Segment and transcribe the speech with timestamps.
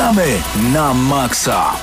[0.00, 0.40] Gramy
[0.72, 1.76] na maksa!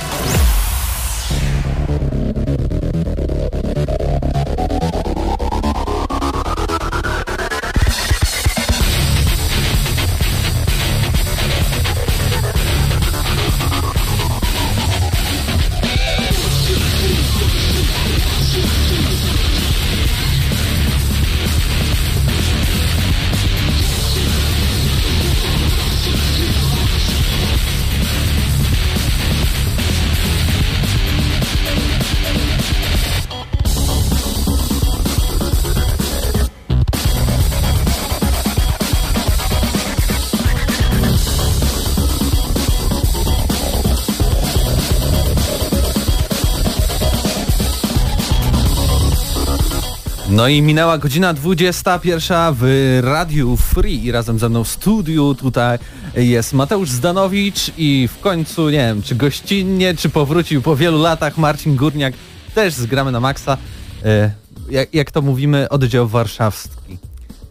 [50.48, 55.80] No i minęła godzina 21 w Radiu Free i razem ze mną w studiu tutaj
[56.16, 61.38] jest Mateusz Zdanowicz i w końcu, nie wiem, czy gościnnie, czy powrócił po wielu latach
[61.38, 62.14] Marcin Górniak,
[62.56, 63.58] też z Gramy na Maxa,
[64.06, 64.32] e,
[64.70, 66.98] jak, jak to mówimy, oddział warszawski.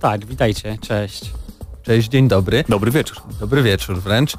[0.01, 1.31] Tak, witajcie, cześć.
[1.83, 2.65] Cześć, dzień dobry.
[2.69, 3.17] Dobry wieczór.
[3.41, 4.35] Dobry wieczór wręcz.
[4.35, 4.39] E,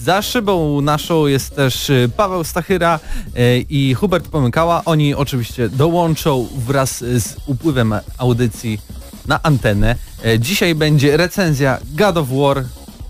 [0.00, 3.00] za szybą naszą jest też e, Paweł Stachyra
[3.36, 4.82] e, i Hubert Pomykała.
[4.84, 8.80] Oni oczywiście dołączą wraz z upływem audycji
[9.26, 9.96] na antenę.
[10.24, 12.64] E, dzisiaj będzie recenzja God of War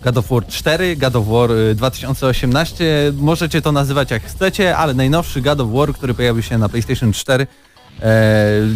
[0.04, 5.40] God of War 4, God of War 2018, możecie to nazywać jak chcecie, ale najnowszy
[5.40, 7.46] God of War, który pojawił się na PlayStation 4 e,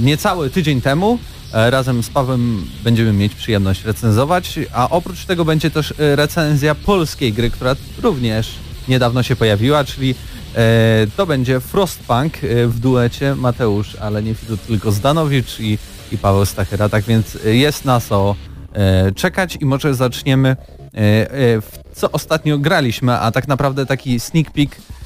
[0.00, 1.18] niecały tydzień temu.
[1.54, 6.74] E, razem z Pawłem będziemy mieć przyjemność recenzować, a oprócz tego będzie też e, recenzja
[6.74, 8.54] polskiej gry, która również
[8.88, 10.14] niedawno się pojawiła, czyli
[10.54, 15.78] e, to będzie Frostpunk e, w duecie Mateusz, ale nie Fidu, tylko Zdanowicz i,
[16.12, 18.36] i Paweł Stachyra, tak więc jest na co
[18.72, 20.56] e, czekać i może zaczniemy e,
[21.60, 25.01] w co ostatnio graliśmy, a tak naprawdę taki sneak peek e,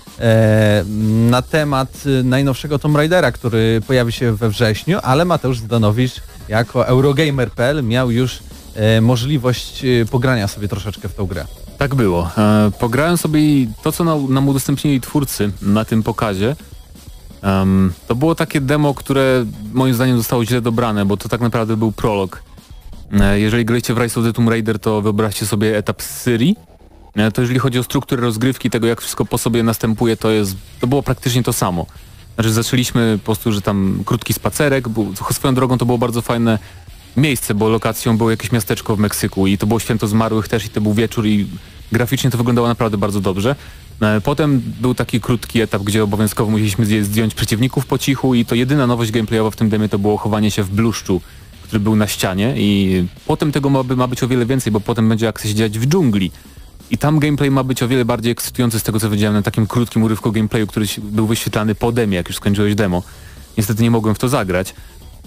[1.31, 6.13] na temat najnowszego Tomb Raidera, który pojawi się we wrześniu, ale Mateusz Zdanowicz
[6.49, 8.39] jako Eurogamer.pl miał już
[8.75, 11.45] e, możliwość e, pogrania sobie troszeczkę w tą grę.
[11.79, 12.31] Tak było.
[12.39, 13.41] E, pograłem sobie
[13.83, 16.57] to, co nam, udostępnili twórcy na tym pokazie,
[18.09, 21.93] to było takie demo, które moim zdaniem zostało źle dobrane, bo to tak naprawdę był
[21.93, 22.43] prolog.
[23.13, 26.57] E, jeżeli graliście w Rise of the Tomb Raider, to wyobraźcie sobie etap z Syrii.
[27.17, 30.57] E, to jeżeli chodzi o strukturę rozgrywki, tego jak wszystko po sobie następuje, to jest,
[30.81, 31.87] to było praktycznie to samo.
[32.35, 36.59] Znaczy zaczęliśmy po prostu, że tam krótki spacerek, był, swoją drogą to było bardzo fajne
[37.17, 40.69] miejsce, bo lokacją było jakieś miasteczko w Meksyku i to było święto zmarłych też i
[40.69, 41.47] to był wieczór i
[41.93, 43.57] graficznie to wyglądało naprawdę bardzo dobrze.
[44.01, 48.55] E, potem był taki krótki etap, gdzie obowiązkowo musieliśmy zdjąć przeciwników po cichu i to
[48.55, 51.21] jedyna nowość gameplayowa w tym demie to było chowanie się w bluszczu,
[51.63, 55.09] który był na ścianie i potem tego ma, ma być o wiele więcej, bo potem
[55.09, 56.31] będzie akcja się dziać w dżungli.
[56.91, 59.67] I tam gameplay ma być o wiele bardziej ekscytujący z tego co widziałem na takim
[59.67, 63.03] krótkim urywku gameplayu, który był wyświetlany po demie, jak już skończyłeś demo.
[63.59, 64.75] Niestety nie mogłem w to zagrać.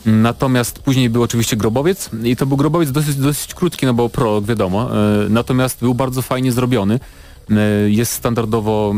[0.06, 4.46] Natomiast później był oczywiście grobowiec i to był grobowiec dosyć, dosyć krótki, no bo prolog
[4.46, 4.98] wiadomo.
[4.98, 7.00] E, natomiast był bardzo fajnie zrobiony.
[7.50, 8.96] E, jest standardowo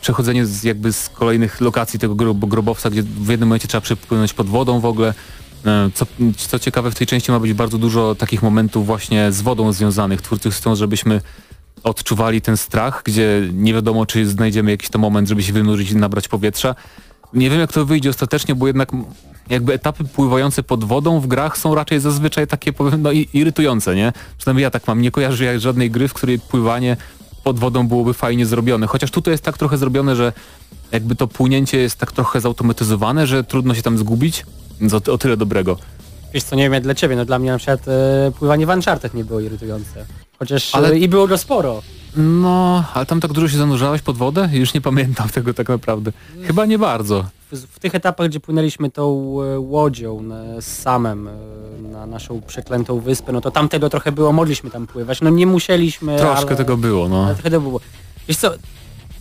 [0.00, 4.46] przechodzenie z, jakby z kolejnych lokacji tego grobowca, gdzie w jednym momencie trzeba przepłynąć pod
[4.46, 5.14] wodą w ogóle.
[5.66, 6.06] E, co,
[6.36, 10.22] co ciekawe, w tej części ma być bardzo dużo takich momentów właśnie z wodą związanych.
[10.22, 11.20] Twórcy chcą, żebyśmy
[11.86, 15.96] odczuwali ten strach, gdzie nie wiadomo, czy znajdziemy jakiś to moment, żeby się wynurzyć i
[15.96, 16.74] nabrać powietrza.
[17.32, 18.88] Nie wiem, jak to wyjdzie ostatecznie, bo jednak
[19.50, 24.12] jakby etapy pływające pod wodą w grach są raczej zazwyczaj takie, powiem, no irytujące, nie?
[24.38, 26.96] Przynajmniej ja tak mam, nie kojarzę żadnej gry, w której pływanie
[27.44, 28.86] pod wodą byłoby fajnie zrobione.
[28.86, 30.32] Chociaż tutaj jest tak trochę zrobione, że
[30.92, 34.46] jakby to płynięcie jest tak trochę zautomatyzowane, że trudno się tam zgubić.
[34.80, 35.78] Więc o, o tyle dobrego.
[36.34, 38.68] Wiesz co, nie wiem jak dla ciebie, no dla mnie na przykład e, pływanie w
[38.68, 40.06] Uncharted nie było irytujące.
[40.38, 40.90] Chociaż ale...
[40.90, 41.82] E, i było go sporo.
[42.16, 44.48] No, ale tam tak dużo się zanurzałeś pod wodę?
[44.52, 46.12] Już nie pamiętam tego tak naprawdę.
[46.42, 47.24] Chyba nie bardzo.
[47.52, 51.28] W, w tych etapach, gdzie płynęliśmy tą e, łodzią na, z samem
[51.92, 55.20] na naszą przeklętą wyspę, no to tam tego trochę było, mogliśmy tam pływać.
[55.20, 57.24] No nie musieliśmy, Troszkę ale, tego było, no.
[57.24, 57.80] Trochę tego było.
[58.28, 58.50] Wiesz co,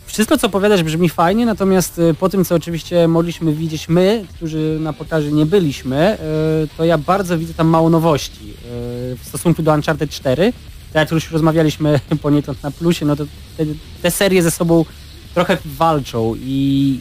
[0.06, 4.78] wszystko co opowiadasz brzmi fajnie, natomiast y, po tym co oczywiście mogliśmy widzieć my, którzy
[4.82, 6.18] na pokazie nie byliśmy,
[6.64, 8.50] y, to ja bardzo widzę tam mało nowości.
[8.50, 10.54] Y, w stosunku do Uncharted 4,
[10.96, 13.26] tak jak już rozmawialiśmy poniekąd na plusie, no to
[13.58, 13.64] te,
[14.02, 14.86] te serie ze sobą
[15.34, 17.00] trochę walczą i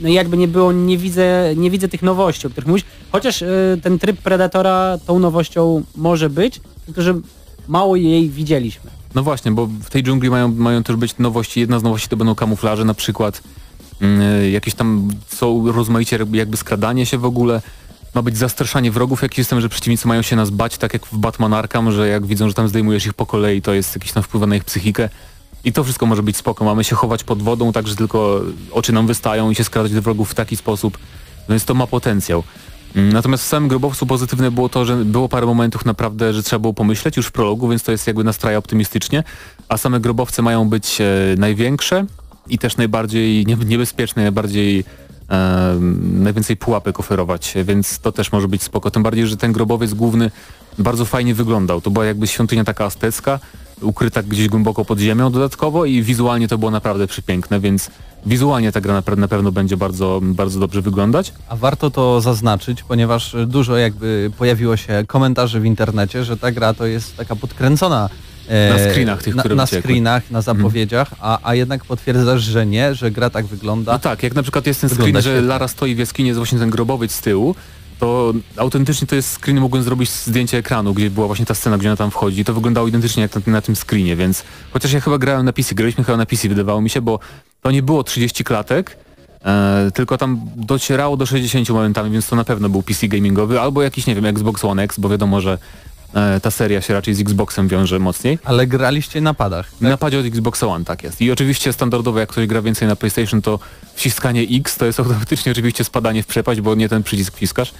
[0.00, 3.44] no jakby nie było, nie widzę, nie widzę tych nowości, o których mówisz, chociaż
[3.82, 7.20] ten tryb Predatora tą nowością może być, tylko że
[7.68, 8.90] mało jej widzieliśmy.
[9.14, 11.60] No właśnie, bo w tej dżungli mają, mają też być nowości.
[11.60, 13.42] Jedna z nowości to będą kamuflaże, na przykład
[14.00, 17.62] yy, jakieś tam są rozmaicie jakby skradanie się w ogóle.
[18.14, 21.16] Ma być zastraszanie wrogów, jakiś system, że przeciwnicy mają się nas bać, tak jak w
[21.18, 24.22] Batman Arkham, że jak widzą, że tam zdejmujesz ich po kolei, to jest jakiś tam
[24.22, 25.08] wpływ na ich psychikę.
[25.64, 26.64] I to wszystko może być spoko.
[26.64, 28.40] Mamy się chować pod wodą, tak że tylko
[28.72, 30.98] oczy nam wystają i się skradać do wrogów w taki sposób,
[31.48, 32.42] więc to ma potencjał.
[32.96, 36.60] Mm, Natomiast w samym grobowcu pozytywne było to, że było parę momentów naprawdę, że trzeba
[36.60, 39.22] było pomyśleć już w prologu, więc to jest jakby nastraja optymistycznie,
[39.68, 41.04] a same grobowce mają być e,
[41.38, 42.06] największe
[42.48, 44.84] i też najbardziej nie- niebezpieczne, najbardziej
[46.02, 48.90] najwięcej pułapek oferować, więc to też może być spoko.
[48.90, 50.30] Tym bardziej, że ten grobowiec główny
[50.78, 51.80] bardzo fajnie wyglądał.
[51.80, 53.40] To była jakby świątynia taka aztecka,
[53.80, 57.90] ukryta gdzieś głęboko pod ziemią dodatkowo i wizualnie to było naprawdę przepiękne, więc
[58.26, 61.32] wizualnie ta gra na, pe- na pewno będzie bardzo, bardzo dobrze wyglądać.
[61.48, 66.74] A warto to zaznaczyć, ponieważ dużo jakby pojawiło się komentarzy w internecie, że ta gra
[66.74, 68.08] to jest taka podkręcona
[68.48, 72.94] Na screenach tych, na, które na screenach, na zapowiedziach, a, a jednak potwierdzasz, że nie,
[72.94, 73.92] że gra tak wygląda.
[73.92, 75.48] No tak, jak na przykład jest ten screen, Wygląda że świetnie.
[75.48, 77.54] Lara stoi w jaskini, jest właśnie ten grobowiec z tyłu,
[77.98, 81.88] to autentycznie to jest screen, mogłem zrobić zdjęcie ekranu, gdzie była właśnie ta scena, gdzie
[81.88, 85.00] ona tam wchodzi i to wyglądało identycznie jak na, na tym screenie, więc chociaż ja
[85.00, 87.18] chyba grałem na PC, graliśmy chyba na PC, wydawało mi się, bo
[87.62, 88.96] to nie było 30 klatek,
[89.44, 93.82] e, tylko tam docierało do 60 momentami, więc to na pewno był PC gamingowy, albo
[93.82, 95.58] jakiś, nie wiem, Xbox One X, bo wiadomo, że e,
[96.42, 98.38] ta seria się raczej z Xboxem wiąże mocniej.
[98.44, 99.70] Ale graliście na padach.
[99.70, 99.80] Tak?
[99.80, 101.20] Na napadzie od Xboxa One, tak jest.
[101.20, 103.58] I oczywiście standardowo, jak ktoś gra więcej na PlayStation, to
[103.94, 107.74] wciskanie X to jest automatycznie oczywiście spadanie w przepaść, bo nie ten przycisk wciskasz.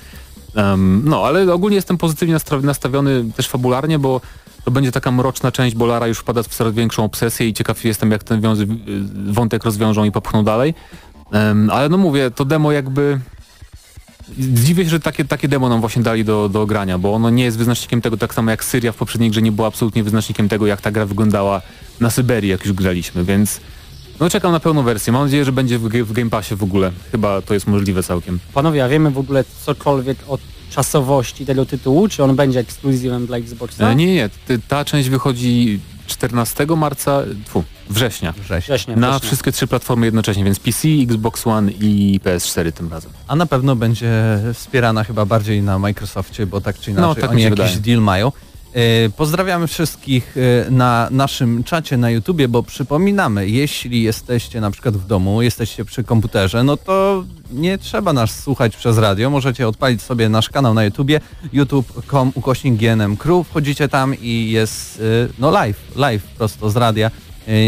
[0.54, 4.20] Em, no, ale ogólnie jestem pozytywnie nastawiony też fabularnie, bo
[4.64, 7.84] to będzie taka mroczna część, bo Lara już wpada w coraz większą obsesję i ciekaw
[7.84, 8.42] jestem, jak ten
[9.26, 10.74] wątek rozwiążą i popchną dalej.
[11.32, 13.20] Em, ale no mówię, to demo jakby...
[14.38, 17.44] Dziwię się, że takie, takie demo nam właśnie dali do, do grania, bo ono nie
[17.44, 20.66] jest wyznacznikiem tego, tak samo jak Syria w poprzedniej grze nie była absolutnie wyznacznikiem tego,
[20.66, 21.62] jak ta gra wyglądała
[22.00, 23.60] na Syberii, jak już graliśmy, więc
[24.20, 25.12] no czekam na pełną wersję.
[25.12, 26.92] Mam nadzieję, że będzie w, w Game Passie w ogóle.
[27.12, 28.38] Chyba to jest możliwe całkiem.
[28.54, 30.38] Panowie, a wiemy w ogóle cokolwiek o
[30.70, 32.08] czasowości tego tytułu?
[32.08, 33.90] Czy on będzie ekskluzywem dla Xboxa?
[33.90, 34.28] E, nie, nie,
[34.68, 38.32] ta część wychodzi 14 marca, tfu, września.
[38.32, 38.74] Września.
[38.74, 39.26] Września, Na września.
[39.28, 43.10] wszystkie trzy platformy jednocześnie, więc PC, Xbox One i PS4 tym razem.
[43.28, 44.12] A na pewno będzie
[44.54, 47.76] wspierana chyba bardziej na Microsoftie, bo tak czy inaczej No, tak mi oni jakiś wydaje.
[47.80, 48.32] deal mają.
[48.74, 54.96] E, Pozdrawiamy wszystkich e, na naszym czacie na YouTubie, bo przypominamy, jeśli jesteście na przykład
[54.96, 59.30] w domu, jesteście przy komputerze, no to nie trzeba nas słuchać przez radio.
[59.30, 61.20] Możecie odpalić sobie nasz kanał na YouTubie,
[61.52, 67.10] youtube.com ukośnik GNM Crew, wchodzicie tam i jest e, no live, live prosto z radia.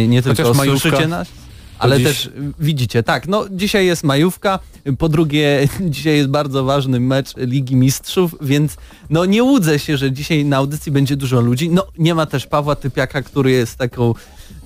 [0.08, 1.28] Nie tylko Chociaż słyszycie nas,
[1.78, 2.30] ale dziś- też
[2.60, 4.58] widzicie, tak, no dzisiaj jest majówka,
[4.98, 8.76] po drugie dzisiaj jest bardzo ważny mecz Ligi Mistrzów, więc
[9.10, 11.70] no nie łudzę się, że dzisiaj na audycji będzie dużo ludzi.
[11.70, 14.14] No nie ma też Pawła Typiaka, który jest taką...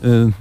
[0.05, 0.33] Y,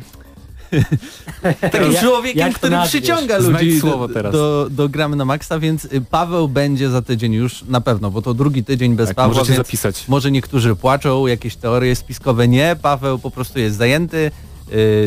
[1.71, 4.33] takim człowiekiem, który przyciąga ludzi słowo do, teraz.
[4.33, 8.21] do, do gramy na maksa, więc y, Paweł będzie za tydzień już na pewno, bo
[8.21, 10.07] to drugi tydzień bez Tak, Pawła, możecie zapisać.
[10.07, 14.31] może niektórzy płaczą, jakieś teorie spiskowe nie, Paweł po prostu jest zajęty,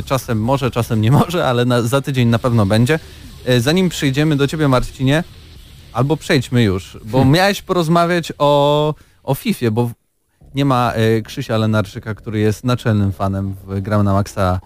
[0.04, 2.98] czasem może, czasem nie może, ale na, za tydzień na pewno będzie.
[3.46, 5.24] Yy, zanim przejdziemy do ciebie Marcinie,
[5.92, 7.34] albo przejdźmy już, bo Hmm.
[7.34, 9.90] miałeś porozmawiać o, o FIFA, bo
[10.54, 14.60] nie ma yy, Krzysia Lenarczyka, który jest naczelnym fanem w Gram na Maxa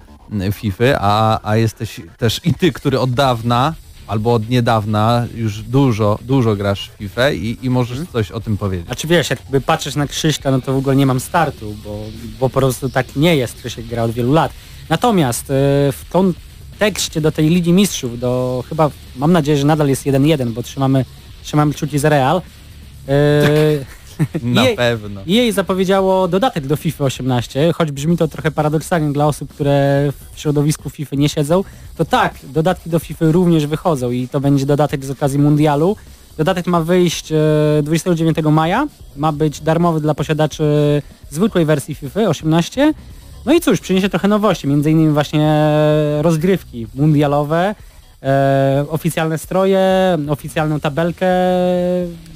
[0.52, 3.74] FIFA, a, a jesteś też i ty, który od dawna
[4.06, 8.12] albo od niedawna już dużo, dużo grasz w FIFA i, i możesz Hmm.
[8.12, 8.86] coś o tym powiedzieć.
[8.90, 11.98] A czy wiesz, jakby patrzysz na Krzyśka, no to w ogóle nie mam startu, bo,
[12.40, 13.56] bo po prostu tak nie jest.
[13.58, 14.52] Krzysiek gra od wielu lat.
[14.88, 15.54] Natomiast e,
[15.92, 20.62] w kontekście do tej Ligi Mistrzów, do chyba, mam nadzieję, że nadal jest 1-1, bo
[20.62, 21.04] trzymamy,
[21.42, 22.42] trzymamy kciuki za Real.
[23.08, 23.12] E,
[24.42, 25.20] Na jej- pewno.
[25.26, 30.40] jej zapowiedziało dodatek do FIFA 18, choć brzmi to trochę paradoksalnie dla osób, które w
[30.40, 31.64] środowisku FIFA nie siedzą,
[31.96, 35.96] to tak, dodatki do FIFA również wychodzą i to będzie dodatek z okazji mundialu.
[36.36, 37.36] Dodatek ma wyjść e,
[37.82, 42.94] 29 maja, ma być darmowy dla posiadaczy zwykłej wersji FIFA 18.
[43.46, 45.70] No i cóż, przyniesie trochę nowości, między innymi właśnie
[46.22, 47.74] rozgrywki mundialowe,
[48.22, 49.82] e, oficjalne stroje,
[50.28, 51.26] oficjalną tabelkę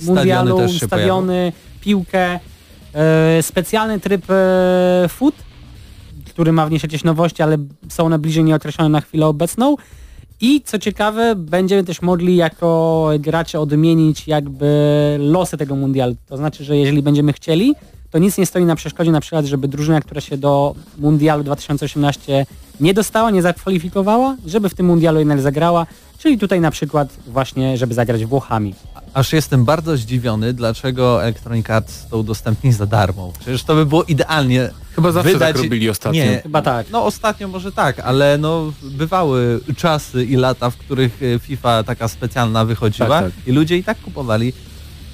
[0.03, 2.41] mundialu, się stadiony, piłkę,
[2.95, 5.35] e, specjalny tryb e, foot,
[6.29, 7.57] który ma wnieść jakieś nowości, ale
[7.89, 9.77] są one bliżej nieokreślone na chwilę obecną.
[10.41, 14.67] I co ciekawe, będziemy też mogli jako gracze odmienić jakby
[15.21, 16.17] losy tego mundialu.
[16.27, 17.75] To znaczy, że jeżeli będziemy chcieli,
[18.11, 22.47] to nic nie stoi na przeszkodzie na przykład, żeby drużyna, która się do mundialu 2018
[22.81, 25.87] nie dostała, nie zakwalifikowała, żeby w tym mundialu jednak zagrała,
[26.19, 28.75] czyli tutaj na przykład właśnie, żeby zagrać Włochami.
[29.14, 33.33] Aż jestem bardzo zdziwiony, dlaczego Electronic Arts to udostępni za darmo.
[33.40, 35.55] Przecież to by było idealnie Chyba zawsze wydać...
[35.55, 36.25] tak robili ostatnio.
[36.25, 36.87] Nie, Chyba tak.
[36.90, 42.09] no ostatnio może tak, ale no bywały czasy i lata, w których e, FIFA taka
[42.09, 43.49] specjalna wychodziła Tak, tak.
[43.49, 44.52] i ludzie i tak kupowali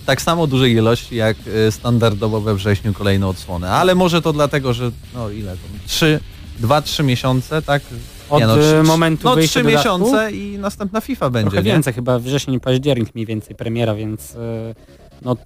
[0.06, 1.36] tak samo dużej ilości jak
[1.68, 3.70] e, standardowo we wrześniu kolejną odsłonę.
[3.70, 5.58] Ale może to dlatego, że no ile to?
[5.86, 6.20] Trzy,
[6.62, 7.82] 2-3 miesiące, tak?
[8.30, 11.62] Od Nie, no, trzy- momentu No wyjścia 3 dodatku, miesiące i następna FIFA będzie, Trochę
[11.66, 11.72] nie?
[11.72, 14.74] więcej, chyba wrzesień, październik mniej więcej premiera, więc e,
[15.22, 15.36] no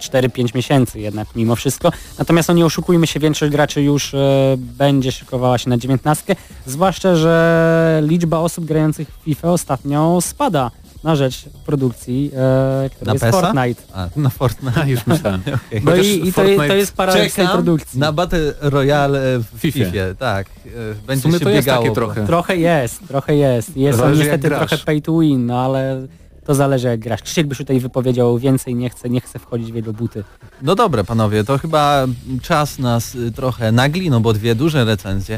[0.00, 1.92] 4-5 miesięcy jednak mimo wszystko.
[2.18, 7.16] Natomiast no nie oszukujmy się, większość graczy już e, będzie szykowała się na 19, zwłaszcza,
[7.16, 10.70] że liczba osób grających w FIFA ostatnio spada
[11.04, 13.40] na rzecz produkcji, e, która Na jest PESa?
[13.40, 13.82] Fortnite.
[13.94, 14.80] A, na Fortnite.
[14.80, 15.40] A, już myślałem.
[15.40, 15.82] Okej.
[15.84, 18.00] No i, i to, je- to jest paradoks tej produkcji.
[18.00, 19.84] na Battle Royale w Fifie.
[19.84, 20.46] FIFA, tak.
[20.46, 20.50] E,
[20.94, 21.82] W Będzie sumie się to jest biegało.
[21.82, 22.26] takie po- trochę.
[22.26, 23.76] Trochę jest, trochę jest.
[23.76, 26.06] Jest on niestety trochę pay to win, no ale
[26.46, 27.22] to zależy jak grasz.
[27.22, 30.24] Krzysiek byś tutaj wypowiedział więcej, nie chce, nie chce wchodzić w jego buty.
[30.62, 32.06] No dobra, panowie, to chyba
[32.42, 35.34] czas nas y, trochę nagli, no bo dwie duże recenzje.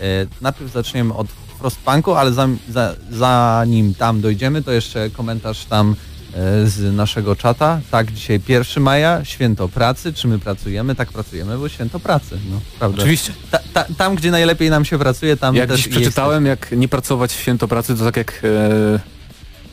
[0.00, 0.04] E,
[0.40, 1.26] Najpierw zaczniemy od
[1.68, 5.96] Frostpunku, ale zam- za, zanim tam dojdziemy, to jeszcze komentarz tam
[6.34, 7.80] e, z naszego czata.
[7.90, 10.12] Tak, dzisiaj 1 maja, święto pracy.
[10.12, 10.94] Czy my pracujemy?
[10.94, 12.38] Tak pracujemy, bo święto pracy.
[12.50, 12.98] No, prawda.
[12.98, 13.32] Oczywiście.
[13.50, 16.88] Ta, ta, tam, gdzie najlepiej nam się pracuje, tam Jak też dziś przeczytałem, jak nie
[16.88, 18.40] pracować w święto pracy, to tak jak...
[18.44, 19.14] E...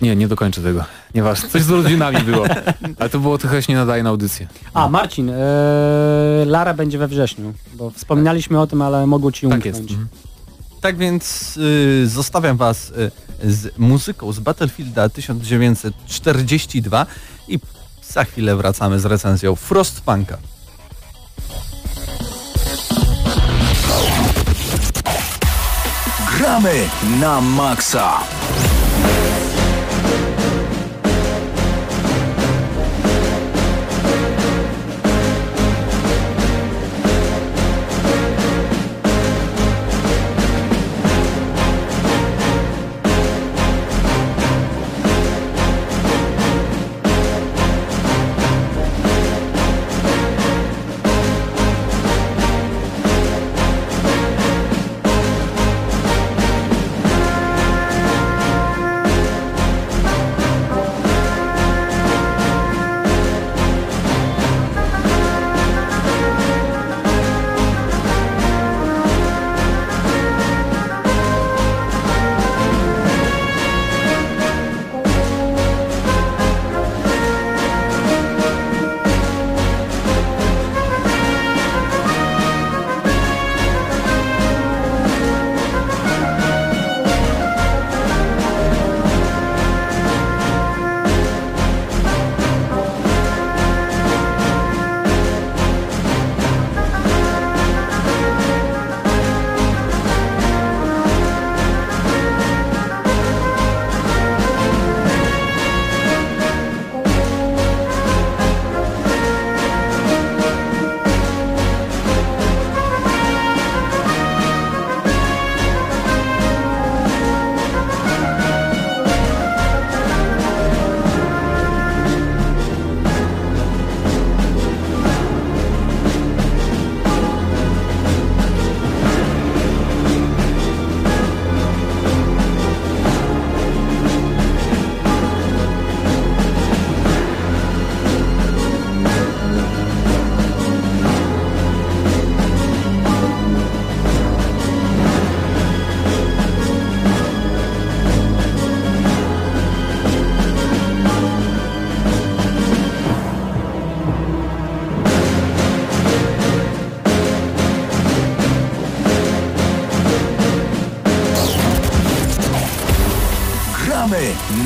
[0.01, 0.83] Nie, nie dokończę tego.
[1.15, 1.49] Nieważne.
[1.49, 2.45] Coś z rodzinami było.
[2.99, 4.47] Ale to było trochę się nie nadaje na audycję.
[4.73, 5.33] A, Marcin, e,
[6.45, 9.65] Lara będzie we wrześniu, bo wspominaliśmy o tym, ale mogło ci Tak umknąć.
[9.65, 9.79] jest.
[9.91, 10.07] Mhm.
[10.81, 13.11] Tak więc y, zostawiam Was y,
[13.43, 17.05] z muzyką z Battlefielda 1942
[17.47, 17.59] i
[18.09, 20.37] za chwilę wracamy z recenzją Frostpunka.
[26.37, 28.19] Gramy na maksa.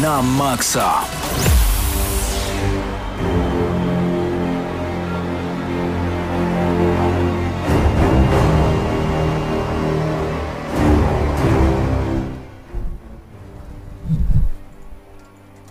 [0.06, 1.02] Na maksa.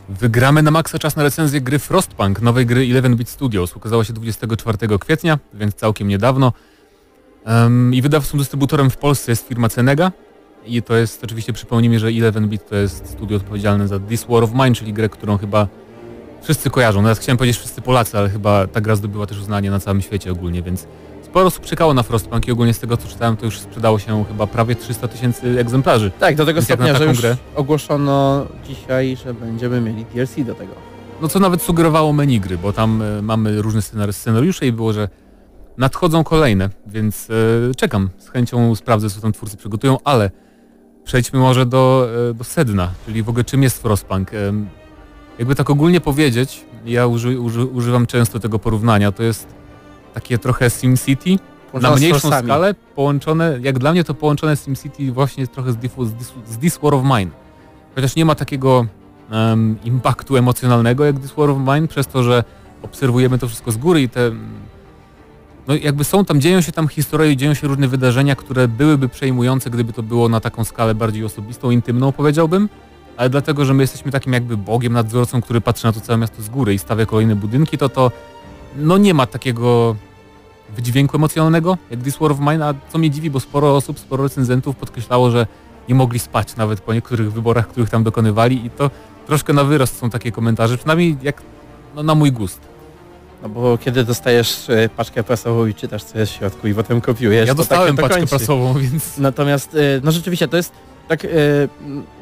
[0.09, 3.77] Wygramy na maksa czas na recenzję gry Frostpunk, nowej gry 11-bit Studios.
[3.77, 6.53] Ukazała się 24 kwietnia, więc całkiem niedawno.
[7.45, 10.13] Em, I wydawcą dystrybutorem w Polsce jest firma Cenega.
[10.67, 14.51] I to jest, oczywiście przypomnijmy, że 11-bit to jest studio odpowiedzialne za This War of
[14.55, 15.69] Mine, czyli grę, którą chyba
[16.43, 17.03] wszyscy kojarzą.
[17.03, 20.33] Nawet chciałem powiedzieć wszyscy Polacy, ale chyba ta gra zdobyła też uznanie na całym świecie
[20.33, 20.87] ogólnie, więc
[21.23, 24.25] sporo osób czekało na Frostpunk i ogólnie z tego co czytałem, to już sprzedało się
[24.29, 26.11] chyba prawie 300 tysięcy egzemplarzy.
[26.21, 27.37] Tak, do tego Więc stopnia, że już grę?
[27.55, 30.73] ogłoszono dzisiaj, że będziemy mieli DLC do tego.
[31.23, 34.93] No co nawet sugerowało menu gry, bo tam e, mamy różne scenar- scenariusze i było,
[34.93, 35.09] że
[35.79, 37.29] nadchodzą kolejne, więc
[37.71, 38.11] e, czekam.
[38.19, 40.31] Z chęcią sprawdzę, co tam twórcy przygotują, ale
[41.05, 44.35] przejdźmy może do, e, do sedna, czyli w ogóle czym jest Frostpunk.
[44.35, 44.69] Em,
[45.39, 49.47] jakby tak ogólnie powiedzieć, ja uży, uży, używam często tego porównania, to jest
[50.15, 51.31] takie trochę SimCity
[51.75, 56.15] na mniejszą skalę połączone, jak dla mnie to połączone SimCity właśnie trochę z, Difu- z,
[56.15, 57.31] This, z This War of Mine.
[57.95, 58.87] Chociaż nie ma takiego
[59.31, 62.45] em, impaktu emocjonalnego jak This War of Mine, przez to, że
[62.83, 64.31] obserwujemy to wszystko z góry i te...
[65.69, 69.09] No jakby są tam, dzieją się tam historie i dzieją się różne wydarzenia, które byłyby
[69.09, 72.69] przejmujące, gdyby to było na taką skalę bardziej osobistą, intymną powiedziałbym,
[73.17, 76.43] ale dlatego, że my jesteśmy takim jakby bogiem nadzorcą, który patrzy na to całe miasto
[76.43, 78.11] z góry i stawia kolejne budynki, to to
[78.77, 79.97] no nie ma takiego
[80.77, 84.23] wydźwięku emocjonalnego jak This War of Mine, a co mnie dziwi, bo sporo osób, sporo
[84.23, 85.47] recenzentów podkreślało, że
[85.89, 88.91] nie mogli spać nawet po niektórych wyborach, których tam dokonywali i to
[89.27, 91.43] troszkę na wyrost są takie komentarze, przynajmniej jak
[91.95, 92.74] no, na mój gust.
[93.45, 97.01] No bo kiedy dostajesz e, paczkę prasową i czytasz co jest w środku i potem
[97.01, 100.73] kopiujesz, Ja dostałem tak paczkę prasową, więc Natomiast, e, no rzeczywiście, to jest
[101.09, 101.29] tak, e,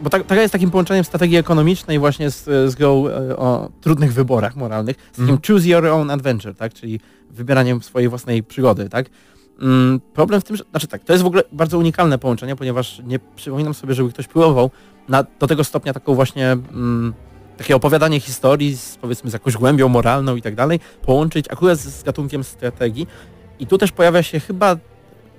[0.03, 3.05] bo tak, taka jest takim połączeniem strategii ekonomicznej właśnie z, z grą
[3.37, 5.39] o trudnych wyborach moralnych, z takim Mhm.
[5.47, 7.01] choose your own adventure, tak, czyli
[7.31, 9.07] wybieraniem swojej własnej przygody, tak.
[9.61, 13.03] Mm, Problem w tym, że, znaczy tak, to jest w ogóle bardzo unikalne połączenie, ponieważ
[13.05, 14.71] nie przypominam sobie, żeby ktoś próbował
[15.09, 17.15] na, do tego stopnia taką właśnie mm,
[17.63, 21.89] takie opowiadanie historii z powiedzmy z jakąś głębią moralną i tak dalej, połączyć akurat z,
[21.89, 23.07] z gatunkiem strategii.
[23.61, 24.77] I tu też pojawia się chyba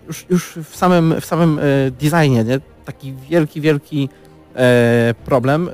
[0.07, 2.59] już, już w samym, w samym e, designie, nie?
[2.85, 4.09] taki wielki, wielki
[4.55, 5.69] e, problem.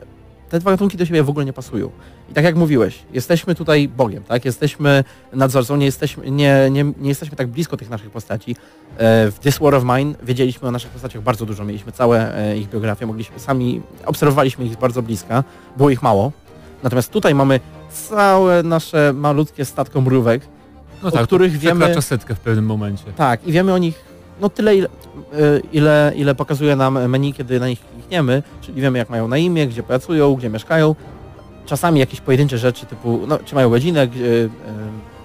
[0.49, 1.91] Te dwa gatunki do siebie w ogóle nie pasują.
[2.29, 4.45] I tak jak mówiłeś, jesteśmy tutaj Bogiem, tak?
[4.45, 8.55] Jesteśmy nadzorcą, nie jesteśmy, nie, nie, nie jesteśmy tak blisko tych naszych postaci.
[8.97, 12.57] E, w This War of Mine wiedzieliśmy o naszych postaciach bardzo dużo, mieliśmy całe e,
[12.57, 15.43] ich biografie, mogliśmy sami, obserwowaliśmy ich bardzo bliska,
[15.77, 16.31] było ich mało.
[16.83, 17.59] Natomiast tutaj mamy
[17.91, 20.41] całe nasze malutkie statko mrówek,
[21.03, 22.01] no o tak, których to wiemy...
[22.01, 23.05] setkę w pewnym momencie.
[23.15, 24.09] Tak, i wiemy o nich
[24.41, 28.97] no tyle, ile, y, ile, ile pokazuje nam menu, kiedy na nich klikniemy, czyli wiemy
[28.97, 30.95] jak mają na imię, gdzie pracują, gdzie mieszkają.
[31.69, 34.49] Czasami jakieś pojedyncze rzeczy typu, no, czy mają godzinę, y,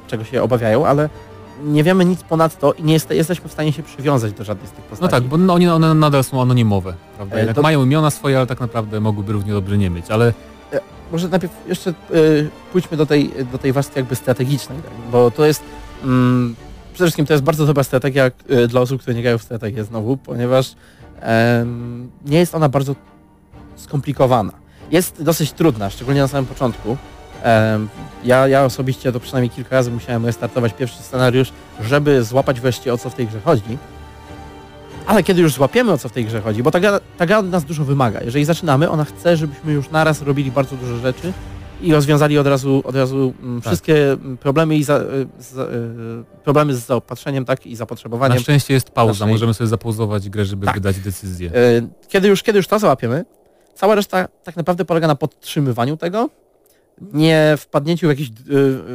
[0.06, 1.08] czego się obawiają, ale
[1.64, 4.70] nie wiemy nic ponadto i nie jest, jesteśmy w stanie się przywiązać do żadnej z
[4.70, 5.10] tych No postaci.
[5.10, 7.36] tak, bo no, oni, one nadal są anonimowe, prawda?
[7.36, 10.32] E, Jednak to- mają imiona swoje, ale tak naprawdę mogłyby równie dobrze nie mieć, ale
[11.12, 14.92] Może najpierw jeszcze y, pójdźmy do tej, do tej warstwy jakby strategicznej, tak?
[15.12, 15.62] bo to jest
[16.04, 16.54] mm,
[16.94, 18.30] przede wszystkim to jest bardzo dobra strategia
[18.68, 20.74] dla osób, które nie grają w strategię znowu, ponieważ
[22.26, 22.94] nie jest ona bardzo
[23.76, 24.52] skomplikowana.
[24.90, 26.96] Jest dosyć trudna, szczególnie na samym początku.
[28.24, 32.98] Ja, ja osobiście to przynajmniej kilka razy musiałem restartować pierwszy scenariusz, żeby złapać wreszcie o
[32.98, 33.78] co w tej grze chodzi.
[35.06, 37.38] Ale kiedy już złapiemy o co w tej grze chodzi, bo ta gra, ta gra
[37.38, 38.20] od nas dużo wymaga.
[38.20, 41.32] Jeżeli zaczynamy, ona chce, żebyśmy już naraz robili bardzo dużo rzeczy
[41.82, 43.66] i rozwiązali od razu, od razu mm, Tak.
[43.72, 45.66] wszystkie mm, problemy i za, y, za, y,
[46.44, 48.38] problemy z zaopatrzeniem tak, i na zapotrzebowaniem.
[48.38, 50.74] szczęście jest pauza, naszej- możemy sobie zapauzować grę, żeby Tak.
[50.74, 51.50] wydać decyzję.
[51.54, 53.24] Y, Kiedy już, kiedy już to załapiemy,
[53.74, 56.30] cała reszta tak naprawdę polega na podtrzymywaniu tego,
[57.12, 58.32] nie wpadnięciu w, jakiś, y,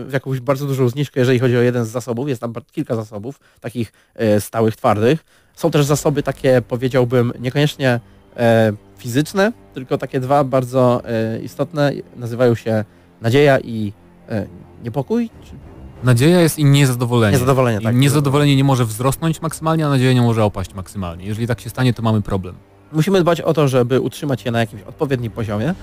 [0.06, 2.30] w jakąś bardzo dużą zniżkę, jeżeli chodzi o jeden z zasobów.
[2.30, 5.26] Jest tam kilka zasobów, takich e, stałych, twardych.
[5.56, 8.00] Są też zasoby takie, powiedziałbym, niekoniecznie
[8.38, 11.92] e, fizyczne, tylko takie dwa bardzo e, istotne.
[12.16, 12.86] Nazywają się
[13.22, 13.94] nadzieja i
[14.30, 14.48] e,
[14.84, 15.30] niepokój,
[16.04, 17.34] Nadzieja jest i niezadowolenie.
[17.34, 17.80] niezadowolenie.
[17.80, 17.96] I Tak.
[17.96, 21.26] niezadowolenie nie może wzrosnąć maksymalnie, a nadzieja nie może opaść maksymalnie.
[21.26, 22.56] Jeżeli tak się stanie, to mamy problem.
[22.92, 25.74] Musimy dbać o to, żeby utrzymać je na jakimś odpowiednim poziomie.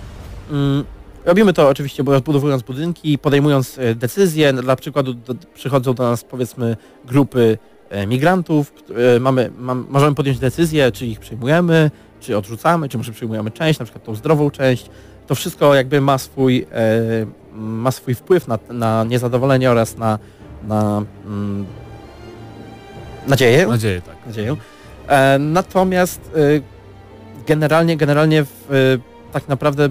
[0.50, 0.84] Mm,
[1.26, 4.52] Robimy to oczywiście bo rozbudowując budynki, podejmując e, decyzje.
[4.52, 7.58] Dla przykładu do, przychodzą do nas powiedzmy grupy
[7.90, 8.72] e, migrantów.
[9.20, 11.90] Mamy, mam, możemy podjąć decyzję, czy ich przyjmujemy,
[12.20, 14.90] czy odrzucamy, czy może przyjmujemy część, na przykład tą zdrową część.
[15.26, 20.18] To wszystko jakby ma swój, e, ma swój wpływ na, na niezadowolenie oraz na,
[20.68, 21.66] na mm,
[23.26, 24.26] nadzieję Nadzieję, tak.
[24.26, 24.56] nadzieję.
[25.38, 26.30] Natomiast
[27.46, 28.44] generalnie, generalnie e,
[29.32, 29.88] tak naprawdę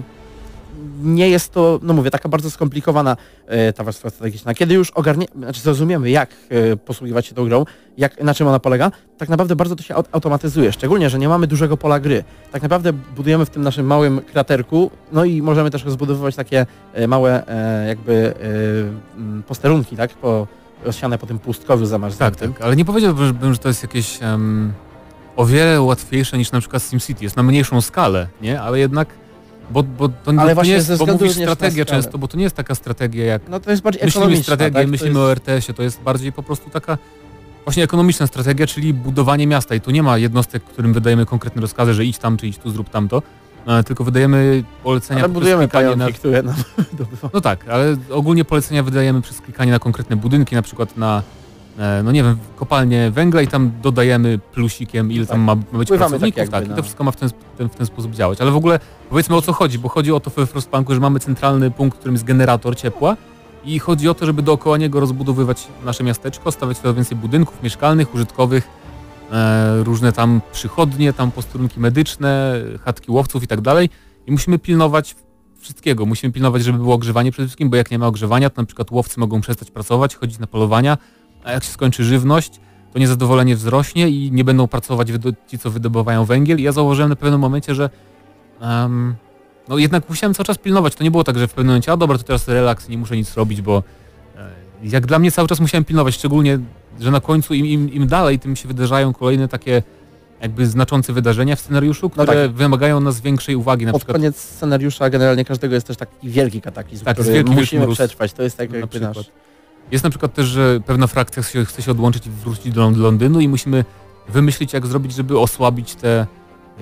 [1.02, 3.16] nie jest to, no mówię, taka bardzo skomplikowana
[3.46, 4.54] e, ta warstwa strategiczna.
[4.54, 6.30] Kiedy już ogarnie, znaczy zrozumiemy, jak
[6.72, 7.64] e, posługiwać się tą grą,
[7.98, 11.28] jak, na czym ona polega, tak naprawdę bardzo to się aut- automatyzuje, szczególnie, że nie
[11.28, 12.24] mamy dużego pola gry.
[12.52, 16.66] Tak naprawdę budujemy w tym naszym małym kraterku, no i możemy też rozbudowywać takie
[17.08, 18.34] małe e, jakby
[19.46, 20.46] posterunki, tak, po,
[20.84, 22.52] rozsiane po tym pustkowiu Tak, zamarzniętym.
[22.52, 22.62] tak.
[22.62, 24.18] Ale nie powiedziałbym, że to jest jakieś
[25.36, 27.24] o wiele łatwiejsze niż na przykład SimCity.
[27.24, 28.60] Jest na mniejszą skalę, nie?
[28.60, 29.08] Ale jednak,
[29.70, 32.56] bo, bo to, Ale to nie jest, bo mówisz strategia często, bo to nie jest
[32.56, 34.88] taka strategia jak No to jest bardziej myślimy strategię, tak?
[34.88, 36.98] myślimy to o jest, RTS-ie, to jest bardziej po prostu taka
[37.64, 41.94] właśnie ekonomiczna strategia, czyli budowanie miasta i tu nie ma jednostek, którym wydajemy konkretne rozkazy,
[41.94, 43.22] że idź tam, czy idź tu, zrób tamto,
[43.66, 46.18] e, tylko wydajemy polecenia Ale budujemy klikanie pająki, na...
[46.18, 46.54] które nam.
[47.34, 51.22] No tak, ale ogólnie polecenia wydajemy przez klikanie na konkretne budynki, na przykład na
[52.04, 56.10] no nie wiem, kopalnię węgla i tam dodajemy plusikiem, ile tam ma, ma być Wpływamy
[56.10, 58.40] tak pracowników, jakby tak, i to wszystko ma w ten, ten, w ten sposób działać.
[58.40, 61.20] Ale w ogóle powiedzmy o co chodzi, bo chodzi o to w Frostpunku, że mamy
[61.20, 63.16] centralny punkt, którym jest generator ciepła
[63.64, 68.14] i chodzi o to, żeby dookoła niego rozbudowywać nasze miasteczko, stawiać coraz więcej budynków mieszkalnych,
[68.14, 68.68] użytkowych,
[69.32, 73.90] e, różne tam przychodnie, tam posterunki medyczne, chatki łowców i tak dalej.
[74.26, 75.14] I musimy pilnować
[75.58, 76.06] wszystkiego.
[76.06, 78.90] Musimy pilnować, żeby było ogrzewanie przede wszystkim, bo jak nie ma ogrzewania, to na przykład
[78.90, 80.98] łowcy mogą przestać pracować, chodzić na polowania,
[81.46, 82.60] a jak się skończy żywność,
[82.92, 85.08] to niezadowolenie wzrośnie i nie będą pracować
[85.48, 86.60] ci, co wydobywają węgiel.
[86.60, 87.90] I ja zauważyłem na pewnym momencie, że
[88.60, 89.14] um,
[89.68, 90.94] no jednak musiałem cały czas pilnować.
[90.94, 93.16] To nie było tak, że w pewnym momencie, a dobra, to teraz relaks, nie muszę
[93.16, 93.82] nic robić, bo
[94.36, 94.50] e,
[94.82, 96.58] jak dla mnie cały czas musiałem pilnować, szczególnie,
[97.00, 99.82] że na końcu im, im, im dalej, tym się wydarzają kolejne takie
[100.40, 102.52] jakby znaczące wydarzenia w scenariuszu, które no tak.
[102.52, 103.86] wymagają nas większej uwagi.
[103.86, 104.16] Na Pod przykład...
[104.16, 108.32] koniec scenariusza generalnie każdego jest też taki wielki kataklizm, tak, który wielki musimy przetrwać.
[108.32, 109.30] To jest tak na jakby nasz...
[109.90, 112.90] Jest na przykład też, że pewna frakcja chce się, chce się odłączyć i wrócić do
[112.90, 113.84] Londynu i musimy
[114.28, 116.26] wymyślić, jak zrobić, żeby osłabić te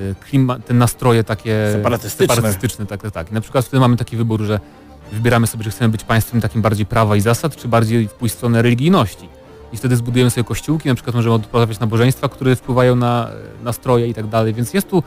[0.00, 2.34] Y, klima, te nastroje takie separatystyczne.
[2.34, 3.30] separatystyczne tak, tak, tak.
[3.30, 4.60] I na przykład wtedy mamy taki wybór, że
[5.12, 8.38] wybieramy sobie, że chcemy być państwem takim bardziej prawa i zasad, czy bardziej pójść w
[8.38, 9.28] stronę religijności.
[9.72, 13.30] I wtedy zbudujemy sobie kościółki, na przykład możemy odprawiać nabożeństwa, które wpływają na
[13.62, 15.02] nastroje i tak dalej, więc jest tu,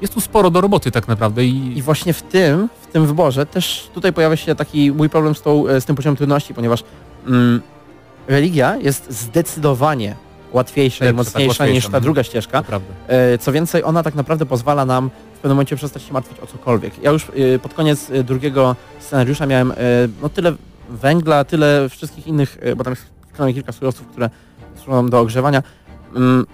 [0.00, 1.44] jest tu sporo do roboty tak naprawdę.
[1.44, 1.78] I...
[1.78, 5.42] I właśnie w tym, w tym wyborze też tutaj pojawia się taki mój problem z,
[5.42, 6.84] tą, z tym poziomem trudności, ponieważ
[7.26, 7.62] mm,
[8.28, 10.16] religia jest zdecydowanie
[10.52, 12.00] łatwiejsza i mocniejsza niż ta no.
[12.00, 12.62] druga ścieżka.
[13.08, 16.46] E, co więcej, ona tak naprawdę pozwala nam w pewnym momencie przestać się martwić o
[16.46, 17.02] cokolwiek.
[17.02, 19.72] Ja już e, pod koniec e, drugiego scenariusza miałem
[20.22, 20.52] no tyle
[20.90, 23.06] węgla, tyle wszystkich innych, bo tam jest
[23.54, 24.30] kilka surowców, które
[24.84, 25.62] służą do ogrzewania.
[26.16, 26.46] Mm,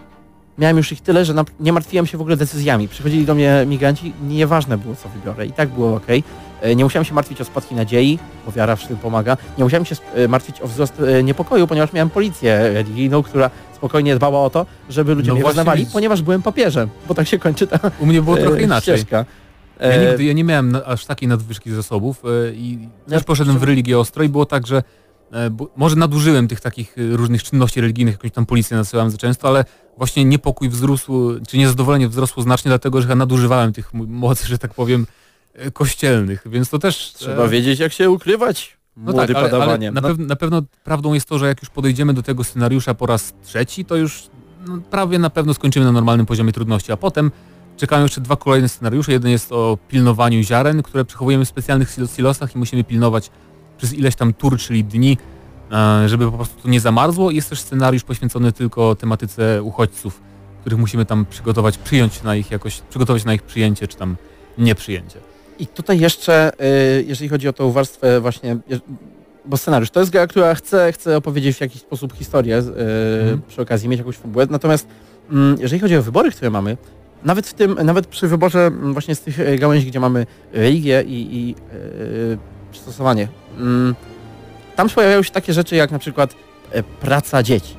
[0.59, 2.89] miałem już ich tyle, że nie martwiłem się w ogóle decyzjami.
[2.89, 6.07] Przychodzili do mnie migranci, nieważne było co wybiorę i tak było ok.
[6.61, 9.37] E, nie musiałem się martwić o spadki nadziei, bo wiara w tym pomaga.
[9.59, 14.17] Nie musiałem się e, martwić o wzrost e, niepokoju, ponieważ miałem policję religijną, która spokojnie
[14.17, 17.67] dbała o to, żeby ludzie no mnie wyznawali, ponieważ byłem papieżem, bo tak się kończy
[17.67, 18.97] ta U mnie było trochę inaczej.
[18.97, 19.25] Ścieżka.
[19.81, 22.23] Ja nigdy ja nie miałem aż takiej nadwyżki zasobów
[22.55, 24.83] i ja też poszedłem w religię ostro i było tak, że
[25.77, 29.65] może nadużyłem tych takich różnych czynności religijnych, jakąś tam policję nasyłałem za często, ale
[29.97, 34.75] właśnie niepokój wzrósł, czy niezadowolenie wzrosło znacznie dlatego, że ja nadużywałem tych mocy, że tak
[34.75, 35.07] powiem,
[35.73, 37.13] kościelnych, więc to też...
[37.13, 37.49] Trzeba e...
[37.49, 38.81] wiedzieć, jak się ukrywać.
[38.97, 42.15] No tak, ale, ale na, pew na, pewno prawdą jest to, że jak już podejdziemy
[42.15, 44.23] do tego scenariusza po raz trzeci, to już
[44.67, 47.31] no, prawie na pewno skończymy na normalnym poziomie trudności, a potem
[47.77, 49.13] czekają jeszcze dwa kolejne scenariusze.
[49.13, 53.31] Jeden jest o pilnowaniu ziaren, które przechowujemy w specjalnych silosach i musimy pilnować
[53.79, 55.19] przez ileś tam tur, czyli dni,
[55.73, 57.31] e, żeby po prostu to nie zamarzło.
[57.31, 60.21] Jest też scenariusz poświęcony tylko tematyce uchodźców,
[60.61, 64.17] których musimy tam przygotować, przyjąć na ich jakoś, przygotować na ich przyjęcie, czy tam
[64.59, 65.21] nieprzyjęcie.
[65.61, 66.53] I tutaj jeszcze,
[66.99, 68.57] y, jeżeli chodzi o tą warstwę właśnie,
[69.45, 73.41] bo scenariusz to jest gra, która chce, chce opowiedzieć w jakiś sposób historię, mm.
[73.49, 74.87] przy okazji mieć jakąś fabułę, natomiast
[75.33, 76.77] mm, jeżeli chodzi o wybory, które mamy,
[77.25, 81.03] nawet w tym, nawet przy wyborze mm, właśnie z tych e, gałęzi, gdzie mamy religię
[81.07, 82.39] i, i yy,
[82.73, 83.29] przystosowanie,
[84.77, 86.35] tam pojawiają się takie rzeczy jak na przykład
[87.01, 87.77] praca dzieci.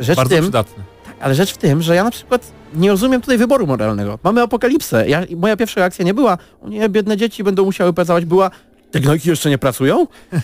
[0.00, 0.84] Rzecz Bardzo tym, przydatne.
[1.24, 4.18] Tak, ale rzecz w tym, że ja na przykład nie rozumiem tutaj wyboru moralnego.
[4.22, 5.08] Mamy apokalipsę.
[5.08, 8.50] Ja, moja pierwsza reakcja nie była, o nie, biedne dzieci będą musiały pracować, była,
[8.90, 10.06] te gnojki jeszcze nie pracują?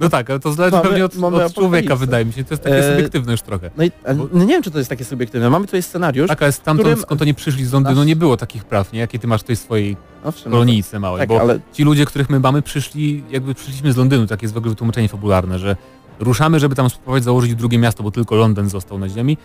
[0.00, 2.44] No tak, ale to zależy mamy, pewnie od, od człowieka, wydaje mi się.
[2.44, 2.96] To jest takie e...
[2.96, 3.70] subiektywne już trochę.
[3.76, 4.28] No i Bo...
[4.32, 5.50] no nie wiem, czy to jest takie subiektywne.
[5.50, 6.28] Mamy tutaj scenariusz.
[6.28, 7.02] Tak, ale stamtąd, którym...
[7.02, 9.00] skąd oni przyszli z Londynu, nie było takich praw, nie?
[9.00, 11.20] Jakie ty masz tutaj swojej Owszem, kolonijce małej.
[11.20, 11.60] Tak, bo ale...
[11.72, 15.08] ci ludzie, których my mamy, przyszli, jakby przyszliśmy z Londynu, takie jest w ogóle wytłumaczenie
[15.08, 15.76] fabularne, że
[16.20, 19.36] ruszamy, żeby tam spróbować założyć drugie miasto, bo tylko Londyn został na ziemi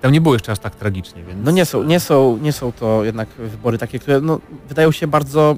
[0.00, 1.44] tam nie było jeszcze aż tak tragicznie, więc...
[1.44, 5.06] No nie są, nie są, nie są to jednak wybory takie, które no, wydają się
[5.06, 5.56] bardzo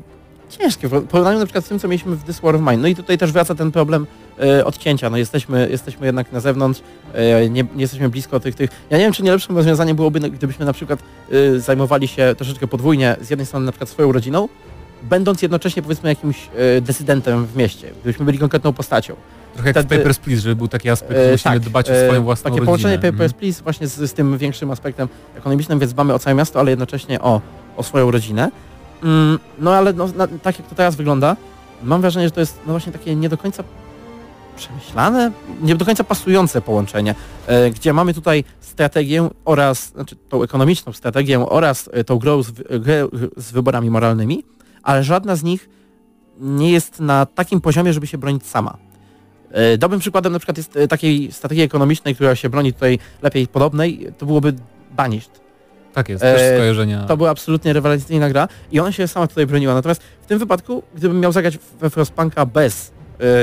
[0.50, 2.76] ciężkie w porównaniu na przykład z tym, co mieliśmy w This War of Mine.
[2.76, 4.06] No i tutaj też wraca ten problem
[4.40, 5.10] e, odcięcia.
[5.10, 6.80] No jesteśmy, jesteśmy jednak na zewnątrz,
[7.14, 8.70] e, nie, nie, jesteśmy blisko tych, tych...
[8.90, 11.00] Ja nie wiem, czy nie lepszym rozwiązaniem byłoby, gdybyśmy na przykład
[11.32, 14.48] e, zajmowali się troszeczkę podwójnie, z jednej strony na przykład swoją rodziną,
[15.02, 16.48] będąc jednocześnie powiedzmy jakimś
[16.80, 19.16] decydentem w mieście, gdybyśmy byli konkretną postacią.
[19.54, 21.94] Trochę jak Wtedy, w Papers, Please, żeby był taki aspekt, że musimy tak, dbać o
[21.94, 22.66] swoją e, własną Takie rodzinę.
[22.66, 23.40] połączenie Papers, mhm.
[23.40, 27.20] Please właśnie z, z, tym większym aspektem ekonomicznym, więc dbamy o całe miasto, ale jednocześnie
[27.20, 27.40] o,
[27.76, 28.50] o swoją rodzinę.
[29.02, 31.36] Mm, no ale no, na, tak jak to teraz wygląda,
[31.82, 33.64] mam wrażenie, że to jest no właśnie takie nie do końca
[34.56, 35.32] przemyślane,
[35.62, 37.14] nie do końca pasujące połączenie,
[37.46, 42.52] e, gdzie mamy tutaj strategię oraz, znaczy tą ekonomiczną strategię oraz e, tą grę z,
[42.82, 44.44] grę z wyborami moralnymi,
[44.82, 45.68] ale żadna z nich
[46.40, 48.89] nie jest na takim poziomie, żeby się bronić sama.
[49.52, 53.48] E, dobrym przykładem na przykład jest e, takiej strategii ekonomicznej, która się broni tutaj lepiej
[53.48, 54.54] podobnej, to byłoby
[54.90, 55.40] Banished.
[55.92, 57.04] Tak jest, też e, skojarzenia.
[57.04, 59.74] To była absolutnie rewelacyjna gra i ona się sama tutaj broniła.
[59.74, 62.92] Natomiast w tym wypadku, gdybym miał zagrać we Frostpunka bez,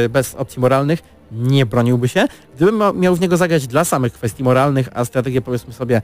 [0.10, 1.00] bez opcji moralnych,
[1.32, 2.28] nie broniłby się.
[2.56, 6.02] Gdybym miał w niego zagrać dla samych kwestii moralnych, a strategię powiedzmy sobie,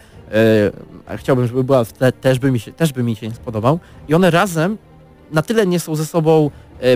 [1.18, 3.80] chciałbym, żeby była, te, też, by mi się, też by mi się nie spodobał.
[4.08, 4.78] I one razem
[5.32, 6.52] na tyle nie są ze sobą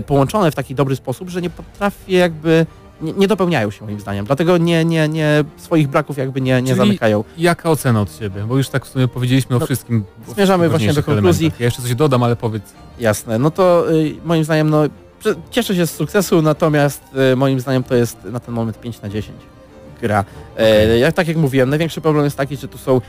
[0.06, 2.66] połączone w taki dobry sposób, że nie potrafię jakby
[3.02, 4.24] nie, nie dopełniają się moim zdaniem.
[4.26, 7.24] Dlatego nie, nie, nie swoich braków jakby nie, nie Czyli zamykają.
[7.38, 8.44] Jaka ocena od Ciebie?
[8.48, 10.04] Bo już tak w sumie powiedzieliśmy o No, wszystkim.
[10.34, 11.40] zmierzamy właśnie do konkluzji.
[11.46, 11.60] elementach.
[11.60, 12.62] Ja jeszcze coś dodam, ale powiedz.
[13.00, 13.38] Jasne.
[13.38, 14.82] No to y, moim zdaniem no
[15.50, 19.08] cieszę się z sukcesu, natomiast y, moim zdaniem to jest na ten moment 5 na
[19.08, 19.38] 10
[20.00, 20.24] gra.
[20.56, 23.00] E, jak, tak jak mówiłem, największy problem jest taki, że tu są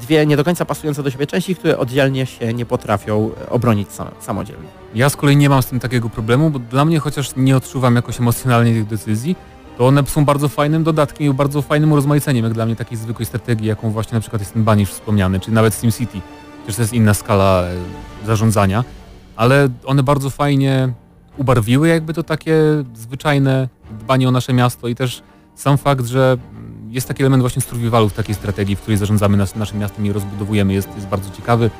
[0.00, 3.92] dwie nie do końca pasujące do siebie części, które oddzielnie się nie potrafią e, obronić
[3.92, 4.68] same, samodzielnie.
[4.94, 7.96] Ja z kolei nie mam z tym takiego problemu, bo dla mnie chociaż nie odczuwam
[7.96, 9.36] jakoś emocjonalnie tych decyzji,
[9.78, 13.26] to one są bardzo fajnym dodatkiem i bardzo fajnym urozmaiceniem, jak dla mnie takiej zwykłej
[13.26, 16.20] strategii, jaką właśnie na przykład jest ten Banish wspomniany, czy nawet SimCity.
[16.58, 18.84] Przecież to jest inna skala e, zarządzania,
[19.36, 20.92] ale one bardzo fajnie
[21.36, 22.56] ubarwiły jakby to takie
[22.94, 23.68] zwyczajne
[24.00, 25.22] dbanie o nasze miasto i też
[25.54, 26.36] sam fakt, że
[26.96, 30.12] jest taki element właśnie survivalu w takiej strategii, w której zarządzamy nas, naszym miastem i
[30.12, 31.70] rozbudowujemy jest, jest bardzo ciekawy.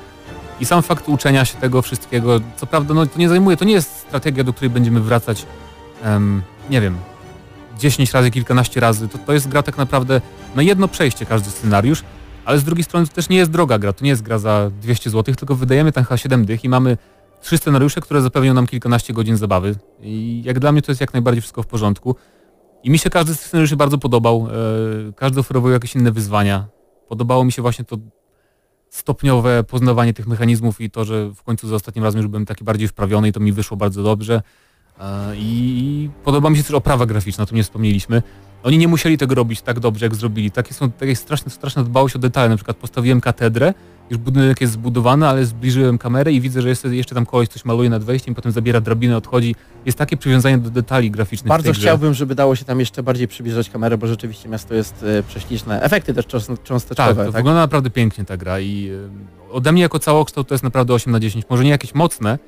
[0.60, 3.72] I sam fakt uczenia się tego wszystkiego, co prawda no, to nie zajmuje, to nie
[3.72, 5.46] jest strategia, do której będziemy wracać,
[6.02, 6.96] em, nie wiem,
[7.78, 9.08] 10 razy, kilkanaście razy.
[9.08, 10.20] To, to jest gra tak naprawdę
[10.54, 12.02] na jedno przejście każdy scenariusz,
[12.44, 14.70] ale z drugiej strony to też nie jest droga gra, to nie jest gra za
[14.80, 16.96] 200 zł, tylko wydajemy tam chyba 7 dych i mamy
[17.42, 19.74] trzy scenariusze, które zapewnią nam kilkanaście godzin zabawy.
[20.02, 22.16] I jak dla mnie to jest jak najbardziej wszystko w porządku.
[22.86, 24.48] I mi się każdy z tych scenariuszy bardzo podobał.
[25.08, 26.66] E, każdy oferował jakieś inne wyzwania.
[27.08, 27.96] Podobało mi się właśnie to
[28.90, 32.64] stopniowe poznawanie tych mechanizmów i to, że w końcu za ostatnim razem już byłem taki
[32.64, 34.42] bardziej wprawiony i to mi wyszło bardzo dobrze.
[35.00, 38.22] E, I podoba mi się też oprawa graficzna, o tym nie wspomnieliśmy.
[38.62, 40.50] Oni nie musieli tego robić tak dobrze, jak zrobili.
[40.50, 42.48] Takie są takie straszne, straszna dbałość o detale.
[42.48, 43.74] Na przykład postawiłem katedrę,
[44.10, 47.64] już budynek jest zbudowany, ale zbliżyłem kamerę i widzę, że jest, jeszcze tam kogoś coś
[47.64, 49.54] maluje nad wejściem, potem zabiera drabinę, odchodzi.
[49.86, 51.48] Jest takie przywiązanie do detali graficznych.
[51.48, 55.22] Bardzo chciałbym, żeby dało się tam jeszcze bardziej przybliżać kamerę, bo rzeczywiście miasto jest e,
[55.22, 55.82] prześliczne.
[55.82, 57.40] Efekty też cząst- Tak, cząsteczkowe, to tak?
[57.40, 58.88] wygląda naprawdę pięknie ta gra i
[59.50, 61.44] y, ode mnie jako całokształt to jest naprawdę 8 na 10.
[61.50, 62.38] Może nie jakieś mocne,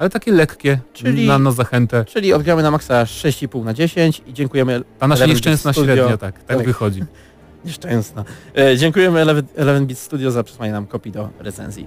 [0.00, 2.04] ale takie lekkie, Czyli- na, na zachętę.
[2.04, 5.94] Czyli odgramy na maksa 6,5 na 10 i dziękujemy Ta nasza nieszczęsna Studio.
[5.94, 6.66] średnia, tak, tak, Tak.
[6.66, 7.04] wychodzi.
[7.64, 8.24] Nieszczęsna.
[8.58, 11.86] E, dziękujemy Eleven, Eleven Beat Studio za przesłanie nam kopii do recenzji.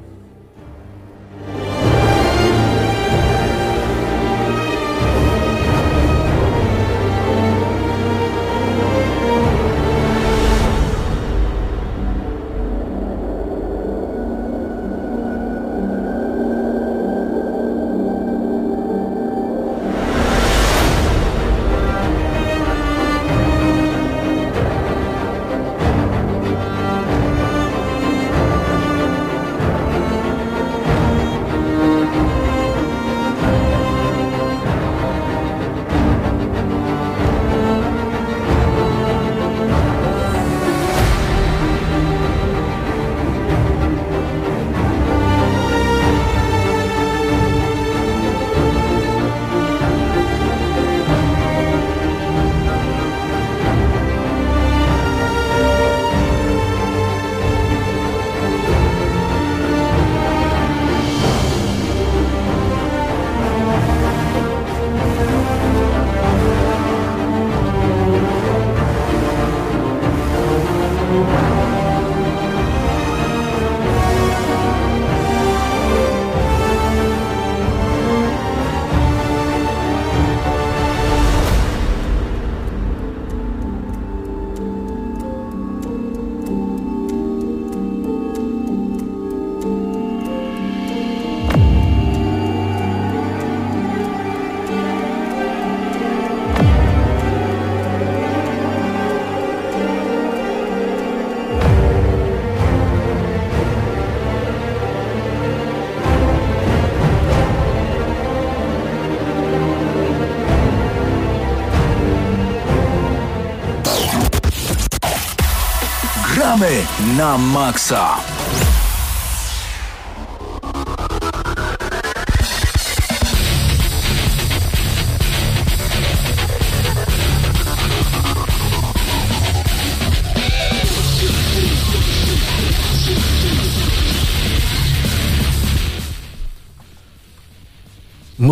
[117.18, 118.33] Na maksa.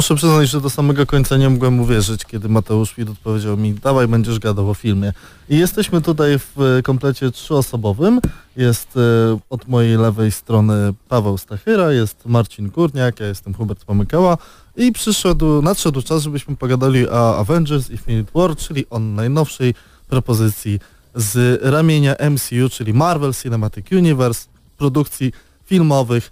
[0.01, 4.07] Muszę przyznać, że do samego końca nie mogłem uwierzyć, kiedy Mateusz Widut powiedział mi, dawaj,
[4.07, 5.13] będziesz gadał o filmie.
[5.49, 8.19] I jesteśmy tutaj w e, komplecie trzyosobowym.
[8.55, 14.37] Jest e, od mojej lewej strony Paweł Stachyra, jest Marcin Górniak, ja jestem Hubert Pomykała
[14.75, 19.73] i przyszedł, nadszedł czas, żebyśmy pogadali o Avengers Infinite War, czyli o najnowszej
[20.09, 20.79] propozycji
[21.15, 25.31] z ramienia MCU, czyli Marvel Cinematic Universe, produkcji
[25.65, 26.31] filmowych,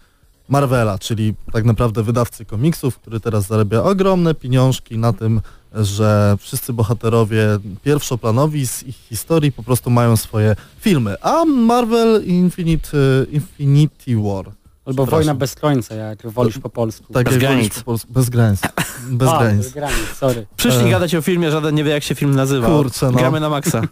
[0.50, 5.42] Marvela, czyli tak naprawdę wydawcy komiksów, który teraz zarabia ogromne pieniążki na tym,
[5.74, 7.48] że wszyscy bohaterowie
[7.84, 12.98] pierwszoplanowi z ich historii po prostu mają swoje filmy, a Marvel Infinite,
[13.32, 14.52] Infinity War
[14.86, 15.06] Albo.
[15.06, 17.14] Wojna bez końca, jak wolisz po polsku.
[17.14, 17.76] tak Bez jak granic.
[17.80, 18.62] po polsku, bez granic.
[19.10, 19.64] Bez A, granic.
[19.64, 20.46] bez granic, sorry.
[20.58, 20.90] Przyszli E.
[20.90, 22.68] gadać o filmie, żaden nie wie jak się film nazywa.
[22.68, 23.18] Kurczę, no.
[23.18, 23.82] Gramy na maksa.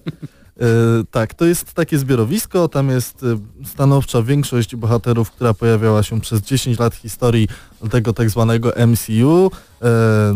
[0.60, 6.22] E, tak, to jest takie zbiorowisko, tam jest e, stanowcza większość bohaterów, która pojawiała się
[6.22, 7.48] przez 10 lat historii
[7.92, 9.90] tego tak zwanego MCU, e,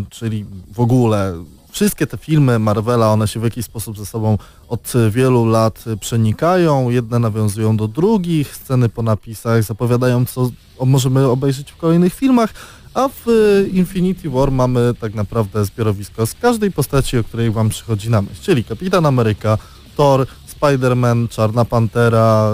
[0.10, 1.34] czyli w ogóle
[1.72, 6.90] wszystkie te filmy Marvela, one się w jakiś sposób ze sobą od wielu lat przenikają,
[6.90, 10.52] jedne nawiązują do drugich, sceny po napisach zapowiadają, co
[10.86, 12.54] możemy obejrzeć w kolejnych filmach,
[12.94, 13.26] a w
[13.74, 18.42] Infinity War mamy tak naprawdę zbiorowisko z każdej postaci, o której wam przychodzi na myśl,
[18.42, 19.58] czyli Kapitan Ameryka,
[19.98, 22.52] Thor, Spider-Man, Czarna Pantera,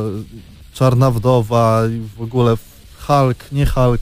[0.73, 2.58] Czarna Wdowa i w ogóle
[3.08, 4.02] Hulk, nie Hulk.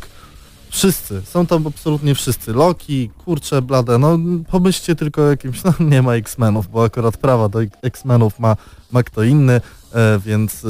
[0.69, 2.53] Wszyscy, są tam absolutnie wszyscy.
[2.53, 4.17] Loki, kurcze, blade, no
[4.51, 8.55] pomyślcie tylko o jakimś, no nie ma X-Menów, bo akurat prawa do X-Menów ma,
[8.91, 9.61] ma kto inny,
[9.93, 10.67] e, więc e,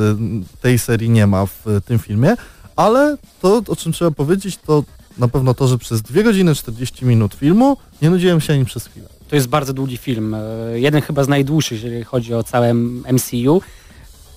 [0.61, 2.35] tej serii nie ma w e, tym filmie,
[2.75, 4.83] ale to, o czym trzeba powiedzieć, to
[5.17, 8.85] na pewno to, że przez 2 godziny 40 minut filmu nie nudziłem się ani przez
[8.85, 9.14] chwilę.
[9.27, 10.33] To jest bardzo długi film.
[10.33, 10.39] e,
[10.79, 12.73] Jeden chyba z najdłuższych, jeżeli chodzi o całe
[13.13, 13.61] MCU.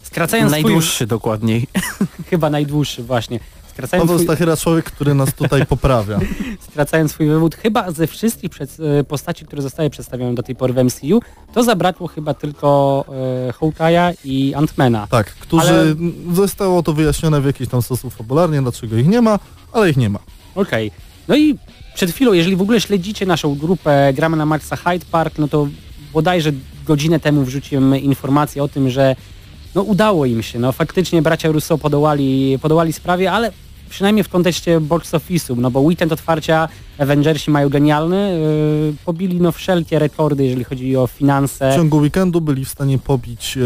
[0.03, 1.67] Skracając Najdłuższy dokładniej.
[1.93, 3.41] swój, chyba najdłuższy właśnie.
[3.71, 6.21] Skracając Paweł swój, Stachyra, człowiek, który nas tutaj poprawia.
[6.71, 10.73] skracając swój wywód, chyba ze wszystkich przed, e, postaci, które zostały przedstawione do tej pory
[10.73, 11.21] w MCU,
[11.55, 13.05] to zabrakło chyba tylko
[13.49, 15.07] e, Hawkeye'a i Antmana.
[15.11, 15.95] Tak, którzy Ale-
[16.33, 19.39] zostało to wyjaśnione w jakiś tam sposób fabularnie, dlaczego ich nie ma,
[19.73, 20.19] ale ich nie ma.
[20.55, 20.91] Okej.
[21.29, 21.59] No i
[21.99, 25.69] przed chwilą, jeżeli w ogóle śledzicie naszą grupę Gramy na Maxa Hyde Park, no to
[26.13, 26.53] bodajże
[26.87, 29.17] godzinę temu wrzuciłem informację o tym, że
[29.75, 30.59] no udało im się.
[30.59, 33.53] No faktycznie bracia Russo podołali, podołali sprawie, ale
[33.91, 38.41] przynajmniej w kontekście box office'u, no bo weekend otwarcia Avengersi mają genialny,
[38.87, 41.73] yy, pobili no wszelkie rekordy, jeżeli chodzi o W finanse.
[41.77, 43.61] ciągu weekendu byli w stanie pobić e,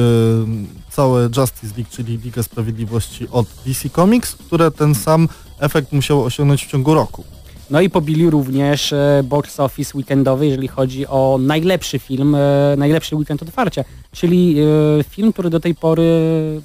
[0.90, 6.64] całe Justice League, czyli Ligę Sprawiedliwości od DC Comics, które ten sam efekt musiało osiągnąć
[6.64, 7.24] w ciągu roku.
[7.72, 13.16] No i pobili również e, box office weekendowy, jeżeli chodzi o najlepszy film, e, najlepszy
[13.16, 13.84] weekend otwarcia.
[14.12, 14.56] Czyli
[15.00, 16.04] e, film, który do tej pory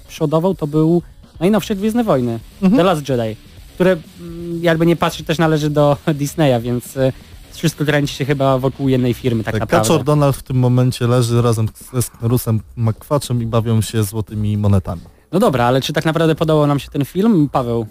[0.08, 1.02] przodował, to był
[1.40, 2.78] najnowsze Gwiezdne Wojny, Mhm.
[2.78, 3.36] The Last Jedi,
[3.76, 6.98] które mm, jakby nie patrzeć też należy do Disneya, więc
[7.54, 9.88] wszystko kręci się chyba wokół jednej firmy tak, Tak, naprawdę.
[9.88, 15.02] Kaczor Donald w tym momencie leży razem ze Sknerusem Makwaczem i bawią się złotymi monetami.
[15.32, 17.50] No dobra, ale czy tak naprawdę podobał nam się ten film?
[17.52, 17.86] Paweł,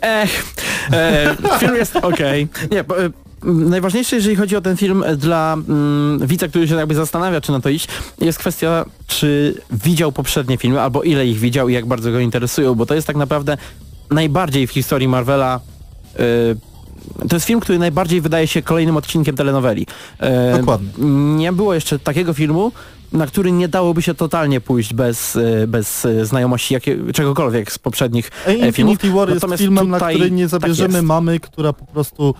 [0.00, 0.54] Ech,
[0.92, 2.48] e, film jest okej.
[2.70, 3.10] Nie, bo, e,
[3.44, 7.60] najważniejsze, jeżeli chodzi o ten film dla mm, widza, który się jakby zastanawia, czy na
[7.60, 7.88] to iść,
[8.20, 12.74] jest kwestia, czy widział poprzednie filmy, albo ile ich widział i jak bardzo go interesują,
[12.74, 13.56] bo to jest tak naprawdę
[14.10, 15.60] najbardziej w historii Marvela
[16.18, 16.68] e,
[17.28, 19.86] to jest film, który najbardziej wydaje się kolejnym odcinkiem telenoweli.
[20.20, 20.88] E, Dokładnie.
[21.36, 22.72] Nie było jeszcze takiego filmu,
[23.12, 27.78] na który nie dałoby się totalnie pójść bez, e, bez e, znajomości jakie, czegokolwiek z
[27.78, 28.66] poprzednich e, filmów.
[28.66, 31.06] Infinity War jest Natomiast filmem, na który nie tak zabierzemy jest.
[31.06, 32.34] mamy, która po prostu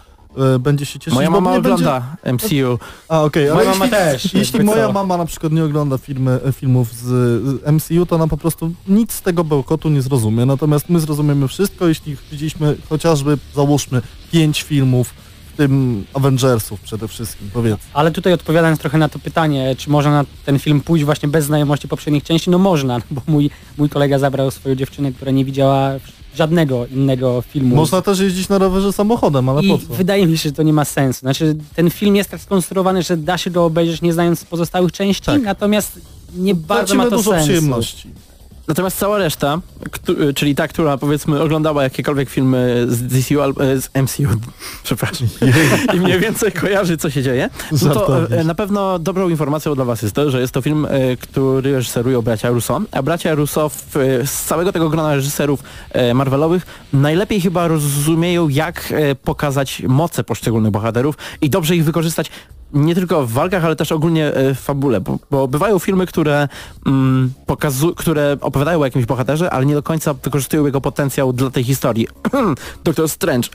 [0.61, 1.15] będzie się cieszyć.
[1.15, 2.79] Moja mama nie będzie- ogląda MCU.
[3.09, 4.93] A okej, ale Moja jeśli, mama też, jeśli moja co.
[4.93, 7.05] mama na przykład nie ogląda filmy, filmów z
[7.45, 10.47] z MCU, to ona po prostu nic z tego bełkotu nie zrozumie.
[10.47, 14.03] Natomiast my zrozumiemy wszystko, jeśli widzieliśmy chociażby, załóżmy,
[14.33, 15.15] pięć filmów,
[15.59, 17.79] tym Avengersów przede wszystkim, powiedzmy.
[17.95, 21.45] Ale tutaj odpowiadając trochę na to pytanie, czy można na ten film pójść właśnie bez
[21.45, 25.91] znajomości poprzednich części, no można, bo mój, mój kolega zabrał swoją dziewczynę, która nie widziała
[26.35, 27.77] żadnego innego filmu.
[27.77, 29.95] Można też jeździć na rowerze samochodem, ale I po co?
[29.95, 31.21] wydaje mi się, że to nie ma sensu.
[31.21, 35.23] Znaczy, ten film jest tak skonstruowany, że da się go obejrzeć nie znając pozostałych części,
[35.27, 35.43] Tak.
[35.43, 36.01] natomiast
[36.37, 37.45] nie bardzo ma to dużo sensu.
[37.47, 38.11] przyjemności.
[38.69, 43.91] Natomiast cała reszta, któ- czyli ta, która powiedzmy oglądała jakiekolwiek filmy z DCU e, z
[44.03, 44.23] MCU,
[44.85, 45.29] przepraszam,
[45.95, 47.51] i mniej więcej kojarzy co się dzieje,
[47.83, 50.87] no to e, na pewno dobrą informacją dla was jest to, że jest to film,
[51.21, 53.71] który reżyserują bracia Russo, a bracia Russo
[54.25, 55.63] z całego tego grona reżyserów
[56.15, 58.93] Marvelowych najlepiej chyba rozumieją jak
[59.25, 62.31] pokazać moce poszczególnych bohaterów i dobrze ich wykorzystać
[62.73, 66.49] nie tylko w walkach, ale też ogólnie e, w fabule, bo, bo bywają filmy, które,
[66.87, 71.51] mm, pokazu- które opowiadają o jakimś bohaterze, ale nie do końca wykorzystują jego potencjał dla
[71.51, 72.09] tej historii.
[72.85, 73.49] Doktor Strange.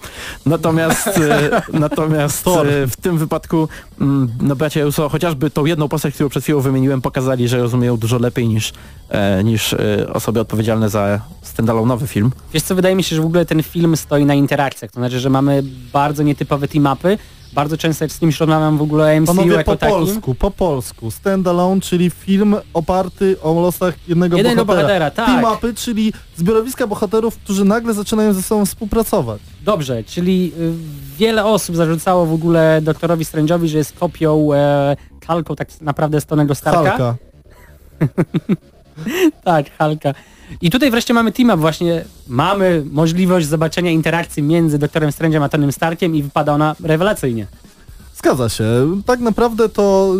[0.46, 3.68] natomiast e, natomiast e, w tym wypadku
[4.00, 7.96] mm, no bracia Russo chociażby tą jedną postać, którą przed chwilą wymieniłem, pokazali, że rozumieją
[7.96, 8.72] dużo lepiej niż,
[9.08, 9.74] e, niż
[10.12, 11.20] osoby odpowiedzialne za
[11.56, 12.30] standalone'owy film.
[12.52, 15.20] Wiesz co, wydaje mi się, że w ogóle ten film stoi na interakcjach, to znaczy,
[15.20, 17.18] że mamy bardzo nietypowe team-upy,
[17.52, 19.96] Bardzo często z kimś rozmawiam w ogóle o MCU Panowie, jako po takim.
[19.96, 21.10] polsku, po polsku.
[21.10, 25.10] Standalone, czyli film oparty o losach jednego Jednego bohatera.
[25.10, 25.28] tak.
[25.28, 29.40] Team-upy, czyli zbiorowiska bohaterów, którzy nagle zaczynają ze sobą współpracować.
[29.62, 30.72] Dobrze, czyli y,
[31.18, 34.96] wiele osób zarzucało w ogóle doktorowi Strange'owi, że jest kopią, e,
[35.26, 36.82] kalką tak naprawdę Stonego Starka.
[36.82, 37.14] Halka.
[39.44, 40.14] Tak, Halka.
[40.60, 45.48] I tutaj wreszcie mamy team up właśnie, mamy możliwość zobaczenia interakcji między doktorem Strange'em a
[45.48, 47.46] Tonym Starkiem i wypada ona rewelacyjnie.
[48.16, 48.64] Zgadza się.
[49.06, 50.14] Tak naprawdę to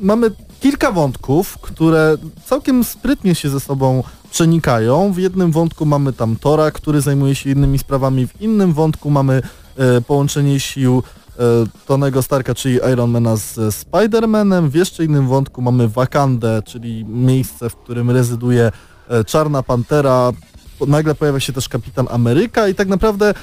[0.00, 0.30] y, mamy
[0.60, 5.12] kilka wątków, które całkiem sprytnie się ze sobą przenikają.
[5.12, 9.42] W jednym wątku mamy tam Tora, który zajmuje się innymi sprawami, w innym wątku mamy
[9.76, 11.02] e, połączenie sił
[11.38, 11.42] e,
[11.86, 14.68] Tonego Starka, czyli Ironmana z Spider-Manem.
[14.68, 18.72] W jeszcze innym wątku mamy Wakandę, czyli miejsce, w którym rezyduje
[19.26, 20.32] Czarna Pantera.
[20.86, 23.34] Nagle pojawia się też Kapitan Ameryka i tak naprawdę y,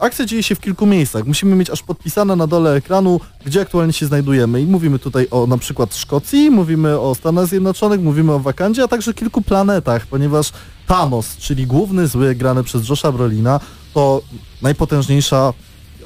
[0.00, 1.26] akcja dzieje się w kilku miejscach.
[1.26, 4.60] Musimy mieć aż podpisane na dole ekranu, gdzie aktualnie się znajdujemy.
[4.60, 8.88] I mówimy tutaj o na przykład Szkocji, mówimy o Stanach Zjednoczonych, mówimy o Wakandzie, a
[8.88, 10.52] także kilku planetach, ponieważ
[10.86, 13.60] Thanos, czyli główny zły grany przez Josha Brolina,
[13.94, 14.22] to
[14.62, 15.52] najpotężniejsza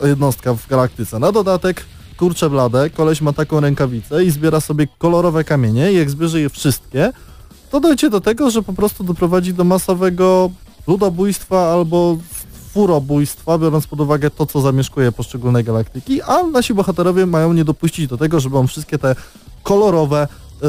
[0.02, 1.18] jednostka w galaktyce.
[1.18, 1.84] Na dodatek
[2.16, 6.50] kurcze blade, koleś ma taką rękawicę i zbiera sobie kolorowe kamienie i jak zbierze je
[6.50, 7.12] wszystkie,
[7.76, 10.50] to dojdzie do tego, że po prostu doprowadzi do masowego
[10.86, 12.16] ludobójstwa albo
[12.72, 18.06] furobójstwa, biorąc pod uwagę to, co zamieszkuje poszczególne galaktyki, a nasi bohaterowie mają nie dopuścić
[18.06, 19.14] do tego, żeby on wszystkie te
[19.62, 20.28] kolorowe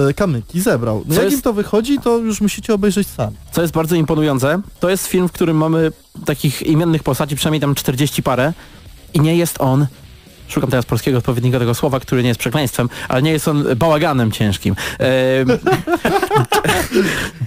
[0.09, 1.03] e, kamyki zebrał.
[1.05, 3.35] No Co jak jest- im to wychodzi, to już musicie obejrzeć sami.
[3.51, 5.91] Co jest bardzo imponujące, to jest film, w którym mamy
[6.25, 8.53] takich imiennych postaci, przynajmniej tam 40 parę
[9.13, 9.87] i nie jest on,
[10.47, 14.31] szukam teraz polskiego odpowiednika tego słowa, który nie jest przekleństwem, ale nie jest on bałaganem
[14.31, 14.75] ciężkim.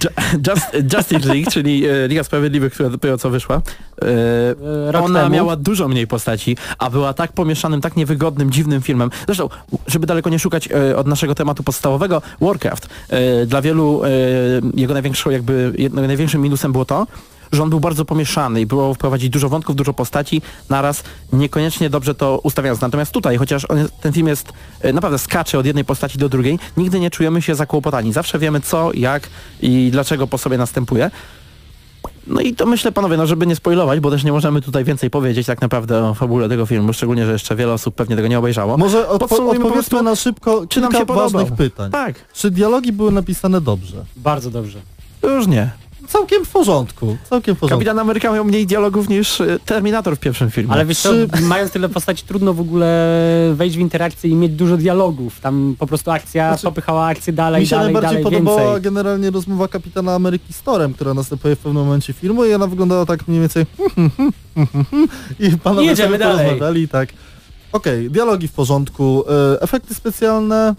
[0.03, 0.09] Ju-
[0.47, 5.35] Just, Justice League, czyli e, Liga Sprawiedliwych, która dopiero co wyszła, e, Rok ona temu.
[5.35, 9.09] miała dużo mniej postaci, a była tak pomieszanym, tak niewygodnym, dziwnym filmem.
[9.25, 9.49] Zresztą,
[9.87, 12.89] żeby daleko nie szukać e, od naszego tematu podstawowego, Warcraft.
[13.47, 14.01] Dla wielu
[14.73, 17.07] jego największą, jakby największym minusem było to,
[17.51, 22.15] że on był bardzo pomieszany i było wprowadzić dużo wątków, dużo postaci naraz, niekoniecznie dobrze
[22.15, 22.81] to ustawiając.
[22.81, 26.59] Natomiast tutaj, chociaż on, ten film jest e, naprawdę skacze od jednej postaci do drugiej,
[26.77, 28.13] nigdy nie czujemy się zakłopotani.
[28.13, 29.29] Zawsze wiemy co, jak
[29.61, 31.11] i dlaczego po sobie następuje.
[32.27, 35.09] No i to myślę, panowie, no żeby nie spoilować, bo też nie możemy tutaj więcej
[35.09, 38.39] powiedzieć tak naprawdę o fabule tego filmu, szczególnie, że jeszcze wiele osób pewnie tego nie
[38.39, 38.77] obejrzało.
[38.77, 41.29] Może odpo- odpowiedzmy na szybko czy nam się podobał.
[41.29, 41.91] ważnych pytań.
[41.91, 44.05] Tak, Czy dialogi były napisane dobrze?
[44.15, 44.79] Bardzo dobrze.
[45.23, 45.69] już nie.
[46.07, 47.79] Całkiem w porządku, całkiem w porządku.
[47.79, 50.73] Kapitan Ameryka miał mniej dialogów niż e, Terminator w pierwszym filmie.
[50.73, 53.17] Ale wiesz co, Czy- mając tyle postaci, trudno w ogóle
[53.53, 55.39] wejść w interakcję i mieć dużo dialogów.
[55.39, 58.81] Tam po prostu akcja Znaczy, popychała akcję dalej, Mi się dalej, najbardziej dalej, podobała więcej.
[58.81, 63.05] generalnie rozmowa kapitana Ameryki z Torem, która następuje w pewnym momencie filmu i ona wyglądała
[63.05, 63.65] tak mniej więcej
[65.39, 66.45] i panowie Jedziemy sobie dalej.
[66.45, 67.09] porozmawiali tak.
[67.71, 69.23] Okej, dialogi w porządku,
[69.55, 70.75] e, efekty specjalne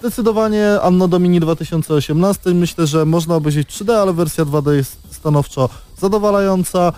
[0.00, 6.92] zdecydowanie Anno Domini 2018 myślę, że można obejrzeć 3D, ale wersja 2D jest stanowczo zadowalająca.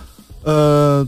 [0.47, 1.05] E,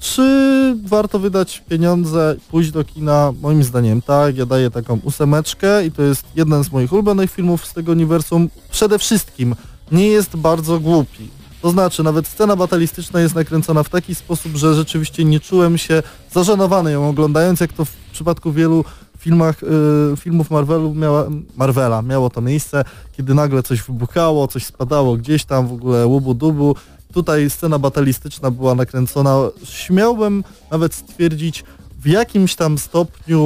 [0.00, 3.32] czy warto wydać pieniądze, pójść do kina?
[3.42, 7.66] Moim zdaniem tak, ja daję taką ósemeczkę i to jest jeden z moich ulubionych filmów
[7.66, 8.48] z tego uniwersum.
[8.70, 9.54] Przede wszystkim
[9.92, 11.28] nie jest bardzo głupi.
[11.62, 16.02] To znaczy, nawet scena batalistyczna jest nakręcona w taki sposób, że rzeczywiście nie czułem się
[16.32, 18.84] zażenowany ją oglądając, jak to w przypadku wielu
[19.22, 22.84] filmach, y, filmów Marvelu miała, Marvela miało to miejsce,
[23.16, 26.76] kiedy nagle coś wybuchało, coś spadało gdzieś tam, w ogóle łubu dubu.
[27.12, 31.64] Tutaj scena batalistyczna była nakręcona, śmiałbym nawet stwierdzić,
[32.00, 33.40] w jakimś tam stopniu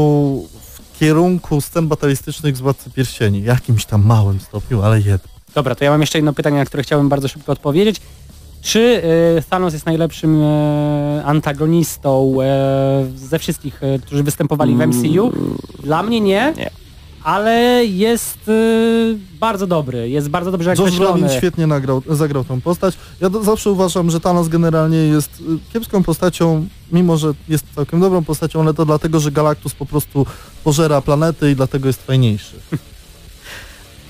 [0.51, 3.43] w kierunku scen batalistycznych z Władcy Pierścieni.
[3.43, 5.29] Jakimś tam małym stopniu, ale jedno.
[5.55, 8.01] Dobra, to ja mam jeszcze jedno pytanie, na które chciałbym bardzo szybko odpowiedzieć.
[8.67, 9.03] Czy
[9.39, 15.33] e, Thanos jest najlepszym e, antagonistą e, ze wszystkich, którzy występowali w MCU?
[15.83, 16.71] Dla mnie nie, Nie.
[17.25, 18.53] ale jest e,
[19.41, 21.21] bardzo dobry, jest bardzo dobrze Josh określony.
[21.21, 22.95] Brolin świetnie nagrał, zagrał tą postać.
[23.21, 28.01] Ja do, zawsze uważam, że Thanos generalnie jest y, kiepską postacią, mimo że jest całkiem
[28.01, 30.27] dobrą postacią, ale to dlatego, że Galactus po prostu
[30.65, 32.57] pożera planety i dlatego jest fajniejszy.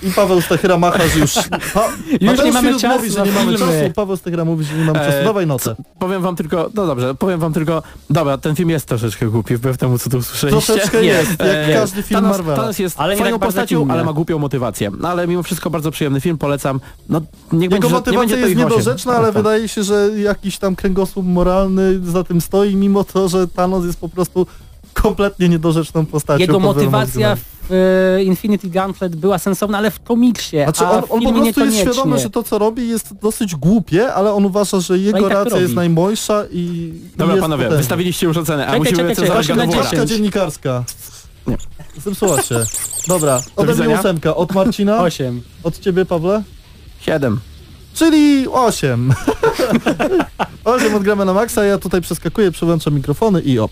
[0.03, 1.34] I Paweł Stachyra macha, że już...
[1.74, 1.88] Pa,
[2.20, 3.72] nie Mateusz mamy czasu mówi, że na nie mamy filmy.
[3.80, 3.92] czasu.
[3.94, 5.24] Paweł Stachyra mówi, że nie mamy czasu.
[5.24, 5.76] Dawaj notę.
[5.99, 9.78] Powiem wam tylko, no dobrze, powiem wam tylko, dobra, ten film jest troszeczkę głupi, wbrew
[9.78, 10.72] temu, co tu usłyszeliście.
[10.74, 12.57] Troszeczkę Nie, jest, jak E, każdy film Thanos, Marvela.
[12.57, 14.90] Thanos jest Ale nie fajną tak postacią, ale ma głupią motywację.
[15.01, 16.80] No, ale mimo wszystko bardzo przyjemny film, polecam.
[17.09, 17.20] No,
[17.53, 19.34] niech Jego będzie, że- nie motywacja będzie to jest niedorzeczna, ale Tak.
[19.36, 24.01] wydaje się, że jakiś tam kręgosłup moralny za tym stoi, mimo to, że Thanos jest
[24.01, 24.47] po prostu
[24.94, 26.40] kompletnie niedorzeczną postacią.
[26.40, 27.36] Jego motywacja.
[27.71, 31.33] W w Infinity Gauntlet była sensowna, ale w komiksie, Znaczy a on, w on po
[31.33, 35.19] prostu jest świadomy, że to co robi jest dosyć głupie, ale on uważa, że jego
[35.19, 35.62] i tak racja robi.
[35.62, 37.79] jest najmojsza i Dobra jest panowie, potężny.
[37.79, 39.77] wystawiliście już ocenę, a Czekaj, musimy czekaj, czekaj, osiem War'a.
[39.77, 40.85] Paczka dziennikarska.
[41.47, 41.57] Nie.
[42.05, 42.64] Zepsuła się.
[43.09, 44.37] Dobra, ode mnie ósemka.
[44.37, 45.03] Od Marcina?
[45.03, 45.43] 8.
[45.62, 46.43] Od ciebie, Pawle?
[47.01, 47.41] Siedem.
[47.95, 49.14] Czyli 8.
[50.64, 53.71] 8 odgramy na maksa, ja tutaj przeskakuję, przełączam mikrofony i op.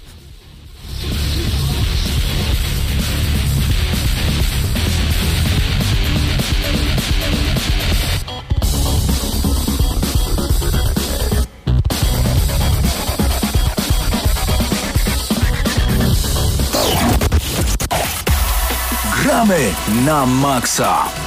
[20.05, 21.24] na maksa.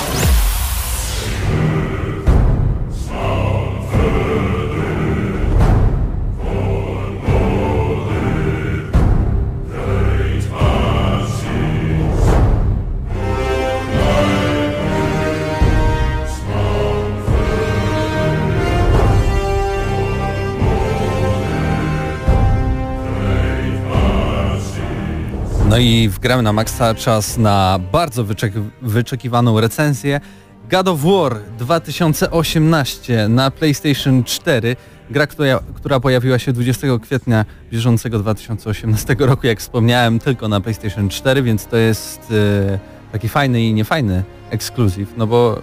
[25.78, 30.22] No i w Gramy na Maxa czas na bardzo wyczek wyczekiwaną recenzję
[30.70, 34.76] God of War 2018 na PlayStation 4.
[35.10, 41.10] Gra, która, która pojawiła się 20 kwietnia bieżącego 2018 roku, jak wspomniałem, tylko na PlayStation
[41.10, 42.80] 4, więc to jest e,
[43.12, 45.62] taki fajny i niefajny ekskluzyw, no bo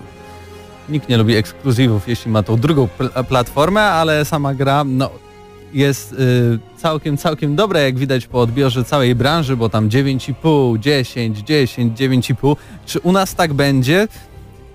[0.89, 5.11] nikt nie lubi ekskluzywów, jeśli ma tą drugą pl- platformę, ale sama gra, no
[5.75, 6.17] jest y,
[6.77, 12.57] całkiem, całkiem dobra, jak widać po odbiorze całej branży, bo tam 9,5, 10, 10, 9,5.
[12.87, 14.09] Czy u nas tak będzie?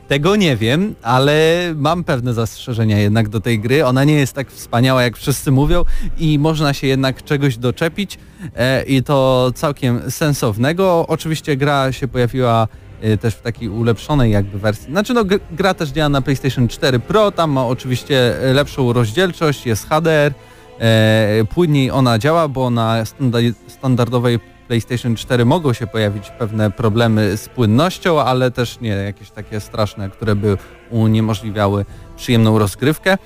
[0.07, 3.85] Tego nie wiem, ale mam pewne zastrzeżenia jednak do tej gry.
[3.85, 5.83] Ona nie jest tak wspaniała, jak wszyscy mówią
[6.17, 8.17] i można się jednak czegoś doczepić
[8.55, 11.05] e, i to całkiem sensownego.
[11.07, 12.67] Oczywiście gra się pojawiła
[13.01, 14.91] e, też w takiej ulepszonej jakby wersji.
[14.91, 18.93] Znaczy no gr- gra też działa na PlayStation 4 Pro, tam ma oczywiście e, lepszą
[18.93, 20.33] rozdzielczość, jest HDR,
[20.79, 27.37] e, płynniej ona działa, bo na standa- standardowej PlayStation 4 mogą się pojawić pewne problemy
[27.37, 30.57] z płynnością, ale też nie jakieś takie straszne, które by
[30.89, 31.85] uniemożliwiały
[32.17, 33.17] przyjemną rozgrywkę.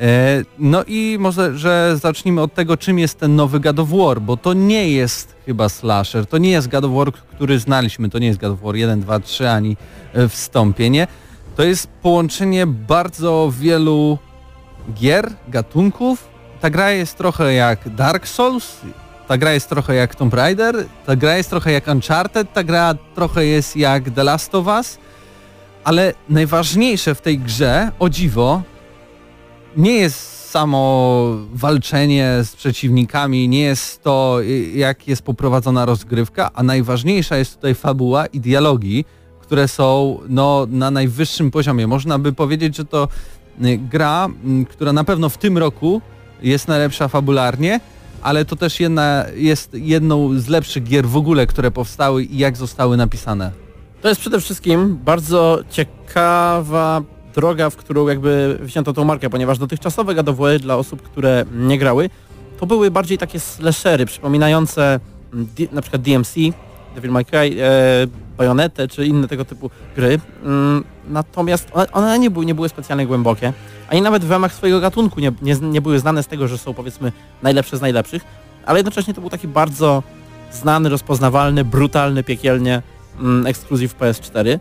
[0.00, 4.20] E, No i może, że zacznijmy od tego, czym jest ten nowy God of War,
[4.20, 8.18] bo to nie jest chyba slasher, to nie jest God of War, który znaliśmy, to
[8.18, 9.76] nie jest God of War 1, 2, 3 ani
[10.14, 11.06] e, wstąpienie.
[11.56, 14.18] To jest połączenie bardzo wielu
[14.94, 16.27] gier, gatunków.
[16.60, 18.80] Ta gra jest trochę jak Dark Souls,
[19.28, 22.94] ta gra jest trochę jak Tomb Raider, ta gra jest trochę jak Uncharted, ta gra
[23.14, 24.98] trochę jest jak The Last of Us,
[25.84, 28.62] ale najważniejsze w tej grze, o dziwo,
[29.76, 36.62] nie jest samo walczenie z przeciwnikami, nie jest to y, jak jest poprowadzona rozgrywka, a
[36.62, 39.04] najważniejsza jest tutaj fabuła i dialogi,
[39.40, 41.86] które są no, na najwyższym poziomie.
[41.86, 43.08] Można by powiedzieć, że to
[43.64, 46.00] y, gra, mm, która na pewno w tym roku
[46.42, 47.80] jest najlepsza fabularnie,
[48.22, 52.56] ale to też jedna, jest jedną z lepszych gier w ogóle, które powstały i jak
[52.56, 53.50] zostały napisane.
[54.02, 57.02] To jest przede wszystkim bardzo ciekawa
[57.34, 62.10] droga, w którą jakby wzięto tą markę, ponieważ dotychczasowe God dla osób, które nie grały,
[62.60, 65.00] to były bardziej takie slashery, przypominające
[65.32, 66.34] mm, D- na przykład DMC,
[66.94, 70.20] Devil May Cry, e, Bayonetę czy inne tego typu gry.
[70.44, 73.52] Mm, natomiast one, nie, były, nie były specjalnie głębokie,
[73.88, 76.74] ani nawet w ramach swojego gatunku nie, nie, nie były znane z tego, że są
[76.74, 77.12] powiedzmy
[77.42, 78.22] najlepsze z najlepszych,
[78.66, 80.02] ale jednocześnie to był taki bardzo
[80.52, 82.82] znany, rozpoznawalny, brutalny, piekielnie
[83.20, 84.58] mm, ekskluzyw PS4.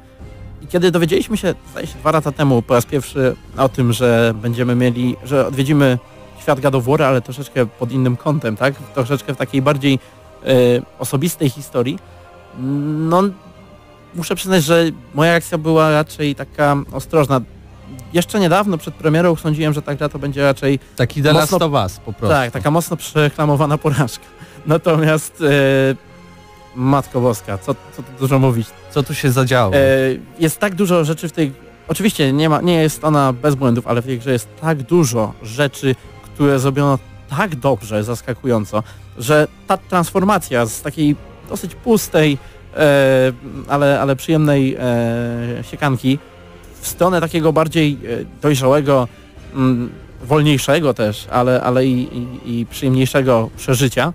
[0.62, 4.34] I kiedy dowiedzieliśmy się, zdaje się, dwa lata temu po raz pierwszy o tym, że
[4.42, 5.98] będziemy mieli, że odwiedzimy
[6.42, 8.76] świat War, ale troszeczkę pod innym kątem, tak?
[8.94, 10.00] Troszeczkę w takiej bardziej
[10.44, 10.48] e,
[11.00, 12.00] osobistej historii,
[13.10, 13.24] no
[14.16, 17.42] muszę przyznać, że moja reakcja była raczej taka ostrożna.
[18.14, 21.66] Jeszcze niedawno przed premierą sądziłem, że ta gra to będzie raczej Taki The Last Mocno-
[21.66, 22.36] of Us po prostu.
[22.36, 24.26] tak, taka mocno przereklamowana porażka.
[24.66, 25.96] Natomiast e,
[26.76, 28.68] Matko Boska, co, co tu dużo mówić.
[28.92, 29.74] Co tu się zadziało?
[29.76, 29.80] E,
[30.40, 31.52] jest tak dużo rzeczy w tej...
[31.88, 35.34] Oczywiście nie, ma, nie jest ona bez błędów, ale w tej grze jest tak dużo
[35.44, 37.00] rzeczy, które zrobiono
[37.30, 38.84] tak dobrze, zaskakująco,
[39.18, 41.16] że ta transformacja z takiej
[41.50, 42.38] dosyć pustej,
[43.68, 46.20] ale, ale przyjemnej e, siekanki
[46.82, 49.08] w stronę takiego bardziej e, dojrzałego,
[49.54, 49.90] mm,
[50.24, 54.14] wolniejszego też, ale, ale i, i, i przyjemniejszego przeżycia,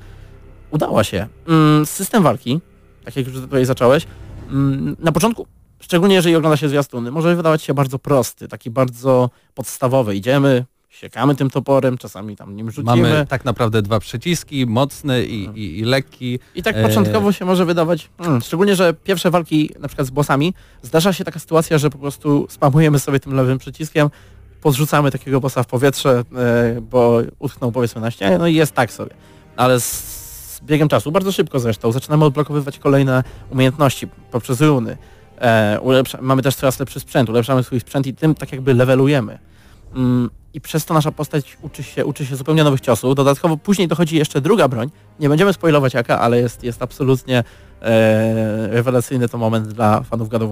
[0.70, 1.26] udała się.
[1.48, 2.60] Mm, system walki,
[3.04, 4.06] tak jak już tutaj zacząłeś,
[4.50, 5.46] mm, na początku,
[5.80, 10.16] szczególnie jeżeli ogląda się zwiastuny, może wydawać się bardzo prosty, taki bardzo podstawowy.
[10.16, 13.02] Idziemy, siekamy tym toporem, czasami tam nim rzucimy.
[13.02, 16.38] Mamy tak naprawdę dwa przyciski, mocny i, i, i lekki.
[16.54, 20.10] I tak E, początkowo się może wydawać, mm, szczególnie, że pierwsze walki na przykład z
[20.10, 24.10] bossami, zdarza się taka sytuacja, że po prostu spamujemy sobie tym lewym przyciskiem,
[24.60, 28.92] podrzucamy takiego bossa w powietrze, e, bo utknął powiedzmy na ścianie, no i jest tak
[28.92, 29.10] sobie.
[29.56, 29.84] Ale z,
[30.54, 34.96] z biegiem czasu, bardzo szybko zresztą, zaczynamy odblokowywać kolejne umiejętności poprzez runy.
[35.40, 39.38] E, ulepsza, mamy też coraz lepszy sprzęt, ulepszamy swój sprzęt i tym tak jakby levelujemy.
[39.94, 43.14] Mm, I przez to nasza postać uczy się, uczy się zupełnie nowych ciosów.
[43.14, 44.90] Dodatkowo później dochodzi jeszcze druga broń.
[45.20, 47.44] Nie będziemy spoilować jaka, ale jest, jest absolutnie
[47.82, 50.42] e, rewelacyjny to moment dla fanów God.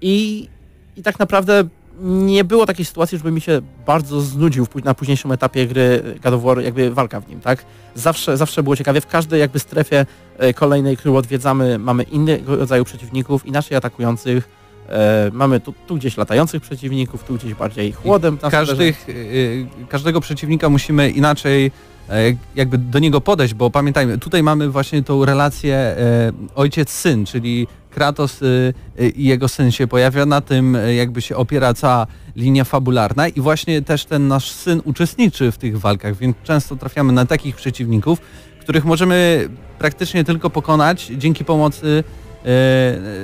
[0.00, 0.48] I,
[0.96, 1.64] I tak naprawdę
[2.00, 6.42] nie było takiej sytuacji, żeby mi się bardzo znudził na późniejszym etapie gry God of
[6.42, 7.64] War, jakby walka w nim, tak?
[7.94, 9.00] Zawsze, zawsze było ciekawie.
[9.00, 10.06] W każdej jakby strefie
[10.38, 14.48] e, kolejnej, którą odwiedzamy, mamy innego rodzaju przeciwników, inaczej atakujących.
[14.88, 18.38] E, mamy tu, tu gdzieś latających przeciwników, tu gdzieś bardziej chłodem.
[18.50, 21.70] Każdych, y, każdego przeciwnika musimy inaczej
[22.10, 22.22] e,
[22.54, 28.42] jakby do niego podejść, bo pamiętajmy, tutaj mamy właśnie tą relację e, ojciec-syn, czyli Kratos
[28.42, 32.06] y, y, i jego syn się pojawia, na tym jakby się opiera cała
[32.36, 37.12] linia fabularna i właśnie też ten nasz syn uczestniczy w tych walkach, więc często trafiamy
[37.12, 38.18] na takich przeciwników,
[38.60, 42.04] których możemy praktycznie tylko pokonać dzięki pomocy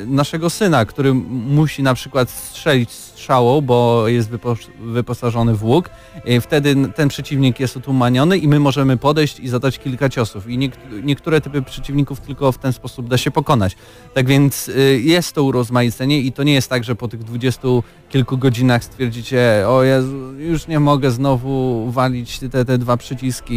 [0.07, 5.91] naszego syna, który musi na przykład strzelić strzałą, bo jest wypo- wyposażony w łuk.
[6.25, 10.49] E, Wtedy ten przeciwnik jest otumaniony i my możemy podejść i zadać kilka ciosów.
[10.51, 13.77] I niek- niektóre typy przeciwników tylko w ten sposób da się pokonać.
[14.15, 17.83] Tak więc y, jest to urozmaicenie i to nie jest tak, że po tych dwudziestu
[18.09, 23.55] kilku godzinach stwierdzicie, o Jezu, już nie mogę znowu walić te, te dwa przyciski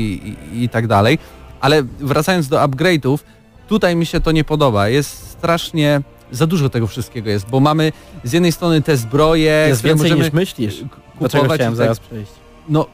[0.53, 1.17] i, i tak dalej.
[1.61, 3.17] Ale wracając do upgrade'ów,
[3.67, 4.89] tutaj mi się to nie podoba.
[4.89, 7.91] Jest strasznie za dużo tego wszystkiego jest, bo mamy
[8.23, 10.75] z jednej strony te zbroje, Jest które więcej możemy niż myślisz.
[10.81, 10.87] k-
[11.19, 12.31] Dlaczego kupować chciałem i tak zaraz przejść?
[12.69, 12.85] no,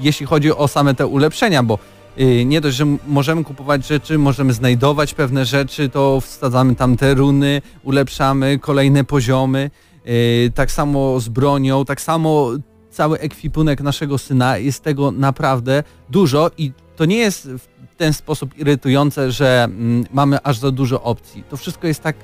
[0.00, 1.78] jeśli chodzi o same te ulepszenia, bo
[2.20, 7.14] y, nie dość, że możemy kupować rzeczy, możemy znajdować pewne rzeczy, to wsadzamy tam te
[7.14, 9.70] runy, ulepszamy kolejne poziomy,
[10.06, 12.50] y, tak samo z bronią, tak samo
[12.90, 17.66] cały ekwipunek naszego syna, jest tego naprawdę dużo i to nie jest w
[17.96, 21.44] ten sposób irytujące, że mm, mamy aż za dużo opcji.
[21.50, 22.16] To wszystko jest tak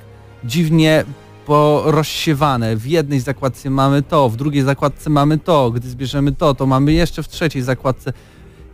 [0.45, 1.05] dziwnie
[1.47, 2.77] porozsiewane.
[2.77, 6.93] W jednej zakładce mamy to, w drugiej zakładce mamy to, gdy zbierzemy to, to mamy
[6.93, 8.13] jeszcze w trzeciej zakładce.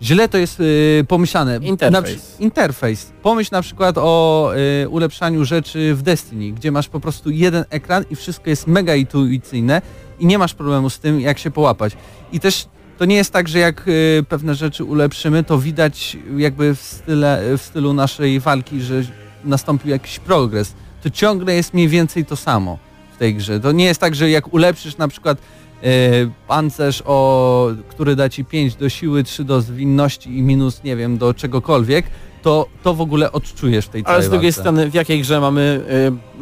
[0.02, 1.56] Źle to jest y, pomyślane.
[1.62, 2.38] Interfejs.
[2.38, 3.12] Na, interfejs.
[3.22, 4.50] Pomyśl na przykład o
[4.84, 8.94] y, ulepszaniu rzeczy w Destiny, gdzie masz po prostu jeden ekran i wszystko jest mega
[8.94, 9.82] intuicyjne
[10.18, 11.96] i nie masz problemu z tym, jak się połapać.
[12.32, 12.66] I też
[12.98, 17.42] to nie jest tak, że jak y, pewne rzeczy ulepszymy, to widać jakby w, style,
[17.58, 19.02] w stylu naszej walki, że
[19.44, 20.74] nastąpił jakiś progres.
[21.02, 22.78] To ciągle jest mniej więcej to samo
[23.14, 23.60] w tej grze.
[23.60, 25.38] To nie jest tak, że jak ulepszysz na przykład
[25.82, 25.88] e,
[26.48, 31.18] pancerz, o, który da ci 5 do siły, 3 do zwinności i minus, nie wiem,
[31.18, 32.06] do czegokolwiek,
[32.42, 34.60] to to w ogóle odczujesz w tej Ale z drugiej walce.
[34.60, 35.80] strony w jakiej grze mamy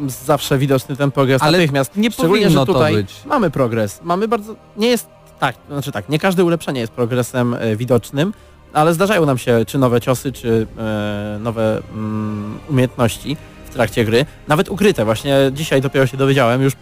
[0.07, 1.97] y, zawsze widoczny ten progres Ale natychmiast.
[1.97, 3.13] nie Szczególnie, powinno że to tutaj być.
[3.25, 3.99] mamy progres.
[4.03, 4.55] Mamy bardzo...
[4.77, 8.33] Nie jest tak, znaczy tak, nie każde ulepszenie jest progresem y, widocznym,
[8.73, 10.47] ale zdarzają nam się czy nowe ciosy, czy
[11.37, 14.25] y, nowe mm, umiejętności w trakcie gry.
[14.47, 15.05] Nawet ukryte.
[15.05, 16.73] Właśnie dzisiaj dopiero się dowiedziałem, już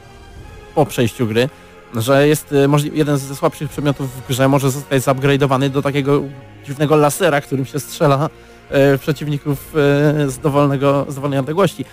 [0.75, 1.49] po przejściu gry,
[1.95, 6.21] że jest y, możli- jeden ze słabszych przedmiotów w grze może zostać zupgrade'owany do takiego
[6.65, 8.29] dziwnego lasera, którym się strzela
[8.69, 11.85] e, przeciwników e, z, dowolnego, z dowolnej odległości.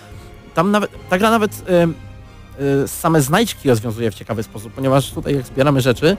[0.53, 1.87] Tam nawet, ta gra nawet e,
[2.83, 6.17] e, same znajdźki rozwiązuje w ciekawy sposób, ponieważ tutaj jak zbieramy rzeczy,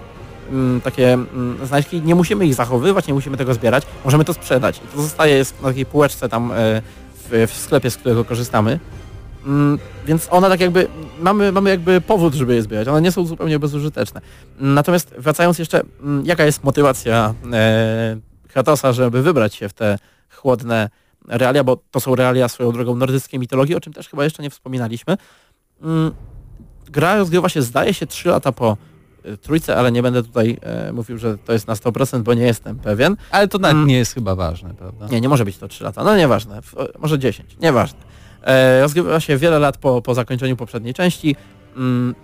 [0.85, 4.81] takie mm, znajdźki, nie musimy ich zachowywać, nie musimy tego zbierać, możemy to sprzedać.
[4.85, 6.83] I to zostaje na takiej półeczce tam e,
[7.15, 8.79] w, w sklepie, z którego korzystamy.
[9.47, 10.89] Mm, Więc one tak jakby,
[11.21, 14.21] mamy, mamy jakby powód, żeby je zbierać, one nie są zupełnie bezużyteczne.
[14.59, 18.17] Natomiast wracając jeszcze, mm, jaka jest motywacja e,
[18.49, 19.99] Kratosa, żeby wybrać się w te
[20.37, 20.91] chłodne
[21.29, 24.51] realia, bo to są realia swoją drogą nordyckiej mitologii, o czym też chyba jeszcze nie
[24.51, 25.17] wspominaliśmy.
[25.83, 26.13] Mm,
[26.87, 28.77] Gra rozgrywa się, zdaje się, 3 lata po
[29.43, 32.79] trójce, ale nie będę tutaj e, mówił, że to jest na 100%, bo nie jestem
[32.79, 33.17] pewien.
[33.31, 33.89] Ale to nawet Mm.
[33.89, 35.07] nie jest chyba ważne, prawda?
[35.11, 37.99] Nie, nie może być to 3 lata, no nieważne, w- może 10, nieważne.
[38.45, 41.37] E, rozgrywa się wiele lat po, po zakończeniu poprzedniej części.
[41.77, 42.15] Mm,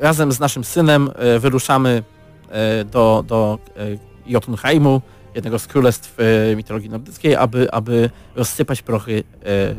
[0.00, 2.02] razem z naszym synem e, wyruszamy
[2.50, 3.80] e, do, do e,
[4.26, 5.02] Jotunheimu,
[5.34, 6.16] jednego z królestw
[6.52, 9.74] e, mitologii nordyckiej, aby, aby rozsypać prochy e,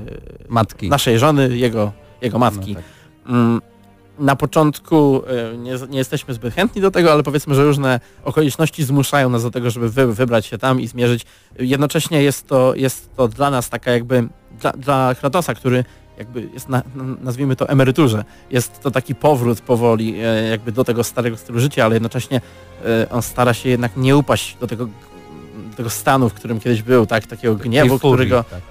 [0.50, 0.90] Matki.
[0.90, 2.74] naszej żony, jego, jego matki.
[2.74, 3.30] No tak.
[3.30, 3.62] Mm,
[4.20, 8.84] Na początku e, nie, nie jesteśmy zbyt chętni do tego, ale powiedzmy, że różne okoliczności
[8.84, 11.26] zmuszają nas do tego, żeby wy, wybrać się tam i zmierzyć.
[11.60, 14.28] Jednocześnie jest to, jest to dla nas taka jakby,
[14.62, 15.84] dla, dla Kratosa, który
[16.18, 16.84] jakby jest na,
[17.22, 18.24] nazwijmy to emeryturze.
[18.52, 22.42] Jest to taki powrót powoli e, jakby do tego starego stylu życia, ale jednocześnie
[22.86, 24.86] e, on stara się jednak nie upaść do tego,
[25.70, 28.62] do tego stanu, w którym kiedyś był, tak, takiego gniewu, furii, którego tak.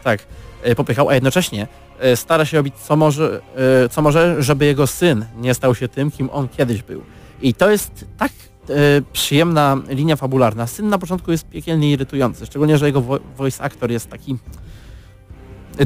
[0.64, 1.66] tak, popychał, a jednocześnie
[2.14, 3.40] stara się robić co może,
[3.84, 7.02] e, co może, żeby jego syn nie stał się tym, kim on kiedyś był.
[7.42, 8.32] I to jest tak
[8.70, 8.74] e,
[9.12, 10.66] przyjemna linia fabularna.
[10.66, 14.36] Syn na początku jest piekielnie irytujący, szczególnie, że jego vo- voice actor jest taki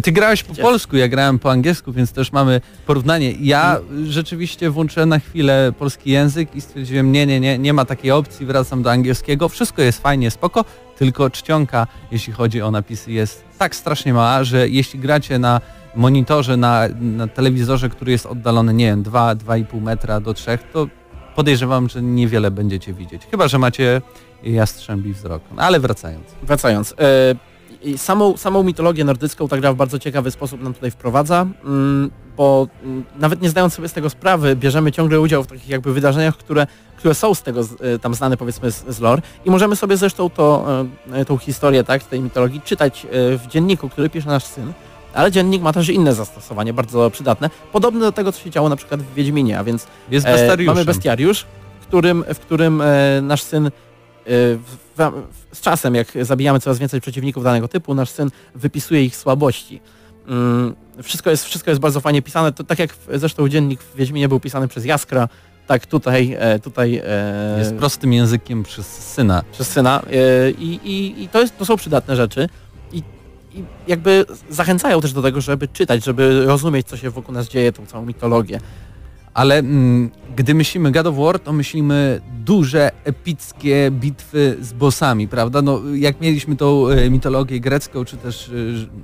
[0.02, 3.32] Ty grałeś po polsku, ja grałem po angielsku, więc też mamy porównanie.
[3.40, 4.06] Ja Mm.
[4.10, 8.46] rzeczywiście włączyłem na chwilę polski język i stwierdziłem, nie, nie, nie, nie ma takiej opcji,
[8.46, 9.48] wracam do angielskiego.
[9.48, 10.64] Wszystko jest fajnie, spoko,
[10.98, 15.60] tylko czcionka, jeśli chodzi o napisy, jest tak strasznie mała, że jeśli gracie na
[15.94, 20.86] monitorze, na, na telewizorze, który jest oddalony, nie wiem, 2-2,5 metra do 3, to
[21.36, 23.22] podejrzewam, że niewiele będziecie widzieć.
[23.30, 24.02] Chyba, że macie
[24.42, 25.42] jastrzębi wzrok.
[25.56, 26.24] No, ale wracając.
[26.42, 26.94] Wracając.
[26.98, 32.10] E, samą, samą mitologię nordycką ta gra w bardzo ciekawy sposób nam tutaj wprowadza, mm,
[32.36, 35.92] bo mm, nawet nie zdając sobie z tego sprawy, bierzemy ciągle udział w takich jakby
[35.92, 36.66] wydarzeniach, które,
[36.96, 40.30] które są z tego e, tam znane powiedzmy z, z lore i możemy sobie zresztą
[40.30, 40.66] to,
[41.12, 44.72] e, tą historię tak, tej mitologii czytać w dzienniku, który pisze nasz syn.
[45.14, 48.76] Ale dziennik ma też inne zastosowanie, bardzo przydatne, podobne do tego, co się działo na
[48.76, 51.46] przykład w Wiedźminie, a więc Jest E, mamy bestiariusz,
[51.80, 53.70] w którym, w którym e, nasz syn e,
[54.26, 55.12] w, w,
[55.52, 59.80] z czasem, jak zabijamy coraz więcej przeciwników danego typu, nasz syn wypisuje ich słabości.
[60.28, 63.96] Mm, wszystko, jest, wszystko jest bardzo fajnie pisane, to tak jak w- zresztą dziennik w
[63.96, 65.28] Wiedźminie był pisany przez Jaskra,
[65.66, 69.42] tak tutaj, e, tutaj e, Jest prostym językiem przez syna.
[69.52, 70.02] przez syna
[70.46, 72.48] e, i, i, i to, jest, to są przydatne rzeczy
[73.54, 77.72] i, jakby zachęcają też do tego, żeby czytać, żeby rozumieć, co się wokół nas dzieje,
[77.72, 78.60] tą całą mitologię.
[79.34, 85.62] Ale mm, gdy myślimy God of War, to myślimy duże, epickie bitwy z bossami, prawda?
[85.62, 88.52] No, jak mieliśmy tą e, mitologię grecką, czy też e,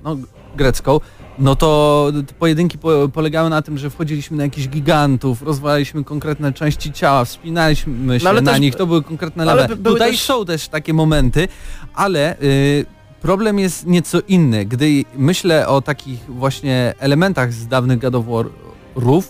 [0.05, 0.17] no,
[0.57, 1.01] grecką,
[1.39, 6.53] no to te pojedynki po, polegały na tym, że wchodziliśmy na jakichś gigantów, rozwalaliśmy konkretne
[6.53, 10.21] części ciała, wspinaliśmy się No, na też- nich, to były konkretne by- były Tutaj też-
[10.21, 11.49] są też takie momenty,
[11.95, 12.87] ale y,
[13.27, 14.65] problem jest nieco inny.
[14.65, 19.23] Gdy myślę o takich właśnie elementach z dawnych God of War'ów,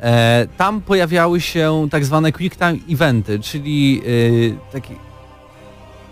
[0.00, 4.02] E, tam pojawiały się tak zwane quick time eventy, czyli
[4.68, 4.94] e, taki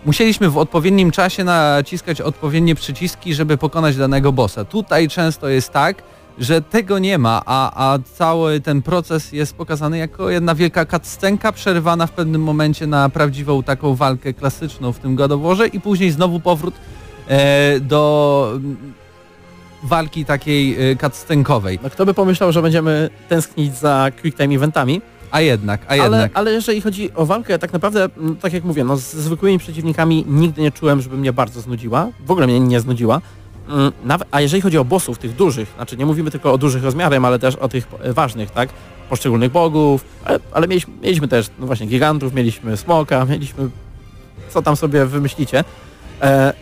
[0.05, 4.65] musieliśmy w odpowiednim czasie naciskać odpowiednie przyciski, żeby pokonać danego bossa.
[4.65, 6.03] Tutaj często jest tak,
[6.39, 11.51] że tego nie ma, a, a cały ten proces jest pokazany jako jedna wielka cutscenka
[11.51, 15.31] przerywana w pewnym momencie na prawdziwą taką walkę klasyczną w tym God
[15.73, 16.73] i później znowu powrót
[17.81, 18.77] do mm,
[19.83, 21.79] walki takiej e, cutscenkowej.
[21.83, 25.01] No kto by pomyślał, że będziemy tęsknić za quick time eventami,
[25.31, 26.31] A jednak, a ale, jednak.
[26.33, 30.25] ale jeżeli chodzi o walkę, tak naprawdę, mm, tak jak mówię, no z zwykłymi przeciwnikami
[30.27, 33.21] nigdy nie czułem, żeby mnie bardzo znudziła, w ogóle mnie nie znudziła.
[33.69, 36.83] Mm, Nawet, a jeżeli chodzi o bossów, tych dużych, znaczy nie mówimy tylko o dużych
[36.83, 38.69] rozmiarem, ale też o tych e, ważnych, tak?
[39.09, 43.69] Poszczególnych bogów, ale, ale mieliśmy, mieliśmy też, no właśnie, gigantów, mieliśmy smoka, mieliśmy
[44.49, 45.63] co tam sobie wymyślicie.
[46.21, 46.53] E,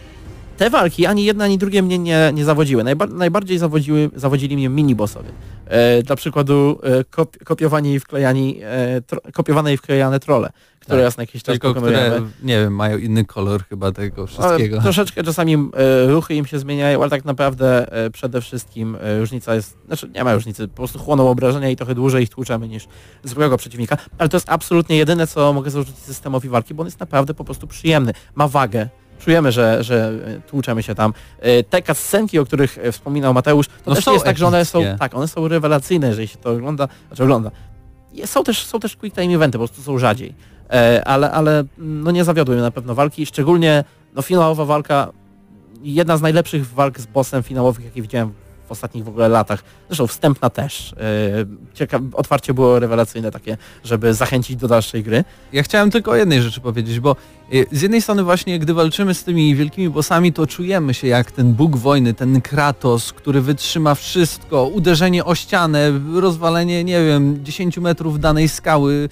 [0.57, 2.83] te walki, ani jedna, ani drugie mnie nie, nie zawodziły.
[2.83, 5.29] Najba najbardziej zawodziły, zawodzili mnie mini-bossowie.
[5.65, 10.49] E, dla przykładu e, kop kopiowanie i wklejani, e, kopiowane i wklejane trole,
[10.79, 11.05] które Tak.
[11.05, 14.81] raz na jakiś czas Tylko które, nie wiem, mają inny kolor chyba tego Ale wszystkiego.
[14.81, 19.55] Troszeczkę czasami e, ruchy im się zmieniają, ale tak naprawdę e, przede wszystkim e, różnica
[19.55, 22.87] jest, znaczy nie ma różnicy, po prostu chłoną obrażenia i trochę dłużej ich tłuczemy niż
[23.23, 26.99] zwykłego przeciwnika, ale to jest absolutnie jedyne, co mogę zarzucić systemowi walki, bo on jest
[26.99, 28.89] naprawdę po prostu przyjemny, ma wagę.
[29.19, 30.13] Czujemy, że, że
[30.47, 31.13] tłuczemy się tam.
[31.39, 34.37] E, Te cutscenki, o których e, wspominał Mateusz, to No też są nie jest tak,
[34.37, 37.51] że one są, tak, one są rewelacyjne, jeżeli się to ogląda, znaczy ogląda.
[38.25, 40.33] Są też, są też quick time eventy, po prostu są rzadziej.
[40.69, 43.83] E, ale, ale mm, no nie zawiodły mnie na pewno walki, szczególnie
[44.15, 45.11] no finałowa walka,
[45.83, 48.33] jedna z najlepszych walk z bossem finałowych, jakie widziałem
[48.67, 49.63] w ostatnich w ogóle latach.
[49.87, 50.93] Zresztą wstępna też.
[50.93, 50.95] E,
[51.73, 55.23] Cieka otwarcie było rewelacyjne takie, żeby zachęcić do dalszej gry.
[55.53, 57.15] Ja chciałem tylko o jednej rzeczy powiedzieć, bo
[57.53, 61.31] y, z jednej strony właśnie, gdy walczymy z tymi wielkimi bossami, to czujemy się jak
[61.31, 67.77] ten Bóg wojny, ten Kratos, który wytrzyma wszystko, uderzenie o ścianę, rozwalenie, nie wiem, 10
[67.77, 69.09] metrów danej skały,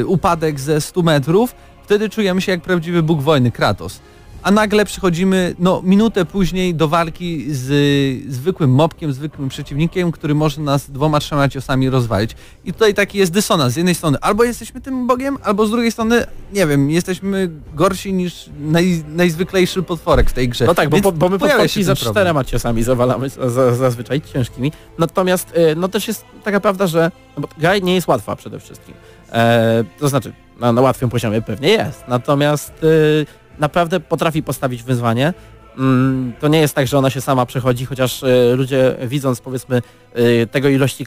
[0.00, 4.00] y, upadek ze 100 metrów, wtedy czujemy się jak prawdziwy Bóg wojny, Kratos.
[4.46, 10.60] A nagle przychodzimy, no, minutę później do walki z zwykłym mobkiem, zwykłym przeciwnikiem, który może
[10.60, 12.30] nas dwoma, trzema ciosami rozwalić.
[12.64, 13.74] I tutaj taki jest dysonans.
[13.74, 18.12] Z jednej strony albo jesteśmy tym bogiem, albo z drugiej strony, nie wiem, jesteśmy gorsi
[18.12, 20.64] niż naj, najzwyklejszy potworek w tej grze.
[20.64, 22.14] No tak, bo, Więc bo, bo my potworki się za problem.
[22.14, 24.72] czterema ciosami zawalamy za, za, zazwyczaj ciężkimi.
[24.98, 28.60] Natomiast e, no też jest taka prawda, że no bo gra nie jest łatwa przede
[28.60, 28.94] wszystkim.
[29.32, 32.04] E, to znaczy, na, na łatwym poziomie pewnie jest.
[32.08, 35.34] Natomiast e, naprawdę potrafi postawić wyzwanie.
[35.78, 39.82] Mm, to nie jest tak, że ona się sama przechodzi, chociaż y, ludzie widząc powiedzmy
[40.18, 41.06] y, tego ilości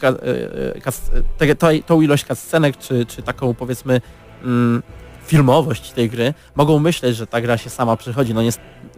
[1.38, 4.02] te, to, tą ilość scenek, czy, czy taką powiedzmy
[4.43, 4.84] mm,
[5.26, 8.34] filmowość tej gry, mogą myśleć, że ta gra się sama przechodzi.
[8.34, 8.52] No nie,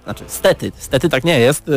[0.04, 1.72] znaczy stety, stety tak nie jest.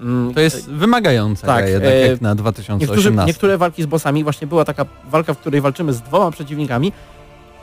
[0.00, 2.86] Mm, to jest wymagająca tak, jednak, jak na 2018.
[2.86, 6.92] Niektórzy, niektóre walki z bossami, właśnie była taka walka, w której walczymy z dwoma przeciwnikami,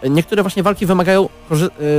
[0.10, 1.30] niektóre właśnie walki wymagają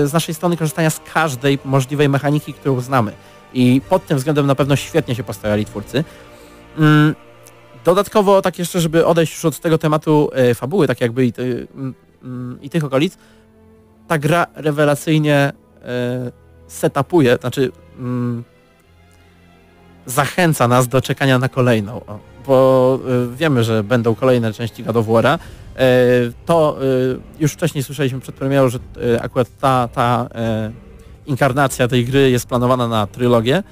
[0.05, 3.13] z naszej strony korzystania z każdej możliwej mechaniki, którą znamy.
[3.55, 6.05] I pod tym względem na pewno świetnie się postarali twórcy.
[6.79, 7.15] Mm,
[7.85, 11.67] dodatkowo, tak jeszcze, żeby odejść już od tego tematu e, fabuły, tak jakby i, ty,
[11.75, 13.19] mm, mm, i tych okolic,
[14.09, 16.33] ta gra rewelacyjnie e,
[16.67, 17.73] setupuje, znaczy
[20.07, 22.01] zachęca nas do czekania na kolejną.
[22.49, 22.99] Bo
[23.33, 25.39] e, wiemy, że będą kolejne części God of War'a.
[26.47, 26.79] To
[27.41, 28.79] już wcześniej słyszeliśmy przed premierą, że
[29.21, 30.29] akurat ta, ta
[31.27, 33.63] inkarnacja tej gry jest planowana na trylogię,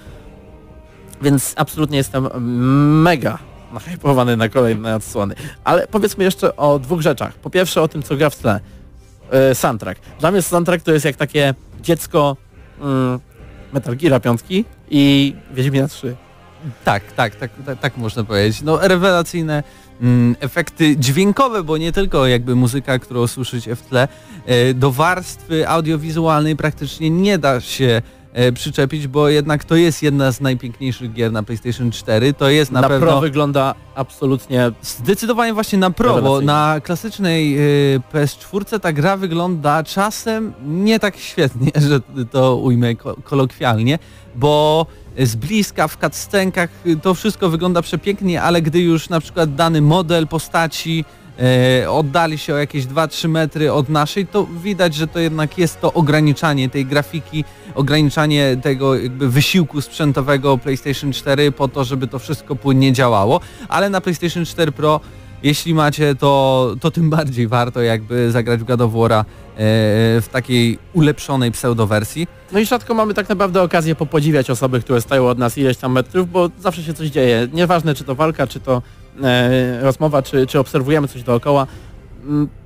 [1.23, 2.29] więc absolutnie jestem
[3.03, 3.39] mega
[3.73, 5.35] nahypowany na kolejne odsłony.
[5.65, 7.35] Ale powiedzmy jeszcze o dwóch rzeczach.
[7.35, 8.61] Po pierwsze o tym, co gra w tle.
[9.49, 10.01] Yy, soundtrack.
[10.21, 12.37] Dla mnie soundtrack to jest jak takie dziecko
[12.81, 12.87] yy,
[13.73, 14.41] Metal Gear 5
[14.91, 16.17] i Wiedźmina 3.
[16.85, 18.63] Tak, tak, tak, tak, tak można powiedzieć.
[18.63, 19.63] No rewelacyjne
[20.01, 24.09] mm, efekty dźwiękowe, bo nie tylko jakby muzyka, którą słyszycie w tle,
[24.47, 28.03] e, do warstwy audiowizualnej praktycznie nie da się
[28.55, 32.33] przyczepić, bo jednak to jest jedna z najpiękniejszych gier na PlayStation 4.
[32.35, 33.07] To jest na, na pewno...
[33.07, 34.73] Pro wygląda absolutnie...
[34.83, 37.59] Zdecydowanie właśnie na Pro, bo na klasycznej
[37.95, 43.99] y, PS4 ta gra wygląda czasem nie tak świetnie, że to ujmę kolokwialnie,
[44.35, 44.87] bo
[45.19, 46.71] z bliska w cutscenkach
[47.03, 51.26] to wszystko wygląda przepięknie, ale gdy już na przykład dany model postaci e,
[51.89, 55.93] oddali się o jakieś 2-3 metry od naszej, to widać, że to jednak jest to
[55.93, 62.57] ograniczanie tej grafiki, ograniczanie tego jakby wysiłku sprzętowego PlayStation 4 po to, żeby to wszystko
[62.57, 65.01] płynnie działało, ale na PlayStation 4 Pro
[65.43, 69.25] jeśli macie, to, to tym bardziej warto jakby zagrać w God of War'a e,
[70.21, 72.27] w takiej ulepszonej pseudowersji.
[72.53, 75.93] No i rzadko mamy tak naprawdę okazję popodziwiać osoby, które stają od nas ileś tam
[75.93, 77.49] metrów, bo zawsze się coś dzieje.
[77.53, 78.83] Nieważne czy to walka, czy to e,
[79.81, 81.67] rozmowa, czy, czy obserwujemy coś dookoła.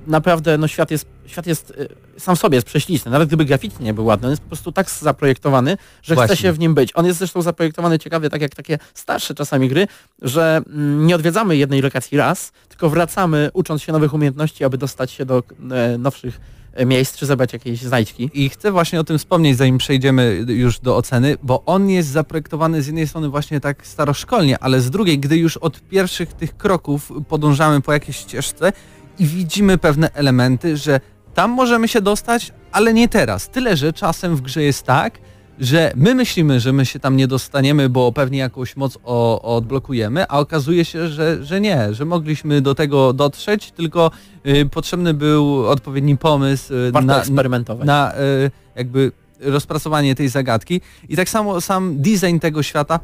[0.07, 1.87] Naprawdę no świat jest, świat jest y,
[2.17, 3.11] sam w sobie jest prześliczny.
[3.11, 6.35] Nawet gdyby grafiki nie był ładny, on jest po prostu tak zaprojektowany, że Właśnie.
[6.35, 6.91] chce się w nim być.
[6.95, 9.87] On jest zresztą zaprojektowany ciekawie, tak jak takie starsze czasami gry,
[10.21, 15.11] że mm, nie odwiedzamy jednej lokacji raz, tylko wracamy ucząc się nowych umiejętności, aby dostać
[15.11, 18.29] się do e, nowszych e, miejsc, czy zebrać jakieś znajdźki.
[18.33, 22.81] I chcę właśnie o tym wspomnieć, zanim przejdziemy już do oceny, bo on jest zaprojektowany
[22.81, 27.11] z jednej strony właśnie tak staroszkolnie, ale z drugiej, gdy już od pierwszych tych kroków
[27.27, 28.73] podążamy po jakiejś ścieżce,
[29.19, 30.99] i widzimy pewne elementy, że
[31.33, 33.49] tam możemy się dostać, ale nie teraz.
[33.49, 35.19] Tyle, że czasem w grze jest tak,
[35.61, 40.25] że my myślimy, że my się tam nie dostaniemy, bo pewnie jakąś moc o, odblokujemy,
[40.27, 44.11] a okazuje się, że, że nie, że mogliśmy do tego dotrzeć, tylko
[44.47, 47.87] y, potrzebny był odpowiedni pomysł y, Warto na, eksperymentować.
[47.87, 50.81] na y, jakby rozpracowanie tej zagadki.
[51.09, 52.99] I tak samo sam design tego świata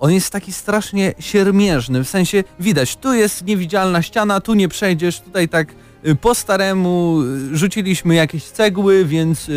[0.00, 5.20] on jest taki strasznie siermierzny, w sensie widać, tu jest niewidzialna ściana, tu nie przejdziesz,
[5.20, 5.74] tutaj tak
[6.06, 7.20] y, po staremu
[7.52, 9.50] y, rzuciliśmy jakieś cegły, więc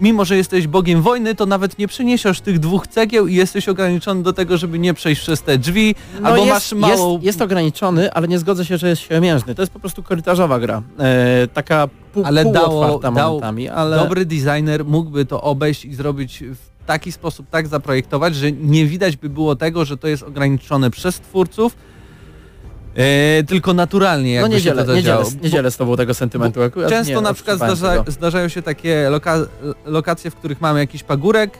[0.00, 4.22] mimo, że jesteś bogiem wojny, to nawet nie przyniesiesz tych dwóch cegieł i jesteś ograniczony
[4.22, 7.12] do tego, żeby nie przejść przez te drzwi, no albo jest, masz małą...
[7.12, 9.54] Jest, jest ograniczony, ale nie zgodzę się, że jest siermiężny.
[9.54, 10.82] To jest po prostu korytarzowa gra.
[10.98, 13.96] E, taka pół, ale dało, momentami, ale...
[13.96, 19.16] Dobry designer mógłby to obejść i zrobić w taki sposób tak zaprojektować, że nie widać
[19.16, 21.76] by było tego, że to jest ograniczone przez twórców,
[22.98, 25.96] e, tylko naturalnie jakby no nie dzielę, się to nie dzielę, nie dzielę z tobą
[25.96, 26.62] tego sentymentu.
[26.62, 26.90] Akurat.
[26.90, 29.36] Często nie, na przykład zdarza, zdarzają się takie loka,
[29.86, 31.58] lokacje, w których mamy jakiś pagórek,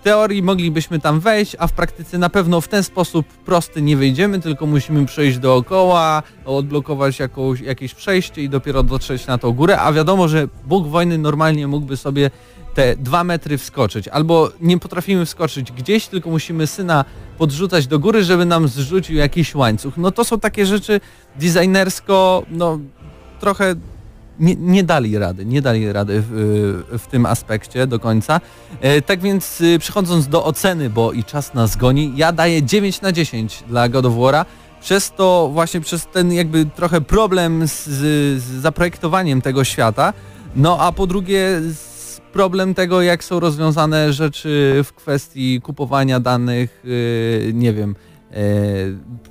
[0.00, 3.96] w teorii moglibyśmy tam wejść, a w praktyce na pewno w ten sposób prosty nie
[3.96, 9.78] wyjdziemy, tylko musimy przejść dookoła, odblokować jakąś, jakieś przejście i dopiero dotrzeć na tą górę,
[9.80, 12.30] a wiadomo, że Bóg wojny normalnie mógłby sobie
[12.78, 17.04] te dwa metry wskoczyć, albo nie potrafimy wskoczyć gdzieś, tylko musimy syna
[17.38, 19.96] podrzucać do góry, żeby nam zrzucił jakiś łańcuch.
[19.96, 21.00] No to są takie rzeczy
[21.36, 22.78] designersko, no
[23.40, 23.74] trochę
[24.40, 28.40] nie, nie, dali rady, nie dali rady w, w tym aspekcie do końca.
[28.80, 33.00] E, tak więc y, przechodząc do oceny, bo i czas nas goni, ja daję 9
[33.00, 34.44] na 10 dla God of War'a.
[34.80, 37.84] Przez to właśnie przez ten jakby trochę problem z,
[38.42, 40.12] z zaprojektowaniem tego świata,
[40.56, 41.60] no a po drugie
[42.38, 47.94] problem tego, jak są rozwiązane rzeczy w kwestii kupowania danych, yy, nie wiem,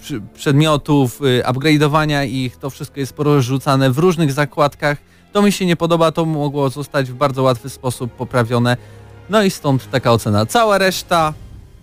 [0.10, 4.98] yy, przedmiotów, yy, upgrade'owania ich, to wszystko jest porozrzucane w różnych zakładkach.
[5.32, 8.78] To mi się nie podoba, to mogło zostać w bardzo łatwy sposób poprawione.
[9.30, 10.46] No i stąd taka ocena.
[10.46, 11.34] Cała reszta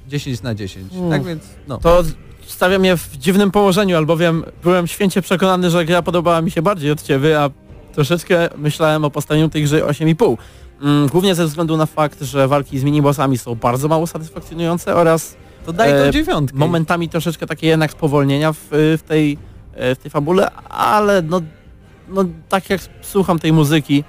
[0.09, 0.93] 10 na 10.
[0.95, 1.11] Mm.
[1.11, 1.79] Tak więc, no.
[1.79, 2.03] To
[2.47, 6.91] stawia mnie w dziwnym położeniu, albowiem byłem święcie przekonany, że gra podobała mi się bardziej
[6.91, 7.51] od ciebie, a
[7.95, 10.37] troszeczkę myślałem o postawieniu tej gry 8,5.
[10.85, 15.37] Mm, Głównie ze względu na fakt, że walki z minibossami są bardzo mało satysfakcjonujące oraz
[15.67, 16.59] To daj tą e, dziewiątkę.
[16.59, 19.39] momentami troszeczkę takie jednak spowolnienia w, w, tej,
[19.75, 21.41] e, w tej fabule, ale no,
[22.09, 24.05] no tak jak słucham tej muzyki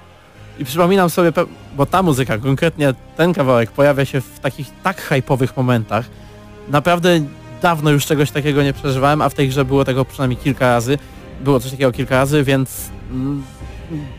[0.59, 1.31] i przypominam sobie,
[1.77, 6.05] bo ta muzyka, konkretnie ten kawałek pojawia się w takich tak hypowych momentach.
[6.69, 7.19] Naprawdę
[7.61, 10.97] dawno już czegoś takiego nie przeżywałem, a w tej grze było tego przynajmniej kilka razy.
[11.43, 13.43] Było coś takiego kilka razy, więc mm,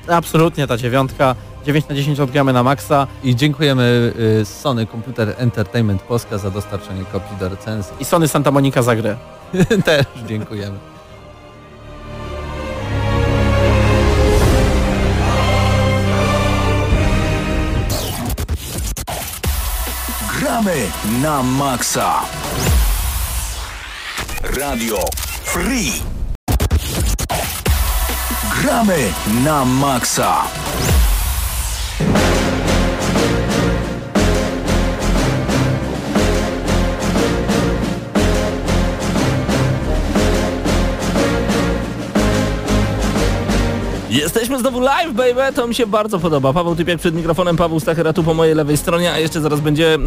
[0.09, 1.35] absolutnie ta dziewiątka,
[1.67, 7.05] 9 na 10 odgramy na maksa I dziękujemy y, Sony Computer Entertainment Polska za dostarczenie
[7.05, 7.93] kopii do recenzji.
[8.01, 9.17] i Sony Santa Monica za grę.
[9.85, 10.79] Też dziękujemy.
[20.41, 20.75] Gramy
[21.23, 22.23] na maksa.
[24.43, 24.99] Radio
[25.45, 25.93] Free.
[28.63, 29.13] Gramy
[29.45, 30.43] na maksa.
[44.11, 45.53] Jesteśmy znowu live, baby!
[45.55, 46.53] To mi się bardzo podoba.
[46.53, 49.95] Paweł Typiak przed mikrofonem, Paweł Stachera tu po mojej lewej stronie, a jeszcze zaraz będzie
[49.95, 49.99] e,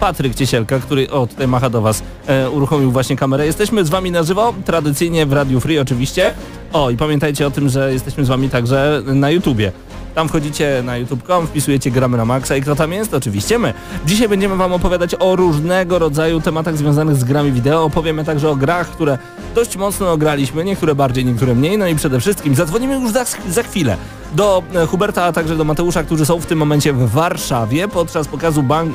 [0.00, 3.46] Patryk Ciesielka, który, o tutaj macha do Was, e, uruchomił właśnie kamerę.
[3.46, 6.34] Jesteśmy z Wami na żywo, tradycyjnie w Radiu Free oczywiście.
[6.72, 9.72] O i pamiętajcie o tym, że jesteśmy z Wami także na YouTubie.
[10.14, 13.14] Tam wchodzicie na youtube.com, wpisujecie gramy na maksa i kto tam jest?
[13.14, 13.74] Oczywiście my.
[14.06, 17.84] Dzisiaj będziemy Wam opowiadać o różnego rodzaju tematach związanych z grami wideo.
[17.84, 19.18] Opowiemy także o grach, które
[19.54, 21.78] dość mocno ograliśmy, niektóre bardziej, niektóre mniej.
[21.78, 23.96] No i przede wszystkim zadzwonimy już za, za chwilę
[24.34, 28.28] do e, Huberta, a także do Mateusza, którzy są w tym momencie w Warszawie podczas
[28.28, 28.92] pokazu Ban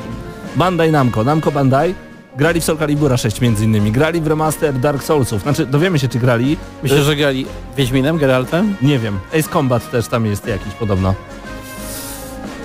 [0.56, 1.24] Bandai Namco.
[1.24, 1.94] Namco Bandai
[2.36, 5.42] grali w Soul Calibura 6 między innymi, grali w remaster Dark Soulsów.
[5.42, 6.56] Znaczy, dowiemy się czy grali.
[6.82, 7.46] Myślę, że grali
[7.76, 8.74] Wiedźminem, Geraltem.
[8.82, 9.18] Nie wiem.
[9.38, 11.14] Ace Combat też tam jest jakiś podobno.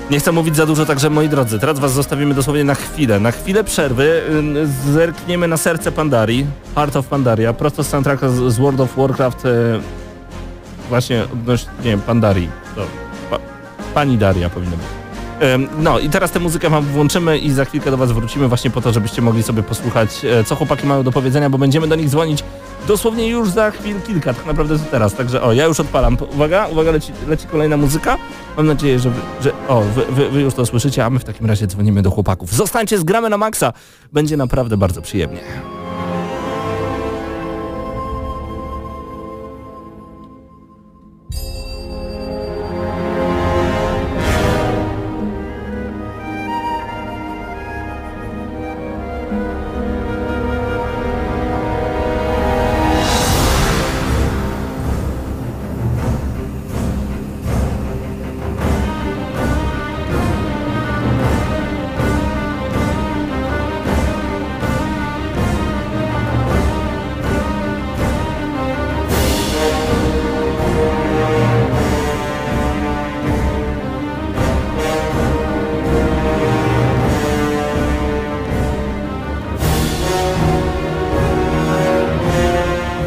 [0.09, 3.19] Nie chcę mówić za dużo, także moi drodzy, teraz was zostawimy dosłownie na chwilę.
[3.19, 4.21] Na chwilę przerwy
[4.87, 9.45] y, zerkniemy na serce Pandarii, Heart of Pandaria, prosto z soundtracka z, World of Warcraft,
[9.45, 9.49] y,
[10.89, 12.81] właśnie odnośnie, nie wiem, Pandarii, to
[13.29, 13.39] pa,
[13.93, 14.98] Pani Daria powinno być.
[15.77, 18.81] No i teraz tę muzykę wam włączymy i za chwilkę do was wrócimy właśnie po
[18.81, 22.09] to, żebyście mogli sobie posłuchać, e, co chłopaki mają do powiedzenia, bo będziemy do nich
[22.09, 22.43] dzwonić
[22.87, 25.13] dosłownie już za chwil kilka, tak naprawdę to teraz.
[25.13, 26.17] Także o, ja już odpalam.
[26.33, 28.17] Uwaga, uwaga, leci, leci kolejna muzyka.
[28.57, 31.23] Mam nadzieję, że, wy, że o, wy, wy, wy już to słyszycie, a my w
[31.23, 32.53] takim razie dzwonimy do chłopaków.
[32.53, 33.73] Zostańcie z gramy na maksa.
[34.13, 35.39] Będzie naprawdę bardzo przyjemnie.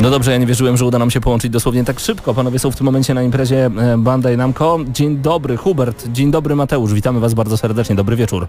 [0.03, 2.35] No dobrze, ja nie wierzyłem, że uda nam się połączyć dosłownie tak szybko.
[2.35, 4.79] Panowie są w tym momencie na imprezie e, Bandai Namco.
[4.89, 6.09] Dzień dobry, Hubert.
[6.09, 6.93] Dzień dobry, Mateusz.
[6.93, 7.95] Witamy Was bardzo serdecznie.
[7.95, 8.47] Dobry wieczór.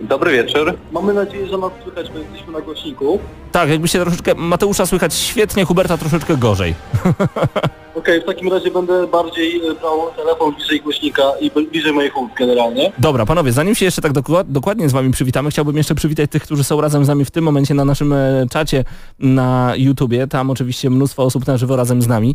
[0.00, 0.74] Dobry wieczór.
[0.92, 3.18] Mamy nadzieję, że nas słychać, bo jesteśmy na głośniku.
[3.52, 6.74] Tak, jakby się troszeczkę Mateusza słychać świetnie, Huberta troszeczkę gorzej.
[8.08, 12.34] Okej, w takim razie będę bardziej e, brał telefon bliżej głośnika i bliżej moich ust
[12.38, 12.92] generalnie.
[12.98, 16.42] Dobra, panowie, zanim się jeszcze tak dokła- dokładnie z wami przywitamy, chciałbym jeszcze przywitać tych,
[16.42, 18.84] którzy są razem z nami w tym momencie na naszym e, czacie
[19.18, 20.26] na YouTubie.
[20.26, 22.34] Tam oczywiście mnóstwo osób na żywo razem z nami.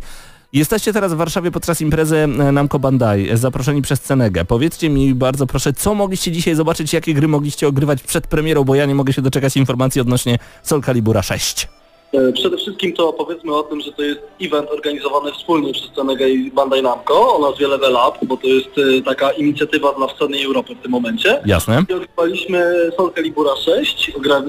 [0.52, 4.44] Jesteście teraz w Warszawie podczas imprezy e, Namco Bandai, zaproszeni przez Cenegę.
[4.44, 8.74] Powiedzcie mi bardzo proszę, co mogliście dzisiaj zobaczyć, jakie gry mogliście ogrywać przed premierą, bo
[8.74, 11.68] ja nie mogę się doczekać informacji odnośnie Soul Calibura 6.
[12.14, 16.30] E, Przede wszystkim to powiedzmy o tym, że to jest event organizowany wspólnie przez Cenegę
[16.30, 20.44] i Bandai Namco o nazwie Level Up, bo to jest e, taka inicjatywa dla wschodniej
[20.44, 21.40] Europy w tym momencie.
[21.46, 21.84] Jasne?
[21.90, 24.42] I ogrywaliśmy Soul Calibura 6, ogra-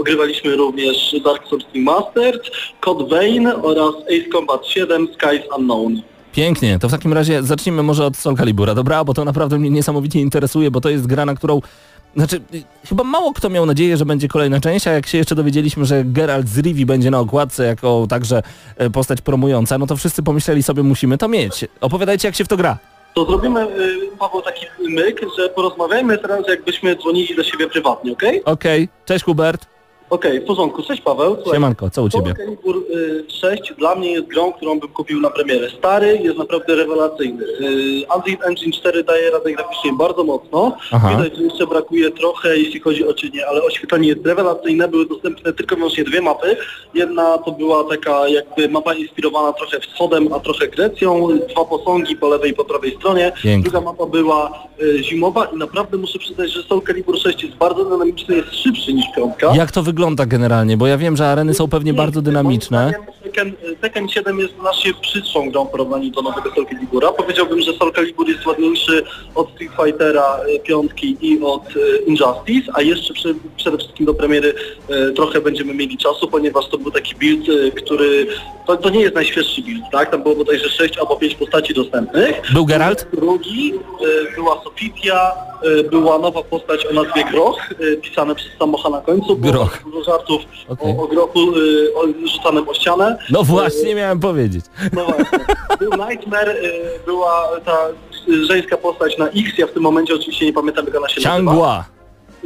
[0.00, 2.42] ogrywaliśmy również Dark Souls Remastered,
[2.80, 6.02] Code Vein oraz Ace Combat 7 Skies Unknown.
[6.32, 9.04] Pięknie, to w takim razie zacznijmy może od Soul Calibura, dobra?
[9.04, 11.60] Bo to naprawdę mnie niesamowicie interesuje, bo to jest gra, na którą
[12.16, 15.34] znaczy, y, chyba mało kto miał nadzieję, że będzie kolejna część, a jak się jeszcze
[15.34, 18.42] dowiedzieliśmy, że Geralt z Rivi będzie na okładce jako także
[18.76, 21.64] e, postać promująca, no to wszyscy pomyśleli sobie, musimy to mieć.
[21.80, 22.78] Opowiadajcie, jak się w to gra.
[23.14, 28.44] To zrobimy, y, Paweł, taki myk, że porozmawiajmy teraz, jakbyśmy dzwonili do siebie prywatnie, okej?
[28.44, 29.66] Okej, cześć Hubert.
[30.10, 30.82] Okej, w porządku.
[30.82, 31.34] Cześć Paweł.
[31.34, 32.34] Słuchaj, Siemanko, co u ciebie?
[32.36, 35.70] Soul Calibur y, 6 dla mnie jest grą, którą bym kupił na premierę.
[35.78, 37.44] Stary jest naprawdę rewelacyjny.
[37.44, 40.76] Y, Unreal Engine 4 daje radę graficznie bardzo mocno.
[40.92, 41.10] Aha.
[41.10, 44.88] Widać, że jeszcze brakuje trochę, jeśli chodzi o czynie, ale oświetlenie jest rewelacyjne.
[44.88, 46.56] Były dostępne tylko i wyłącznie dwie mapy.
[46.94, 51.28] Jedna to była taka jakby mapa inspirowana trochę wschodem, a trochę Grecją.
[51.52, 53.32] Dwa posągi po lewej i po prawej stronie.
[53.42, 53.70] Pięknie.
[53.70, 57.84] Druga mapa była y, zimowa i naprawdę muszę przyznać, że Soul Calibur 6 jest bardzo
[57.84, 59.52] dynamiczny, jest szybszy niż piątka.
[59.54, 59.95] Jak to wygląda
[60.26, 60.76] generalnie?
[60.76, 62.92] Bo ja wiem, że areny są pewnie bardzo dynamiczne.
[63.22, 67.12] Tekken, Tekken 7 jest znacznie brzydszą grą w porównaniu do nowego Soul Calibura.
[67.12, 72.72] Powiedziałbym, że Soul Calibur jest ładniejszy od Street Fightera y, piątki i od y, Injustice,
[72.74, 73.14] a jeszcze
[73.56, 74.54] przede wszystkim do premiery
[74.90, 78.26] y, trochę będziemy mieli czasu, ponieważ to był taki build, który...
[78.66, 80.10] To, to nie jest najświeższy build, tak?
[80.10, 82.42] Tam było bodajże 6 albo 5 postaci dostępnych.
[82.52, 83.06] Był Geralt?
[83.12, 83.72] Drugi
[84.34, 85.32] była Sofitia,
[85.90, 89.36] była nowa postać o nazwie Groch, y, pisane przez Samocha na końcu.
[89.36, 89.82] Było Groch.
[89.84, 90.94] Dużo żartów Okej.
[90.98, 93.18] o, o grochu y, o, rzucanym o ścianę.
[93.30, 94.64] No właśnie miałem powiedzieć.
[94.92, 95.38] No właśnie.
[95.78, 96.56] Był Nightmare,
[97.06, 97.76] była ta
[98.48, 101.95] żeńska postać na X, ja w tym momencie oczywiście nie pamiętam jak ona się nazywa.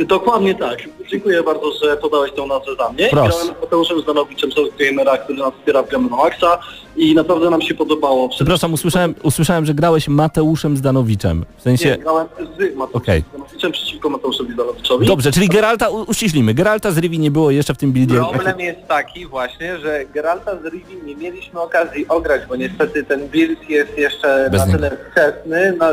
[0.07, 0.79] Dokładnie tak.
[1.11, 3.09] Dziękuję bardzo, że podałeś tą nazwę za mnie.
[3.11, 3.29] Proszę.
[3.29, 6.59] Grałem z Mateuszem Zdanowiczem, z Gamera, który nas wspiera w Gramy na Maxa
[6.97, 8.29] i naprawdę nam się podobało.
[8.29, 11.45] Przepraszam, usłyszałem, usłyszałem, że grałeś Mateuszem Zdanowiczem.
[11.53, 11.97] W Nie, sensie...
[11.99, 13.23] grałem z Mateuszem.
[13.31, 15.07] Zdanowiczem przeciwko Mateuszowi Zdanowiczowi.
[15.07, 16.55] Dobrze, czyli Geralta uściślimy.
[16.55, 18.15] Geralta z Rivi nie było jeszcze w tym buildzie.
[18.33, 23.29] Problem jest taki właśnie, że Geralta z Rivi nie mieliśmy okazji ograć, bo niestety ten
[23.29, 25.87] build jest jeszcze Bez na tyle wczesny, no,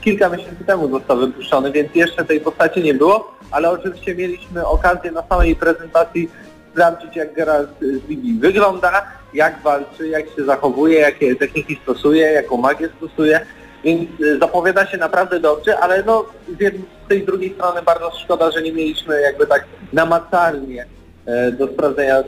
[0.00, 5.10] kilka miesięcy temu został wypuszczony, więc jeszcze tej postaci nie było, ale oczywiście mieliśmy okazję
[5.10, 6.30] na samej prezentacji
[6.72, 12.56] sprawdzić jak Geralt z Rivi wygląda, jak walczy, jak się zachowuje, jakie techniki stosuje, jaką
[12.56, 13.40] magię stosuje,
[13.84, 16.24] więc y, zapowiada się naprawdę dobrze, ale no
[16.58, 20.86] z, jednej, z tej drugiej strony bardzo szkoda, że nie mieliśmy jakby tak namacalnie
[21.26, 22.24] e, do sprawdzenia e,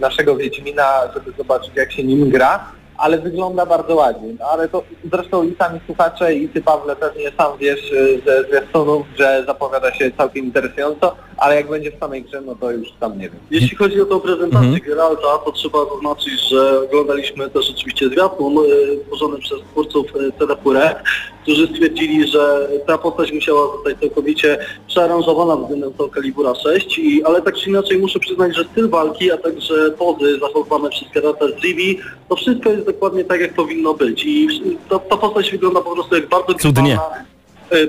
[0.00, 4.34] naszego Wiedźmina, żeby zobaczyć jak się nim gra, ale wygląda bardzo ładnie.
[4.40, 4.82] No, ale to
[5.12, 7.92] zresztą i sami słuchacze i ty Pawle pewnie sam wiesz
[8.26, 12.70] ze zwiastunów, że zapowiada się całkiem interesująco, ale jak będzie w samej grze, no to
[12.70, 13.40] już tam nie wiem.
[13.50, 14.80] Jeśli chodzi o tą prezentację Mhm.
[14.86, 20.06] Geralta, to trzeba zaznaczyć, że oglądaliśmy też oczywiście zwiastun e, tworzony przez twórców
[20.38, 21.02] CD Projekt,
[21.48, 27.42] którzy stwierdzili, że ta postać musiała zostać całkowicie przearanżowana względem Soul Calibura 6, i, ale
[27.42, 31.62] tak czy inaczej muszę przyznać, że styl walki, a także pozy zachowywane przez Geralta z
[31.62, 34.48] Rivi, to wszystko jest dokładnie tak, jak powinno być i
[34.88, 36.98] ta, ta postać wygląda po prostu jak bardzo Cudnie.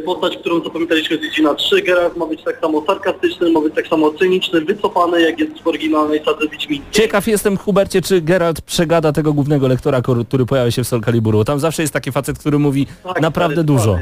[0.06, 1.82] Postać, którą zapamiętaliśmy z Wiedźmina 3.
[1.82, 5.68] Geralt ma być tak samo sarkastyczny, ma być tak samo cyniczny, wycofany, jak jest w
[5.68, 6.82] oryginalnej sadze Wiedźmin.
[6.92, 11.38] Ciekaw jestem, Hubercie, czy Geralt przegada tego głównego lektora, który pojawia się w Soul Caliburu.
[11.38, 14.00] Bo Tam zawsze jest taki facet, który mówi Tak, naprawdę stary, dużo.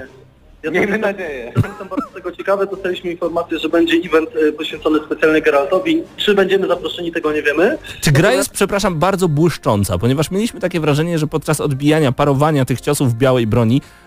[0.64, 1.54] Ja Miejmy nadzieję.
[1.56, 6.04] Jestem bardzo tego ciekawy, dostaliśmy informację, że będzie event e, poświęcony specjalnie Geraltowi.
[6.18, 7.78] Czy będziemy zaproszeni, tego nie wiemy.
[8.02, 12.82] Czy gra jest, przepraszam, bardzo błyszcząca, ponieważ mieliśmy takie wrażenie, że podczas odbijania, parowania tych
[12.82, 14.07] ciosów w białej broni e,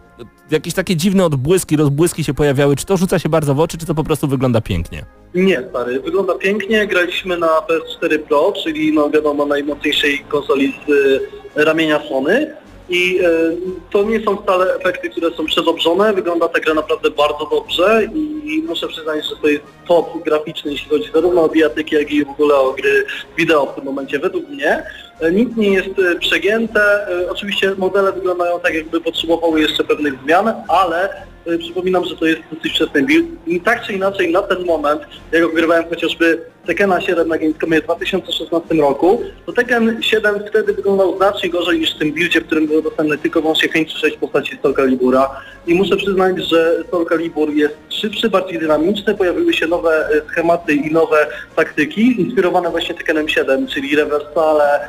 [0.53, 2.77] jakieś takie dziwne odbłyski, rozbłyski się pojawiały.
[2.77, 5.05] Czy to rzuca się bardzo w oczy, czy to po prostu wygląda pięknie?
[5.35, 6.87] Nie, stary, wygląda pięknie.
[6.87, 11.21] Graliśmy na PS4 Pro, czyli no wiadomo najmocniejszej konsoli z y,
[11.65, 12.55] ramienia Sony.
[12.91, 13.57] I y,
[13.91, 16.13] to nie są wcale efekty, które są przedobrzone.
[16.13, 18.03] Wygląda ta gra naprawdę bardzo dobrze
[18.45, 22.25] i muszę przyznać, że to jest top graficzny, jeśli chodzi zarówno o bijatyki, jak i
[22.25, 23.05] w ogóle o gry
[23.39, 24.83] wideo w tym momencie, według mnie.
[25.21, 26.81] E, Nic nie jest e, przegięte.
[27.09, 32.27] E, Oczywiście modele wyglądają tak, jakby potrzebowały jeszcze pewnych zmian, ale e, przypominam, że to
[32.27, 33.27] jest dosyć wczesny build.
[33.47, 37.85] I tak czy inaczej na ten moment, jak ogrywałem chociażby Tekkena 7 na Gamescomie w
[37.85, 42.67] 2016 roku, to Tekken 7 wtedy wyglądał znacznie gorzej niż w tym buildzie, w którym
[42.67, 45.31] było dostępne tylko wyłącznie 5 czy 6 postaci Soul Calibura.
[45.67, 50.75] I muszę przyznać, że Soul Calibur jest szybszy, bardziej dynamiczny, pojawiły się nowe e, schematy
[50.75, 51.27] i nowe
[51.57, 54.89] taktyki, inspirowane właśnie Tekkenem 7, czyli rewersale,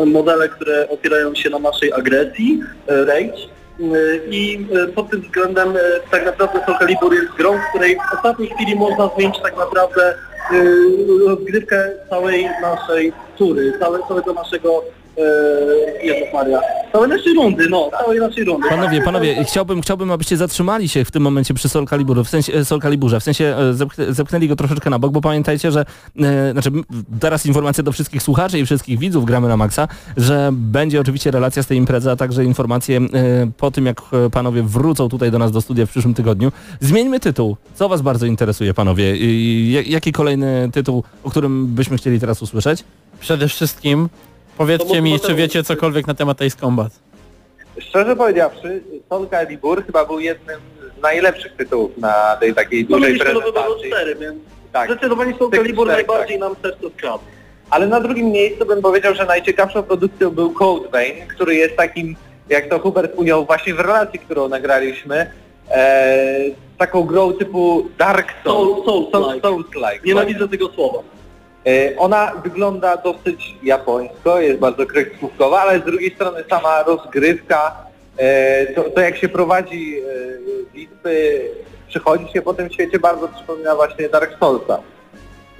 [0.00, 2.60] y, modele, które opierają się na naszej agresji,
[2.90, 3.59] y, rage.
[4.30, 8.14] I y, pod tym względem y, tak naprawdę Soul Calibur jest grą, w której w
[8.14, 10.14] ostatniej chwili można zmienić tak naprawdę
[10.52, 14.82] y, rozgrywkę całej naszej tury, całe, całego naszego
[16.02, 16.60] Jezus Maria,
[16.92, 18.68] całej naszej rundy, no, całej naszej rundy.
[18.68, 22.52] Panowie, panowie, chciałbym, chciałbym, abyście zatrzymali się w tym momencie przy Soul Caliburze, w sensie
[22.54, 25.84] e, Soul Caliburze, w sensie e, zepchnę- zepchnęli go troszeczkę na bok, bo pamiętajcie, że
[26.20, 26.70] e, znaczy
[27.20, 31.62] teraz informacja do wszystkich słuchaczy i wszystkich widzów gramy na maksa, że będzie oczywiście relacja
[31.62, 33.00] z tej imprezy, a także informacje e,
[33.56, 36.52] po tym, jak e, panowie wrócą tutaj do nas do studia w przyszłym tygodniu.
[36.80, 37.56] Zmieńmy tytuł.
[37.74, 39.16] Co was bardzo interesuje, panowie?
[39.16, 42.84] I, ja- jaki kolejny tytuł, o którym byśmy chcieli teraz usłyszeć?
[43.20, 44.08] Przede wszystkim
[44.60, 46.92] powiedzcie może mi, czy wiecie cokolwiek na temat Ace Combat.
[47.78, 50.60] Szczerze powiedziawszy, Soul Calibur chyba był jednym
[50.98, 53.90] z najlepszych tytułów na tej takiej No dużej prezentacji.
[53.90, 54.36] 4, więc
[54.72, 54.90] Tak.
[54.90, 57.18] zdecydowanie Calibur czterech, najbardziej nam serce skradł.
[57.70, 62.16] Ale na drugim miejscu bym powiedział, że najciekawszą produkcją był Code Vein, który jest takim,
[62.48, 65.30] jak to Hubert ujął właśnie w relacji, którą nagraliśmy,
[65.70, 66.26] e,
[66.78, 69.40] taką grą typu Dark Souls, Soul- Souls-like.
[69.48, 70.04] Souls-like.
[70.04, 70.98] Nienawidzę tego słowa.
[71.66, 77.76] E, Ona wygląda dosyć japońsko, jest bardzo kreskówkowa, ale z drugiej strony sama rozgrywka,
[78.16, 80.02] e, to, to jak się prowadzi e,
[80.74, 81.40] bitwy,
[81.88, 84.78] przechodzi się po tym świecie bardzo przypomina właśnie Dark Soulsa.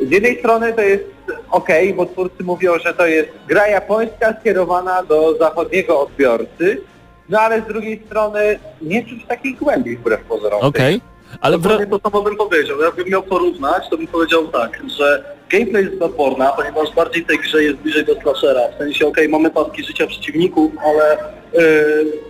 [0.01, 1.05] Z jednej strony to jest
[1.51, 6.81] ok, bo twórcy mówią, że to jest gra japońska skierowana do zachodniego odbiorcy,
[7.29, 10.61] no ale z drugiej strony nie czuć takiej głębi wbrew pozorom.
[10.61, 11.01] Okej.
[11.41, 11.61] Ale w...
[11.61, 12.81] Dokładnie to samo bym powiedział.
[12.81, 17.63] Jakbym miał porównać, to bym powiedział tak, że gameplay jest odporna, ponieważ bardziej tej grze
[17.63, 18.61] jest bliżej do slashera.
[18.75, 21.17] W sensie, okej, mamy paski życia przeciwników, ale
[21.53, 21.61] yy,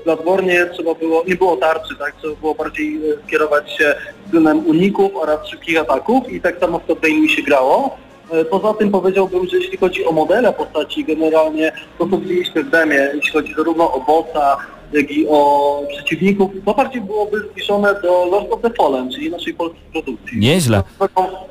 [0.01, 2.15] w Bloodborne trzeba było, nie było tarczy, tak?
[2.17, 3.95] Trzeba było bardziej skierować się
[4.25, 7.99] względem uników oraz szybkich ataków i tak samo w Top Bane mi się grało.
[8.33, 12.71] Yy, Poza tym powiedziałbym, że jeśli chodzi o modele postaci, generalnie to co widzieliśmy w
[12.71, 14.57] demie, jeśli chodzi zarówno o bossa,
[15.29, 20.39] o przeciwników, to bardziej byłoby zbliżone do Lord of the Fallen, czyli naszej polskiej produkcji.
[20.39, 20.83] Nieźle.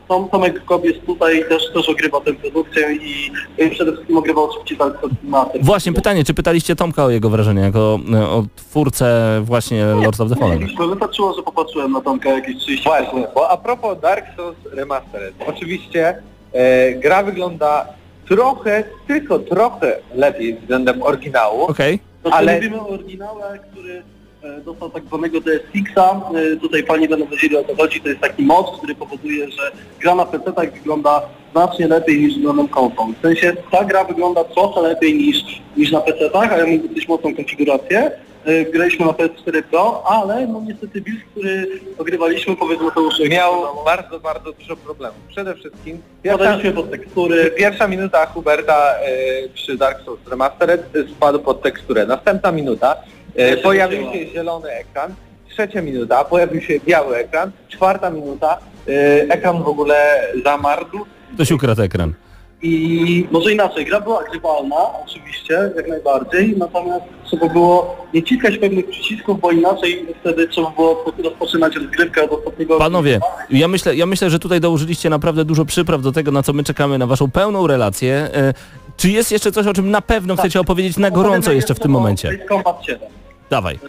[0.08, 3.32] Tom, Tomek Kobies tutaj też, też ogrywa tę produkcję i,
[3.72, 4.94] przede wszystkim ogrywa oczywiście tak
[5.24, 5.64] na tym.
[5.64, 10.30] Właśnie pytanie, czy pytaliście Tomka o jego wrażenie jako e, o twórcę właśnie Lords of
[10.30, 10.60] the Fallen?
[10.60, 15.34] Mieliśmy, Wystarczyło, że popatrzyłem na Tomka jakieś 30 Właśnie, bo a propos Dark Souls Remastered,
[15.48, 16.22] oczywiście
[16.54, 17.86] e, gra wygląda
[18.28, 22.00] trochę, tylko trochę lepiej względem oryginału, Okej.
[22.22, 24.04] Znaczy Ale- mówimy o oryginale, który
[24.44, 26.32] e, dostał tak zwanego DSX-a.
[26.54, 28.02] E, Tutaj pani będą wiedzieli o co chodzi.
[28.02, 29.72] To jest taki mod, który powoduje, że
[30.02, 31.22] gra na PC tak wygląda
[31.52, 33.14] znacznie lepiej niż względem konsol.
[33.20, 35.38] W sensie ta gra wygląda trochę lepiej niż,
[35.78, 38.12] niż na PC-tach, a ja mam dosyć mocną konfigurację.
[38.46, 41.68] E, Graliśmy na PS4 Pro, ale no niestety build, który
[41.98, 43.54] ogrywaliśmy, powiedzmy to już miał
[43.86, 45.18] bardzo, bardzo dużo problemów.
[45.28, 50.84] Przede wszystkim pierwsza, pod tekstury, pierwsza minuta Huberta e, przy Dark Souls Remastered
[51.16, 52.06] spadł pod teksturę.
[52.06, 52.96] Następna minuta
[53.40, 55.14] e, się pojawił się zielony ekran,
[55.50, 58.58] trzecia minuta pojawił się biały ekran, czwarta minuta
[58.88, 58.92] e,
[59.30, 62.14] ekran w ogóle zamarzł Ktoś ukradł ekran.
[62.62, 64.76] I może inaczej, gra była grywalna,
[65.06, 71.06] oczywiście, jak najbardziej, natomiast trzeba było nie ciskać pewnych przycisków, bo inaczej wtedy trzeba było
[71.24, 72.78] rozpoczynać rozgrywkę od ostatniego...
[72.78, 73.20] Panowie,
[73.50, 76.64] ja myślę, ja myślę, że tutaj dołożyliście naprawdę dużo przypraw do tego, na co my
[76.64, 78.30] czekamy, na waszą pełną relację.
[78.34, 78.54] E,
[78.98, 81.92] Czy jest jeszcze coś, o czym na pewno chcecie opowiedzieć na gorąco jeszcze w tym
[81.92, 82.40] momencie?
[82.50, 83.10] Combat 7.
[83.50, 83.80] Dawaj.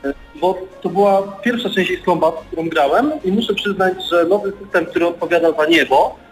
[0.41, 4.87] Bo to była pierwsza część Ace Combat, którą grałem i muszę przyznać, że nowy system,
[4.87, 6.30] który odpowiada za niebo, e,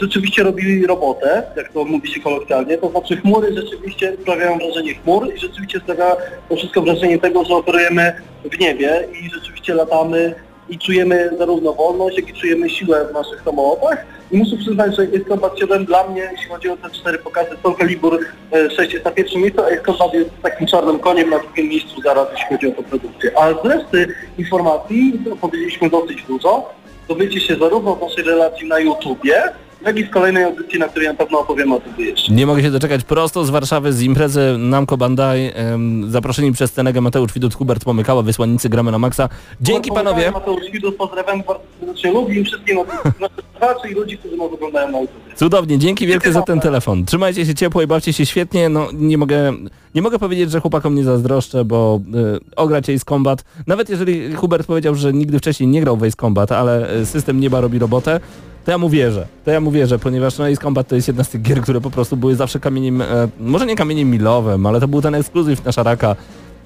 [0.00, 5.34] rzeczywiście robi robotę, jak to mówi się kolokwialnie, to znaczy chmury rzeczywiście sprawiają wrażenie chmur
[5.34, 6.16] i rzeczywiście sprawia
[6.48, 8.12] to wszystko wrażenie tego, że operujemy
[8.44, 10.34] w niebie i rzeczywiście latamy
[10.70, 14.06] i czujemy zarówno wolność, jak i czujemy siłę w naszych samolotach.
[14.32, 17.50] I muszę przyznać, że Ace Combat 7 dla mnie, jeśli chodzi o te cztery pokazy,
[17.62, 18.18] Soul Calibur
[18.52, 21.68] e, 6 jest na pierwszym miejscu, a Ace Combat jest takim czarnym koniem na drugim
[21.68, 23.30] miejscu zaraz, jeśli chodzi o tę produkcję.
[23.38, 26.79] A z reszty informacji to powiedzieliśmy dosyć dużo.
[27.10, 29.42] Dowiecie się zarówno w naszej relacji na YouTubie,
[29.82, 32.32] jak i w kolejnej audycji, na której na pewno opowiemy o tym jeszcze.
[32.32, 37.00] Nie mogę się doczekać prosto z Warszawy, z imprezy Namco Bandai, em, zaproszeni przez Cenegę
[37.00, 39.28] Mateusz Widut, Hubert Pomykała, wysłannicy Gramy na Maxa.
[39.60, 40.30] Dzięki panowie.
[40.30, 42.78] Mateusz Widus, pozdrawiam bardzo serdecznie ludzi i wszystkim
[43.52, 45.29] słuchaczy i ludzi, którzy nas oglądają na YouTubie.
[45.40, 47.04] Cudownie, dzięki wielkie za ten telefon.
[47.04, 48.68] Trzymajcie się ciepło i bawcie się świetnie.
[48.68, 49.52] No nie mogę,
[49.94, 52.00] nie mogę powiedzieć, że chłopakom nie zazdroszczę, bo
[52.46, 56.16] y, ograć Ace Combat, nawet jeżeli Hubert powiedział, że nigdy wcześniej nie grał w Ace
[56.16, 58.20] Combat, ale y, system nieba robi robotę,
[58.64, 59.26] to ja mu wierzę.
[59.44, 61.80] To ja mu wierzę, ponieważ no, Ace Combat to jest jedna z tych gier, które
[61.80, 63.06] po prostu były zawsze kamieniem, e,
[63.40, 66.16] może nie kamieniem milowym, ale to był ten ekskluzyw na szaraka,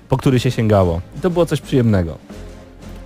[0.09, 1.01] po który się sięgało.
[1.18, 2.18] I to było coś przyjemnego.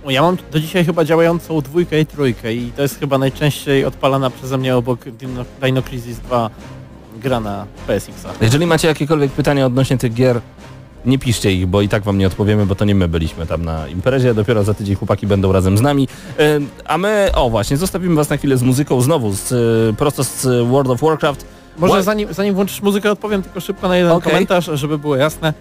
[0.07, 4.29] Ja mam do dzisiaj chyba działającą dwójkę i trójkę i to jest chyba najczęściej odpalana
[4.29, 6.49] przeze mnie obok Dino, Dino Crisis 2
[7.17, 8.29] gra na PSX-a.
[8.41, 10.41] Jeżeli macie jakiekolwiek pytania odnośnie tych gier,
[11.05, 13.65] nie piszcie ich, bo i tak wam nie odpowiemy, bo to nie my byliśmy tam
[13.65, 16.07] na imprezie, dopiero za tydzień chłopaki będą razem z nami.
[16.39, 20.23] E, A my, o właśnie, zostawimy was na chwilę z muzyką znowu, z, e, prosto
[20.23, 21.45] z World of Warcraft.
[21.77, 24.31] Może Ła- zanim, zanim włączysz muzykę odpowiem tylko szybko na jeden Okej.
[24.31, 25.53] komentarz, żeby było jasne.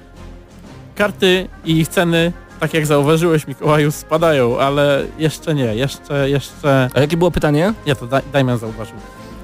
[0.94, 6.90] Karty i ich ceny, tak jak zauważyłeś Mikołaju, spadają, ale jeszcze nie, jeszcze, jeszcze...
[6.94, 7.74] A jakie było pytanie?
[7.86, 8.97] Nie, to Daj- Dajman zauważył.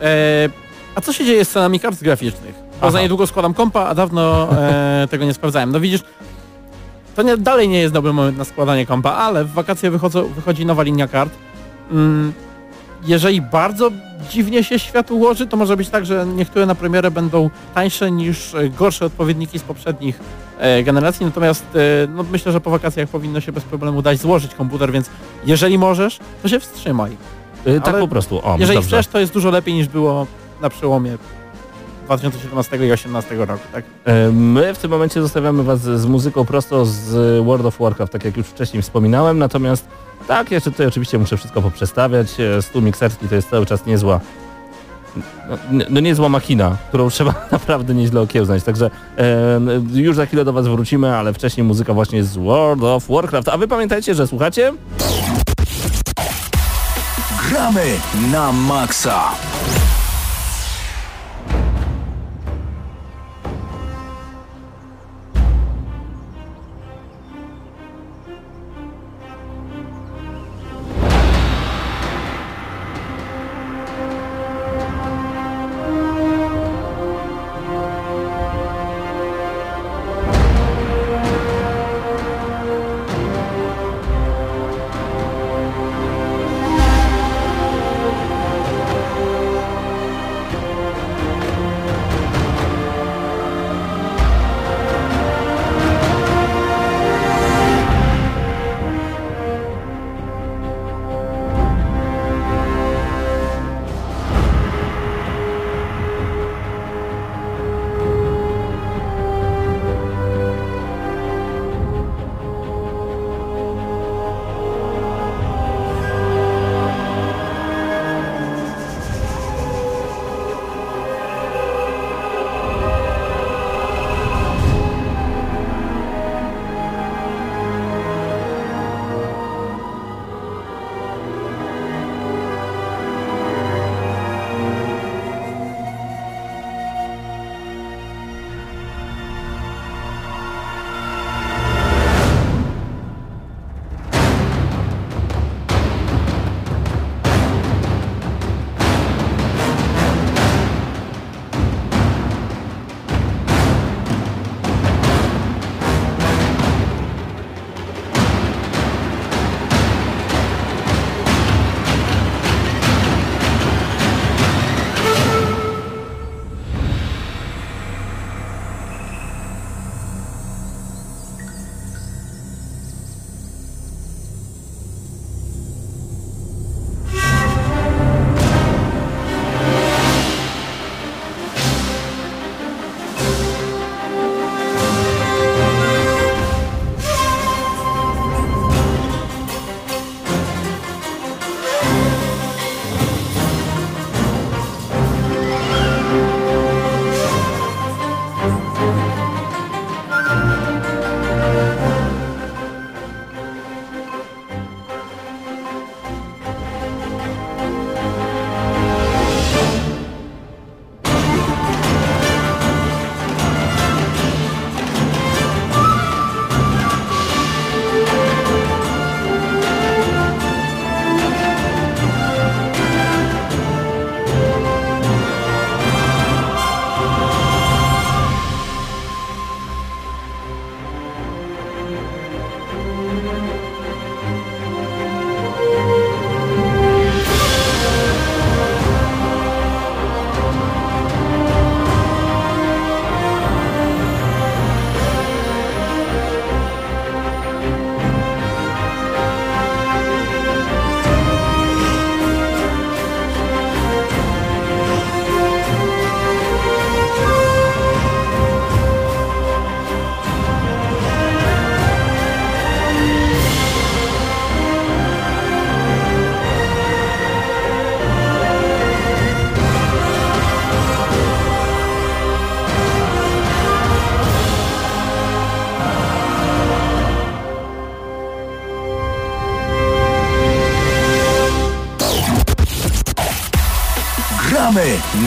[0.02, 0.48] E,
[0.94, 2.54] a co się dzieje z cenami kart graficznych?
[2.80, 5.72] Bo za niedługo składam kompa, a dawno e, tego nie sprawdzałem.
[5.72, 6.00] No widzisz,
[7.16, 10.66] to nie, dalej nie jest dobry moment na składanie kompa, ale w wakacje wychodzą, wychodzi
[10.66, 11.32] nowa linia kart.
[11.90, 12.32] Mm,
[13.06, 13.90] jeżeli bardzo
[14.30, 18.54] dziwnie się świat ułoży, to może być tak, że niektóre na premierę będą tańsze niż
[18.54, 20.20] e, gorsze odpowiedniki z poprzednich
[20.84, 24.92] generacji, natomiast e, no, myślę, że po wakacjach powinno się bez problemu dać złożyć komputer,
[24.92, 25.10] więc
[25.46, 27.16] jeżeli możesz, to się wstrzymaj.
[27.66, 28.40] Y, tak po prostu.
[28.46, 28.96] O, Jeżeli dobrze.
[28.96, 30.26] chcesz, to jest dużo lepiej niż było
[30.60, 31.18] na przełomie
[32.04, 33.84] 2017 i 2018 roku, tak?
[34.04, 38.24] E, My w tym momencie zostawiamy Was z muzyką prosto z World of Warcraft, tak
[38.24, 39.86] jak już wcześniej wspominałem, natomiast
[40.28, 42.40] tak, jeszcze tutaj oczywiście muszę wszystko poprzestawiać.
[42.40, 44.20] E, Stół mikserski to jest cały czas niezła
[45.70, 49.60] no, no niezła makina, którą trzeba naprawdę nieźle okiełznać, także e,
[49.92, 53.56] już za chwilę do Was wrócimy, ale wcześniej muzyka właśnie z World of Warcraft, a
[53.56, 54.72] Wy pamiętajcie, że słuchacie?
[57.50, 57.84] Gramy
[58.32, 59.22] na maksa.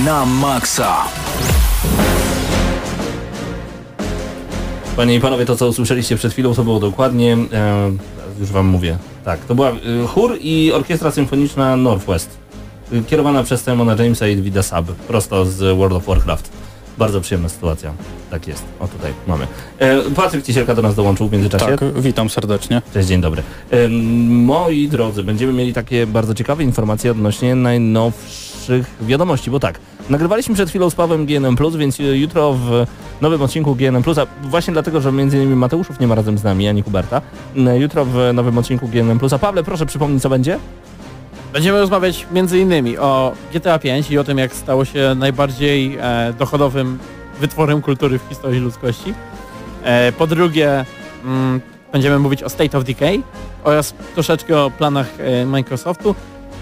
[0.07, 1.03] Na maksa.
[4.95, 7.91] Panie i panowie, to co usłyszeliście przed chwilą, to było dokładnie, e,
[8.39, 9.75] już wam mówię, tak, to była e,
[10.07, 12.37] chór i orkiestra symfoniczna Northwest,
[12.91, 16.51] e, kierowana przez Simona Jamesa i Davida Sab, prosto z World of Warcraft.
[16.97, 17.93] Bardzo przyjemna sytuacja.
[18.31, 18.63] Tak jest.
[18.79, 19.47] O tutaj mamy.
[19.79, 21.65] E, Patryk Ciesielka do nas dołączył w międzyczasie.
[21.65, 22.81] Tak, witam serdecznie.
[22.93, 23.43] Cześć, dzień dobry.
[23.71, 23.87] E,
[24.29, 29.79] moi drodzy, będziemy mieli takie bardzo ciekawe informacje odnośnie najnowszych wiadomości, bo tak,
[30.09, 32.85] Nagrywaliśmy przed chwilą z Pawłem GNM+, więc jutro w
[33.21, 36.81] nowym odcinku GNM+, a właśnie dlatego, że innymi Mateuszów nie ma razem z nami, ani
[36.81, 37.21] Huberta,
[37.77, 40.59] jutro w nowym odcinku GNM+, a Pawle, proszę przypomnij, co będzie?
[41.53, 46.99] Będziemy rozmawiać innymi o GTA 5 i o tym, jak stało się najbardziej e, dochodowym
[47.39, 49.13] wytworem kultury w historii ludzkości.
[49.83, 50.85] E, po drugie,
[51.25, 51.61] mm,
[51.91, 53.23] będziemy mówić o State of Decay
[53.63, 56.15] oraz troszeczkę o planach e, Microsoftu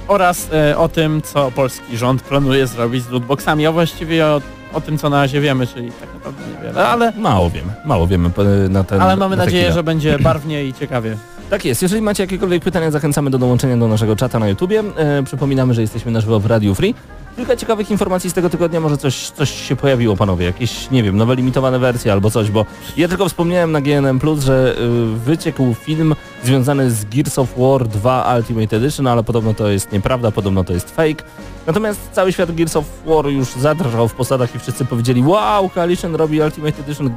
[0.07, 4.41] oraz e, o tym, co polski rząd planuje zrobić z lootboxami, a właściwie o,
[4.73, 8.29] o tym, co na razie wiemy, czyli tak naprawdę niewiele, ale, Mało wiemy, mało wiemy
[8.65, 11.17] e, na ten ale mamy na nadzieję, że będzie barwnie i ciekawie.
[11.49, 14.83] Tak jest, jeżeli macie jakiekolwiek pytania, zachęcamy do dołączenia do naszego czata na YouTubie.
[14.97, 16.95] E, przypominamy, że jesteśmy na żywo w Radio Free.
[17.35, 21.17] Kilka ciekawych informacji z tego tygodnia, może coś, coś się pojawiło panowie, jakieś, nie wiem,
[21.17, 22.65] nowe limitowane wersje albo coś, bo
[22.97, 28.35] ja tylko wspomniałem na GNM+, że y, wyciekł film związany z Gears of War 2
[28.37, 31.23] Ultimate Edition, ale podobno to jest nieprawda, podobno to jest fake.
[31.67, 36.15] Natomiast cały świat Gears of War już zadrżał w posadach i wszyscy powiedzieli wow, Coalition
[36.15, 37.09] robi Ultimate Edition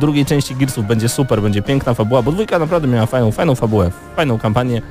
[0.00, 3.90] drugiej części Gearsów, będzie super, będzie piękna fabuła, bo dwójka naprawdę miała fajną, fajną fabułę,
[4.16, 4.82] fajną kampanię,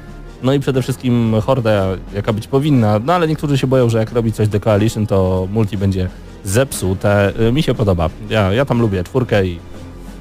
[0.43, 4.11] no i przede wszystkim horda, jaka być powinna, no ale niektórzy się boją, że jak
[4.11, 6.09] robi coś The Coalition, to multi będzie
[6.43, 7.33] zepsute.
[7.47, 9.59] Y, Mi się podoba, ja, ja tam lubię czwórkę i...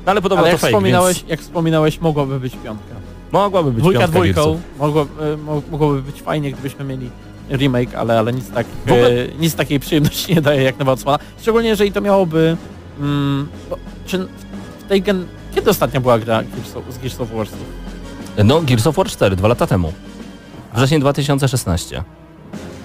[0.07, 2.95] No ale podobno Ale to jak fake, wspominałeś, więc jak wspominałeś, mogłaby być piątka.
[3.33, 5.07] mogłaby być Dwójka piątka dwójką, mogło,
[5.47, 7.11] mo- mogłoby być fajnie, gdybyśmy mieli
[7.51, 11.19] remake, ale, ale nic, tak, ogóle- e, nic takiej przyjemności nie daje jak nowa odsłona.
[11.41, 12.57] Szczególnie jeżeli to miałoby...
[13.01, 13.77] Mm, bo,
[14.07, 14.50] czy w
[14.91, 15.27] tej gen...
[15.55, 17.47] Kiedy ostatnia była gra Gears of, z Gears of War?
[18.45, 19.93] No Gears of War 4, dwa lata temu.
[20.75, 22.03] Wrzesień 2016.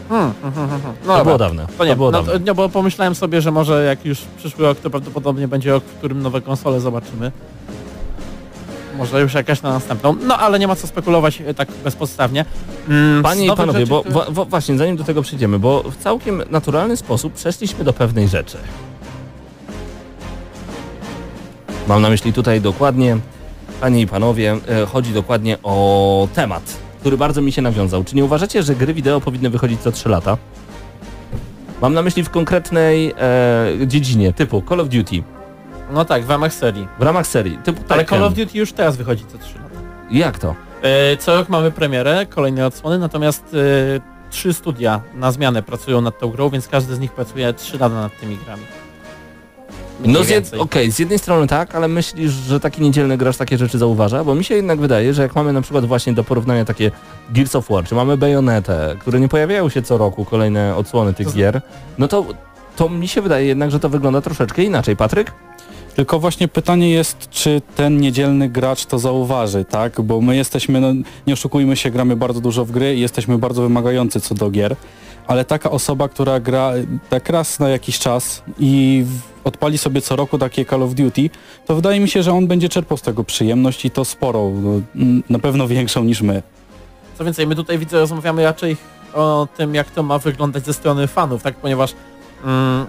[0.10, 0.95] Hmm, hmm, hmm, hmm.
[1.07, 1.68] No to było dawne.
[1.77, 2.34] To nie, było no, dawne.
[2.34, 5.84] to, nie, bo pomyślałem sobie, że może jak już przyszły rok, to prawdopodobnie będzie rok,
[5.84, 7.32] w którym nowe konsole zobaczymy.
[8.98, 10.15] Może już jakaś na następną.
[10.27, 12.45] No ale nie ma co spekulować e, tak bezpodstawnie.
[12.90, 16.44] Mm, Panie i panowie, rzeczy, bo wa- właśnie zanim do tego przyjdziemy, bo w całkiem
[16.49, 18.57] naturalny sposób przeszliśmy do pewnej rzeczy.
[21.88, 23.18] Mam na myśli tutaj dokładnie,
[23.82, 28.03] panie i panowie, e, chodzi dokładnie o temat, który bardzo mi się nawiązał.
[28.03, 30.38] Czy nie uważacie, że gry wideo powinny wychodzić co 3 lata?
[31.82, 33.14] Mam na myśli w konkretnej
[33.82, 35.24] e, dziedzinie, typu Call of Duty,
[35.91, 36.88] No tak, w ramach serii.
[36.99, 38.06] w ramach serii, typu Ale.
[38.06, 39.76] Call of Duty już teraz wychodzi co 3 lata.
[40.12, 40.56] Jak to?
[40.82, 46.20] E, Co rok mamy premierę, kolejne odsłony, natomiast e, trzy studia na zmianę pracują nad
[46.20, 48.64] tą grą, więc każdy z nich pracuje 3 lata nad tymi grami.
[50.04, 50.54] No z, jed...
[50.54, 54.24] okej, z jednej strony tak, ale myślisz, że taki niedzielny gracz takie rzeczy zauważa?
[54.24, 56.92] Bo mi się jednak wydaje, że jak mamy na przykład właśnie do porównania takie
[57.30, 61.28] Gears of War, czy mamy Bayonetę, które nie pojawiają się co roku, kolejne odsłony tych
[61.28, 61.62] To gier,
[61.98, 62.26] no to,
[62.76, 64.96] to mi się wydaje jednak, że to wygląda troszeczkę inaczej.
[64.96, 65.32] Patryk?
[65.96, 70.02] Tylko właśnie pytanie jest, czy ten niedzielny gracz to zauważy, tak?
[70.02, 70.94] Bo my jesteśmy, no,
[71.28, 74.76] nie oszukujmy się, gramy bardzo dużo w gry i jesteśmy bardzo wymagający co do gier,
[75.28, 76.72] ale taka osoba, która gra
[77.10, 79.06] tak raz na jakiś czas i
[79.44, 81.30] odpali sobie co roku takie Call of Duty,
[81.66, 84.82] to wydaje mi się, że on będzie czerpał z tego przyjemność i to sporą, no,
[84.96, 86.44] m, na pewno większą niż my.
[87.18, 88.78] Co więcej, my tutaj widzę, rozmawiamy raczej
[89.14, 91.56] o tym, jak to ma wyglądać ze strony fanów, tak?
[91.56, 91.94] Ponieważ
[92.44, 92.86] mm,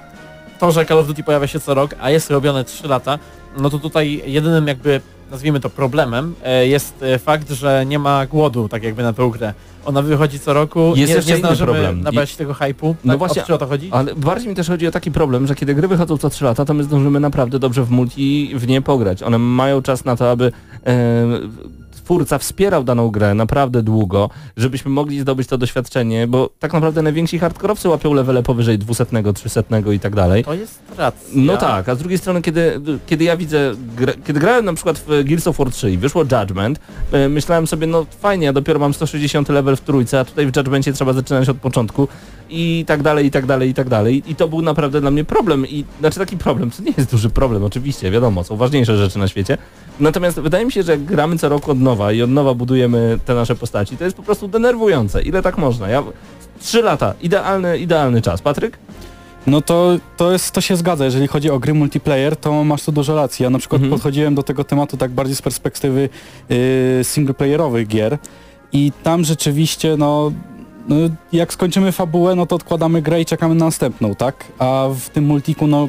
[0.58, 3.18] to, że Call of Duty pojawia się co rok, a jest robione 3 lata,
[3.58, 5.00] no to tutaj jedynym jakby,
[5.30, 9.30] nazwijmy to problemem, e, jest e, fakt, że nie ma głodu tak jakby na tą
[9.30, 9.54] grę.
[9.84, 12.00] Ona wychodzi co roku, Jest nie, jeszcze nie zdążymy problem.
[12.00, 12.94] nabrać tego hype'u.
[13.04, 13.18] No tak?
[13.18, 13.88] właśnie, o, o to chodzi?
[13.92, 16.64] Ale bardziej mi też chodzi o taki problem, że kiedy gry wychodzą co 3 lata,
[16.64, 19.22] to my zdążymy naprawdę dobrze w multi w nie pograć.
[19.22, 20.52] One mają czas na to, aby
[20.86, 21.26] e,
[22.06, 27.38] twórca wspierał daną grę naprawdę długo, żebyśmy mogli zdobyć to doświadczenie, bo tak naprawdę najwięksi
[27.38, 29.62] hardkorowcy łapią levele powyżej 200, 300
[29.94, 30.44] i tak dalej.
[30.44, 31.28] To jest racja.
[31.34, 34.98] No tak, a z drugiej strony, kiedy, kiedy ja widzę, gra, kiedy grałem na przykład
[34.98, 36.80] w Gears of War 3 i wyszło Judgment,
[37.12, 40.56] e, myślałem sobie, no fajnie, ja dopiero mam 160 level w trójce, a tutaj w
[40.56, 42.08] Judgmentie trzeba zaczynać od początku
[42.50, 44.22] i tak dalej, i tak dalej, i tak dalej.
[44.26, 45.66] I to był naprawdę dla mnie problem.
[45.66, 49.28] I znaczy taki problem, to nie jest duży problem, oczywiście, wiadomo, są ważniejsze rzeczy na
[49.28, 49.58] świecie.
[50.00, 53.18] Natomiast wydaje mi się, że jak gramy co roku od nowa i od nowa budujemy
[53.24, 55.22] te nasze postaci, to jest po prostu denerwujące.
[55.22, 55.88] Ile tak można?
[55.88, 56.02] Ja...
[56.60, 58.42] Trzy lata, idealny, idealny czas.
[58.42, 58.78] Patryk?
[59.46, 62.92] No to, to, jest, to się zgadza, jeżeli chodzi o gry multiplayer, to masz tu
[62.92, 63.42] dużo racji.
[63.42, 63.92] Ja na przykład Mhm.
[63.92, 66.08] podchodziłem do tego tematu tak bardziej z perspektywy
[66.48, 66.56] yy,
[67.02, 68.18] singleplayerowych gier
[68.72, 70.32] i tam rzeczywiście no,
[70.88, 70.96] no
[71.32, 74.44] jak skończymy fabułę, no to odkładamy grę i czekamy na następną, tak?
[74.58, 75.88] A w tym multiku no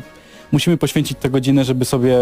[0.52, 2.18] musimy poświęcić te godziny, żeby sobie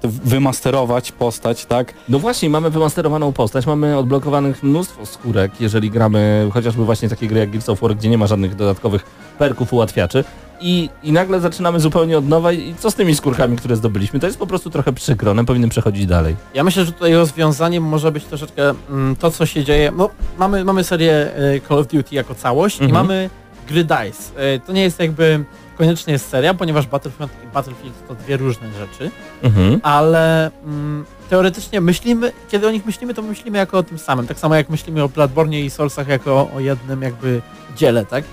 [0.00, 1.94] te wymasterować postać, tak?
[2.08, 7.40] No właśnie, mamy wymasterowaną postać, mamy odblokowanych mnóstwo skórek, jeżeli gramy chociażby właśnie takie gry
[7.40, 9.04] jak Gears of War, gdzie nie ma żadnych dodatkowych
[9.38, 10.24] perków, ułatwiaczy.
[10.60, 14.20] I, I nagle zaczynamy zupełnie od nowa i co z tymi skórkami, które zdobyliśmy?
[14.20, 16.36] To jest po prostu trochę przykro, one powinny przechodzić dalej.
[16.54, 19.92] Ja myślę, że tutaj rozwiązaniem może być troszeczkę mm, to, co się dzieje.
[19.96, 22.90] No, mamy, mamy serię e, Call of Duty jako całość Mhm.
[22.90, 23.30] i mamy
[23.68, 24.40] gry DICE.
[24.54, 25.44] E, To nie jest jakby
[25.78, 29.10] koniecznie jest seria, ponieważ Battlefront i Battlefield to dwie różne rzeczy,
[29.42, 29.80] Mhm.
[29.82, 34.26] ale mm, teoretycznie myślimy, kiedy o nich myślimy, to myślimy jako o tym samym.
[34.26, 37.42] Tak samo jak myślimy o Bloodborne i Soulsach jako o jednym jakby
[37.76, 38.24] dziele, tak?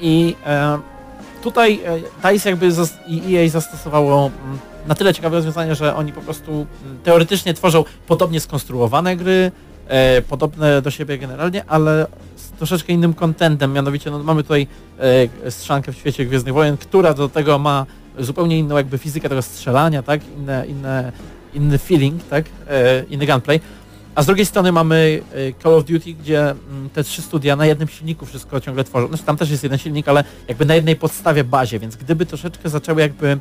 [0.00, 0.78] I e,
[1.42, 1.80] tutaj
[2.22, 2.68] DICE jakby
[3.06, 7.84] i EA zastosowało mm, na tyle ciekawe rozwiązanie, że oni po prostu mm, teoretycznie tworzą
[8.06, 9.52] podobnie skonstruowane gry,
[9.88, 12.06] e, podobne do siebie generalnie, ale
[12.36, 14.66] z troszeczkę innym contentem, mianowicie no, mamy tutaj
[15.44, 17.86] e, strzankę w świecie Gwiezdnych Wojen, która do tego ma
[18.18, 21.12] zupełnie inną jakby fizykę tego strzelania, tak, inne, inne,
[21.54, 23.60] inny feeling, tak, e, inny gunplay.
[24.16, 27.66] A z drugiej strony mamy e, Call of Duty, gdzie mm, te trzy studia na
[27.66, 29.08] jednym silniku wszystko ciągle tworzą.
[29.08, 32.68] Znaczy tam też jest jeden silnik, ale jakby na jednej podstawie bazie, więc gdyby troszeczkę
[32.68, 33.38] zaczęły jakby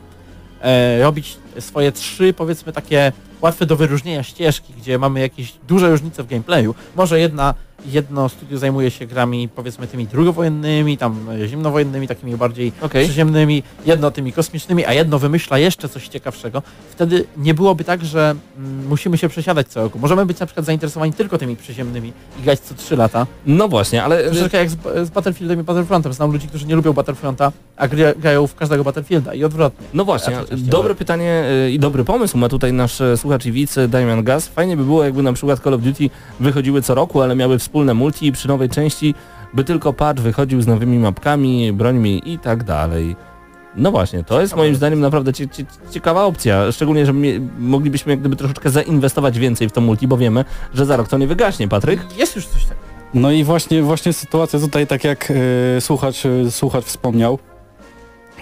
[0.61, 3.11] e, robić swoje trzy, powiedzmy takie
[3.41, 6.75] łatwe do wyróżnienia ścieżki, gdzie mamy jakieś duże różnice w gameplayu.
[6.95, 7.53] Może jedna,
[7.91, 13.05] jedno studio zajmuje się grami powiedzmy tymi drugowojennymi, tam e, zimnowojennymi, takimi bardziej Okej.
[13.05, 16.61] przyziemnymi, jedno tymi kosmicznymi, a jedno wymyśla jeszcze coś ciekawszego.
[16.91, 19.99] Wtedy nie byłoby tak, że mm, musimy się przesiadać co roku.
[19.99, 23.27] Możemy być na przykład zainteresowani tylko tymi przyziemnymi i grać co 3 lata.
[23.45, 26.13] No właśnie, ale Troszeczkę jak z, z Battlefieldem i Battlefrontem.
[26.13, 29.87] Znam ludzi, którzy nie lubią Battlefronta, a gra, grają w każdego Battlefielda i odwrotnie.
[29.93, 33.77] No właśnie, dobre pytanie y, i dobry pomysł ma tutaj nasz e, słuchacz i widz
[33.77, 34.47] e, Damian Gaz.
[34.47, 36.09] Fajnie by było, jakby na przykład Call of Duty
[36.39, 39.15] wychodziły co roku, ale miały wspólne multi i przy nowej części
[39.53, 43.15] by tylko patch wychodził z nowymi mapkami, brońmi i tak dalej.
[43.75, 48.11] No właśnie, to jest moim zdaniem naprawdę cie, cie, ciekawa opcja, szczególnie, że mie- moglibyśmy
[48.13, 51.27] jak gdyby troszeczkę zainwestować więcej w to multi, bo wiemy, że za rok to nie
[51.27, 51.99] wygaśnie, Patryk.
[52.17, 52.81] Jest już coś takiego.
[53.13, 55.31] No i właśnie, właśnie sytuacja tutaj, tak jak
[55.77, 57.39] e, słuchacz, e, słuchacz wspomniał,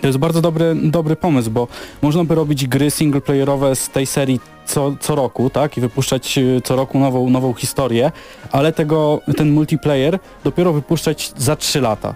[0.03, 1.67] to jest bardzo dobry, dobry pomysł, bo
[2.01, 5.77] można by robić gry singleplayerowe z tej serii co, co roku, tak?
[5.77, 8.11] I wypuszczać e, co roku nową, nową historię,
[8.51, 12.15] ale tego, ten multiplayer dopiero wypuszczać za 3 lata.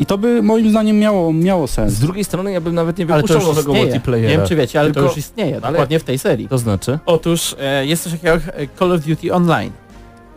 [0.00, 1.92] I to by moim zdaniem miało, miało sens.
[1.92, 3.84] Z drugiej strony ja bym nawet nie to wypuszczał nowego istnieje.
[3.84, 4.30] multiplayera.
[4.30, 6.48] Nie wiem czy wiecie, ale to Tylko- już istnieje, ale- dokładnie w tej serii.
[6.48, 6.98] To znaczy?
[7.06, 9.70] Otóż e, jest coś takiego jak e, Call of Duty Online.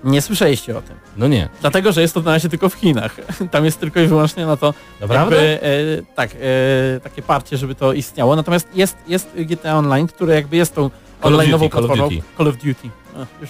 [0.05, 0.95] Nie słyszeliście o tym.
[1.17, 1.49] No nie.
[1.61, 3.15] Dlatego, że jest to na razie tylko w Chinach.
[3.51, 5.35] Tam jest tylko i wyłącznie na to Naprawdę?
[5.51, 8.35] jakby, e, tak, e, takie parcie, żeby to istniało.
[8.35, 10.89] Natomiast jest, jest GTA Online, które jakby jest tą
[11.21, 12.09] online'ową Duty, Call of platformą.
[12.09, 12.21] Duty.
[12.37, 12.89] Call of Duty.
[13.15, 13.49] A, już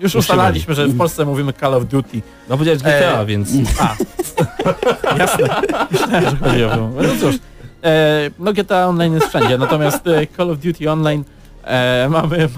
[0.00, 2.22] już ustalaliśmy, że w Polsce mówimy Call of Duty.
[2.48, 3.50] No powiedziałeś GTA, E, więc...
[3.80, 3.96] A,
[5.18, 5.48] jasne.
[5.90, 6.76] Myślałem, że chodzi o to.
[6.76, 7.34] No cóż,
[7.84, 11.24] e, no GTA Online jest wszędzie, natomiast e, Call of Duty Online
[11.64, 12.48] e, mamy,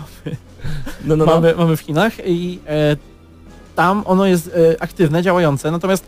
[1.04, 1.26] No, no, no.
[1.26, 2.96] mamy, mamy w Chinach i e,
[3.74, 6.04] tam ono jest e, aktywne, działające, natomiast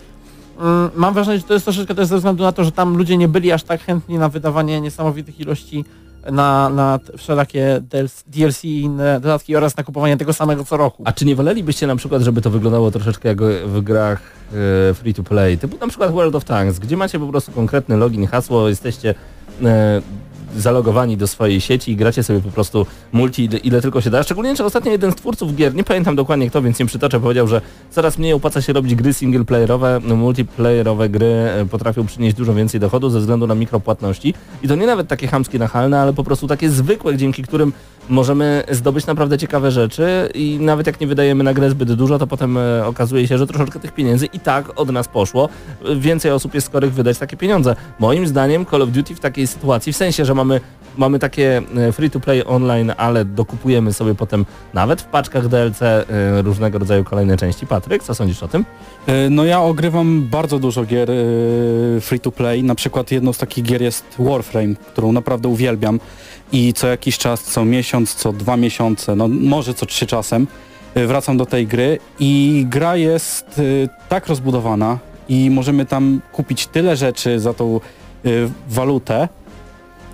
[0.61, 3.17] mm, mam wrażenie, że to jest troszeczkę też ze względu na to, że tam ludzie
[3.17, 5.85] nie byli aż tak chętni na wydawanie niesamowitych ilości
[6.33, 11.03] na, na wszelakie DLC, DLC i inne dodatki oraz na kupowanie tego samego co roku.
[11.07, 14.21] A czy nie wolelibyście na przykład, żeby to wyglądało troszeczkę jak w grach
[14.91, 17.97] e, free to play, typu na przykład World of Tanks, gdzie macie po prostu konkretny
[17.97, 19.15] login, hasło, jesteście
[19.63, 20.03] e,
[20.57, 24.23] zalogowani do swojej sieci i gracie sobie po prostu multi ile, ile tylko się da.
[24.23, 27.49] Szczególnie, że ostatnio jeden z twórców gier, nie pamiętam dokładnie kto, więc nie przytoczę, powiedział,
[27.49, 27.61] że
[27.91, 33.11] coraz mniej opłaca się robić gry singleplayerowe, multiplayerowe gry e, potrafią przynieść dużo więcej dochodu
[33.11, 34.35] ze względu na mikropłatności.
[34.63, 37.73] I to nie nawet takie chamskie, nachalne, ale po prostu takie zwykłe, dzięki którym
[38.09, 42.27] możemy zdobyć naprawdę ciekawe rzeczy i nawet jak nie wydajemy na grę zbyt dużo, to
[42.27, 45.49] potem e, okazuje się, że troszeczkę tych pieniędzy i tak od nas poszło.
[45.97, 47.77] Więcej osób jest skorych wydać takie pieniądze.
[47.99, 50.61] Moim zdaniem Call of Duty w takiej sytuacji, w sensie, że mamy,
[50.97, 55.83] mamy takie e, free to play online, ale dokupujemy sobie potem nawet w paczkach DLC
[55.83, 56.07] e,
[56.43, 57.67] różnego rodzaju kolejne części.
[57.67, 58.65] Patryk, co sądzisz o tym?
[59.31, 61.15] No ja ogrywam bardzo dużo gier e,
[62.01, 62.63] free to play.
[62.63, 66.01] Na przykład jedną z takich gier jest Warframe, którą naprawdę uwielbiam
[66.53, 70.47] i co jakiś czas, co miesiąc, co dwa miesiące, no może co trzy czasem
[70.95, 73.63] e, wracam do tej gry i gra jest e,
[74.09, 74.99] tak rozbudowana
[75.29, 78.29] i możemy tam kupić tyle rzeczy za tą e,
[78.69, 79.29] walutę,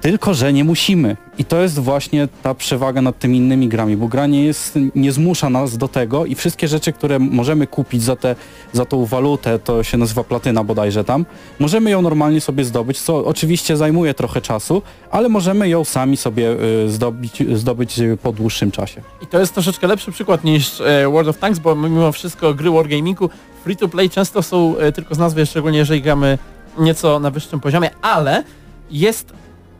[0.00, 1.16] tylko że nie musimy.
[1.38, 5.12] I to jest właśnie ta przewaga nad tymi innymi grami, bo gra nie, jest, nie
[5.12, 8.36] zmusza nas do tego i wszystkie rzeczy, które możemy kupić za, te,
[8.72, 11.26] za tą walutę, to się nazywa platyna bodajże tam,
[11.58, 16.56] możemy ją normalnie sobie zdobyć, co oczywiście zajmuje trochę czasu, ale możemy ją sami sobie
[16.84, 19.02] y, zdobyć, zdobyć po dłuższym czasie.
[19.22, 22.70] I to jest troszeczkę lepszy przykład niż e, World of Tanks, bo mimo wszystko gry
[22.70, 23.30] Wargamingu
[23.64, 26.38] free to play często są e, tylko z nazwy, szczególnie jeżeli gramy
[26.78, 28.44] nieco na wyższym poziomie, ale
[28.90, 29.32] jest,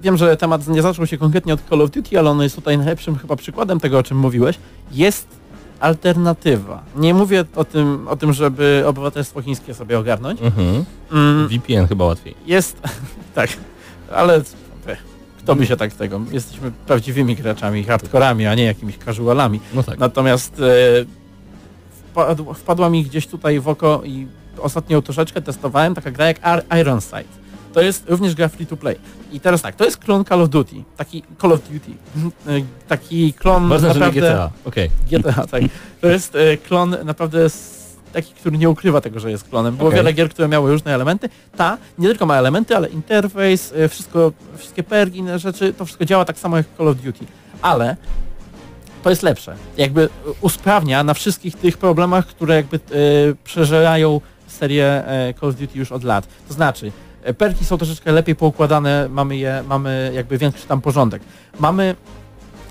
[0.03, 2.79] wiem, że temat nie zaczął się konkretnie od Call of Duty, ale on jest tutaj
[2.79, 4.59] najlepszym chyba przykładem tego, o czym mówiłeś,
[4.93, 5.27] jest
[5.81, 6.83] alternatywa.
[6.97, 10.43] Nie mówię o tym, o tym żeby obywatelstwo chińskie sobie ogarnąć.
[10.43, 10.85] Mhm.
[11.13, 12.35] Mm, VPN chyba łatwiej.
[12.47, 12.77] jest,
[13.35, 13.51] tak,
[14.13, 14.43] ale
[15.39, 19.61] kto by się tak tego, jesteśmy prawdziwymi graczami, hardkorami, a nie jakimiś casualami.
[19.75, 19.99] No tak.
[19.99, 21.05] Natomiast e,
[22.11, 24.27] wpadł, wpadła mi gdzieś tutaj w oko i
[24.59, 27.40] ostatnio troszeczkę testowałem, taka gra jak Ar- Iron Sight.
[27.73, 28.97] To jest również gra free to play.
[29.33, 30.77] I teraz tak, to jest klon Call of Duty.
[30.97, 31.91] Taki Call of Duty.
[32.49, 34.21] Y, Taki klon nie naprawdę...
[34.21, 34.51] GTA.
[34.65, 34.91] Okej.
[35.11, 35.63] GTA, tak.
[36.01, 37.47] To jest e, klon naprawdę
[38.13, 39.77] taki, który nie ukrywa tego, że jest klonem.
[39.77, 39.99] Było Okej.
[39.99, 41.29] wiele gier, które miały różne elementy.
[41.57, 46.05] Ta nie tylko ma elementy, ale interfejs, e, wszystko, wszystkie perki, inne rzeczy, to wszystko
[46.05, 47.25] działa tak samo jak Call of Duty.
[47.63, 47.97] Ale
[49.03, 49.57] to jest lepsze.
[49.77, 50.09] Jakby e,
[50.41, 52.81] usprawnia na wszystkich tych problemach, które jakby e,
[53.45, 56.27] przeżerają serię e, Call of Duty już od lat.
[56.49, 56.91] To znaczy, e,
[57.39, 61.23] perki są troszeczkę lepiej poukładane, mamy je, mamy jakby większy tam porządek.
[61.61, 61.95] Mamy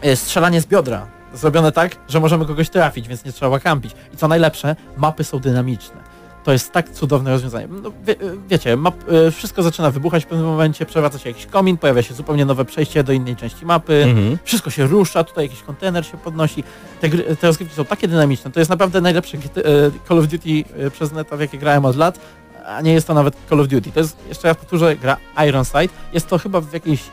[0.01, 1.07] e, strzelanie z biodra.
[1.33, 3.91] Zrobione tak, że możemy kogoś trafić, więc nie trzeba kampić.
[4.13, 6.09] I co najlepsze, mapy są dynamiczne.
[6.43, 7.67] To jest tak cudowne rozwiązanie.
[7.83, 8.15] No, wie,
[8.49, 8.95] wiecie, map,
[9.27, 12.65] e, wszystko zaczyna wybuchać w pewnym momencie, przewraca się jakiś komin, pojawia się zupełnie nowe
[12.65, 14.37] przejście do innej części mapy, Mhm.
[14.43, 16.63] wszystko się rusza, tutaj jakiś kontener się podnosi.
[17.01, 19.41] Te, gry, te rozgrywki są takie dynamiczne, to jest naprawdę najlepsze e,
[20.07, 22.19] Call of Duty e, przez neta, w jakie grałem od lat,
[22.69, 23.91] a nie jest to nawet Call of Duty.
[23.91, 25.17] To jest, jeszcze raz powtórzę, gra
[25.47, 25.95] Iron Sight.
[26.13, 27.03] Jest to chyba w jakiejś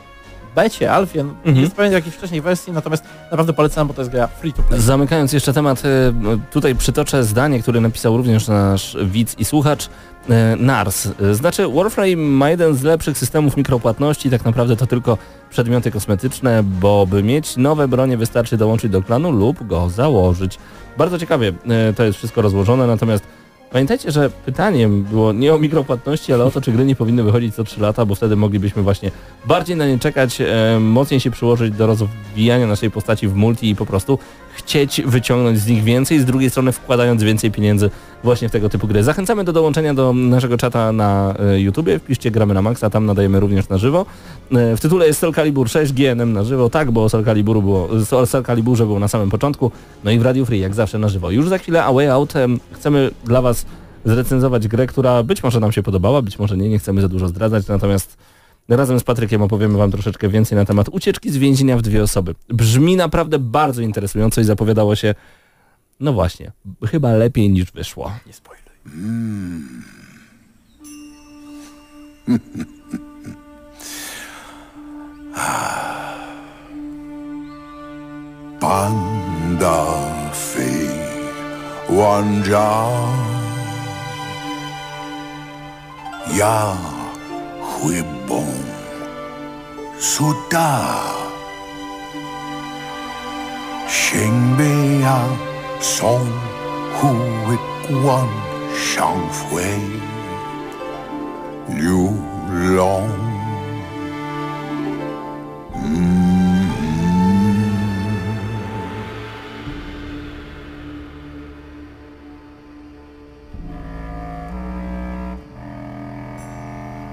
[0.55, 1.57] becie, alfie, Mhm.
[1.57, 4.63] jest pewnie w jakiejś wcześniej wersji, natomiast naprawdę polecam, bo to jest gra free to
[4.63, 4.81] play.
[4.81, 6.13] Zamykając jeszcze temat, e,
[6.51, 9.89] tutaj przytoczę zdanie, które napisał również nasz widz i słuchacz.
[10.29, 11.07] e, Nars.
[11.21, 15.17] E, Znaczy Warframe ma jeden z lepszych systemów mikropłatności, tak naprawdę to tylko
[15.49, 20.57] przedmioty kosmetyczne, bo by mieć nowe bronie wystarczy dołączyć do klanu lub go założyć.
[20.97, 21.53] Bardzo ciekawie
[21.95, 23.23] to jest wszystko rozłożone, natomiast
[23.71, 27.55] pamiętajcie, że pytaniem było nie o mikropłatności, ale o to, czy gry nie powinny wychodzić
[27.55, 29.11] co 3 lata, bo wtedy moglibyśmy właśnie
[29.45, 33.75] bardziej na nie czekać, e, mocniej się przyłożyć do rozwijania naszej postaci w multi i
[33.75, 34.19] po prostu
[34.57, 37.89] chcieć wyciągnąć z nich więcej, z drugiej strony wkładając więcej pieniędzy
[38.23, 39.03] właśnie w tego typu gry.
[39.03, 43.39] Zachęcamy do dołączenia do naszego czata na e, YouTubie, wpiszcie gramy na Maxa, tam nadajemy
[43.39, 44.05] również na żywo.
[44.51, 47.89] E, w tytule jest Soul Calibur 6 GNM na żywo, tak, bo o Soul, było,
[48.11, 49.71] o Caliburze było na samym początku,
[50.03, 51.31] no i w Radio Free, jak zawsze na żywo.
[51.31, 53.65] Już za chwilę A Way Out em, chcemy dla Was
[54.05, 57.27] zrecenzować grę, która być może nam się podobała, być może nie, nie chcemy za dużo
[57.27, 58.17] zdradzać, natomiast
[58.75, 62.35] razem z Patrykiem opowiemy Wam troszeczkę więcej na temat ucieczki z więzienia w dwie osoby.
[62.49, 65.15] Brzmi naprawdę bardzo interesująco i zapowiadało się,
[65.99, 66.51] no właśnie,
[66.85, 68.11] chyba lepiej niż wyszło.
[68.27, 68.67] Nie spoiluj.
[79.57, 81.17] Suda Xingbia
[87.79, 88.43] C'est bon,
[89.99, 90.81] soudain,
[93.87, 94.17] je
[94.57, 95.21] vais à
[95.79, 96.19] son
[96.99, 97.15] cou
[97.53, 98.27] étoilé,
[98.75, 99.59] chanvre
[101.69, 103.07] le long.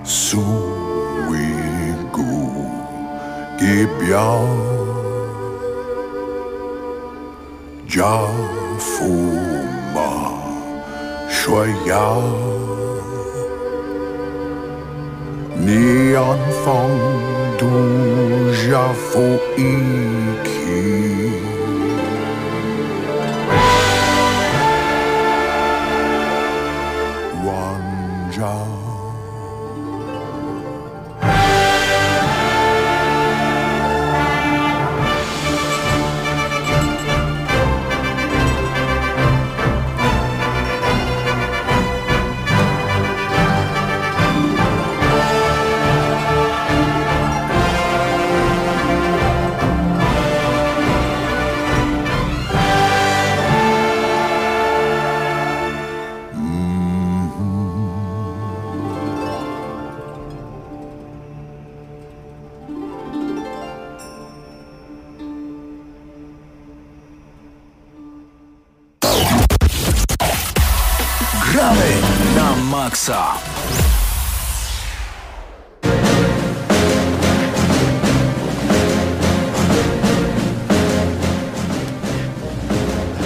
[0.07, 0.39] So
[1.31, 1.41] we
[2.13, 2.23] go,
[3.59, 4.39] et bien,
[7.89, 8.11] Jafouma,
[11.31, 12.55] soyez-nous
[15.57, 17.01] mis en forme
[17.59, 20.34] du Jafouin.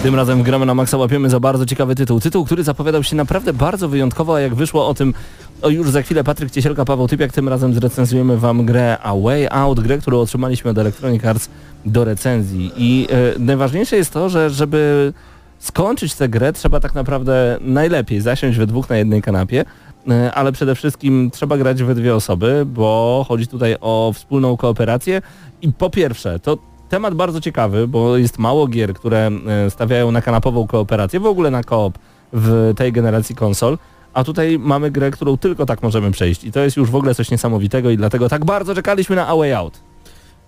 [0.02, 2.20] Tym razem gramy na maksa, łapiemy za bardzo ciekawy tytuł.
[2.20, 5.14] Tytuł, który zapowiadał się naprawdę bardzo wyjątkowo, a jak wyszło o tym
[5.62, 9.48] o już za chwilę Patryk Ciesielka, Paweł Typiak, tym razem zrecenzujemy Wam grę A Way
[9.50, 11.48] Out, grę, którą otrzymaliśmy od Electronic Arts
[11.86, 12.72] do recenzji.
[12.76, 15.12] I e, najważniejsze jest to, że żeby
[15.59, 19.64] skończyć tę grę trzeba tak naprawdę najlepiej zasiąść we dwóch na jednej kanapie,
[20.09, 25.22] e, ale przede wszystkim trzeba grać we dwie osoby, bo chodzi tutaj o wspólną kooperację.
[25.62, 26.59] I po pierwsze, to
[26.89, 29.30] temat bardzo ciekawy, bo jest mało gier, które
[29.66, 31.98] e, stawiają na kanapową kooperację, w ogóle na koop
[32.32, 33.78] w tej generacji konsol,
[34.14, 36.44] A tutaj mamy grę, którą tylko tak możemy przejść.
[36.44, 39.36] I to jest już w ogóle coś niesamowitego i dlatego tak bardzo czekaliśmy na A
[39.36, 39.88] Way Out.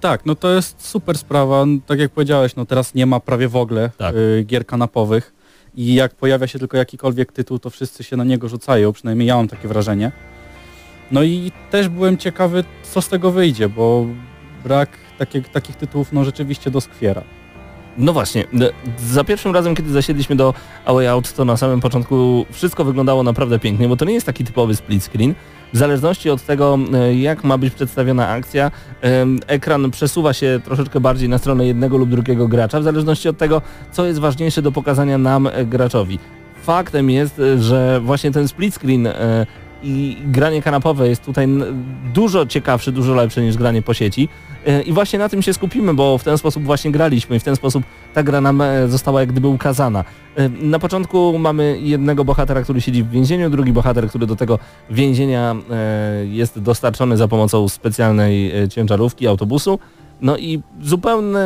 [0.01, 1.65] Tak, no to jest super sprawa.
[1.87, 4.15] Tak jak powiedziałeś, no teraz nie ma prawie w ogóle Tak.
[4.15, 5.33] y, gier kanapowych
[5.75, 9.37] i jak pojawia się tylko jakikolwiek tytuł, to wszyscy się na niego rzucają, przynajmniej ja
[9.37, 10.13] mam takie wrażenie.
[11.11, 14.07] No i też byłem ciekawy, co z tego wyjdzie, bo
[14.65, 17.23] brak takie, takich tytułów no rzeczywiście doskwiera.
[17.99, 18.45] No właśnie,
[18.99, 20.55] za pierwszym razem, kiedy zasiedliśmy do
[20.85, 24.27] A Way Out, to na samym początku wszystko wyglądało naprawdę pięknie, bo to nie jest
[24.27, 25.35] taki typowy split screen.
[25.73, 28.71] W zależności od tego, e, jak ma być przedstawiona akcja,
[29.47, 33.63] ekran przesuwa się troszeczkę bardziej na stronę jednego lub drugiego gracza, w zależności od tego,
[33.93, 36.19] co jest ważniejsze do pokazania nam, e, graczowi.
[36.63, 39.09] Faktem jest, e, że właśnie ten split screen
[39.83, 41.49] i granie kanapowe jest tutaj
[42.15, 44.29] dużo ciekawsze, dużo lepsze niż granie po sieci.
[44.67, 47.45] E, I właśnie na tym się skupimy, bo w ten sposób właśnie graliśmy i w
[47.45, 47.85] ten sposób
[48.15, 50.05] ta gra nam e, została jak gdyby ukazana.
[50.37, 54.59] E, Na początku mamy jednego bohatera, który siedzi w więzieniu, drugi bohater, który do tego
[54.91, 55.57] więzienia
[56.25, 59.79] jest dostarczony za pomocą specjalnej ciężarówki, autobusu.
[60.21, 61.41] No i zupełny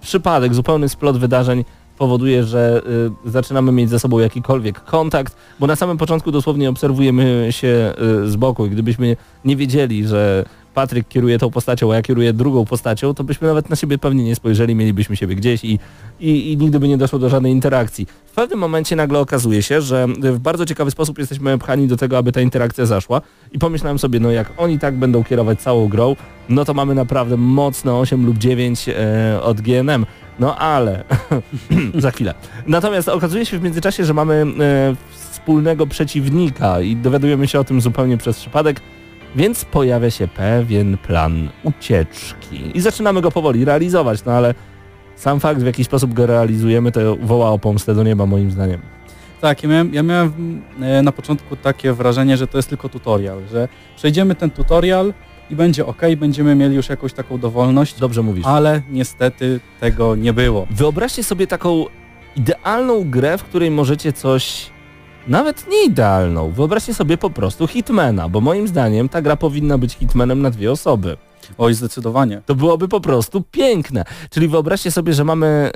[0.00, 1.64] przypadek, zupełny splot wydarzeń
[1.98, 2.82] powoduje, że
[3.26, 7.94] y, zaczynamy mieć ze sobą jakikolwiek kontakt, bo na samym początku dosłownie obserwujemy się
[8.24, 10.44] y, z boku i gdybyśmy nie wiedzieli, że
[10.78, 14.24] Patryk kieruje tą postacią, a ja kieruję drugą postacią, to byśmy nawet na siebie pewnie
[14.24, 15.78] nie spojrzeli, mielibyśmy siebie gdzieś i,
[16.20, 18.06] i, i nigdy by nie doszło do żadnej interakcji.
[18.26, 22.18] W pewnym momencie nagle okazuje się, że w bardzo ciekawy sposób jesteśmy pchani do tego,
[22.18, 23.20] aby ta interakcja zaszła
[23.52, 26.16] i pomyślałem sobie, no jak oni tak będą kierować całą grą,
[26.48, 30.06] no to mamy naprawdę mocne 8 lub 9 e, od GNM.
[30.38, 31.04] No ale
[31.94, 32.34] za chwilę.
[32.66, 37.80] Natomiast okazuje się w międzyczasie, że mamy e, wspólnego przeciwnika i dowiadujemy się o tym
[37.80, 38.80] zupełnie przez przypadek,
[39.36, 44.54] więc pojawia się pewien plan ucieczki i zaczynamy go powoli realizować, no ale
[45.16, 48.80] sam fakt, w jaki sposób go realizujemy, to woła o pomstę do nieba moim zdaniem.
[49.40, 53.38] Tak, ja miałem, ja miałem e, na początku takie wrażenie, że to jest tylko tutorial,
[53.52, 55.14] że przejdziemy ten tutorial
[55.50, 58.46] i będzie ok, będziemy mieli już jakąś taką dowolność, Dobrze mówisz.
[58.46, 60.66] ale niestety tego nie było.
[60.70, 61.84] Wyobraźcie sobie taką
[62.36, 64.70] idealną grę, w której możecie coś
[65.28, 66.50] nawet nie idealną.
[66.50, 70.72] Wyobraźcie sobie po prostu Hitmana, bo moim zdaniem ta gra powinna być Hitmanem na dwie
[70.72, 71.16] osoby.
[71.58, 72.42] Oj, zdecydowanie.
[72.46, 74.04] To byłoby po prostu piękne.
[74.30, 75.70] Czyli wyobraźcie sobie, że mamy e,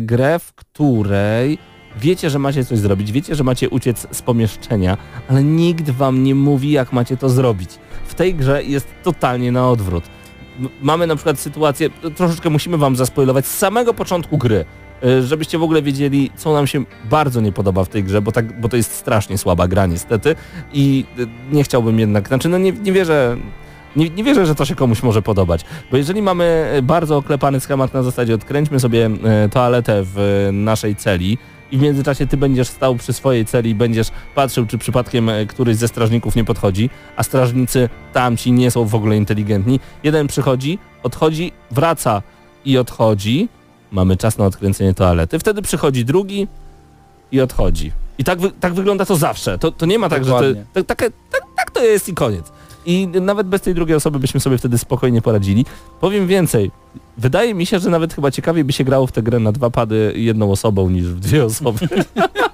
[0.00, 1.58] grę, w której
[1.96, 4.96] wiecie, że macie coś zrobić, wiecie, że macie uciec z pomieszczenia,
[5.28, 7.70] ale nikt wam nie mówi, jak macie to zrobić.
[8.06, 10.04] W tej grze jest totalnie na odwrót.
[10.82, 14.64] Mamy na przykład sytuację, troszeczkę musimy wam zaspoilować z samego początku gry,
[15.02, 18.32] e, żebyście w ogóle wiedzieli, co nam się bardzo nie podoba w tej grze, bo,
[18.32, 20.36] tak, bo to jest strasznie słaba gra niestety
[20.72, 23.36] i e, nie chciałbym jednak, znaczy no nie, nie wierzę,
[23.96, 27.60] nie, nie wierzę, że to się komuś może podobać, bo jeżeli mamy e, bardzo oklepany
[27.60, 29.10] schemat na zasadzie odkręćmy sobie
[29.50, 31.38] toaletę w naszej celi
[31.72, 35.46] i w międzyczasie ty będziesz stał przy swojej celi i będziesz patrzył, czy przypadkiem e,
[35.46, 39.80] któryś ze strażników nie podchodzi, a strażnicy tamci nie są w ogóle inteligentni.
[40.04, 42.22] Jeden przychodzi, odchodzi, wraca
[42.64, 43.48] i odchodzi.
[43.90, 45.38] Mamy czas na odkręcenie toalety.
[45.38, 46.48] Wtedy przychodzi drugi
[47.32, 47.92] i odchodzi.
[48.18, 49.58] I tak, wy, tak wygląda to zawsze.
[49.58, 50.64] To, to nie ma tak, że Dokładnie.
[50.72, 52.52] to, tak, tak, tak, tak to jest i koniec.
[52.86, 55.64] I nawet bez tej drugiej osoby byśmy sobie wtedy spokojnie poradzili.
[56.00, 56.70] Powiem więcej.
[57.18, 59.70] Wydaje mi się, że nawet chyba ciekawiej by się grało w tę grę na dwa
[59.70, 61.88] pady jedną osobą niż w dwie osoby.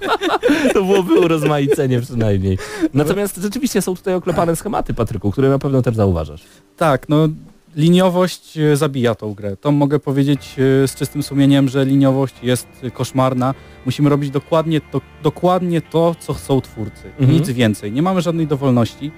[0.73, 2.57] to byłoby urozmaicenie przynajmniej.
[2.93, 6.43] Natomiast rzeczywiście są tutaj oklepane schematy, Patryku, które na pewno też zauważasz.
[6.77, 7.27] Tak, no
[7.75, 9.57] liniowość e, zabija tą grę.
[9.57, 13.53] To mogę powiedzieć e, z czystym sumieniem, że liniowość jest koszmarna.
[13.85, 17.03] Musimy robić dokładnie to, dokładnie to co chcą twórcy.
[17.19, 17.31] Mhm.
[17.31, 17.91] Nic więcej.
[17.91, 19.11] Nie mamy żadnej dowolności.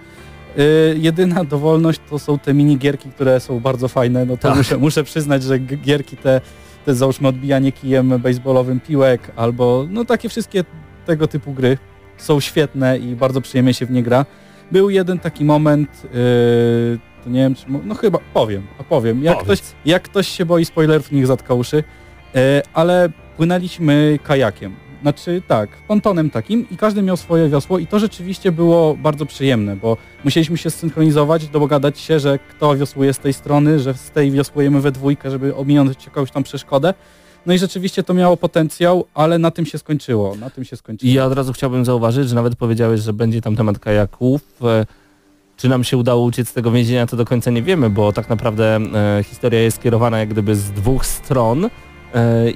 [0.58, 0.62] E,
[0.98, 4.26] jedyna dowolność to są te minigierki, które są bardzo fajne.
[4.26, 4.58] No to Tak.
[4.58, 6.42] muszę, muszę przyznać, że gierki te,
[6.86, 10.64] te załóżmy odbijanie kijem baseballowym piłek albo no takie wszystkie
[11.06, 11.78] tego typu gry
[12.18, 14.26] są świetne i bardzo przyjemnie się w nie gra.
[14.72, 16.10] Był jeden taki moment, yy,
[17.24, 19.24] to nie wiem, czy, no chyba powiem, a powiem.
[19.24, 19.60] Jak Powiedz.
[19.62, 21.76] ktoś, jak ktoś się boi spoilerów, niech zatka uszy,
[22.34, 22.42] yy,
[22.74, 24.76] ale płynęliśmy kajakiem.
[25.02, 29.76] Znaczy tak, pontonem takim i każdy miał swoje wiosło i to rzeczywiście było bardzo przyjemne,
[29.76, 34.32] bo musieliśmy się zsynchronizować, dogadać się, że kto wiosłuje z tej strony, że z tej
[34.32, 36.94] wiosłujemy we dwójkę, żeby ominąć jakąś tam przeszkodę.
[37.46, 40.36] No i rzeczywiście to miało potencjał, ale na tym się skończyło.
[40.36, 41.12] Na tym się skończyło.
[41.12, 44.42] I ja od razu chciałbym zauważyć, że nawet powiedziałeś, że będzie tam temat kajaków.
[44.64, 44.86] E,
[45.58, 48.30] Czy nam się udało uciec z tego więzienia, to do końca nie wiemy, bo tak
[48.30, 51.70] naprawdę e, historia jest skierowana jak gdyby z dwóch stron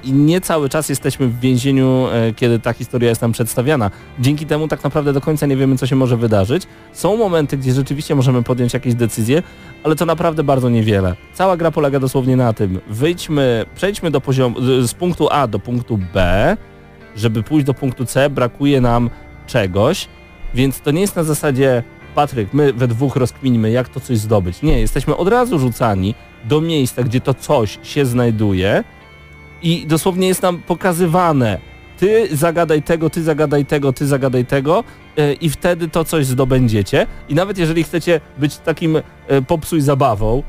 [0.04, 3.90] i nie cały czas jesteśmy w więzieniu, e, kiedy ta historia jest nam przedstawiana.
[4.18, 6.62] Dzięki temu tak naprawdę do końca nie wiemy, co się może wydarzyć.
[6.92, 9.42] Są momenty, gdzie rzeczywiście możemy podjąć jakieś decyzje,
[9.84, 11.16] ale to naprawdę bardzo niewiele.
[11.34, 15.98] Cała gra polega dosłownie na tym, wyjdźmy, przejdźmy do poziomu, z punktu A do punktu
[16.14, 16.56] B,
[17.16, 19.10] żeby pójść do punktu C, brakuje nam
[19.46, 20.08] czegoś,
[20.54, 21.82] Więc to nie jest na zasadzie
[22.14, 24.62] Patryk, my we dwóch rozkminimy, jak to coś zdobyć.
[24.62, 26.14] Nie, jesteśmy od razu rzucani
[26.44, 28.84] do miejsca, gdzie to coś się znajduje
[29.66, 31.58] i dosłownie jest nam pokazywane.
[31.98, 34.84] Ty zagadaj tego, ty zagadaj tego, ty zagadaj tego
[35.16, 37.06] e, i wtedy to coś zdobędziecie.
[37.28, 39.02] I nawet jeżeli chcecie być takim e,
[39.42, 40.42] popsuj zabawą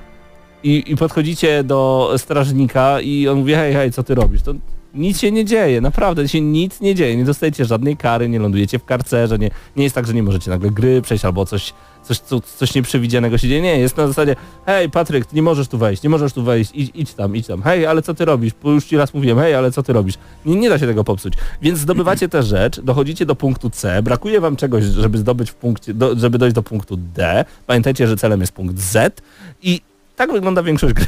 [0.63, 4.41] i, i podchodzicie do strażnika i on mówi hej, hej, co ty robisz?
[4.41, 4.53] To
[4.93, 8.79] nic się nie dzieje, naprawdę się nic nie dzieje, nie dostajecie żadnej kary, nie lądujecie
[8.79, 11.73] w karcerze, nie, nie jest tak, że nie możecie nagle gry przejść albo coś,
[12.07, 14.35] coś, co, coś nieprzewidzianego się dzieje, nie, jest na zasadzie
[14.65, 17.47] hej Patryk, ty nie możesz tu wejść, nie możesz tu wejść, idź, idź tam, idź
[17.47, 19.93] tam, hej, ale co ty robisz, Bo już ci raz mówiłem, hej, ale co ty
[19.93, 20.15] robisz,
[20.45, 24.41] nie, nie da się tego popsuć, więc zdobywacie tę rzecz, dochodzicie do punktu C, brakuje
[24.41, 28.41] wam czegoś, żeby zdobyć w punkcie, do, żeby dojść do punktu D, pamiętajcie, że celem
[28.41, 29.21] jest punkt Z
[29.61, 29.81] i
[30.15, 31.05] tak wygląda większość gry.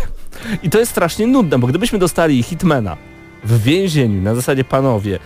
[0.64, 2.98] I to jest strasznie nudne, bo gdybyśmy dostali Hitmana,
[3.44, 5.20] w więzieniu, na zasadzie panowie,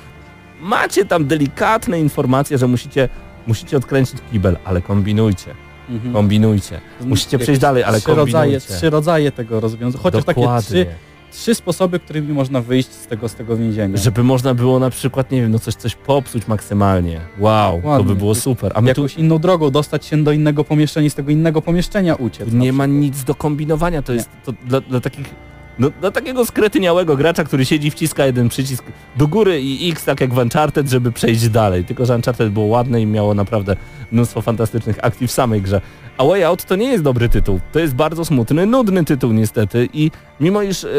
[0.61, 3.09] macie tam delikatne informacje, że musicie,
[3.47, 5.55] musicie odkręcić kibel, ale kombinujcie.
[5.89, 6.13] Mhm.
[6.13, 6.81] Kombinujcie.
[7.01, 8.73] Musicie przejść dalej, ale trzy rodzaje, kombinujcie.
[8.73, 10.03] trzy rodzaje tego rozwiązania.
[10.03, 10.85] Chociaż takie Dokładnie.
[10.85, 10.85] trzy,
[11.31, 13.97] trzy sposoby, którymi można wyjść z tego, z tego więzienia.
[13.97, 17.21] Żeby można było na przykład, nie wiem, no coś, coś popsuć maksymalnie.
[17.39, 18.71] Wow, to by było super.
[18.75, 21.61] A my tu Jakąś inną drogą dostać się do innego pomieszczenia i z tego innego
[21.61, 22.53] pomieszczenia uciec.
[22.53, 25.35] nie ma nic do kombinowania, to jest to dla, dla takich
[25.79, 28.83] no, dla takiego skretyniałego gracza, który siedzi, wciska jeden przycisk
[29.17, 31.85] do góry i X, tak jak w Uncharted, żeby przejść dalej.
[31.85, 33.75] Tylko, że Uncharted było ładne i miało naprawdę
[34.11, 35.81] mnóstwo fantastycznych akcji w samej grze.
[36.17, 37.59] A Way Out to nie jest dobry tytuł.
[37.71, 40.89] To jest bardzo smutny, nudny tytuł niestety i mimo iż e,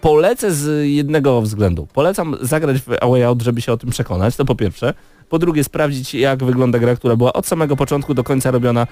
[0.00, 1.88] polecę z jednego względu.
[1.92, 4.94] Polecam zagrać w A Way Out, żeby się o tym przekonać, to po pierwsze.
[5.28, 8.86] Po drugie sprawdzić jak wygląda gra, która była od samego początku do końca robiona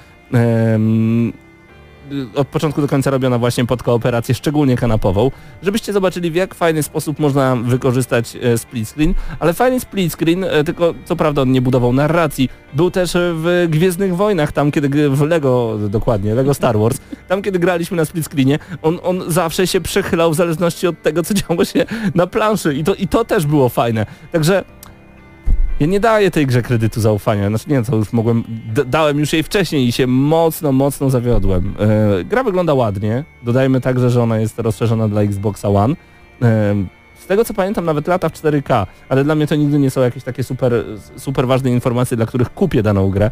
[2.35, 5.31] od początku do końca robiona właśnie pod kooperację, szczególnie kanapową,
[5.63, 10.45] żebyście zobaczyli w jak fajny sposób można wykorzystać e, split screen, ale fajny split screen,
[10.45, 14.71] e, tylko co prawda on nie budował narracji, był też e, w Gwiezdnych Wojnach, tam
[14.71, 16.99] kiedy w Lego, dokładnie, Lego Star Wars,
[17.29, 21.23] tam kiedy graliśmy na split screenie, on, on zawsze się przechylał w zależności od tego,
[21.23, 22.75] co działo się na planszy.
[22.75, 24.07] I to, i to też było fajne.
[24.33, 24.65] Także
[25.83, 28.45] ja nie daję tej grze kredytu zaufania, znaczy nie, to już mogłem,
[28.87, 31.75] dałem już jej wcześniej i się mocno, mocno zawiodłem.
[32.21, 35.95] E, gra wygląda ładnie, dodajmy także, że ona jest rozszerzona dla Xboxa One.
[36.43, 36.75] E,
[37.19, 40.01] z tego co pamiętam nawet lata w 4K, ale dla mnie to nigdy nie są
[40.01, 40.73] jakieś takie super,
[41.17, 43.31] super ważne informacje, dla których kupię daną grę.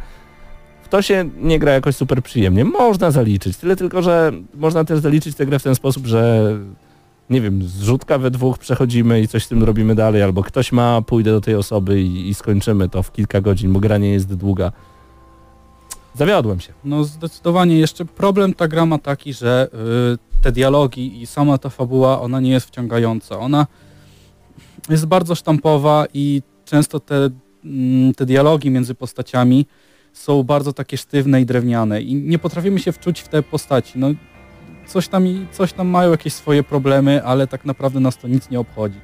[0.82, 2.64] W to się nie gra jakoś super przyjemnie.
[2.64, 6.52] Można zaliczyć, tyle tylko, że można też zaliczyć tę grę w ten sposób, że
[7.30, 11.02] nie wiem, zrzutka we dwóch przechodzimy i coś z tym robimy dalej, albo ktoś ma,
[11.02, 14.34] pójdę do tej osoby i, i skończymy to w kilka godzin, bo gra nie jest
[14.34, 14.72] długa.
[16.14, 16.72] Zawiodłem się.
[16.84, 19.68] No zdecydowanie jeszcze problem ta gra ma taki, że
[20.14, 23.38] y, te dialogi i sama ta fabuła, ona nie jest wciągająca.
[23.38, 23.66] Ona
[24.88, 27.30] jest bardzo sztampowa i często te,
[27.64, 29.66] mm, te dialogi między postaciami
[30.12, 33.92] są bardzo takie sztywne i drewniane i nie potrafimy się wczuć w te postaci.
[33.96, 34.08] No,
[34.90, 38.60] coś, tam, coś tam mają jakieś swoje problemy, ale tak naprawdę nas to nic nie
[38.60, 39.00] obchodzi.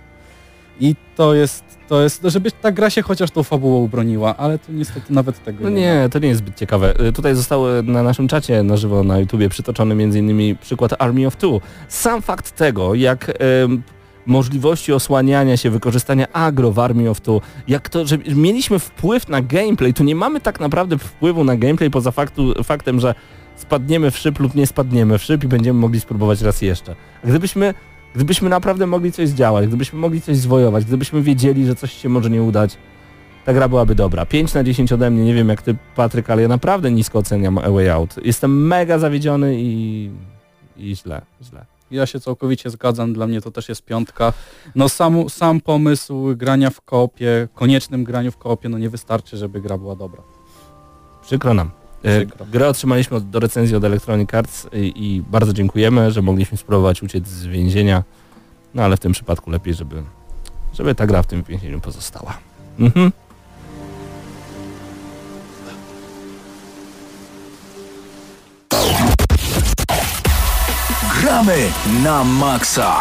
[0.81, 4.73] I to jest, to jest, żeby ta gra się chociaż tą fabułą broniła, ale to
[4.73, 7.01] niestety nawet tego No nie nie, to nie jest zbyt ciekawe.
[7.01, 10.57] Y, Tutaj został y, na naszym czacie na żywo na YouTubie przytoczony m.in.
[10.57, 11.61] przykład Army of Two.
[11.89, 13.33] Sam fakt tego, jak
[13.65, 13.83] em,
[14.27, 19.43] możliwości osłaniania się, wykorzystania agro w Army of Two, jak to, że mieliśmy wpływ na
[19.43, 23.15] gameplay, tu nie mamy tak naprawdę wpływu na gameplay poza faktu, faktem, że
[23.57, 26.97] spadniemy w szyb lub nie spadniemy w szyb i będziemy mogli spróbować raz jeszcze.
[27.25, 27.75] A gdybyśmy
[28.17, 32.31] Gdybyśmy naprawdę mogli coś zdziałać, gdybyśmy mogli coś zwojować, gdybyśmy wiedzieli, że coś się może
[32.31, 32.79] nie udać,
[33.45, 34.27] ta gra byłaby dobra.
[34.27, 37.59] 5 na 10 ode mnie, nie wiem jak ty Patryk, ale ja naprawdę nisko oceniam
[37.59, 38.15] A Way Out.
[38.25, 40.11] Jestem mega zawiedziony i,
[40.77, 41.65] i źle, źle.
[41.91, 44.33] Ja się całkowicie zgadzam, dla mnie to też jest piątka.
[44.75, 49.61] No sam, sam pomysł grania w koopie, koniecznym graniu w koopie, no nie wystarczy, żeby
[49.61, 50.23] gra była dobra.
[51.23, 51.71] Przykro nam.
[52.07, 52.47] E, Przykro.
[52.47, 57.03] Grę otrzymaliśmy od, do recenzji od Electronic Arts i, i bardzo dziękujemy, że mogliśmy spróbować
[57.03, 58.03] uciec z więzienia.
[58.75, 60.03] No ale w tym przypadku lepiej, żeby,
[60.75, 62.39] żeby ta gra w tym więzieniu pozostała.
[62.79, 63.13] Mhm.
[71.21, 71.57] Gramy
[72.05, 72.97] na maksa.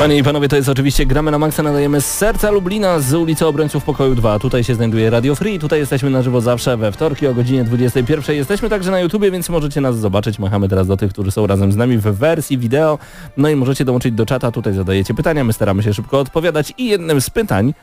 [0.00, 3.46] Panie i panowie, to jest oczywiście Gramy na Maxa, nadajemy z serca Lublina z ulicy
[3.46, 4.38] Obrońców Pokoju 2.
[4.38, 8.36] Tutaj się znajduje Radio Free, tutaj jesteśmy na żywo zawsze we wtorki o godzinie 21.
[8.36, 10.38] Jesteśmy także na YouTubie, więc możecie nas zobaczyć.
[10.38, 12.98] Machamy teraz do tych, którzy są razem z nami w wersji wideo.
[13.36, 16.74] No i możecie dołączyć do czata, tutaj zadajecie pytania, my staramy się szybko odpowiadać.
[16.78, 17.74] I jednym z pytań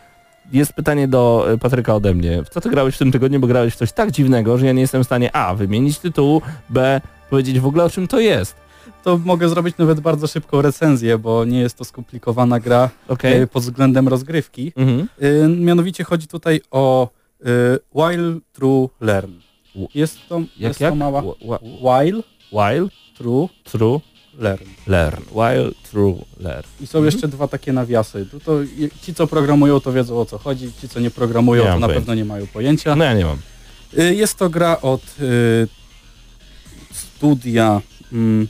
[0.52, 2.44] jest pytanie do e, Patryka ode mnie.
[2.44, 4.74] W co ty grałeś w tym tygodniu, bo grałeś w coś tak dziwnego, że ja
[4.74, 5.56] nie jestem w stanie A.
[5.56, 7.02] wymienić tytułu, B.
[7.30, 8.67] powiedzieć w ogóle o czym to jest.
[9.08, 13.42] To mogę zrobić nawet bardzo szybką recenzję, bo nie jest to skomplikowana gra Okej.
[13.42, 14.72] e, pod względem rozgrywki.
[14.76, 15.08] Mhm.
[15.20, 17.10] E, Mianowicie chodzi tutaj o
[17.42, 17.46] e,
[17.96, 19.32] While True Learn.
[19.96, 20.92] Jest to, Jak, jest jak?
[20.92, 21.22] to mała...
[21.22, 22.22] Wh- wh- While
[22.52, 24.00] While True True
[24.40, 24.66] Learn.
[24.88, 25.24] Learn.
[25.32, 26.68] While True Learn.
[26.82, 28.28] I są jeszcze dwa takie nawiasy.
[28.46, 31.70] To je- ci, co programują, to wiedzą o co chodzi, ci, co nie programują, Nie
[31.70, 32.00] to na pojęcia.
[32.02, 32.96] pewno nie mają pojęcia.
[32.96, 33.38] No ja nie mam.
[34.12, 35.68] Jest to gra od y,
[36.92, 37.82] studia
[38.14, 38.48] mm,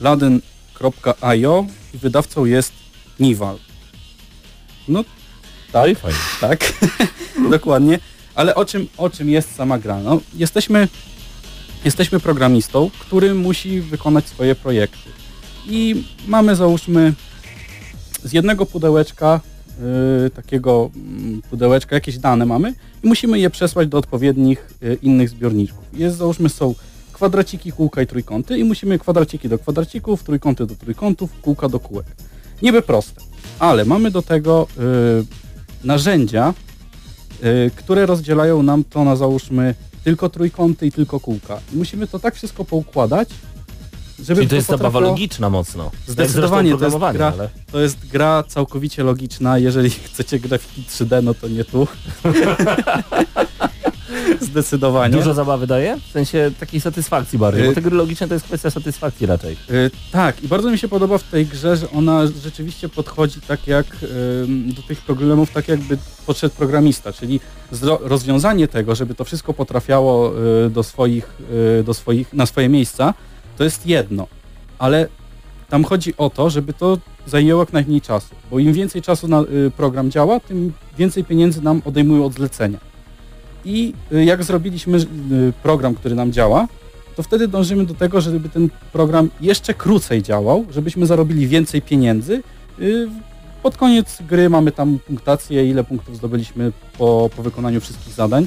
[0.00, 2.72] laden.io i wydawcą jest
[3.20, 3.58] Nival.
[4.88, 5.04] No
[5.88, 6.18] i fajnie.
[6.40, 6.72] tak,
[7.50, 7.98] dokładnie.
[8.34, 10.00] Ale o czym, o czym jest sama gra?
[10.00, 10.88] No, jesteśmy,
[11.84, 15.10] jesteśmy programistą, który musi wykonać swoje projekty.
[15.66, 17.14] I mamy załóżmy
[18.24, 19.40] z jednego pudełeczka,
[20.26, 22.74] y, takiego mm, pudełeczka, jakieś dane mamy
[23.04, 25.84] i musimy je przesłać do odpowiednich y, innych zbiorniczków.
[25.92, 26.74] Jest załóżmy są
[27.20, 32.06] kwadraciki, kółka i trójkąty i musimy kwadraciki do kwadracików, trójkąty do trójkątów, kółka do kółek.
[32.62, 33.20] Niby proste,
[33.58, 34.66] ale mamy do tego
[35.22, 36.54] y, narzędzia,
[37.44, 39.74] y, które rozdzielają nam to na załóżmy
[40.04, 41.60] tylko trójkąty i tylko kółka.
[41.72, 43.28] I musimy to tak wszystko poukładać,
[44.18, 45.90] żeby Czyli to jest zabawa potrafiło- logiczna mocno.
[46.06, 49.58] Zdecydowanie to jest, gra, programowanie, to jest gra całkowicie logiczna.
[49.58, 51.86] Jeżeli chcecie grafiki 3D, no to nie tu.
[54.40, 55.16] Zdecydowanie.
[55.16, 55.96] Dużo zabawy daje?
[56.08, 59.56] W sensie takiej satysfakcji bardziej, bo Y- te gry logiczne to jest kwestia satysfakcji raczej.
[59.70, 63.66] Y, tak, i bardzo mi się podoba w tej grze, że ona rzeczywiście podchodzi tak
[63.66, 63.86] jak
[64.76, 67.40] do tych problemów, tak jakby podszedł programista, czyli
[68.00, 70.32] rozwiązanie tego, żeby to wszystko potrafiało
[70.66, 71.36] y, do swoich,
[71.84, 73.14] do swoich, na swoje miejsca,
[73.58, 74.26] to jest jedno,
[74.78, 75.08] ale
[75.68, 79.44] tam chodzi o to, żeby to zajęło jak najmniej czasu, bo im więcej czasu na
[79.76, 82.89] program działa, tym więcej pieniędzy nam odejmują od zlecenia.
[83.64, 85.04] I y, jak zrobiliśmy y,
[85.62, 86.68] program, który nam działa,
[87.16, 92.42] to wtedy dążymy do tego, żeby ten program jeszcze krócej działał, żebyśmy zarobili więcej pieniędzy.
[92.80, 93.08] Y,
[93.62, 98.46] Pod koniec gry mamy tam punktację, ile punktów zdobyliśmy po, po wykonaniu wszystkich zadań.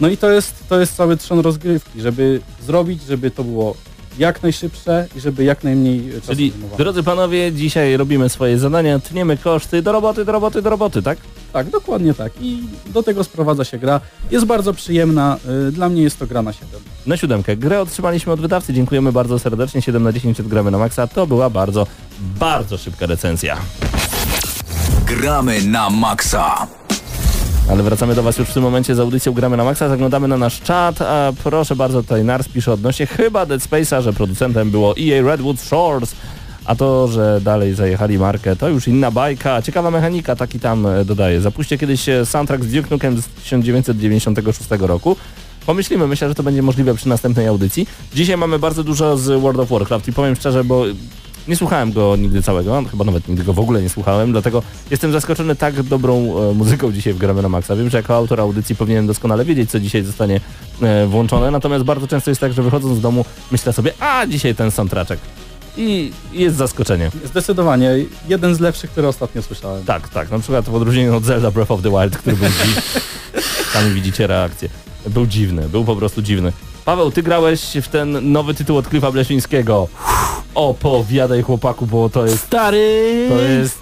[0.00, 3.74] No i to jest, to jest cały trzon rozgrywki, żeby zrobić, żeby to było
[4.18, 6.78] jak najszybsze i żeby jak najmniej czasu Czyli, zajmowało.
[6.78, 11.18] drodzy panowie, dzisiaj robimy swoje zadania, tniemy koszty, do roboty, do roboty, do roboty, tak?
[11.52, 12.32] Tak, dokładnie tak.
[12.40, 14.00] I do tego sprowadza się gra.
[14.30, 15.36] Jest bardzo przyjemna.
[15.68, 16.68] y, Dla mnie jest to gra na 7.
[17.06, 17.56] Na siódemkę.
[17.56, 21.06] Grę otrzymaliśmy od wydawcy, dziękujemy bardzo serdecznie, 7 na 10 odgramy na maksa.
[21.06, 21.86] To była bardzo,
[22.20, 23.56] bardzo szybka recenzja.
[25.06, 26.66] Gramy na maksa.
[27.70, 30.36] Ale wracamy do Was już w tym momencie z audycją Gramy na Maxa, zaglądamy na
[30.36, 34.94] nasz czat, a proszę bardzo, tutaj Nars pisze odnośnie chyba Dead Space'a, że producentem było
[34.96, 36.14] EA Redwood Shores,
[36.64, 41.04] a to, że dalej zajechali markę, to już inna bajka, ciekawa mechanika, taki tam e,
[41.04, 41.40] dodaje.
[41.40, 45.16] Zapuśćcie kiedyś e, soundtrack z Duke Nukem z 1996 roku.
[45.66, 47.86] Pomyślimy, myślę, że to będzie możliwe przy następnej audycji.
[48.14, 50.84] Dzisiaj mamy bardzo dużo z World of Warcraft i powiem szczerze, bo
[51.48, 55.12] nie słuchałem go nigdy całego, chyba nawet nigdy go w ogóle nie słuchałem, dlatego jestem
[55.12, 57.76] zaskoczony tak dobrą e, muzyką dzisiaj w Gramy na Maxa.
[57.76, 60.40] Wiem, że jako autor audycji powinienem doskonale wiedzieć, co dzisiaj zostanie
[60.82, 64.54] e, włączone, natomiast bardzo często jest tak, że wychodząc z domu myślę sobie, a dzisiaj
[64.54, 65.18] ten soundtraczek.
[65.76, 67.10] I jest zaskoczenie.
[67.24, 67.90] Zdecydowanie.
[68.28, 69.84] Jeden z lepszych, które ostatnio słyszałem.
[69.84, 70.30] Tak, tak.
[70.30, 72.82] Na przykład w odróżnieniu od Zelda Breath of the Wild, który był dziwny.
[73.72, 74.68] Sami widzicie reakcję.
[75.06, 76.52] Był dziwny, był po prostu dziwny.
[76.84, 79.88] Paweł, ty grałeś w ten nowy tytuł od Cliffa Bleszyńskiego.
[80.54, 82.44] Opowiadaj chłopaku, bo to jest...
[82.44, 83.26] Stary!
[83.28, 83.78] To jest...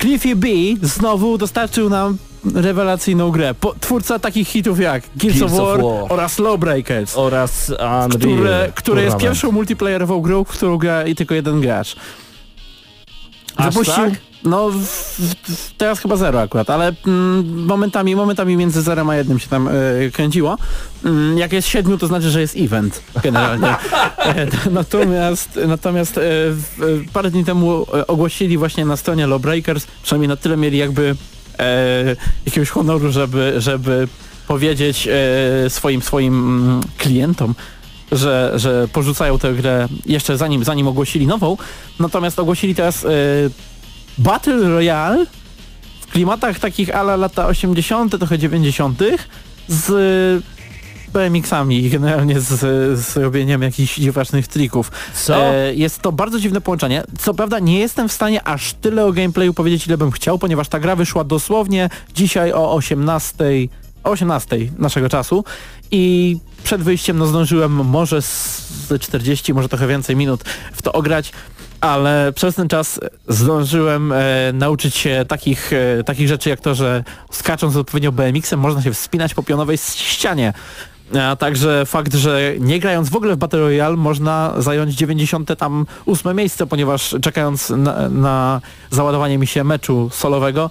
[0.00, 0.48] Cliffy B
[0.82, 2.18] znowu dostarczył nam
[2.54, 3.54] rewelacyjną grę.
[3.54, 6.04] Po, twórca takich hitów jak Gears, Gears of, of War War.
[6.12, 8.08] oraz Lawbreakers, Oraz Unreal.
[8.10, 11.96] które, które jest pierwszą multiplayerową grą, w którą gra i tylko jeden gracz.
[13.56, 14.10] Aż tak?
[14.44, 14.70] No
[15.78, 19.72] teraz chyba zero akurat, ale mm, momentami, momentami między zerem a jednym się tam e,
[20.12, 20.56] kręciło.
[21.04, 23.76] Mm, jak jest siedmiu, to znaczy, że jest event generalnie.
[24.18, 26.22] E, natomiast natomiast e,
[27.12, 31.16] parę dni temu ogłosili właśnie na stronie Lawbreakers, przynajmniej na tyle mieli jakby
[31.58, 32.16] e,
[32.46, 34.08] jakiegoś honoru, żeby, żeby
[34.48, 37.54] powiedzieć e, swoim swoim mm, klientom,
[38.12, 41.56] że, że porzucają tę grę jeszcze zanim, zanim ogłosili nową.
[42.00, 43.08] Natomiast ogłosili teraz e,
[44.18, 45.26] Battle Royale
[46.00, 48.98] w klimatach takich ala lata 80., trochę 90.
[49.68, 50.44] z
[51.12, 52.58] BMX-ami i generalnie z,
[53.00, 54.92] z robieniem jakichś dziwacznych trików.
[55.14, 55.36] Co?
[55.36, 57.04] E, jest to bardzo dziwne połączenie.
[57.18, 60.68] Co prawda nie jestem w stanie aż tyle o gameplayu powiedzieć, ile bym chciał, ponieważ
[60.68, 63.44] ta gra wyszła dosłownie dzisiaj o 18,
[64.04, 65.44] o 18 naszego czasu
[65.90, 71.32] i przed wyjściem no zdążyłem może z 40, może trochę więcej minut w to ograć
[71.80, 77.04] ale przez ten czas zdążyłem e, nauczyć się takich, e, takich rzeczy jak to, że
[77.30, 80.52] skacząc odpowiednio BMX-em można się wspinać po pionowej ścianie.
[81.22, 86.66] A także fakt, że nie grając w ogóle w Battle Royale można zająć 98 miejsce,
[86.66, 88.60] ponieważ czekając na, na
[88.90, 90.70] załadowanie mi się meczu solowego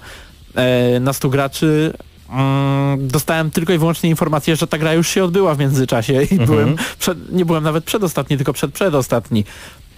[0.55, 1.93] e, na 100 graczy
[2.29, 6.39] mm, dostałem tylko i wyłącznie informację, że ta gra już się odbyła w międzyczasie i
[6.39, 9.45] byłem przed, nie byłem nawet przedostatni, tylko przed przedostatni.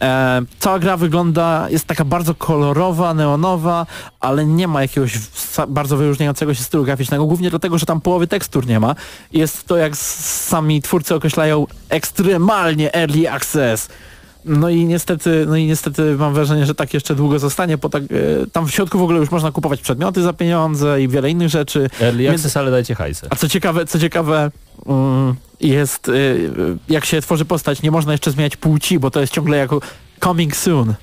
[0.02, 3.86] E, cała gra wygląda, jest taka bardzo kolorowa, neonowa,
[4.20, 5.20] ale nie ma jakiegoś
[5.68, 8.96] bardzo wyróżniającego się stylu graficznego, głównie dlatego, że tam połowy tekstur nie ma.
[9.34, 13.90] Jest to, jak sami twórcy określają, ekstremalnie early access.
[14.46, 18.04] No i niestety, no i niestety mam wrażenie, że tak jeszcze długo zostanie, bo tak,
[18.04, 18.08] e,
[18.52, 21.90] tam w środku w ogóle już można kupować przedmioty za pieniądze i wiele innych rzeczy.
[22.02, 23.28] Early access, ale dajcie hajsę.
[23.30, 24.52] a co ciekawe, co ciekawe
[24.86, 26.52] mm, jest, y,
[26.90, 29.82] jak się tworzy postać, nie można jeszcze zmieniać płci, bo to jest ciągle jako
[30.24, 30.94] coming soon.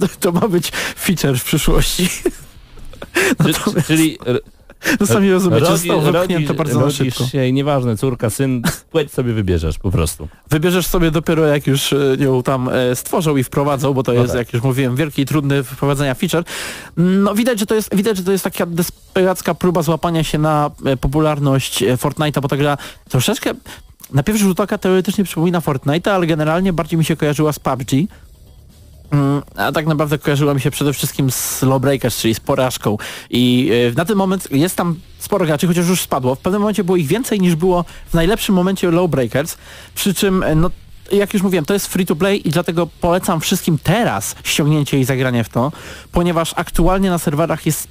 [0.20, 2.08] To ma być feature w przyszłości.
[3.44, 4.18] Czy, czyli
[5.00, 7.26] No sami rozumiecie, rodzi- zostało wypchnięte bardzo na rodzisz szybko.
[7.26, 10.28] się i nieważne, córka, syn, płeć sobie wybierzesz po prostu.
[10.50, 14.32] Wybierzesz sobie dopiero jak już ją tam e, stworzą i wprowadzą, bo to No jest,
[14.32, 14.38] tak.
[14.38, 16.44] jak już mówiłem, wielki i trudny wprowadzenia feature.
[16.96, 20.70] No widać, że to jest, widać, że to jest taka desperacka próba złapania się na
[20.86, 22.76] e, popularność e, Fortnite'a, bo ta gra
[23.08, 23.50] troszeczkę
[24.12, 27.90] na pierwszy rzut oka teoretycznie przypomina Fortnite'a, ale generalnie bardziej mi się kojarzyła z PUBG.
[29.10, 32.98] Mm, A tak naprawdę kojarzyła mi się przede wszystkim z Lawbreakers, czyli z porażką.
[33.30, 36.34] I e, na ten moment jest tam sporo graczy, chociaż już spadło.
[36.34, 39.56] W pewnym momencie było ich więcej niż było w najlepszym momencie Lawbreakers.
[39.94, 40.70] Przy czym, e, no,
[41.12, 45.04] jak już mówiłem, to jest free to play i dlatego polecam wszystkim teraz ściągnięcie i
[45.04, 45.72] zagranie w to,
[46.12, 47.88] ponieważ aktualnie na serwerach jest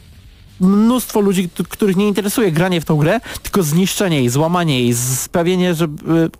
[0.59, 5.73] mnóstwo ludzi, których nie interesuje granie w tą grę, tylko zniszczenie jej, złamanie jej, sprawienie,
[5.73, 5.89] że y,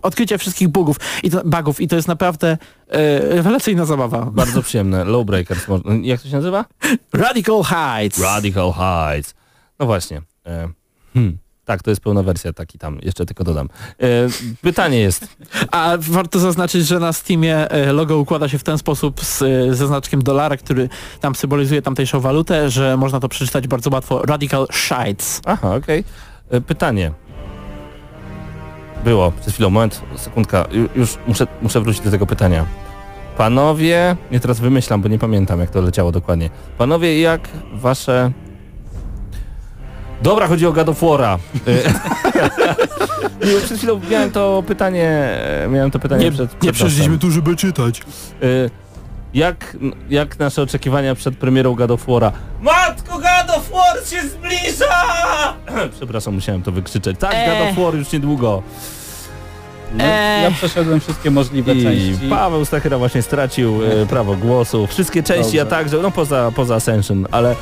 [0.02, 4.26] odkrycie wszystkich bugów i to, bugów i to jest naprawdę y, rewelacyjna zabawa.
[4.26, 5.04] Bardzo przyjemne.
[5.04, 5.66] Lowbreakers.
[6.02, 6.64] Jak to się nazywa?
[7.12, 8.18] Radical Heights.
[8.18, 9.34] Radical Heights.
[9.78, 10.22] No właśnie.
[10.46, 10.68] E,
[11.14, 11.38] hmm.
[11.64, 13.68] Tak, to jest pełna wersja, taki tam, jeszcze tylko dodam.
[14.02, 14.06] E,
[14.62, 15.28] pytanie jest,
[15.72, 19.74] A warto zaznaczyć, że na Steamie e, logo układa się w ten sposób z, e,
[19.74, 20.88] ze znaczkiem dolara, który
[21.20, 24.22] tam symbolizuje tamtejszą walutę, że można to przeczytać bardzo łatwo.
[24.26, 25.40] Radical Shites.
[25.46, 26.04] aha, okej.
[26.50, 27.12] E, Pytanie.
[29.04, 32.66] Było, przed chwilą, moment, sekundka, Ju- już muszę, muszę wrócić do tego pytania.
[33.36, 36.50] Panowie, nie teraz wymyślam, bo nie pamiętam jak to leciało dokładnie.
[36.78, 38.30] Panowie, jak wasze...
[40.22, 41.38] Dobra, chodzi o God of War'a.
[41.66, 41.72] E,
[43.54, 45.08] nie, przed chwilą miałem to pytanie,
[45.64, 47.18] e, miałem to pytanie Nie- przed, nie przyszliśmy nosem.
[47.18, 48.00] tu, żeby czytać.
[48.42, 48.70] Y,
[49.34, 49.76] Jak,
[50.10, 52.30] jak nasze oczekiwania przed premierą God of War'a?
[52.60, 54.94] Matko, God of War się zbliża!
[55.96, 57.16] Przepraszam, musiałem to wykrzyczeć.
[57.18, 58.62] Tak, God of War już niedługo.
[59.94, 60.04] No,
[60.42, 62.26] ja przeszedłem wszystkie możliwe I części.
[62.30, 64.86] Paweł Stachyra właśnie stracił y, prawo głosu.
[64.86, 65.62] Wszystkie części, Dobrze.
[65.62, 67.56] a także, no poza, poza Ascension, ale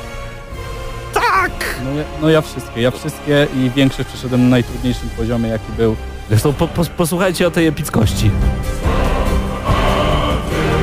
[1.85, 5.95] No, ja, no ja wszystkie, ja wszystkie i większość przeszedłem na najtrudniejszym poziomie jaki był.
[6.29, 8.31] zresztą po, po, posłuchajcie o tej epickości.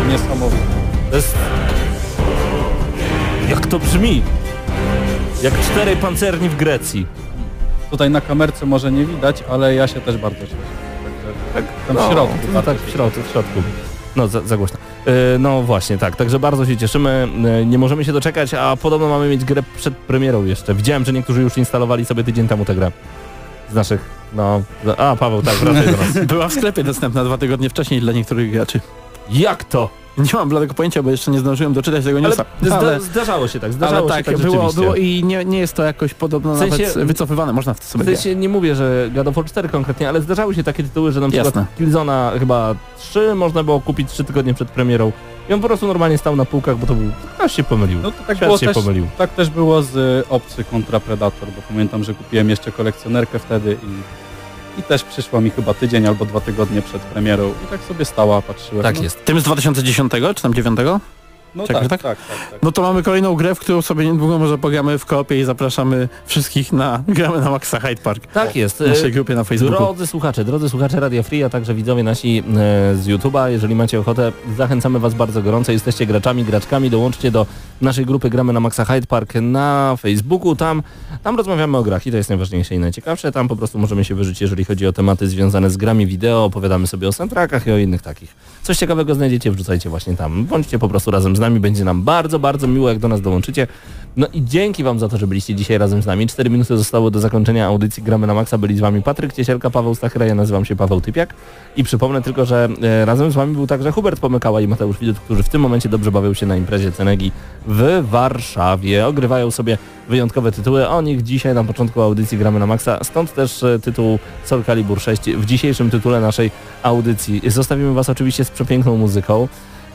[0.08, 0.62] Niesamowite.
[1.10, 1.34] To jest...
[3.48, 4.22] Jak to brzmi?
[5.42, 7.06] Jak czterej pancerni w Grecji.
[7.90, 10.56] Tutaj na kamerce może nie widać, ale ja się też bardzo cieszę.
[11.54, 12.38] Także tam w środku.
[12.52, 13.62] No tak, w środku, w środku.
[14.16, 14.78] No, za, za głośno.
[15.06, 16.16] Yy, no właśnie, tak.
[16.16, 17.28] Także bardzo się cieszymy.
[17.58, 20.74] Yy, nie możemy się doczekać, a podobno mamy mieć grę przed premierą jeszcze.
[20.74, 22.92] Widziałem, że niektórzy już instalowali sobie tydzień temu tę grę.
[23.70, 24.00] Z naszych,
[24.34, 24.62] no...
[24.96, 26.26] A, Paweł, tak, wracaj do nas.
[26.26, 28.80] Była w sklepie dostępna dwa tygodnie wcześniej dla niektórych graczy.
[29.30, 29.90] Jak to?
[30.18, 32.44] Nie mam bladego pojęcia, bo jeszcze nie zdążyłem doczytać tego Ale newsa.
[32.62, 35.74] zda, zdarzało się tak, zdarzało ale się tak, tak było, było i nie, nie jest
[35.74, 38.74] to jakoś podobno W sensie- nawet wycofywane, można w to sobie W sensie nie mówię,
[38.74, 41.66] że God of War 4 konkretnie, ale zdarzały się takie tytuły, że na przykład Jasne.
[41.78, 45.12] Killzona chyba 3 można było kupić 3 tygodnie przed premierą
[45.48, 47.10] i on po prostu normalnie stał na półkach, bo to był...
[47.34, 47.98] Ktoś się pomylił.
[48.02, 49.06] No to tak Świat było się też, pomylił.
[49.18, 53.86] tak też było z Obcy kontra Predator, bo pamiętam, że kupiłem jeszcze kolekcjonerkę wtedy i,
[54.78, 58.42] i też przyszła mi chyba tydzień albo dwa tygodnie przed premierą i tak sobie stała,
[58.42, 58.82] patrzyłem.
[58.82, 59.24] Tak no, jest.
[59.24, 60.78] Tym z 2010 czy tam 9?
[61.56, 61.88] No tak, tak?
[61.88, 62.18] tak, tak,
[62.50, 62.62] tak.
[62.62, 66.08] No to mamy kolejną grę, w którą sobie niedługo może pogramy w koopie i zapraszamy
[66.26, 68.26] wszystkich na gramy na Maxa Hyde Park.
[68.26, 68.78] Tak jest.
[68.78, 69.76] W naszej grupie na Facebooku.
[69.76, 72.42] Drodzy słuchacze, drodzy słuchacze Radia Free, a także widzowie nasi e,
[72.96, 75.72] z YouTube'a, jeżeli macie ochotę, zachęcamy Was bardzo gorąco.
[75.72, 77.46] Jesteście graczami, graczkami, dołączcie do
[77.80, 80.56] naszej grupy Gramy na Maxa Hyde Park na Facebooku.
[80.56, 80.82] Tam,
[81.22, 83.32] tam rozmawiamy o grach i to jest najważniejsze i najciekawsze.
[83.32, 86.86] Tam po prostu możemy się wyżyć, jeżeli chodzi o tematy związane z grami wideo, opowiadamy
[86.86, 88.34] sobie o soundtrackach i o innych takich.
[88.62, 90.44] Coś ciekawego znajdziecie, wrzucajcie właśnie tam.
[90.44, 93.66] Bądźcie po prostu razem z nami, będzie nam bardzo, bardzo miło, jak do nas dołączycie.
[94.16, 96.26] No i dzięki Wam za to, że byliście dzisiaj razem z nami.
[96.26, 98.58] Cztery minuty zostało do zakończenia audycji Gramy na Maxa.
[98.58, 101.34] Byli z Wami Patryk Ciesielka, Paweł Stachyra, ja nazywam się Paweł Typiak.
[101.76, 105.18] I przypomnę tylko, że e, razem z Wami był także Hubert Pomykała i Mateusz Widut,
[105.18, 107.32] którzy w tym momencie dobrze bawią się na imprezie Cenegi
[107.66, 109.06] w Warszawie.
[109.06, 109.78] Ogrywają sobie
[110.08, 110.88] wyjątkowe tytuły.
[110.88, 113.04] O nich dzisiaj na początku audycji Gramy na Maxa.
[113.04, 116.50] Stąd też e, tytuł Soul Calibur 6 w dzisiejszym tytule naszej
[116.82, 117.40] audycji.
[117.46, 119.48] Zostawimy Was oczywiście z przepiękną muzyką.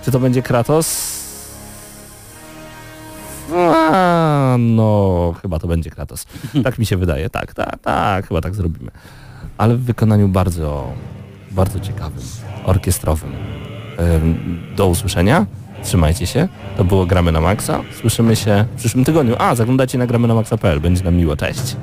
[0.06, 1.21] Czy to będzie Kratos?
[4.60, 6.26] No, chyba to będzie Kratos.
[6.64, 7.30] Tak mi się wydaje.
[7.30, 8.92] Tak, tak, tak, chyba tak zrobimy.
[9.58, 10.88] Ale w wykonaniu bardzo,
[11.52, 12.24] bardzo ciekawym,
[12.66, 13.32] orkiestrowym.
[14.16, 15.46] Ym, Do usłyszenia.
[15.84, 16.48] Trzymajcie się.
[16.78, 17.82] To było Gramy na Maxa.
[18.02, 19.36] Słyszymy się w przyszłym tygodniu.
[19.40, 20.80] A, zaglądajcie na gramy na maxa.pl.
[20.80, 21.36] Będzie nam miło.
[21.38, 21.76] Cześć.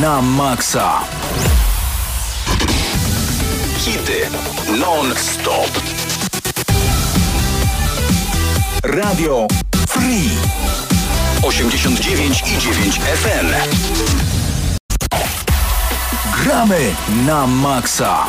[0.00, 1.02] Na maksa.
[3.78, 4.28] Hity
[4.78, 5.70] non-stop.
[8.82, 9.46] Radio
[9.88, 10.30] Free
[11.42, 13.54] 89 i 9 FM.
[16.42, 16.94] Gramy
[17.26, 18.26] na maksa.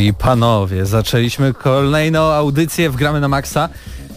[0.00, 3.68] I panowie, zaczęliśmy kolejną audycję w Gramy na Maxa.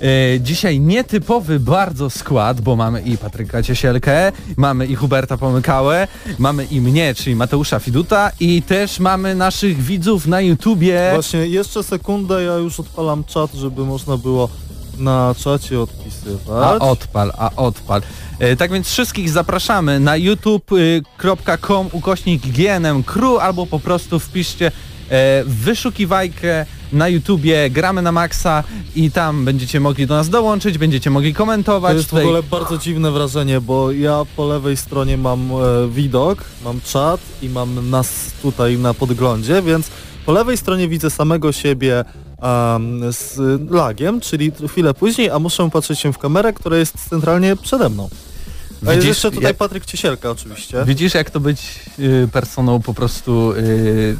[0.02, 6.08] E, dzisiaj nietypowy bardzo skład, bo mamy i Patryka Ciesielkę, mamy i Huberta Pomykałę,
[6.40, 11.10] mamy i mnie, czyli Mateusza Fiduta i też mamy naszych widzów na YouTubie.
[11.14, 14.50] Właśnie jeszcze sekundę, ja już odpalam czat, żeby można było
[14.98, 16.82] na czacie A odpisywać.
[16.82, 18.02] odpal, a odpal.
[18.40, 24.72] E, tak więc wszystkich zapraszamy na youtube.com ukośnik GNM Crew albo po prostu wpiszcie
[25.10, 28.64] e, wyszukiwajkę na YouTubie Gramy na Maxa
[28.96, 31.92] i tam będziecie mogli do nas dołączyć, będziecie mogli komentować.
[31.92, 35.56] To jest w Tutaj- ogóle bardzo dziwne wrażenie, bo ja po lewej stronie mam e,
[35.90, 38.10] widok, mam czat i mam nas
[38.42, 39.88] tutaj na podglądzie, więc
[40.26, 42.06] po lewej stronie widzę samego siebie
[42.42, 43.38] em, z
[43.72, 48.10] lagiem, czyli chwilę później, a muszę patrzeć się w kamerę, która jest centralnie przede mną.
[48.82, 50.84] A jest Widzisz, jeszcze tutaj jak- Patryk Ciesielka oczywiście.
[50.86, 54.16] Widzisz jak to być y, personą po prostu y,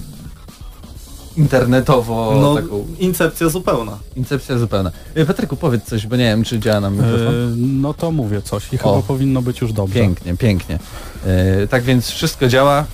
[1.38, 3.98] internetowo No, taką incepcja zupełna.
[4.16, 4.92] incepcja zupełna.
[5.18, 7.54] Y, Patryku powiedz coś, bo nie wiem czy działa nam mikrofon.
[7.54, 8.94] E, no to mówię coś i O.
[8.96, 9.94] chyba powinno być już dobrze.
[9.96, 10.80] Pięknie, pięknie.
[11.26, 12.86] E, tak więc wszystko działa,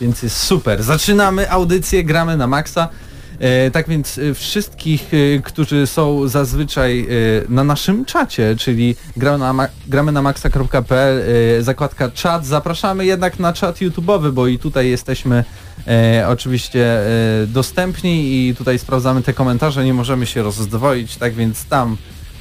[0.00, 0.82] więc jest super.
[0.82, 2.88] Zaczynamy audycję, gramy na maksa.
[3.42, 7.06] E, tak więc e, wszystkich, e, którzy są zazwyczaj
[7.48, 8.96] na naszym czacie, czyli
[9.86, 11.22] gramy na, maxa.pl,
[11.64, 15.44] zakładka czat, zapraszamy jednak na czat YouTube'owy, bo i tutaj jesteśmy
[16.28, 17.00] oczywiście
[17.46, 21.96] dostępni i tutaj sprawdzamy te komentarze, nie możemy się rozdwoić, tak więc tam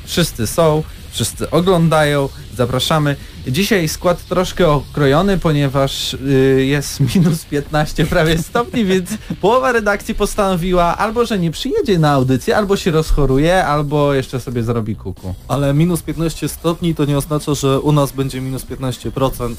[0.06, 3.15] wszyscy są, wszyscy oglądają, zapraszamy.
[3.47, 9.09] Dzisiaj skład troszkę okrojony, ponieważ y, jest minus 15 prawie stopni, więc
[9.41, 14.63] połowa redakcji postanowiła albo, że nie przyjedzie na audycję, albo się rozchoruje, albo jeszcze sobie
[14.63, 15.35] zrobi kuku.
[15.47, 19.55] Ale minus 15 stopni to nie oznacza, że u nas będzie minus 15% y,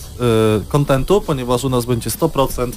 [0.69, 2.73] kontentu, ponieważ u nas będzie 100%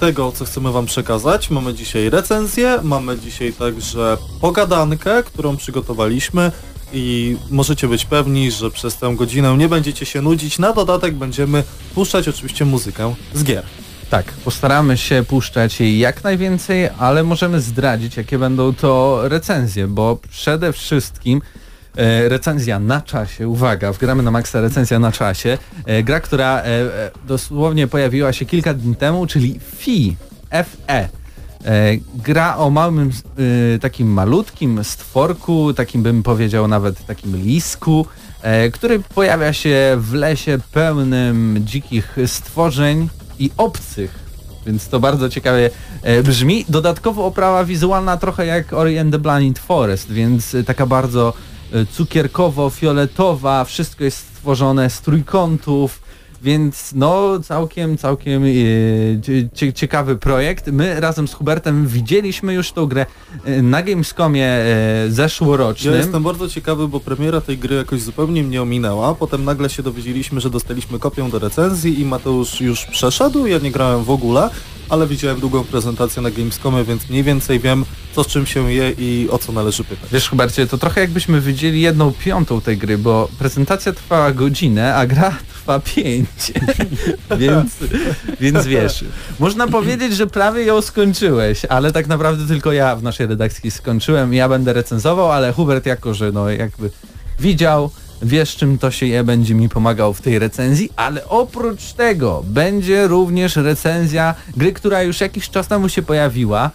[0.00, 1.50] tego, co chcemy Wam przekazać.
[1.50, 6.52] Mamy dzisiaj recenzję, mamy dzisiaj także pogadankę, którą przygotowaliśmy
[6.92, 10.58] i możecie być pewni, że przez tę godzinę nie będziecie się nudzić.
[10.58, 11.64] Na dodatek będziemy
[11.94, 13.64] puszczać oczywiście muzykę z gier.
[14.10, 20.18] Tak, postaramy się puszczać jej jak najwięcej, ale możemy zdradzić, jakie będą to recenzje, bo
[20.30, 21.42] przede wszystkim
[21.96, 26.64] e, recenzja na czasie, uwaga, wgramy na maksa recenzja na czasie, e, gra, która e,
[26.64, 30.16] e, dosłownie pojawiła się kilka dni temu, czyli FI,
[30.50, 31.08] FE.
[31.64, 38.06] E, gra o małym, e, takim malutkim stworku, takim bym powiedział nawet takim lisku,
[38.42, 43.08] e, który pojawia się w lesie pełnym dzikich stworzeń
[43.38, 44.26] i obcych.
[44.66, 45.70] Więc to bardzo ciekawie
[46.24, 46.64] brzmi.
[46.68, 51.32] Dodatkowo oprawa wizualna trochę jak Ori and the Blind Forest, więc taka bardzo
[51.96, 56.02] cukierkowo-fioletowa, wszystko jest stworzone z trójkątów,
[56.42, 58.46] więc no całkiem, całkiem e,
[59.22, 60.66] cie- cie- ciekawy projekt.
[60.66, 63.06] My razem z Hubertem widzieliśmy już tą grę
[63.44, 65.94] e, na Gamescomie e, zeszłorocznym.
[65.94, 69.14] Ja jestem bardzo ciekawy, bo premiera tej gry jakoś zupełnie mnie ominęła.
[69.14, 73.46] Potem nagle się dowiedzieliśmy, że dostaliśmy kopię do recenzji i Mateusz już przeszedł.
[73.46, 74.50] Ja nie grałem w ogóle,
[74.88, 77.84] ale widziałem długą prezentację na Gamescomie, więc mniej więcej wiem,
[78.14, 80.10] co z czym się je i o co należy pytać.
[80.12, 85.06] Wiesz Hubercie, to trochę jakbyśmy widzieli jedną piątą tej gry, bo prezentacja trwała godzinę, a
[85.06, 86.52] gra trwa pięć.
[87.38, 87.76] więc,
[88.40, 89.04] więc wiesz,
[89.38, 94.34] można powiedzieć, że prawie ją skończyłeś, ale tak naprawdę tylko ja w naszej redakcji skończyłem.
[94.34, 96.90] Ja będę recenzował, ale Hubert jako, że no jakby
[97.40, 97.90] widział,
[98.22, 103.08] wiesz czym to się je, będzie mi pomagał w tej recenzji, ale oprócz tego będzie
[103.08, 106.70] również recenzja gry, która już jakiś czas temu się pojawiła.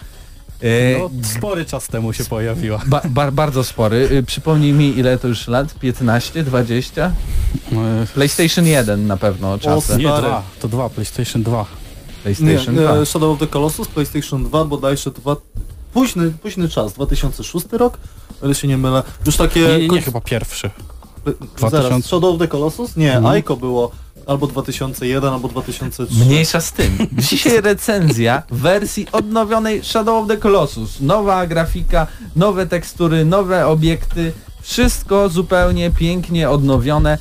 [0.63, 2.81] E, No, spory czas temu się pojawiła.
[2.85, 4.09] Ba, ba, bardzo spory.
[4.11, 5.73] Y, Przypomnij mi ile to już lat?
[5.73, 7.11] 15, 20?
[7.71, 9.97] E, PlayStation 1 na pewno czasem.
[9.99, 11.65] Nie, dwa, to dwa, PlayStation 2.
[12.23, 12.95] PlayStation nie, 2.
[12.97, 15.35] e, Shadow of the Colossus, PlayStation 2, bodajże dwa...
[15.93, 17.97] Późny, późny czas, 2006 rok,
[18.41, 19.03] o ile się nie mylę.
[19.25, 19.59] Już takie...
[19.61, 20.69] Nie, nie, nie chyba pierwszy.
[21.57, 22.07] Zaraz, 2000.
[22.07, 22.95] Shadow of the Colossus?
[22.97, 23.25] Nie, Mhm.
[23.25, 23.91] Aiko było
[24.27, 26.07] albo 2001, albo 2003.
[26.25, 26.97] Mniejsza z tym.
[27.17, 31.01] Dzisiaj recenzja wersji odnowionej Shadow of the Colossus.
[31.01, 34.31] Nowa grafika, nowe tekstury, nowe obiekty.
[34.61, 37.17] Wszystko zupełnie pięknie odnowione.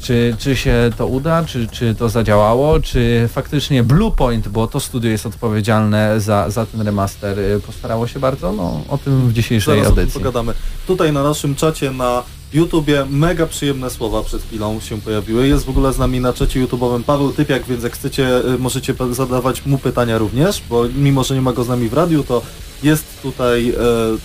[0.00, 5.10] Czy, czy się to uda, czy, czy to zadziałało, czy faktycznie Bluepoint, bo to studio
[5.10, 8.52] jest odpowiedzialne za, za ten remaster, y, postarało się bardzo?
[8.52, 10.12] No, o tym w dzisiejszej Zaraz audycji.
[10.20, 10.54] pogadamy.
[10.86, 12.22] Tutaj na naszym czacie na
[12.52, 15.48] YouTubie mega przyjemne słowa przed chwilą się pojawiły.
[15.48, 18.94] Jest w ogóle z nami na czacie YouTube'owym Paweł Typiak, więc jak chcecie, y, możecie
[19.10, 22.42] zadawać mu pytania również, bo mimo, że nie ma go z nami w radiu, to
[22.82, 23.74] jest tutaj e,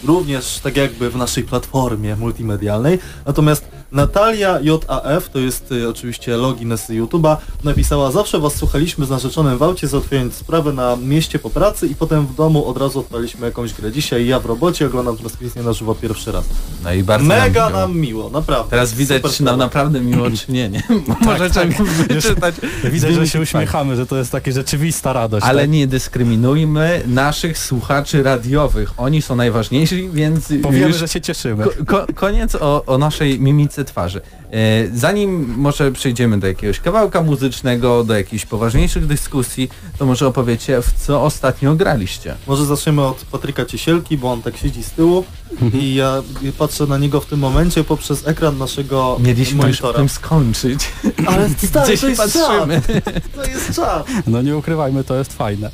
[0.08, 3.00] również tak jakby w naszej platformie multimedialnej.
[3.26, 9.10] Natomiast Natalia JAF, to jest y, oczywiście login z YouTube'a, napisała Zawsze was słuchaliśmy z
[9.10, 13.00] narzeczonym w aucie, załatwiając sprawę na mieście po pracy i potem w domu od razu
[13.00, 13.92] odpaliśmy jakąś grę.
[13.92, 16.46] Dzisiaj ja w robocie oglądam transmisję na żywo pierwszy raz.
[16.84, 17.82] No i bardzo Mega nam miło.
[17.82, 18.70] nam miło, naprawdę.
[18.70, 20.84] Teraz widać, czy nam naprawdę miło, czy nie, nie?
[21.22, 21.84] Możecie tak.
[22.10, 22.56] wyczytać.
[22.84, 25.46] Widzę, że się uśmiechamy, że to jest taka rzeczywista radość.
[25.46, 25.72] Ale tak?
[25.72, 28.92] nie dyskryminujmy naszych słuchaczy radiowych.
[28.98, 31.64] Oni są najważniejsi, więc Powiemy, już że się cieszymy.
[31.64, 34.22] ko ko koniec o, o naszej mimice twarzy.
[34.54, 40.82] E, zanim może przejdziemy do jakiegoś kawałka muzycznego, do jakichś poważniejszych dyskusji, to może opowiecie,
[40.82, 42.36] w co ostatnio graliście.
[42.48, 45.26] Może zaczniemy od Patryka Ciesielki, bo on tak siedzi z tyłu
[45.74, 46.22] i ja
[46.58, 49.94] patrzę na niego w tym momencie poprzez ekran naszego Mieliśmy już monitora.
[49.94, 50.80] potem skończyć.
[51.28, 52.82] Ale stary, to jest patrzymy.
[52.82, 53.04] czas.
[53.36, 54.04] To jest czas.
[54.28, 55.70] No nie ukrywajmy, to jest fajne.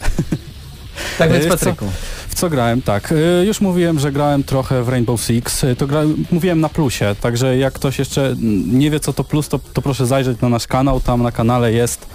[1.18, 1.85] Tak więc E, Patryku.
[2.30, 2.81] W co grałem?
[2.81, 6.01] Tak, y, już mówiłem, że grałem trochę w Rainbow Six, Y, to gra,
[6.31, 8.35] mówiłem na plusie, także jak ktoś jeszcze
[8.68, 11.73] nie wie co to plus, to, to proszę zajrzeć na nasz kanał, tam na kanale
[11.73, 12.07] jest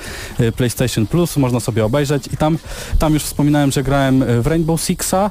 [0.56, 2.58] PlayStation Plus, można sobie obejrzeć i tam,
[2.98, 5.30] tam już wspominałem, że grałem w Rainbow Sixa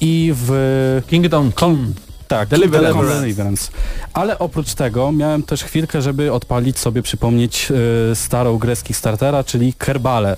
[0.00, 1.02] i w...
[1.08, 2.09] Kingdom Come.
[2.30, 2.88] Tak, Deliverance.
[2.88, 3.20] Deliverance.
[3.20, 3.70] Deliverance.
[4.12, 7.72] Ale oprócz tego miałem też chwilkę, żeby odpalić sobie, przypomnieć
[8.12, 10.36] y, starą grę z Kickstartera, czyli Kerbale.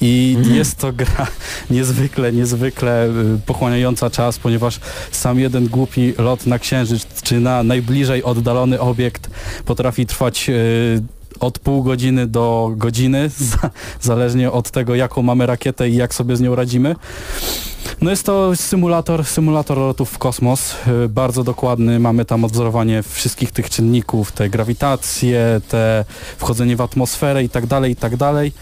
[0.00, 1.26] I jest to gra
[1.70, 8.22] niezwykle, niezwykle y, pochłaniająca czas, ponieważ sam jeden głupi lot na Księżyc, czy na najbliżej
[8.22, 9.30] oddalony obiekt
[9.64, 11.02] potrafi trwać y,
[11.40, 13.70] od pół godziny do godziny, za,
[14.00, 16.96] zależnie od tego, jaką mamy rakietę i jak sobie z nią radzimy.
[18.00, 20.74] No jest to symulator, symulator lotów w kosmos,
[21.04, 26.04] y, bardzo dokładny, mamy tam odwzorowanie wszystkich tych czynników, te grawitacje, te
[26.38, 28.52] wchodzenie w atmosferę i tak dalej, i tak dalej.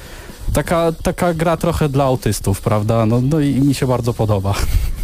[0.53, 3.07] Taka, taka gra trochę dla autystów, prawda?
[3.07, 4.55] No, no i mi się bardzo podoba.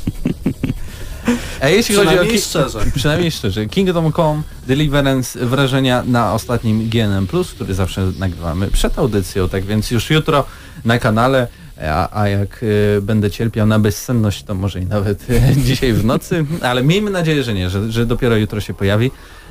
[1.60, 2.24] A jeśli chodzi o...
[2.24, 2.78] Ki- szczerze.
[2.94, 3.66] Przynajmniej szczerze.
[3.66, 10.10] Kingdom Come, Deliverance, wrażenia na ostatnim GNM+, który zawsze nagrywamy przed audycją, tak więc już
[10.10, 10.44] jutro
[10.84, 11.48] na kanale,
[11.88, 16.04] a, a jak y, będę cierpiał na bezsenność, to może i nawet y, dzisiaj w
[16.04, 19.10] nocy, ale miejmy nadzieję, że nie, że, że dopiero jutro się pojawi.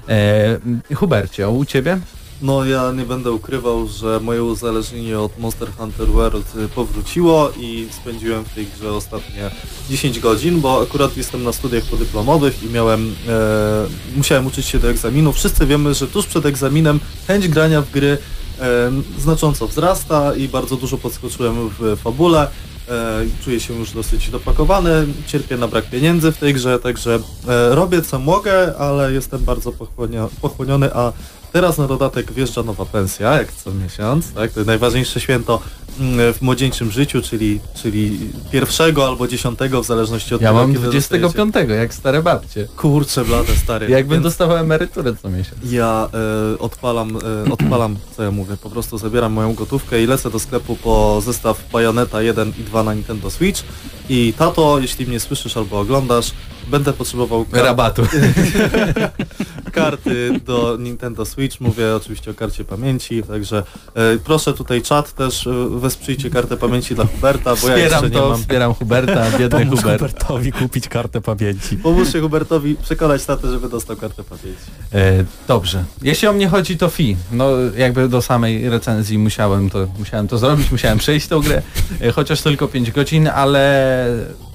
[0.09, 1.99] E, Hubercie, u Ciebie?
[2.41, 7.87] No ja nie będę ukrywał, że moje uzależnienie od Monster Hunter World y, powróciło i
[8.01, 9.51] spędziłem w tej grze ostatnie
[9.89, 14.89] 10 godzin, bo akurat jestem na studiach podyplomowych i miałem, e, musiałem uczyć się do
[14.89, 15.33] egzaminu.
[15.33, 18.17] Wszyscy wiemy, że tuż przed egzaminem chęć grania w gry
[18.61, 22.47] e, znacząco wzrasta i bardzo dużo podskoczyłem w fabule.
[22.89, 27.75] E, czuję się już dosyć dopakowany, cierpię na brak pieniędzy w tej grze, także e,
[27.75, 31.13] robię co mogę, ale jestem bardzo pochłonio- pochłoniony, a
[31.51, 34.51] teraz na dodatek wjeżdża nowa pensja, jak co miesiąc, tak?
[34.51, 35.61] To najważniejsze święto
[35.99, 38.19] mm, w młodzieńczym życiu, czyli, czyli
[38.51, 41.29] pierwszego albo dziesiątego, w zależności od Ja tego, mam kiedy dostajecie.
[41.29, 42.67] 25, jak stare babcie.
[42.77, 43.89] Kurczę blade, stary.
[43.89, 45.71] Jakbym Więc dostawał emeryturę co miesiąc.
[45.71, 46.09] Ja
[46.53, 47.17] e, odpalam,
[47.47, 51.21] e, odpalam, co ja mówię, po prostu zabieram moją gotówkę i lecę do sklepu po
[51.21, 53.63] zestaw Bayonetta 1 i 2 na Nintendo Switch
[54.13, 56.31] i tato, jeśli mnie słyszysz albo oglądasz,
[56.67, 58.01] będę potrzebował kar- Rabatu.
[59.71, 63.63] karty do Nintendo Switch, mówię oczywiście o karcie pamięci, także
[63.95, 68.11] e, proszę tutaj czat też e, wesprzyjcie kartę pamięci dla Huberta, bo ja jeszcze Wspieram
[68.13, 68.37] nie to, mam.
[68.41, 69.99] wspieram Huberta, biedny Pomóż Hubert.
[70.01, 71.77] Hubertowi kupić kartę pamięci.
[71.77, 74.61] Pomóżcie Hubertowi przekonać tatę, żeby dostał kartę pamięci.
[74.93, 75.83] E, dobrze.
[76.01, 77.17] Jeśli o mnie chodzi, to fi.
[77.31, 81.61] No jakby do samej recenzji musiałem to, musiałem to zrobić, musiałem przejść tą grę,
[82.01, 84.00] e, chociaż tylko 5 godzin, ale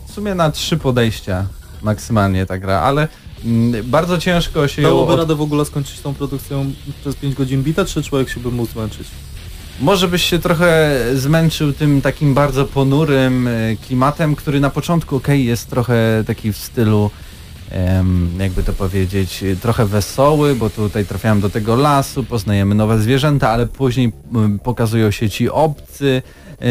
[0.06, 1.46] w sumie na trzy podejścia
[1.82, 3.08] maksymalnie ta gra, ale
[3.44, 5.18] mm, bardzo ciężko się Dałoby od...
[5.18, 8.72] radę w ogóle skończyć tą produkcją przez 5 godzin bita, czy człowiek się by mógł
[8.72, 9.08] zmęczyć?
[9.80, 15.44] Może byś się trochę zmęczył tym takim bardzo ponurym e, klimatem, który na początku okej
[15.44, 17.10] jest trochę taki w stylu
[18.38, 23.66] jakby to powiedzieć, trochę wesoły, bo tutaj trafiałem do tego lasu, poznajemy nowe zwierzęta, ale
[23.66, 24.12] później
[24.64, 26.22] pokazują się ci obcy,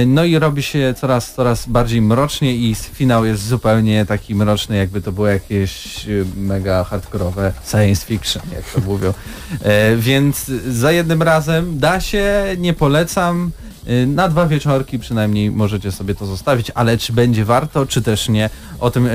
[0.07, 5.02] no i robi się coraz, coraz bardziej mrocznie i finał jest zupełnie taki mroczny, jakby
[5.02, 9.14] to było jakieś e, mega hardkorowe science fiction, jak to mówią.
[9.62, 13.52] E, więc za jednym razem da się, nie polecam.
[13.88, 18.30] E, Na dwa wieczorki przynajmniej możecie sobie to zostawić, ale czy będzie warto, czy też
[18.30, 18.49] nie,
[18.80, 19.10] o tym e,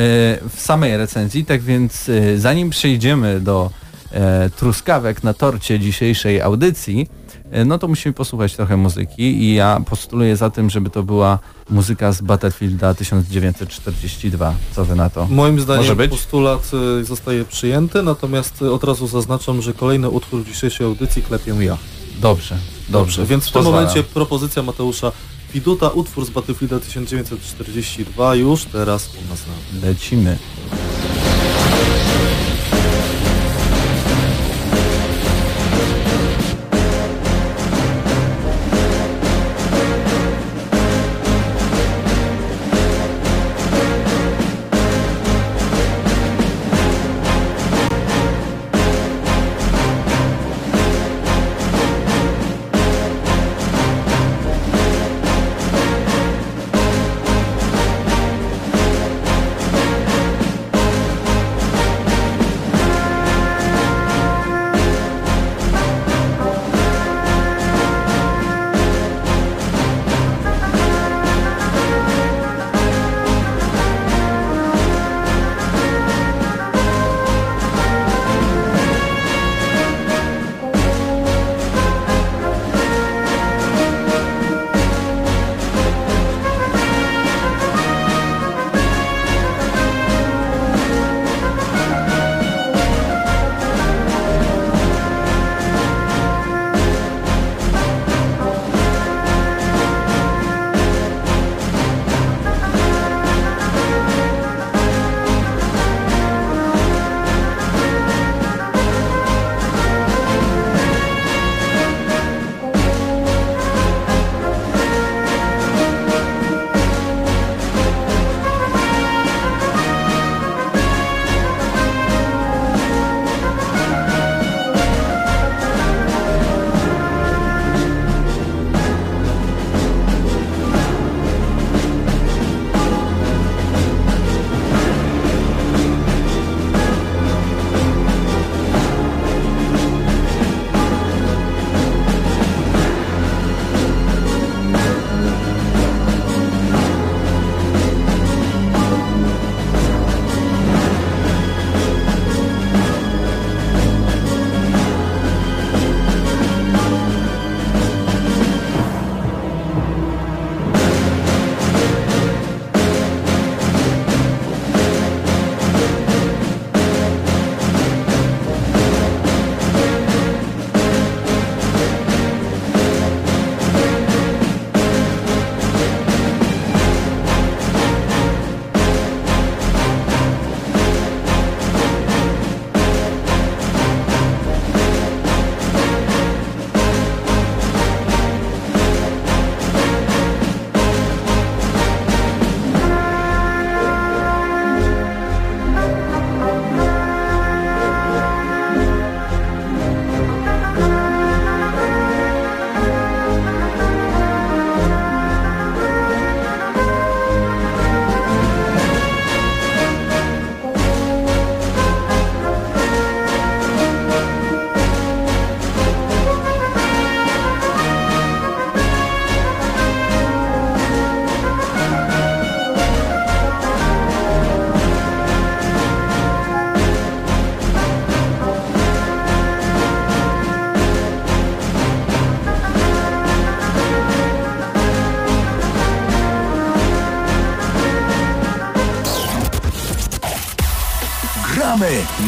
[0.48, 1.44] w samej recenzji.
[1.44, 3.70] Tak więc e, zanim przejdziemy do
[4.12, 7.19] e, truskawek na torcie dzisiejszej audycji, e,
[7.64, 11.39] no to musimy posłuchać trochę muzyki i ja postuluję za tym, żeby to była
[11.70, 14.55] muzyka z Battlefielda 1942.
[14.72, 15.27] Co wy na to?
[15.31, 16.10] Moim Może zdaniem być?
[16.10, 16.70] postulat
[17.01, 21.77] y, zostaje przyjęty, natomiast od razu zaznaczam, że kolejny utwór w dzisiejszej audycji klepię ja.
[22.20, 22.56] Dobrze,
[22.89, 23.27] dobrze.
[23.27, 25.12] Więc w tym momencie propozycja Mateusza
[25.55, 30.39] Widuta, utwór z Battlefielda 1942 już teraz u nas na Lecimy.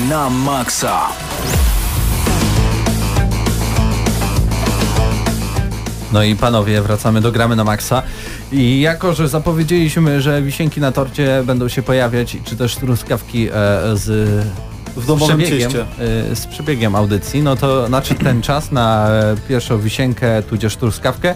[0.08, 1.08] Na maksa.
[6.12, 8.02] No i panowie, wracamy do gramy na maksa.
[8.52, 13.50] I jako, że zapowiedzieliśmy, że wisienki na torcie będą się pojawiać, czy też truskawki e,
[13.94, 14.06] z
[14.96, 15.86] W z domowym przebiegiem, cieście.
[16.30, 21.34] e, z przebiegiem audycji, no to nadszedł ten czas na e, pierwszą wisienkę, tudzież truskawkę,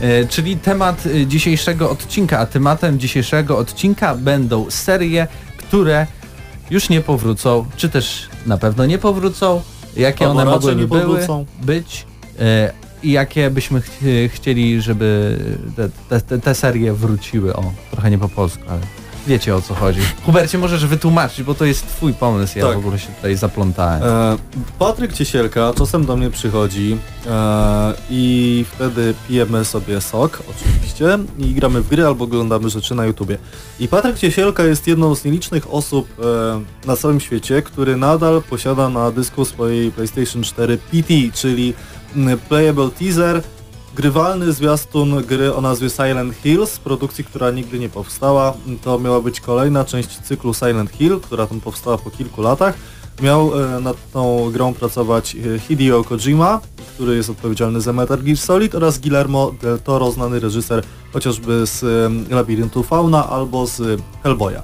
[0.00, 5.26] e, czyli temat dzisiejszego odcinka, a tematem dzisiejszego odcinka będą serie,
[5.56, 6.06] które
[6.70, 9.62] już nie powrócą, czy też na pewno nie powrócą,
[9.96, 11.26] jakie Albo one mogłyby były,
[11.62, 12.06] być
[12.38, 12.72] e,
[13.02, 13.90] i jakie byśmy ch
[14.28, 15.38] chcieli, żeby
[15.76, 17.56] te, te, te, te serie wróciły.
[17.56, 18.80] O, trochę nie po polsku, ale
[19.26, 20.00] wiecie o co chodzi.
[20.26, 22.74] Hubercie, możesz wytłumaczyć, bo to jest twój pomysł, ja Tak.
[22.74, 24.02] w ogóle się tutaj zaplątałem.
[24.02, 24.36] E,
[24.78, 26.96] Patryk Ciesielka czasem do mnie przychodzi
[27.26, 33.06] e, i wtedy pijemy sobie sok, oczywiście, i gramy w gry albo oglądamy rzeczy na
[33.06, 33.38] YouTubie.
[33.80, 38.88] I Patryk Ciesielka jest jedną z nielicznych osób e, na całym świecie, który nadal posiada
[38.88, 41.74] na dysku swojej PlayStation 4 PT, czyli
[42.48, 43.42] Playable Teaser,
[43.94, 48.54] grywalny zwiastun gry o nazwie Silent Hills, produkcji, która nigdy nie powstała.
[48.82, 52.74] To miała być kolejna część cyklu Silent Hill, która tam powstała po kilku latach.
[53.20, 56.60] Miał e, nad tą grą pracować e, Hideo Kojima,
[56.94, 61.84] który jest odpowiedzialny za Metal Gear Solid oraz Guillermo del Toro, znany reżyser chociażby z
[62.30, 64.62] Labiryntu Fauna albo z Hellboya.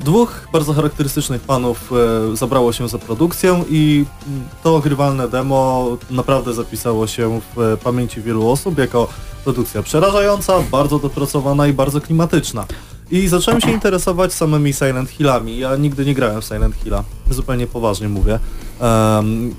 [0.00, 1.92] Dwóch bardzo charakterystycznych panów
[2.32, 8.22] e, zabrało się za produkcję i mm, to grywalne demo naprawdę zapisało się w pamięci
[8.22, 9.08] wielu osób jako
[9.44, 12.66] produkcja przerażająca, bardzo dopracowana i bardzo klimatyczna.
[13.10, 15.58] I zacząłem się interesować samymi Silent Hillami.
[15.58, 18.38] Ja nigdy nie grałem w Silent Hilla, zupełnie poważnie mówię.
[18.80, 19.54] Em,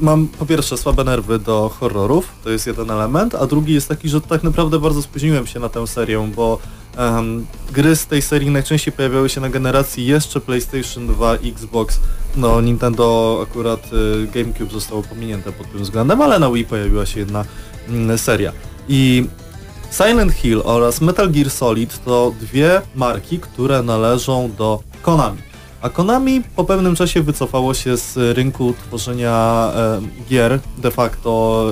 [0.00, 4.08] mam po pierwsze słabe nerwy do horrorów, to jest jeden element, a drugi jest taki,
[4.08, 6.58] że tak naprawdę bardzo spóźniłem się na tę serię, bo
[6.96, 12.00] em, gry z tej serii najczęściej pojawiały się na generacji jeszcze PlayStation 2, Xbox,
[12.36, 17.20] no Nintendo akurat y, GameCube zostało pominięte pod tym względem, ale na Wii pojawiła się
[17.20, 17.44] jedna
[17.88, 18.52] mm, seria.
[18.88, 19.26] I
[19.90, 25.38] Silent Hill oraz Metal Gear Solid to dwie marki, które należą do Konami.
[25.82, 31.64] A Konami po pewnym czasie wycofało się z rynku tworzenia e, gier de facto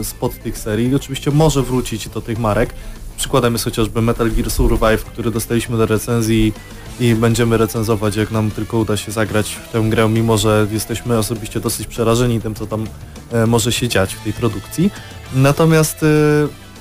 [0.00, 0.94] e, spod tych serii.
[0.94, 2.74] Oczywiście może wrócić do tych marek.
[3.16, 6.52] Przykładem jest chociażby Metal Gear Survive, który dostaliśmy do recenzji
[7.00, 11.18] i będziemy recenzować, jak nam tylko uda się zagrać w tę grę, mimo że jesteśmy
[11.18, 12.86] osobiście dosyć przerażeni tym, co tam
[13.32, 14.90] e, może się dziać w tej produkcji.
[15.34, 16.06] Natomiast e,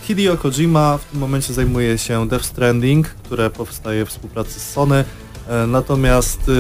[0.09, 5.03] Hideo Kojima w tym momencie zajmuje się Death Stranding, które powstaje w współpracy z Sony.
[5.47, 6.51] E, Natomiast e,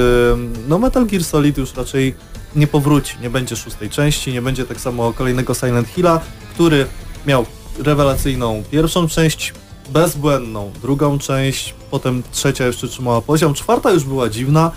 [0.67, 2.15] no Metal Gear Solid już raczej
[2.55, 6.19] nie powróci, nie będzie szóstej części, nie będzie tak samo kolejnego Silent Hilla,
[6.53, 6.85] który
[7.25, 7.45] miał
[7.79, 9.53] rewelacyjną pierwszą część,
[9.89, 14.71] bezbłędną drugą część, potem trzecia jeszcze trzymała poziom, czwarta już była dziwna.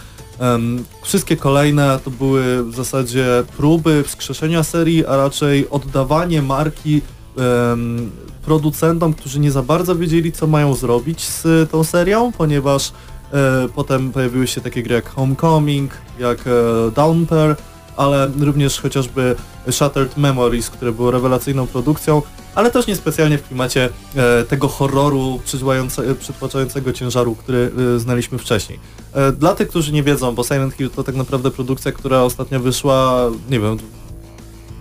[1.02, 3.26] Wszystkie kolejne to były w zasadzie
[3.56, 7.02] próby wskrzeszenia serii, a raczej oddawanie marki
[7.36, 8.10] em,
[8.44, 12.92] producentom, którzy nie za bardzo wiedzieli, co mają zrobić z tą serią, ponieważ
[13.32, 16.50] e, potem pojawiły się takie gry jak Homecoming, jak e,
[16.96, 17.56] Downpair,
[17.96, 19.36] ale również chociażby
[19.70, 22.22] Shattered Memories, które było rewelacyjną produkcją,
[22.54, 28.78] ale też niespecjalnie w klimacie e, tego horroru przytłaczające- przytłaczającego ciężaru, który e, znaliśmy wcześniej.
[29.12, 32.60] E, dla tych, którzy nie wiedzą, bo Silent Hill to tak naprawdę produkcja, która ostatnio
[32.60, 33.76] wyszła, nie wiem,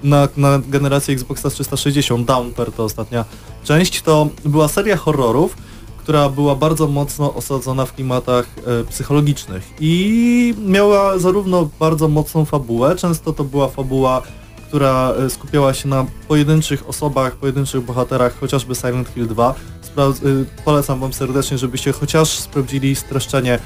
[0.03, 3.25] na, na generację Xboxa 360, Downpair to ostatnia
[3.63, 5.57] część, to była seria horrorów,
[5.97, 12.95] która była bardzo mocno osadzona w klimatach e, psychologicznych i miała zarówno bardzo mocną fabułę,
[12.95, 14.21] często to była fabuła,
[14.67, 19.55] która e, skupiała się na pojedynczych osobach, pojedynczych bohaterach, chociażby Silent Hill 2.
[19.83, 23.59] Spra- e, polecam wam serdecznie, żebyście chociaż sprawdzili streszczenie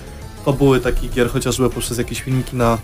[0.46, 2.78] fabuły takich gier, chociażby poprzez jakieś filmiki na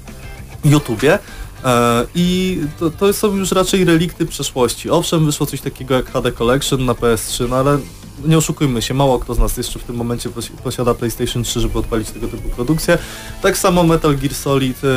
[0.65, 1.19] YouTubie.
[1.65, 4.89] E, I to, to są już raczej relikty przeszłości.
[4.89, 7.77] Owszem, wyszło coś takiego jak HD Collection na PS3, no ale
[8.25, 11.59] nie oszukujmy się, mało kto z nas jeszcze w tym momencie posi- posiada PlayStation 3,
[11.59, 12.97] żeby odpalić tego typu produkcję.
[13.41, 14.87] Tak samo Metal Gear Solid e,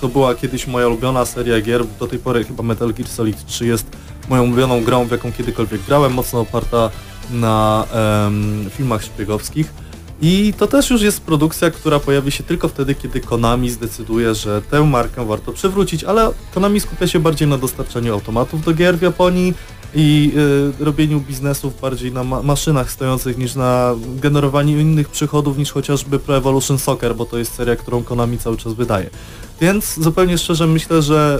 [0.00, 3.66] to była kiedyś moja ulubiona seria gier, do tej pory chyba Metal Gear Solid 3
[3.66, 3.86] jest
[4.28, 6.90] moją ulubioną grą, w jaką kiedykolwiek grałem, mocno oparta
[7.30, 7.84] na
[8.26, 9.72] em, filmach szpiegowskich.
[10.20, 14.62] I to też już jest produkcja, która pojawi się tylko wtedy, kiedy Konami zdecyduje, że
[14.62, 19.02] tę markę warto przywrócić, ale Konami skupia się bardziej na dostarczaniu automatów do gier w
[19.02, 19.54] Japonii
[19.94, 20.32] i
[20.80, 26.18] y, robieniu biznesów bardziej na ma maszynach stojących niż na generowaniu innych przychodów niż chociażby
[26.18, 29.10] Pro Evolution Soccer, bo to jest seria, którą Konami cały czas wydaje.
[29.60, 31.38] Więc zupełnie szczerze myślę, że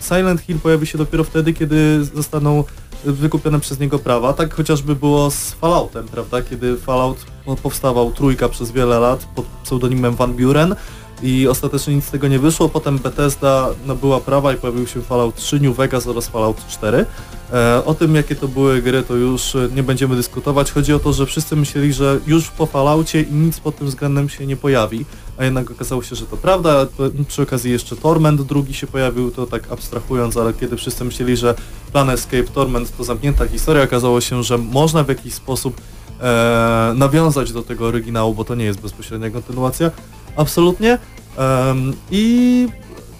[0.00, 2.64] y, Silent Hill pojawi się dopiero wtedy, kiedy zostaną
[3.04, 4.32] wykupione przez niego prawa.
[4.32, 6.42] Tak chociażby było z Falloutem, prawda?
[6.42, 10.74] Kiedy Fallout po- powstawał trójka przez wiele lat pod pseudonimem Van Buren.
[11.22, 12.68] I ostatecznie nic z tego nie wyszło.
[12.68, 17.06] Potem Bethesda nabyła prawa i pojawił się Fallout 3, New Vegas oraz Fallout 4.
[17.52, 20.72] E, o tym jakie to były gry to już nie będziemy dyskutować.
[20.72, 24.28] Chodzi o to, że wszyscy myśleli, że już po Falloutie i nic pod tym względem
[24.28, 25.04] się nie pojawi,
[25.38, 26.86] a jednak okazało się, że to prawda.
[27.28, 31.54] Przy okazji jeszcze Torment drugi się pojawił, to tak abstrahując, ale kiedy wszyscy myśleli, że
[31.92, 35.80] Planescape Torment to zamknięta historia, okazało się, że można w jakiś sposób
[36.20, 39.90] e, nawiązać do tego oryginału, bo to nie jest bezpośrednia kontynuacja.
[40.36, 40.98] Absolutnie.
[41.38, 42.68] Em, I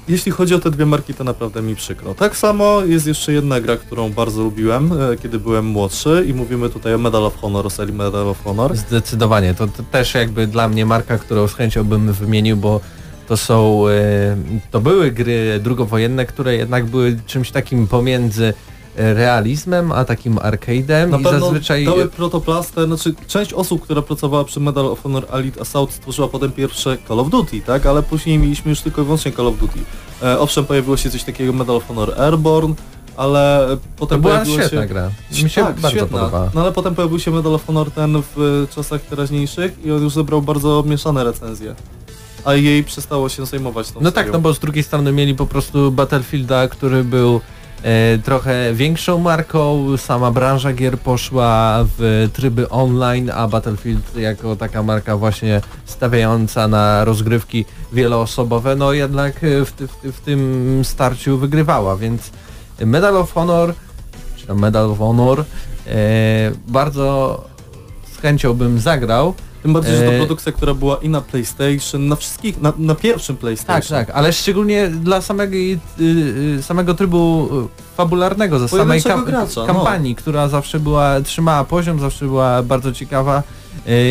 [0.08, 2.14] jeśli chodzi o te dwie marki, to naprawdę mi przykro.
[2.14, 6.70] Tak samo jest jeszcze jedna gra, którą bardzo lubiłem, e, kiedy byłem młodszy i mówimy
[6.70, 8.76] tutaj o Medal of Honor, serii Medal of Honor.
[8.76, 12.80] Zdecydowanie, to, to też jakby dla mnie marka, którą z chęcią bym wymienił, bo
[13.28, 14.36] to są, e,
[14.70, 18.54] to były gry drugowojenne, które jednak były czymś takim pomiędzy
[18.96, 21.84] realizmem, a takim arcade'em Na i pewno zazwyczaj...
[21.84, 26.52] dały protoplastę, znaczy część osób, która pracowała przy Medal of Honor Elite Assault stworzyła potem
[26.52, 27.86] pierwsze Call of Duty, tak?
[27.86, 29.78] Ale później mieliśmy już tylko i wyłącznie Call of Duty.
[30.22, 32.74] E, owszem, pojawiło się coś takiego Medal of Honor Airborne,
[33.16, 34.88] ale To potem była pojawiło świetna się...
[34.88, 35.10] gra.
[35.42, 36.18] Mi się tak, bardzo świetna.
[36.18, 36.50] podobała.
[36.54, 40.12] No ale potem pojawił się Medal of Honor ten w czasach teraźniejszych i on już
[40.12, 41.74] zebrał bardzo mieszane recenzje.
[42.44, 44.32] A jej przestało się zajmować tą No tak, serią.
[44.32, 47.40] no bo z drugiej strony mieli po prostu Battlefielda, który był
[48.24, 55.16] trochę większą marką, sama branża gier poszła w tryby online, a Battlefield jako taka marka
[55.16, 62.30] właśnie stawiająca na rozgrywki wieloosobowe, no jednak e, w, w, w tym starciu wygrywała, więc
[62.80, 63.74] Medal of Honor,
[64.36, 65.44] czy Medal of Honor, e,
[66.68, 67.44] bardzo
[68.12, 72.08] z chęcią bym zagrał, Tym bardziej, że to E, produkcja, która była i na PlayStation,
[72.08, 73.98] na wszystkich, na, na pierwszym PlayStation.
[73.98, 75.78] Tak, tak, ale szczególnie dla samego, y,
[76.58, 77.48] y, samego trybu
[77.92, 79.66] y, fabularnego, ze samej kam gracza, no.
[79.66, 83.42] kampanii, która zawsze była, trzymała poziom, zawsze była bardzo ciekawa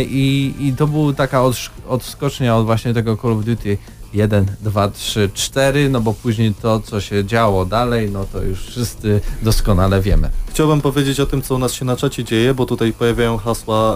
[0.09, 1.41] i, i to był taka
[1.87, 3.77] odskocznia od właśnie tego Call of Duty
[4.13, 8.59] 1, 2, 3, 4, no bo później to, co się działo dalej, no to już
[8.65, 10.29] wszyscy doskonale wiemy.
[10.49, 13.95] Chciałbym powiedzieć o tym, co u nas się na czacie dzieje, bo tutaj pojawiają hasła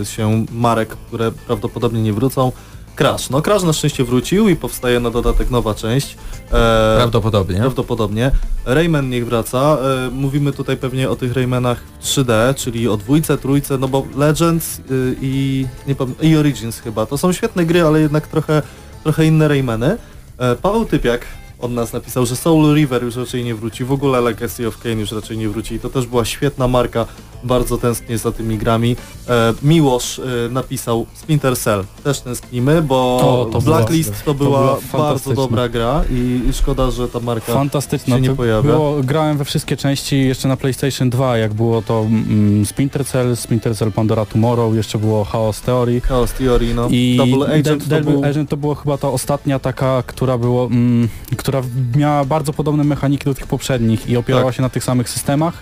[0.00, 2.52] e, się marek, które prawdopodobnie nie wrócą.
[2.96, 3.30] Crash.
[3.30, 6.16] No Crash na szczęście wrócił i powstaje na dodatek nowa część.
[6.52, 7.56] E, Prawdopodobnie.
[7.58, 8.30] Prawdopodobnie.
[8.66, 9.78] Rayman niech wraca.
[10.06, 14.06] E, mówimy tutaj pewnie o tych Raymanach w 3D, czyli o dwójce, trójce, no bo
[14.16, 17.06] Legends y, i, nie pamię- i Origins chyba.
[17.06, 18.62] To są świetne gry, ale jednak trochę,
[19.04, 19.96] trochę inne Raymany.
[20.38, 21.26] E, Paweł Typiak
[21.58, 24.98] od nas napisał, że Soul River już raczej nie wróci, w ogóle Legacy of Kain
[25.00, 27.06] już raczej nie wróci i to też była świetna marka,
[27.44, 28.96] bardzo tęsknię za tymi grami.
[29.28, 34.34] E, Miłosz e, napisał Splinter Cell, też tęsknimy, bo To- to Blacklist była- to to
[34.34, 34.60] była,
[34.92, 38.16] była bardzo dobra gra i, i szkoda, że ta marka Fantastyczna.
[38.16, 38.72] się nie To pojawia.
[38.72, 43.36] Było, grałem we wszystkie części jeszcze na PlayStation 2, jak było to mm, Splinter Cell,
[43.36, 46.00] Splinter Cell Pandora Tomorrow, jeszcze było Chaos Theory.
[46.00, 46.88] Chaos Theory, no.
[46.90, 48.24] I Double Agent to Double był...
[48.24, 51.08] Agent to było chyba ta ostatnia taka, która było, mm,
[51.44, 51.62] która
[51.96, 54.54] miała bardzo podobne mechaniki do tych poprzednich i opierała Tak.
[54.54, 55.54] się na tych samych systemach.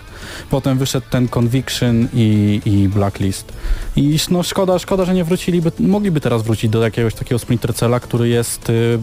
[0.49, 3.53] Potem wyszedł ten Conviction i, i Blacklist.
[3.95, 7.99] I no szkoda, szkoda, że nie wróciliby, mogliby teraz wrócić do jakiegoś takiego Splinter Cella,
[7.99, 8.99] który jest y,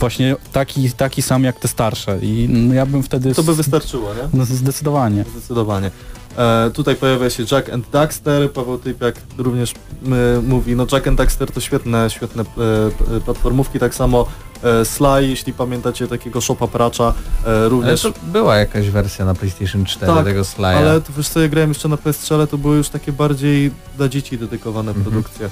[0.00, 2.18] właśnie taki, taki sam jak te starsze.
[2.22, 3.34] I no, ja bym wtedy...
[3.34, 4.22] To by wystarczyło, nie?
[4.34, 5.24] no, zdecydowanie.
[5.32, 5.90] Zdecydowanie.
[6.38, 11.18] E, tutaj pojawia się Jack and Daxter, Paweł Typiak również y, mówi, no Jack and
[11.18, 14.26] Daxter to świetne, świetne e, e, platformówki, tak samo
[14.62, 18.02] e, Sly, jeśli pamiętacie takiego Shopa Pracza, e, Ale również.
[18.02, 20.66] to była jakaś wersja na PlayStation 4 Tak, tego Sly'a.
[20.76, 23.70] Ale to wiesz co, ja grałem jeszcze na PS3, ale to były już takie bardziej
[23.96, 25.04] dla dzieci dedykowane Mhm.
[25.04, 25.48] produkcje.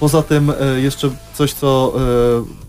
[0.00, 1.92] Poza tym e, jeszcze coś, co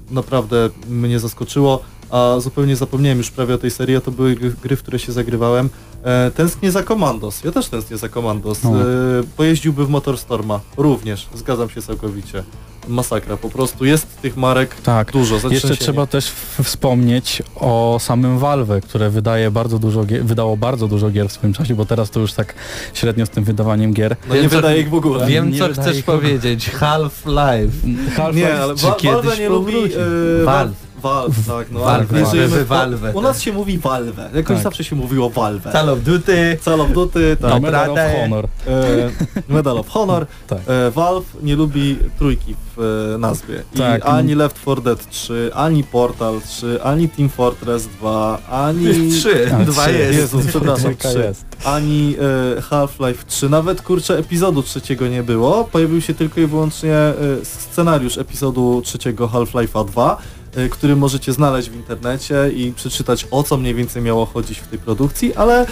[0.09, 1.79] e, naprawdę mnie zaskoczyło,
[2.13, 5.11] a zupełnie zapomniałem już prawie o tej serii, a to były gry, w które się
[5.11, 5.69] zagrywałem.
[6.03, 7.43] E, tęsknię za Commandos.
[7.43, 8.63] Ja też tęsknię za Commandos.
[8.63, 8.81] No.
[8.81, 8.83] E,
[9.37, 10.59] pojeździłby w Motorstorma.
[10.77, 11.27] Również.
[11.35, 12.43] Zgadzam się całkowicie.
[12.87, 13.37] Masakra.
[13.37, 15.11] Po prostu jest tych marek Tak.
[15.11, 15.35] dużo.
[15.49, 16.31] Jeszcze trzeba też
[16.63, 21.53] wspomnieć o samym Valve, które wydaje bardzo dużo gier, wydało bardzo dużo gier w swoim
[21.53, 22.53] czasie, bo teraz to już tak
[22.93, 24.15] średnio z tym wydawaniem gier.
[24.29, 25.27] No nie Wiem, co- wydaje ich w ogóle.
[25.27, 26.69] Wiem Nie co chcesz ich powiedzieć.
[26.69, 27.71] Half-Life.
[28.15, 29.71] Half-Life Nie, ale Czy Wa- kiedyś Valve nie lubi...
[29.73, 29.95] powróci?
[30.41, 30.73] e, Valve.
[31.03, 31.71] Valve, tak.
[31.71, 33.43] No, Valve, ale żyjemy Valve, w- Valve, U nas tak.
[33.45, 34.29] się mówi Valve.
[34.35, 34.63] Jakoś Tak.
[34.63, 35.71] zawsze się mówiło Valve.
[35.71, 36.57] Call of Duty.
[36.65, 37.49] Call of Duty, tak.
[37.51, 37.99] No, Medal of.
[38.23, 38.45] Honor.
[38.67, 39.09] E,
[39.53, 40.25] Medal of Honor.
[40.47, 40.59] Tak.
[40.67, 42.81] E, Valve nie lubi trójki w
[43.15, 43.63] e, nazwie.
[43.75, 44.05] I Tak.
[44.05, 48.85] ani Left 4 Dead 3, ani Portal 3, ani Team Fortress 2, ani...
[49.11, 49.51] Trzy.
[49.55, 49.93] A, Dwa trzy.
[49.97, 50.19] jest.
[50.19, 51.19] Jezus, przepraszam, Trójka 3.
[51.19, 51.45] jest.
[51.65, 52.15] Ani
[52.57, 55.63] e, Half-Life 3, nawet kurczę epizodu trzeciego nie było.
[55.63, 60.17] Pojawił się tylko i wyłącznie e, scenariusz epizodu trzeciego Half-Life'a 2, e,
[60.71, 64.79] który możecie znaleźć w internecie i przeczytać o co mniej więcej miało chodzić w tej
[64.79, 65.65] produkcji, ale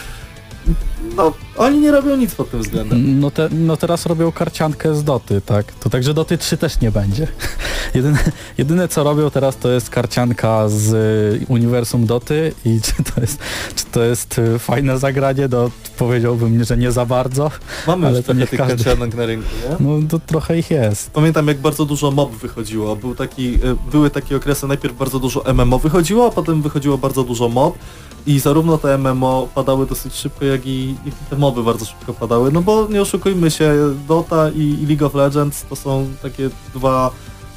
[1.15, 3.19] no Oni nie robią nic pod tym względem.
[3.19, 5.71] No, te, no teraz robią karciankę z Doty, tak?
[5.71, 7.27] To także Doty 3 też nie będzie.
[7.95, 8.19] Jedyne,
[8.57, 13.39] jedyne co robią teraz to jest karcianka z y, uniwersum Doty i czy to jest,
[13.75, 17.51] czy to jest y, fajne zagranie, no powiedziałbym, że nie za bardzo.
[17.87, 18.83] Mamy Ale już to trochę nie tych każdy.
[18.83, 19.85] karcianek na rynku, nie?
[19.87, 21.11] No to trochę ich jest.
[21.11, 22.95] Pamiętam jak bardzo dużo mob wychodziło.
[22.95, 23.59] Był taki, e,
[23.91, 27.77] były takie okresy, najpierw bardzo dużo MMO wychodziło, a potem wychodziło bardzo dużo mob
[28.25, 32.13] i zarówno te MMO padały dosyć szybko, jak i, jak i te moby bardzo szybko
[32.13, 32.51] padały.
[32.51, 33.73] No bo nie oszukujmy się,
[34.07, 37.11] Dota i, i League of Legends to są takie dwa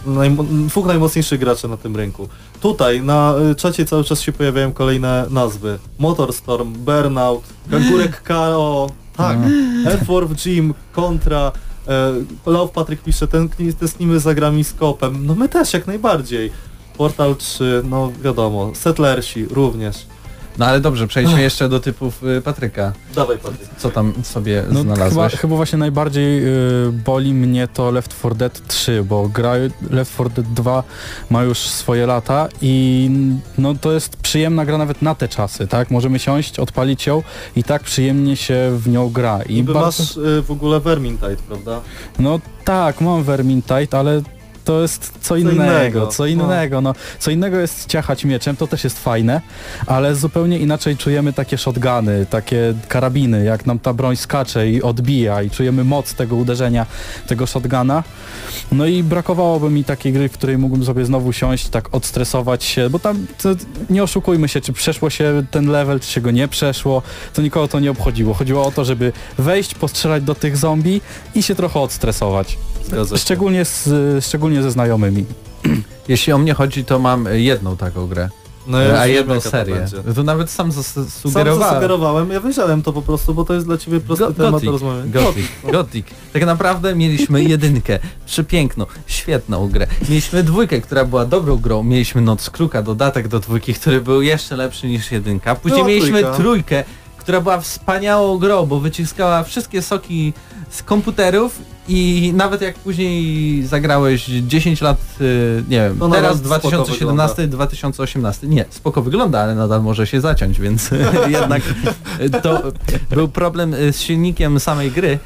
[0.06, 2.28] najmo- dwóch najmocniejszych graczy na tym rynku.
[2.60, 5.78] Tutaj na y, czacie cały czas się pojawiają kolejne nazwy.
[5.98, 9.38] Motorstorm, Burnout, Kangurek KO, tak,
[9.86, 11.52] F-Warp Gym, Contra,
[11.88, 12.12] e,
[12.46, 13.48] Love Patryk pisze, ten,
[13.80, 15.26] tęsknimy za grami z kopem.
[15.26, 16.50] No my też jak najbardziej.
[16.98, 20.06] Portal 3, no wiadomo, Settlersi również.
[20.58, 22.92] No ale dobrze, przejdźmy jeszcze do typów y, Patryka.
[23.14, 23.68] Dawaj Patryk.
[23.78, 25.32] Co tam sobie No, chyba, znalazłeś?
[25.34, 26.44] chyba właśnie najbardziej
[26.88, 29.52] y, boli mnie to Left 4 Dead 3, bo gra
[29.90, 30.82] Left 4 Dead 2
[31.30, 33.10] ma już swoje lata i
[33.58, 35.90] no to jest przyjemna gra nawet na te czasy, tak?
[35.90, 37.22] Możemy siąść, odpalić ją
[37.56, 39.42] i tak przyjemnie się w nią gra.
[39.42, 41.80] I Niby bardzo- masz y, w ogóle Vermintide, prawda?
[42.18, 44.22] No tak, mam Vermintide, ale
[44.64, 46.94] to jest co innego, innego, co innego, no.
[47.18, 49.40] Co innego jest ciachać mieczem, to też jest fajne,
[49.86, 55.42] ale zupełnie inaczej czujemy takie shotguny, takie karabiny, jak nam ta broń skacze i odbija
[55.42, 56.86] i czujemy moc tego uderzenia
[57.26, 58.02] tego shotguna.
[58.72, 62.90] No i brakowałoby mi takiej gry, w której mógłbym sobie znowu siąść, tak odstresować się,
[62.90, 63.26] bo tam
[63.90, 67.02] nie oszukujmy się, czy przeszło się ten level, czy się go nie przeszło,
[67.34, 68.34] to nikogo to nie obchodziło.
[68.34, 71.00] Chodziło o to, żeby wejść, postrzelać do tych zombie
[71.34, 72.58] i się trochę odstresować.
[73.16, 75.24] Szczególnie, z, szczególnie ze znajomymi.
[76.08, 78.28] Jeśli o mnie chodzi, to mam jedną taką grę.
[78.66, 79.74] No ja już a jedną to serię.
[79.74, 79.96] będzie.
[80.14, 81.68] To nawet sam zas- Sam sugerowałem.
[81.68, 84.70] zasugerowałem, ja wiedziałem to po prostu, bo to jest dla ciebie prosty Go- temat Gothic,
[84.70, 85.02] rozmowy.
[85.10, 86.06] Gothic, Gothic.
[86.32, 89.86] Tak naprawdę mieliśmy jedynkę, przepiękną, świetną grę.
[90.08, 91.82] Mieliśmy dwójkę, która była dobrą grą.
[91.82, 95.54] Mieliśmy Noc Kruka, dodatek do dwójki, który był jeszcze lepszy niż jedynka.
[95.54, 96.36] Później Była mieliśmy trójka.
[96.36, 96.84] trójkę,
[97.16, 100.32] która była wspaniałą grą, bo wyciskała wszystkie soki
[100.70, 106.60] z komputerów i nawet jak później zagrałeś 10 lat, y, nie wiem, To teraz nadal
[106.60, 110.90] spoko 2017, 2018, nie, spoko wygląda, ale nadal może się zaciąć, więc
[111.38, 111.62] jednak
[112.20, 112.62] y, to
[113.10, 115.18] był problem y, z silnikiem samej gry.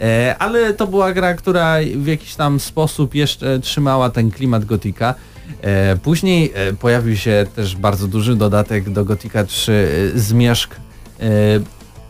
[0.00, 5.14] E, ale to była gra, która w jakiś tam sposób jeszcze trzymała ten klimat Gotika.
[5.62, 10.76] E, później e, pojawił się też bardzo duży dodatek do Gotika 3 e, zmierzch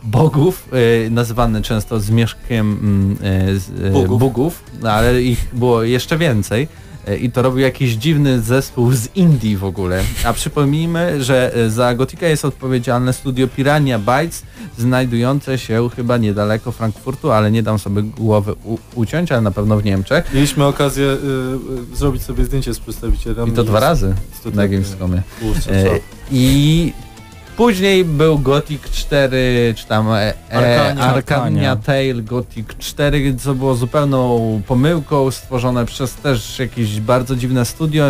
[0.05, 0.69] bogów,
[1.05, 3.17] e, nazywany często zmierzchiem mm,
[3.83, 4.19] e, e, Bugów.
[4.19, 6.67] bugów, no, ale ich było jeszcze więcej.
[7.21, 10.03] I to robił jakiś dziwny zespół z Indii w ogóle.
[10.23, 14.43] A przypomnijmy, że za Gotika jest odpowiedzialne studio Pirania Bytes,
[14.77, 18.55] znajdujące się chyba niedaleko Frankfurtu, ale nie dam sobie głowy
[18.95, 20.33] uciąć, ale na pewno w Niemczech.
[20.33, 21.05] Mieliśmy okazję
[21.93, 23.51] y, zrobić sobie zdjęcie z przedstawicielami.
[23.51, 24.15] I to dwa razy
[24.53, 25.21] na Gamescomie.
[25.41, 25.89] Kurczę, E, co?
[26.31, 26.93] I
[27.57, 31.03] później był Gothic 4, czy tam e, e, Arcania.
[31.03, 38.05] Arcania Tale Gothic 4, co było zupełną pomyłką, stworzone przez też jakieś bardzo dziwne studio.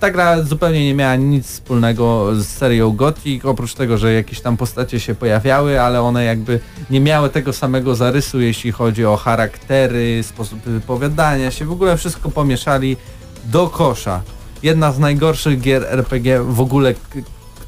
[0.00, 4.56] Ta gra zupełnie nie miała nic wspólnego z serią Gothic, oprócz tego, że jakieś tam
[4.56, 6.60] postacie się pojawiały, ale one jakby
[6.90, 12.30] nie miały tego samego zarysu, jeśli chodzi o charaktery, sposób wypowiadania się, w ogóle wszystko
[12.30, 12.96] pomieszali
[13.44, 14.22] do kosza.
[14.62, 16.94] Jedna z najgorszych gier RPG w ogóle,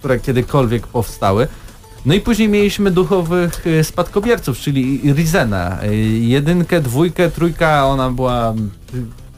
[0.06, 1.48] które kiedykolwiek powstały.
[2.04, 5.82] No i później mieliśmy duchowych y, spadkobierców, czyli Rizena.
[5.82, 8.54] Y, Jedynkę, dwójkę, trójka, ona była,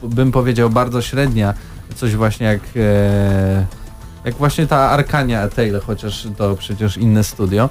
[0.03, 1.53] y, bym powiedział, bardzo średnia.
[1.95, 3.65] Coś właśnie jak, e,
[4.25, 7.69] jak właśnie ta Arkania Tale, chociaż to przecież inne studio.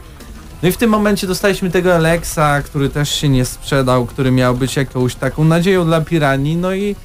[0.62, 4.54] No i w tym momencie dostaliśmy tego Alexa, który też się nie sprzedał, który miał
[4.54, 6.96] być jakąś taką nadzieją dla Piranii, no i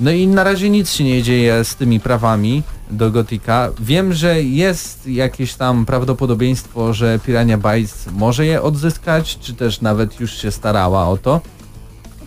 [0.00, 3.70] no i na razie nic się nie dzieje z tymi prawami do Gotika.
[3.80, 10.20] Wiem, że jest jakieś tam prawdopodobieństwo, że Pirania Bytes może je odzyskać, czy też nawet
[10.20, 11.40] już się starała o to.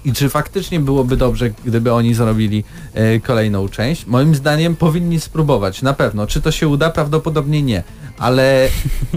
[0.05, 2.63] I czy faktycznie byłoby dobrze, gdyby oni zrobili
[2.93, 4.05] e, kolejną część?
[4.05, 6.27] Moim zdaniem powinni spróbować, na pewno.
[6.27, 6.89] Czy to się uda?
[6.89, 7.83] Prawdopodobnie nie.
[8.17, 8.65] Ale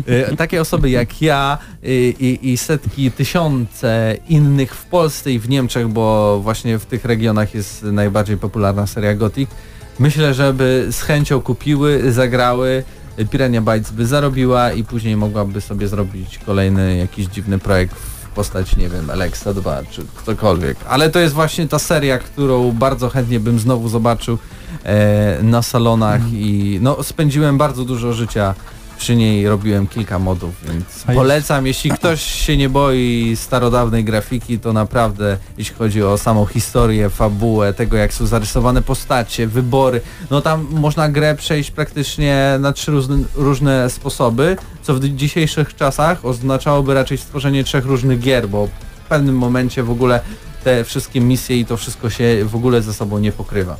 [0.07, 5.49] e, takie osoby jak ja e, i, i setki, tysiące innych w Polsce i w
[5.49, 9.51] Niemczech, bo właśnie w tych regionach jest najbardziej popularna seria Gothic,
[9.99, 12.85] myślę, że by z chęcią kupiły, zagrały,
[13.31, 18.79] Pirania Bytes by zarobiła i później mogłaby sobie zrobić kolejny jakiś dziwny projekt w postaci,
[18.79, 20.77] nie wiem, Alexa 2 czy ktokolwiek.
[20.89, 24.39] Ale to jest właśnie ta seria, którą bardzo chętnie bym znowu zobaczył
[24.85, 28.55] e, na salonach i no spędziłem bardzo dużo życia
[28.99, 34.59] przy niej robiłem kilka modów, więc A polecam, jeśli ktoś się nie boi starodawnej grafiki,
[34.59, 40.41] to naprawdę, jeśli chodzi o samą historię, fabułę, tego jak są zarysowane postacie, wybory, no
[40.41, 46.95] tam można grę przejść praktycznie na trzy różne, różne sposoby, co w dzisiejszych czasach oznaczałoby
[46.95, 50.21] raczej stworzenie trzech różnych gier, bo w pewnym momencie w ogóle
[50.69, 53.77] te wszystkie misje i to wszystko się w ogóle ze sobą nie pokrywa.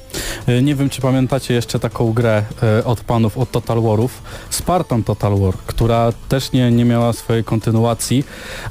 [0.47, 5.03] E, Nie wiem, czy pamiętacie jeszcze taką grę e, od panów od Total Warów, Spartan
[5.03, 8.25] Total War, która też nie, nie miała swojej kontynuacji,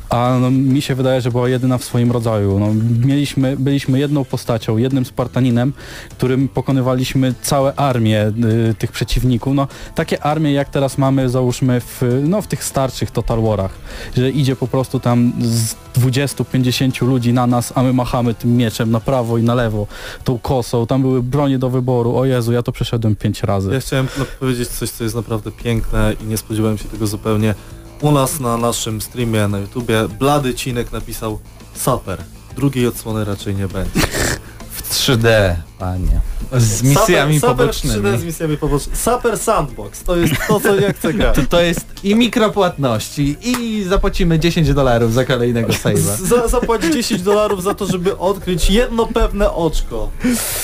[0.09, 2.59] a no, mi się wydaje, że była jedyna w swoim rodzaju.
[2.59, 2.67] No,
[3.05, 5.73] mieliśmy, byliśmy jedną postacią, jednym Spartaninem,
[6.11, 8.33] którym pokonywaliśmy całe armię
[8.71, 9.53] y, tych przeciwników.
[9.55, 13.71] No, takie armie, jak teraz mamy, załóżmy, w, no, w tych starszych Total Warach,
[14.17, 17.93] że idzie po prostu tam z 20-50 ludzi na nas, a my
[18.39, 19.87] tym mieczem na prawo i na lewo,
[20.23, 23.73] tą kosą, tam były bronie do wyboru, o Jezu, ja to przeszedłem pięć razy.
[23.73, 27.55] Ja chciałem no, powiedzieć coś, co jest naprawdę piękne i nie spodziewałem się tego zupełnie.
[28.01, 31.39] U nas na naszym streamie na YouTubie Blady Cinek napisał
[31.75, 32.23] Saper.
[32.55, 33.99] Drugiej odsłony raczej nie będzie.
[34.77, 36.21] W 3D, panie.
[36.57, 37.95] Z misjami Saper, pobocznymi.
[37.95, 38.97] Saper 3D z misjami pobocznymi.
[38.97, 41.35] Saper Sandbox, to jest to, co ja chcę grać.
[41.35, 46.17] To, to jest i mikropłatności i zapłacimy 10 dolarów za kolejnego save'a.
[46.29, 50.09] Za, zapłać 10 dolarów za to, żeby odkryć jedno pewne oczko.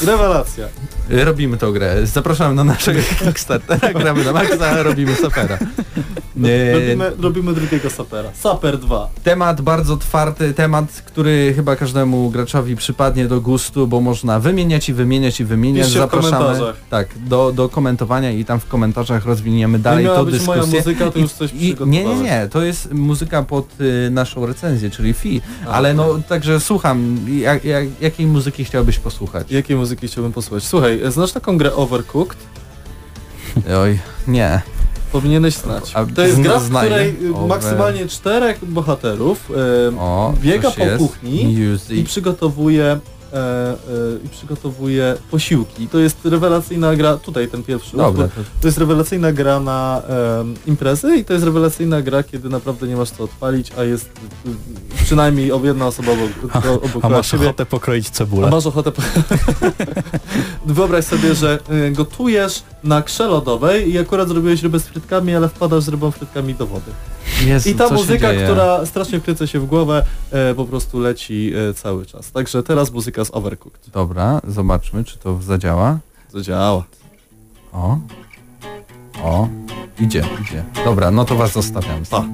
[0.06, 0.68] Rewelacja.
[1.10, 2.08] Robimy tą grę.
[2.08, 5.58] Zapraszamy na naszego Kickstartera, gramy na Maxa, robimy sapera.
[6.74, 8.30] Robimy, robimy drugiego Sapera.
[8.34, 9.10] Saper 2.
[9.24, 14.94] Temat bardzo twardy, temat, który chyba każdemu graczowi przypadnie do gustu, bo można wymieniać i
[14.94, 15.63] wymieniać i wymieniać.
[15.64, 16.60] Piszcie w Zapraszamy
[16.90, 20.62] tak, do, do komentowania i tam w komentarzach rozwiniemy dalej być dyskusję.
[20.62, 24.46] moja muzyka, to już coś i, Nie, nie, nie, to jest muzyka pod y, naszą
[24.46, 29.52] recenzję, czyli fi, ale no także słucham, jak, jak, jakiej muzyki chciałbyś posłuchać?
[29.52, 30.64] Jakiej muzyki chciałbym posłuchać?
[30.64, 32.38] Słuchaj, znasz taką grę Overcooked?
[33.84, 34.62] Oj, nie.
[35.12, 35.92] Powinieneś znać.
[35.96, 39.52] A To jest gra, w której Over- maksymalnie czterech bohaterów
[39.92, 40.98] e, O, biega po jest.
[40.98, 41.90] kuchni Music.
[41.92, 43.00] i przygotowuje
[43.34, 43.76] e, e,
[44.26, 45.88] i przygotowuje posiłki.
[45.88, 48.44] To jest rewelacyjna gra, tutaj ten pierwszy Dobra, utwór.
[48.62, 50.02] to, jest rewelacyjna gra na
[50.40, 54.10] em, imprezy i to jest rewelacyjna gra, kiedy naprawdę nie masz co odpalić, a jest
[55.04, 57.44] przynajmniej jedna osoba obok, obok A masz ciebie.
[57.46, 58.50] ochotę pokroić A cebulę.
[58.50, 58.92] masz ochotę...
[58.92, 59.02] po-
[60.66, 65.50] Wyobraź sobie, że y, gotujesz na krze lodowej i akurat zrobiłeś rybę z frytkami, ale
[65.50, 66.92] wpadasz z rybą frytkami do wody.
[67.46, 71.74] Jezu, I ta muzyka, która strasznie wkręca się w głowę, e, po prostu leci e,
[71.74, 72.32] cały czas.
[72.32, 73.90] Także teraz muzyka z Overcooked.
[73.94, 76.00] Dobra, zobaczmy, czy to zadziała.
[76.34, 76.84] Zadziała.
[77.74, 77.98] O.
[79.24, 79.48] O.
[80.00, 80.64] Idzie, idzie.
[80.86, 82.04] Dobra, no to was zostawiam.
[82.10, 82.26] Pa.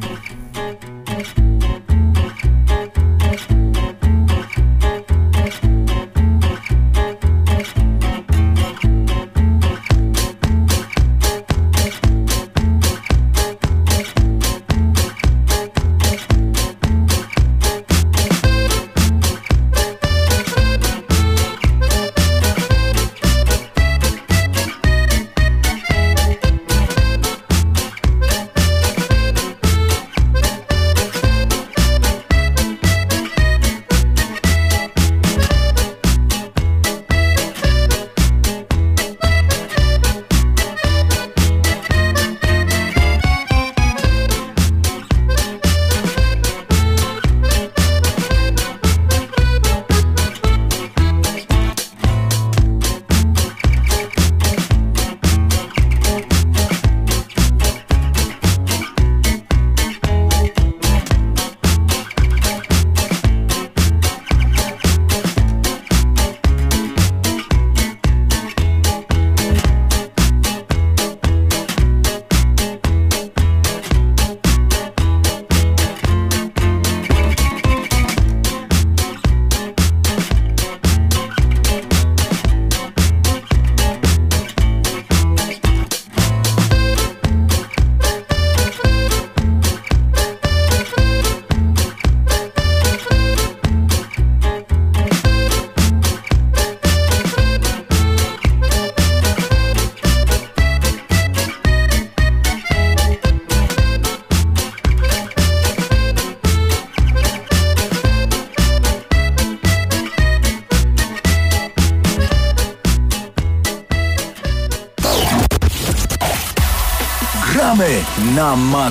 [118.49, 118.89] Gramy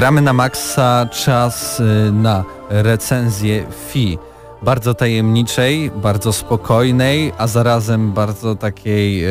[0.00, 4.18] Gramy na maksa, czas y, na recenzję FI.
[4.62, 9.30] Bardzo tajemniczej, bardzo spokojnej, a zarazem bardzo takiej e,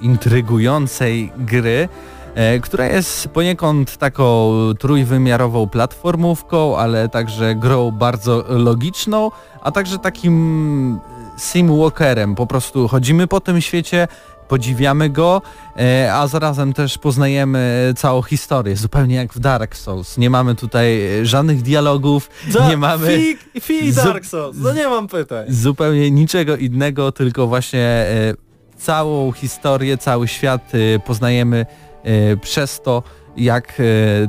[0.00, 1.88] intrygującej gry,
[2.34, 9.30] e, która jest poniekąd taką trójwymiarową platformówką, ale także grą bardzo logiczną,
[9.62, 11.00] a także takim
[11.38, 12.34] sim walkerem.
[12.34, 14.08] Po prostu chodzimy po tym świecie,
[14.48, 15.42] podziwiamy go,
[15.78, 20.18] e, a zarazem też poznajemy całą historię, zupełnie jak w Dark Souls.
[20.18, 22.30] Nie mamy tutaj e, żadnych dialogów,
[22.68, 25.44] nie mamy Fi, fi Zu- Dark Souls, no nie mam pytań.
[25.48, 28.34] zupełnie niczego innego, tylko właśnie e,
[28.78, 30.72] całą historię, cały świat
[31.04, 31.66] poznajemy
[32.42, 33.02] przez to,
[33.36, 33.82] jak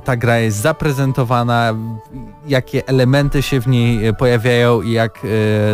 [0.03, 1.73] ta gra jest zaprezentowana,
[2.47, 5.19] jakie elementy się w niej pojawiają i jak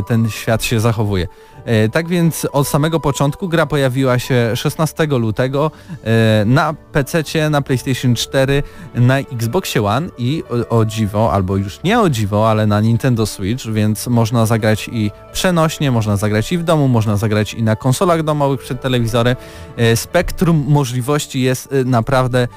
[0.07, 1.27] ten świat się zachowuje.
[1.65, 5.71] E, Tak więc od samego początku gra pojawiła się 16 lutego
[6.03, 8.63] e, na PC, na PlayStation 4,
[8.95, 13.25] na Xboxie One i o, o dziwo, albo już nie o dziwo, ale na Nintendo
[13.25, 17.75] Switch, więc można zagrać i przenośnie, można zagrać i w domu, można zagrać i na
[17.75, 19.35] konsolach domowych przed telewizorem.
[19.77, 22.47] E, Spektrum możliwości jest naprawdę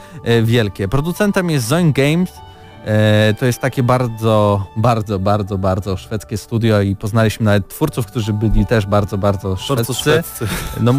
[0.43, 0.89] wielkie.
[0.89, 2.33] Producentem jest Zoin Games,
[3.39, 8.67] To jest takie bardzo, bardzo, bardzo, bardzo szwedzkie studio i poznaliśmy nawet twórców, którzy byli
[8.67, 9.95] też bardzo, bardzo szwedzcy.
[9.95, 10.47] szwedzcy.
[10.81, 10.95] No,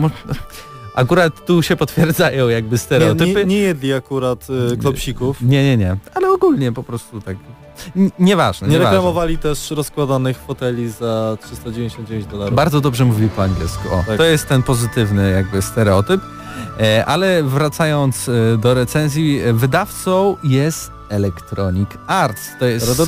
[0.96, 3.34] akurat tu się potwierdzają jakby Nie, stereotypy.
[3.34, 5.42] nie, nie jedli akurat y, klopsików.
[5.42, 5.98] nie, nie, nie.
[6.14, 7.38] Ale ogólnie po prostu tak.
[7.96, 8.92] N- Nieważne, Nie nieważne.
[8.92, 12.56] reklamowali też rozkładanych foteli za 399 dolarów.
[12.56, 13.88] Bardzo dobrze mówi po angielsku.
[13.94, 14.18] O, Tak.
[14.18, 16.22] To jest ten pozytywny jakby stereotyp.
[16.80, 22.50] E, ale wracając e, do recenzji, e, wydawcą jest Electronic Arts.
[22.60, 23.02] To jest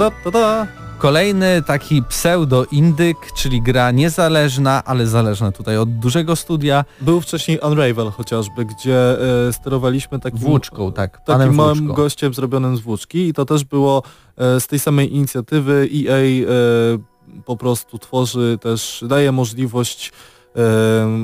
[0.98, 6.86] kolejny taki pseudo-indyk, czyli gra niezależna, ale zależna tutaj od dużego studia.
[7.02, 11.96] Był wcześniej Unravel chociażby, gdzie e, sterowaliśmy takim, Włóczką, tak, takim małym włóczką.
[11.96, 14.04] gościem zrobionym z włóczki i to też było
[14.38, 15.90] e, z tej samej inicjatywy.
[15.94, 20.12] EA e, po prostu tworzy też, daje możliwość
[20.56, 20.60] e,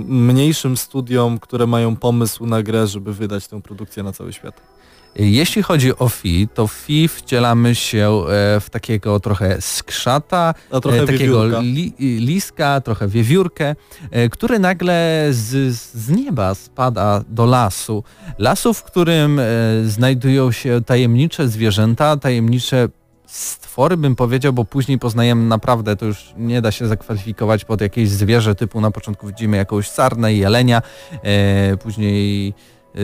[0.08, 4.73] mniejszym studiom, które mają pomysł na grę, żeby wydać tę produkcję na cały świat.
[5.16, 11.02] Jeśli chodzi o Fi, to Fi wcielamy się e, w takiego trochę skrzata, A trochę
[11.02, 13.76] e, takiego li, liska, trochę wiewiórkę,
[14.12, 18.04] e, który nagle z, z nieba spada do lasu.
[18.38, 19.42] Lasu, w którym
[19.86, 22.90] znajdują się tajemnicze zwierzęta, tajemnicze
[23.34, 28.10] stwory bym powiedział, bo później poznajemy naprawdę, to już nie da się zakwalifikować pod jakieś
[28.10, 30.82] zwierzę typu na początku widzimy jakąś sarnę, jelenia,
[31.24, 32.54] e, później
[32.96, 33.00] e,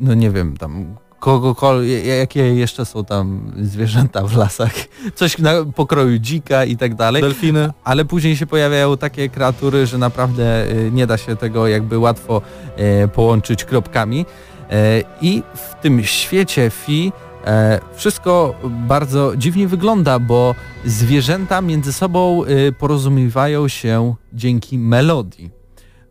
[0.00, 4.72] no nie wiem, tam kogokolwiek, jakie jeszcze są tam zwierzęta w lasach,
[5.14, 7.70] coś na pokroju dzika i tak dalej, Delfiny.
[7.84, 12.42] ale później się pojawiają takie kreatury, że naprawdę y, nie da się tego jakby łatwo
[12.76, 14.26] e, połączyć kropkami
[14.72, 17.12] E, i w tym świecie Fi
[17.46, 25.61] e, wszystko bardzo dziwnie wygląda, bo zwierzęta między sobą y, porozumiewają się dzięki melodii.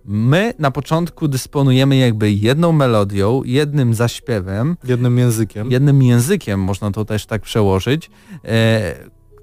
[0.06, 5.72] My na początku dysponujemy jakby jedną melodią, jednym zaśpiewem, Jednym językiem.
[5.72, 8.10] jednym językiem, można to też tak przełożyć,
[8.46, 8.96] e,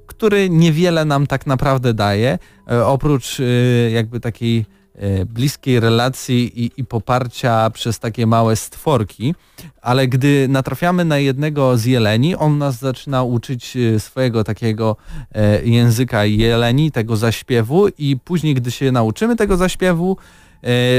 [0.07, 2.39] który niewiele nam tak naprawdę daje,
[2.70, 3.45] e, oprócz e,
[3.91, 4.65] jakby takiej
[4.95, 9.35] e, bliskiej relacji i, i poparcia przez takie małe stworki,
[9.83, 14.97] ale gdy natrafiamy na jednego z jeleni, on nas zaczyna uczyć e, swojego takiego
[15.33, 20.17] e, języka jeleni, tego zaśpiewu i później, gdy się nauczymy tego zaśpiewu,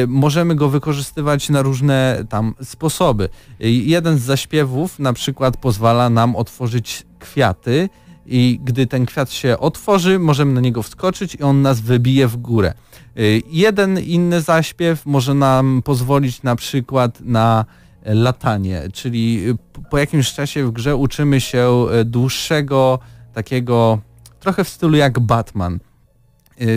[0.08, 3.30] możemy go wykorzystywać na różne tam sposoby.
[3.62, 7.90] E, Jeden z zaśpiewów na przykład pozwala nam otworzyć kwiaty
[8.26, 12.38] i gdy ten kwiat się otworzy, możemy na niego wskoczyć i on nas wybije w
[12.38, 12.74] górę.
[13.18, 17.66] Y, Jeden inny zaśpiew może nam pozwolić na przykład na
[18.04, 19.44] e, latanie, czyli
[19.90, 23.00] po jakimś czasie w grze uczymy się e, dłuższego
[23.34, 24.00] takiego
[24.40, 25.80] trochę w stylu jak Batman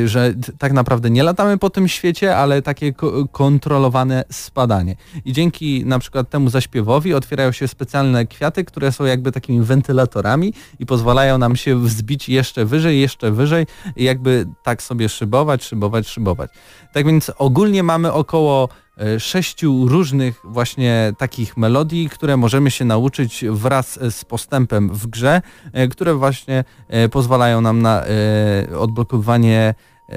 [0.04, 4.96] że t- tak naprawdę nie latamy po tym świecie, ale takie ko- kontrolowane spadanie.
[5.24, 10.54] I dzięki na przykład temu zaśpiewowi otwierają się specjalne kwiaty, które są jakby takimi wentylatorami
[10.78, 16.08] i pozwalają nam się wzbić jeszcze wyżej, jeszcze wyżej i jakby tak sobie szybować, szybować,
[16.08, 16.50] szybować.
[16.92, 18.68] Tak więc ogólnie mamy około
[19.18, 25.88] sześciu różnych właśnie takich melodii, które możemy się nauczyć wraz z postępem w grze, e,
[25.88, 29.74] które właśnie e, pozwalają nam na e, odblokowanie
[30.08, 30.14] e,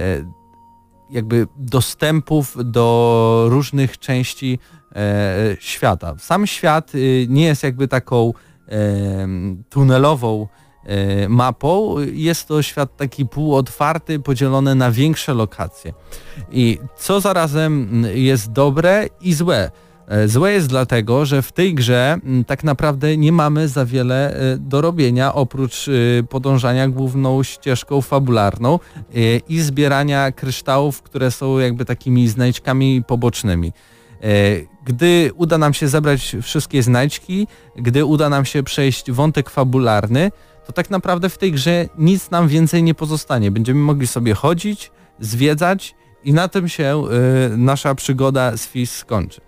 [1.10, 4.60] jakby dostępów do różnych części
[4.96, 6.16] e, świata.
[6.18, 6.92] Sam świat
[7.28, 8.34] nie jest jakby taką
[9.70, 10.65] tunelową e,
[11.30, 15.94] mapą, jest to świat taki półotwarty, podzielony na większe lokacje.
[16.52, 19.72] I co zarazem jest dobre i złe,
[20.08, 24.58] E, Złe jest dlatego, że w tej grze tak naprawdę nie mamy za wiele e,
[24.58, 31.86] do robienia oprócz e, podążania główną ścieżką fabularną e, i zbierania kryształów, które są jakby
[31.86, 33.74] takimi znajdźkami pobocznymi.
[34.22, 34.28] E,
[34.86, 40.32] Gdy uda nam się zebrać wszystkie znajdźki, gdy uda nam się przejść wątek fabularny,
[40.66, 43.52] to tak naprawdę w tej grze nic nam więcej nie pozostanie.
[43.52, 47.04] Będziemy mogli sobie chodzić, zwiedzać i na tym się
[47.54, 49.42] y, nasza przygoda z Fizz skończy.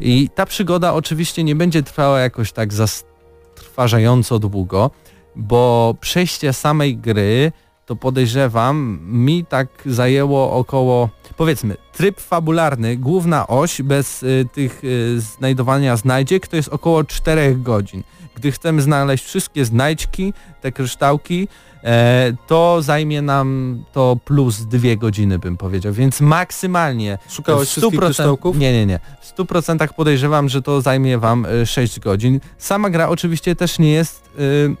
[0.00, 4.90] I ta przygoda oczywiście nie będzie trwała jakoś tak zastrważająco długo,
[5.36, 7.52] bo przejście samej gry
[7.86, 15.20] to podejrzewam mi tak zajęło około powiedzmy tryb fabularny, główna oś bez y, tych y,
[15.20, 18.02] znajdowania znajdziek to jest około 4 godzin.
[18.36, 21.48] Gdy chcemy znaleźć wszystkie znajdźki, te kryształki,
[21.84, 28.00] e, to zajmie nam to plus dwie godziny bym powiedział, więc maksymalnie Szukałeś w wszystkich
[28.00, 28.58] kryształków?
[28.58, 29.00] Nie, nie, nie.
[29.20, 32.40] W 100% podejrzewam, że to zajmie wam y, 6 godzin.
[32.58, 34.76] Sama gra oczywiście też nie jest y,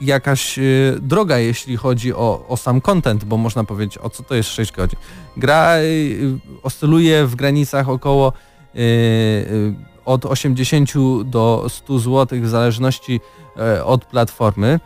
[0.00, 4.34] jakaś y, droga, jeśli chodzi o, o sam content, bo można powiedzieć, o co to
[4.34, 4.98] jest 6 godzin.
[5.36, 8.32] Gra y, oscyluje w granicach około
[8.74, 9.74] y,
[10.08, 10.90] od 80
[11.24, 13.20] do 100 zł w zależności
[13.56, 14.80] e, od platformy,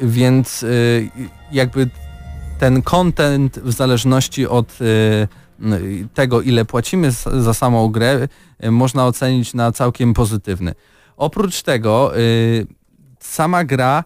[0.00, 1.10] więc y,
[1.52, 1.88] jakby
[2.58, 5.28] ten content w zależności od y,
[6.14, 8.28] tego, ile płacimy za samą grę,
[8.70, 10.74] można ocenić na całkiem pozytywny.
[11.16, 12.12] Oprócz tego
[13.20, 14.04] sama gra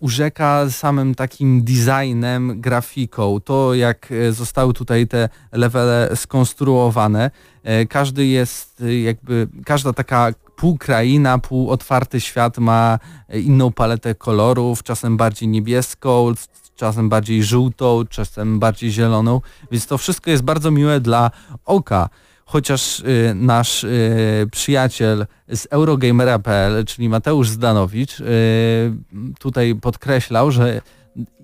[0.00, 7.30] urzeka samym takim designem, grafiką, to jak y, zostały tutaj te levele skonstruowane.
[7.82, 12.98] Y, Każdy jest y, jakby, każda taka półkraina, półotwarty świat ma
[13.34, 16.34] y, inną paletę kolorów, czasem bardziej niebieską,
[16.76, 19.40] czasem bardziej żółtą, czasem bardziej zieloną,
[19.70, 21.30] więc to wszystko jest bardzo miłe dla
[21.64, 22.08] oka.
[22.50, 28.24] Chociaż y, nasz y, przyjaciel z Eurogamera.pl, czyli Mateusz Zdanowicz, y,
[29.38, 30.80] tutaj podkreślał, że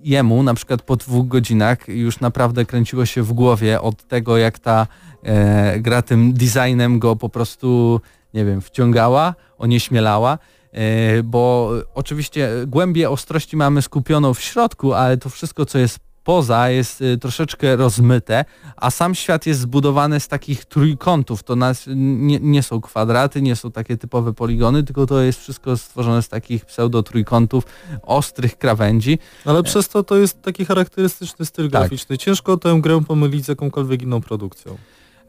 [0.03, 4.59] jemu na przykład po dwóch godzinach już naprawdę kręciło się w głowie od tego, jak
[4.59, 4.87] ta
[5.23, 8.01] e, gra tym designem go po prostu,
[8.33, 10.37] nie wiem, wciągała, onieśmielała.
[10.71, 16.69] E, bo oczywiście głębię ostrości mamy skupioną w środku, ale to wszystko, co jest poza,
[16.69, 18.45] jest y, troszeczkę rozmyte,
[18.75, 21.43] a sam świat jest zbudowany z takich trójkątów.
[21.43, 25.77] To nas, nie, nie są kwadraty, nie są takie typowe poligony, tylko to jest wszystko
[25.77, 27.63] stworzone z takich pseudo-trójkątów,
[28.03, 29.19] ostrych krawędzi.
[29.45, 31.81] Ale przez to to jest taki charakterystyczny styl Tak.
[31.81, 32.17] graficzny.
[32.17, 34.77] Ciężko tę grę pomylić z jakąkolwiek inną produkcją.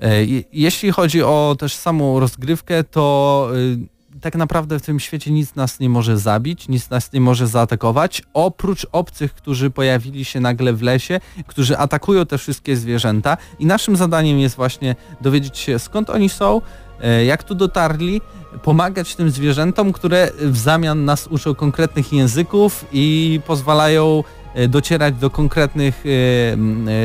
[0.00, 5.30] E, je- Jeśli chodzi o też samą rozgrywkę, to y, tak naprawdę w tym świecie
[5.30, 10.40] nic nas nie może zabić, nic nas nie może zaatakować, oprócz obcych, którzy pojawili się
[10.40, 15.78] nagle w lesie, którzy atakują te wszystkie zwierzęta i naszym zadaniem jest właśnie dowiedzieć się
[15.78, 16.60] skąd oni są,
[17.00, 18.20] e, jak tu dotarli,
[18.62, 25.30] pomagać tym zwierzętom, które w zamian nas uczą konkretnych języków i pozwalają e, docierać do
[25.30, 26.04] konkretnych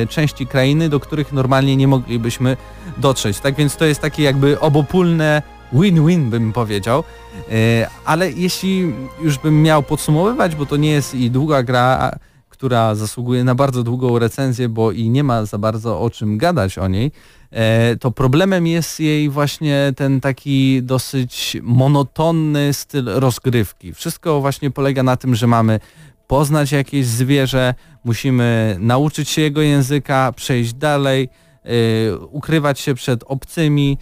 [0.03, 2.57] e, części krainy, do których normalnie nie moglibyśmy
[2.97, 3.39] dotrzeć.
[3.39, 5.41] Tak więc to jest takie jakby obopólne
[5.73, 7.03] win-win bym powiedział.
[7.51, 12.11] E, Ale jeśli już bym miał podsumowywać, bo to nie jest i długa gra,
[12.49, 16.77] która zasługuje na bardzo długą recenzję, bo i nie ma za bardzo o czym gadać
[16.77, 17.11] o niej,
[17.51, 23.93] e, to problemem jest jej właśnie ten taki dosyć monotonny styl rozgrywki.
[23.93, 25.79] Wszystko właśnie polega na tym, że mamy
[26.27, 31.29] poznać jakieś zwierzę, musimy nauczyć się jego języka, przejść dalej,
[31.63, 33.97] e, ukrywać się przed obcymi,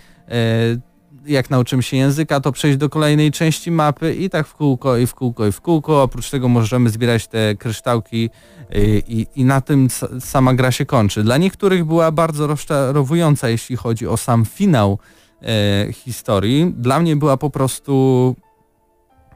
[1.26, 5.08] jak nauczymy się języka, to przejść do kolejnej części mapy i tak w kółko, i
[5.08, 6.04] w kółko, i w kółko.
[6.04, 8.30] Oprócz tego możemy zbierać te kryształki
[8.76, 9.88] y, i, i na tym
[10.20, 11.24] sama gra się kończy.
[11.24, 15.00] Dla niektórych była bardzo rozczarowująca, jeśli chodzi o sam finał
[15.42, 16.74] e, historii.
[16.78, 18.36] Dla mnie była po prostu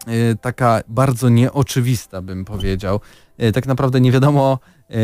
[0.07, 2.99] e, taka bardzo nieoczywista, bym powiedział.
[3.37, 4.95] E, tak naprawdę nie wiadomo, e,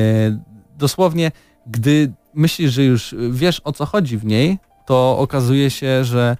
[0.77, 1.31] dosłownie,
[1.67, 6.37] gdy myślisz, że już wiesz o co chodzi w niej, to okazuje się, że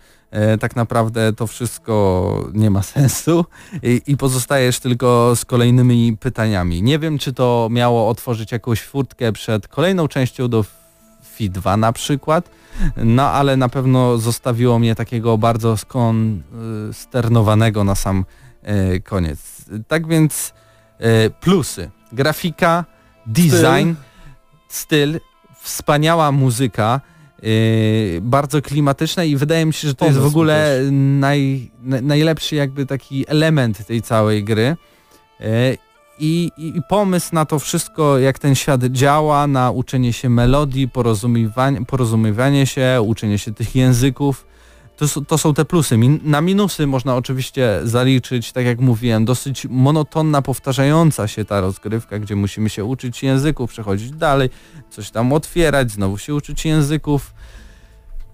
[0.60, 3.46] tak naprawdę to wszystko nie ma sensu
[3.84, 6.84] i, i pozostajesz tylko z kolejnymi pytaniami.
[6.84, 10.66] Nie wiem, czy to miało otworzyć jakąś furtkę przed kolejną częścią do
[11.24, 12.50] FI 2 na przykład,
[12.98, 18.26] no ale na pewno zostawiło mnie takiego bardzo skonsternowanego na sam
[18.64, 19.40] e, koniec.
[19.88, 20.54] Tak więc
[20.98, 21.92] e, plusy.
[22.12, 22.86] Grafika,
[23.26, 23.94] design,
[24.70, 25.20] styl,
[25.62, 27.02] wspaniała muzyka,
[28.22, 32.86] bardzo klimatyczna i wydaje mi się, że to jest w ogóle naj, na, najlepszy jakby
[32.86, 34.76] taki element tej całej gry.
[35.40, 35.48] Yy,
[36.20, 40.90] i, i, I pomysł na to wszystko, jak ten świat działa, na uczenie się melodii,
[40.90, 44.46] porozumiewanie, porozumiewanie się, uczenie się tych języków,
[45.00, 45.98] to, to są te plusy.
[45.98, 52.20] Min, na minusy można oczywiście zaliczyć, tak jak mówiłem, dosyć monotonna, powtarzająca się ta rozgrywka,
[52.20, 54.50] gdzie musimy się uczyć języków, przechodzić dalej,
[54.90, 57.34] coś tam otwierać, znowu się uczyć języków.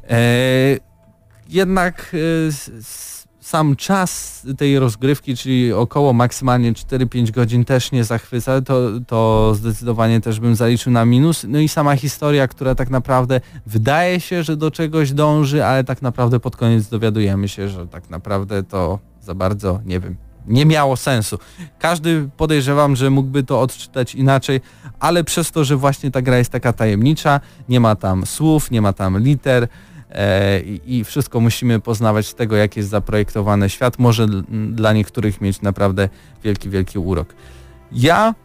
[0.10, 0.18] E,
[1.50, 2.16] jednak
[2.50, 3.15] e,
[3.46, 10.22] sam czas tej rozgrywki, czyli około maksymalnie 4-5 godzin też nie zachwyca, to, to zdecydowanie
[10.22, 11.46] też bym zaliczył na minus.
[11.48, 16.02] No i sama historia, która tak naprawdę wydaje się, że do czegoś dąży, ale tak
[16.02, 20.16] naprawdę pod koniec dowiadujemy się, że tak naprawdę to za bardzo, nie wiem,
[20.48, 21.40] nie miało sensu.
[21.80, 24.62] Każdy podejrzewam, że mógłby to odczytać inaczej,
[25.00, 28.82] ale przez to, że właśnie ta gra jest taka tajemnicza, nie ma tam słów, nie
[28.82, 29.68] ma tam liter,
[30.86, 34.28] i wszystko musimy poznawać z tego, jak jest zaprojektowany świat, może
[34.72, 36.10] dla niektórych mieć naprawdę
[36.44, 37.34] wielki, wielki urok.
[37.92, 38.36] Ja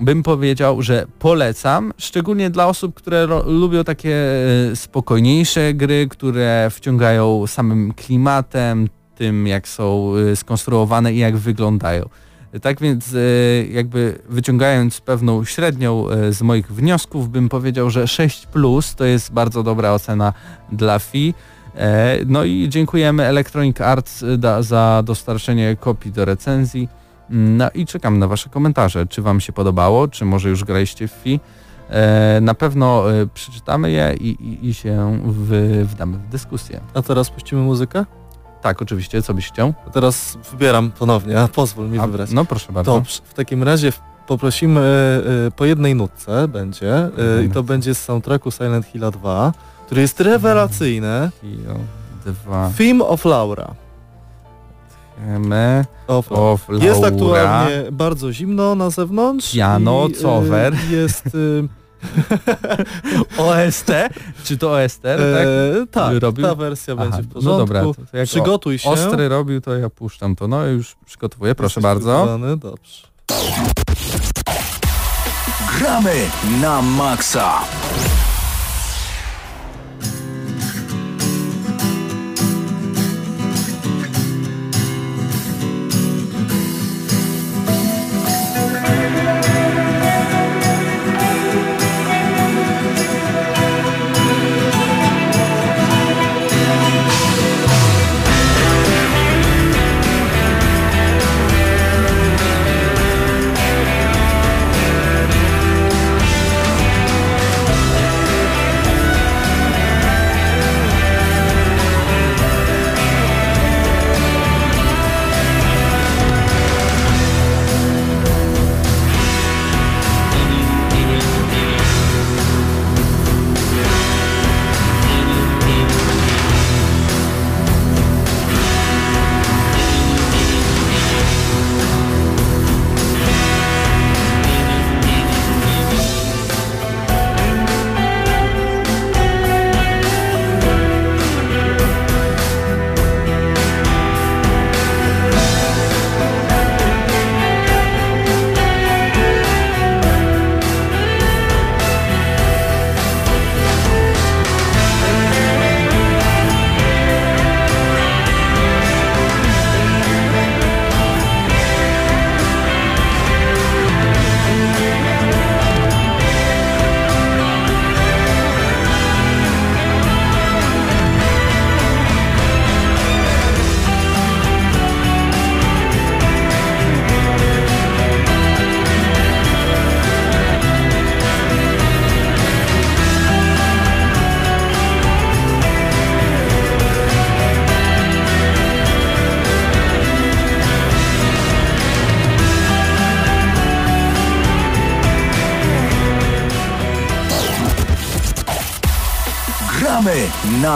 [0.00, 4.16] bym powiedział, że polecam, szczególnie dla osób, które lubią takie
[4.72, 12.08] e, spokojniejsze gry, które wciągają samym klimatem, tym jak są e, skonstruowane i jak wyglądają.
[12.60, 13.18] Tak więc e,
[13.66, 19.32] jakby wyciągając pewną średnią e, z moich wniosków bym powiedział, że 6 plus to jest
[19.32, 20.32] bardzo dobra ocena
[20.72, 21.34] dla FI.
[21.76, 24.24] E, No i dziękujemy Electronic Arts
[24.60, 26.88] za dostarczenie kopii do recenzji.
[27.30, 29.06] No i czekam na Wasze komentarze.
[29.06, 31.40] Czy Wam się podobało, czy może już graliście w FI?
[32.40, 35.18] Na pewno przeczytamy je i, i, i się
[35.84, 36.80] wdamy w dyskusję.
[36.94, 38.04] A teraz puścimy muzykę?
[38.62, 39.74] Tak, oczywiście, co byś chciał?
[39.86, 42.30] A teraz wybieram ponownie, a pozwól mi A, wybrać.
[42.30, 42.92] no proszę bardzo.
[42.92, 43.92] Dobrze, w takim razie
[44.26, 44.80] poprosimy
[45.48, 47.06] y, po jednej nutce będzie
[47.40, 49.52] y, i to będzie z soundtracku Silent Hill 2,
[49.86, 51.30] który jest rewelacyjny.
[51.40, 51.58] Hill
[52.44, 52.70] 2.
[52.78, 53.74] Theme of Laura.
[55.38, 57.08] My Of, of Jest Laura.
[57.08, 59.52] aktualnie bardzo zimno na zewnątrz.
[59.54, 60.74] Piano, i, y, cover.
[60.90, 61.24] Jest...
[63.38, 63.90] OST?
[64.44, 65.02] Czy to OST?
[65.02, 65.20] tak?
[65.20, 66.46] e, tak, robił?
[66.46, 67.52] ta wersja Aha, będzie w porządku.
[67.52, 68.90] No dobra, to, to jak Przygotuj o, się.
[68.90, 70.48] Ostry robił, to ja puszczam to.
[70.48, 72.24] No już przygotowuję, proszę Jesteś bardzo.
[72.24, 72.56] przygotowany?
[72.56, 73.12] Dobrze.
[75.78, 76.14] Gramy
[76.60, 77.60] na maksa.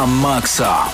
[0.07, 0.87] Na maksa.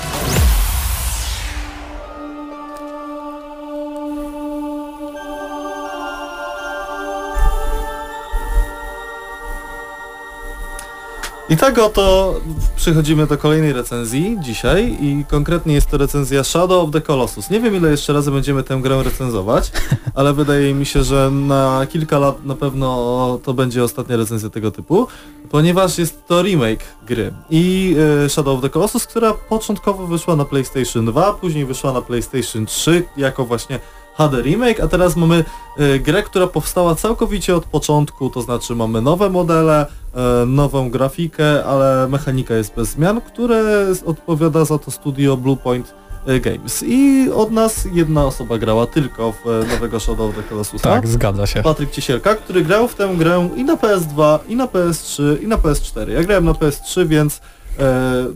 [11.48, 12.40] I tak oto
[12.82, 17.50] przechodzimy do kolejnej recenzji dzisiaj i konkretnie jest to recenzja Shadow of the Colossus.
[17.50, 19.72] Nie wiem ile jeszcze razy będziemy tę grę recenzować,
[20.14, 24.70] ale wydaje mi się, że na kilka lat na pewno to będzie ostatnia recenzja tego
[24.70, 25.06] typu,
[25.50, 30.44] ponieważ jest to remake gry i e, Shadow of the Colossus, która początkowo wyszła na
[30.44, 33.80] PlayStation 2, później wyszła na PlayStation 3 jako właśnie
[34.14, 35.44] HD remake, a teraz mamy
[35.78, 41.64] e, grę, która powstała całkowicie od początku, to znaczy mamy nowe modele, e, nową grafikę,
[41.64, 45.94] ale mechanika jest bez zmian, które odpowiada za to studio Bluepoint
[46.26, 46.84] e, Games.
[46.86, 50.82] I od nas jedna osoba grała tylko w e, nowego Shadow of the Colossus.
[50.82, 51.62] Tak, zgadza się.
[51.62, 55.56] Patryk Ciesielka, który grał w tę grę i na PS2, i na PS3, i na
[55.56, 56.08] PS4.
[56.08, 57.40] Ja grałem na PS3, więc
[57.78, 58.26] e,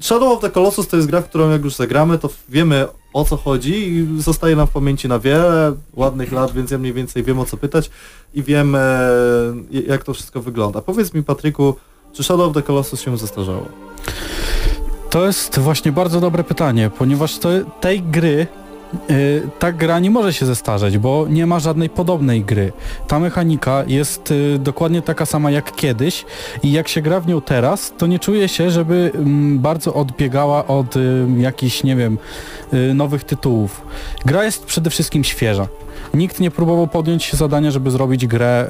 [0.00, 3.24] Shadow of the Colossus to jest gra, w którą jak już zagramy, to wiemy o
[3.24, 7.22] co chodzi i zostaje nam w pamięci na wiele ładnych lat, więc ja mniej więcej
[7.22, 7.90] wiem o co pytać
[8.34, 9.10] i wiem e,
[9.86, 10.82] jak to wszystko wygląda.
[10.82, 11.74] Powiedz mi Patryku,
[12.12, 13.66] czy Shadow of the Colossus się zestarzało?
[15.10, 17.38] To jest właśnie bardzo dobre pytanie, ponieważ
[17.80, 18.46] tej gry
[19.10, 22.72] y, ta gra nie może się zestarzeć, bo nie ma żadnej podobnej gry.
[23.06, 26.24] Ta mechanika jest y, dokładnie taka sama jak kiedyś
[26.62, 30.66] i jak się gra w nią teraz, to nie czuję się, żeby mm, bardzo odbiegała
[30.66, 32.18] od y, jakichś, nie wiem,
[32.94, 33.82] nowych tytułów.
[34.24, 35.66] Gra jest przede wszystkim świeża.
[36.14, 38.66] Nikt nie próbował podjąć zadania, żeby zrobić grę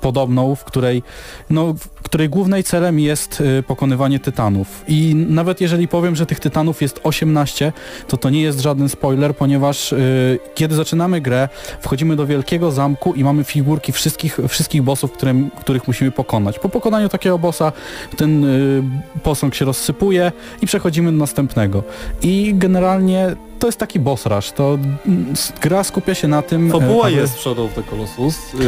[0.00, 1.02] podobną, w której,
[1.50, 1.74] no,
[2.06, 4.84] której głównej celem jest y, pokonywanie tytanów.
[4.88, 7.72] I nawet jeżeli powiem, że tych tytanów jest 18,
[8.08, 11.48] to to nie jest żaden spoiler, ponieważ y, kiedy zaczynamy grę,
[11.80, 16.58] wchodzimy do wielkiego zamku i mamy figurki wszystkich, wszystkich bossów, które, których musimy pokonać.
[16.58, 17.72] Po pokonaniu takiego bossa
[18.16, 18.82] ten y,
[19.22, 21.82] posąg się rozsypuje i przechodzimy do następnego.
[22.22, 26.70] I generalnie to jest taki boss rush, to mm, gra skupia się na tym...
[26.70, 28.52] Fabuła aby- jest Shadow of the Colossus.
[28.52, 28.60] Yy,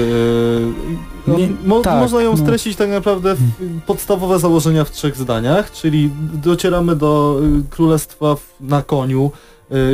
[1.26, 2.36] no, Nie- mo, tak, można ją no.
[2.36, 8.82] streścić tak naprawdę w podstawowe założenia w trzech zdaniach, czyli docieramy do y, królestwa na
[8.82, 9.30] koniu.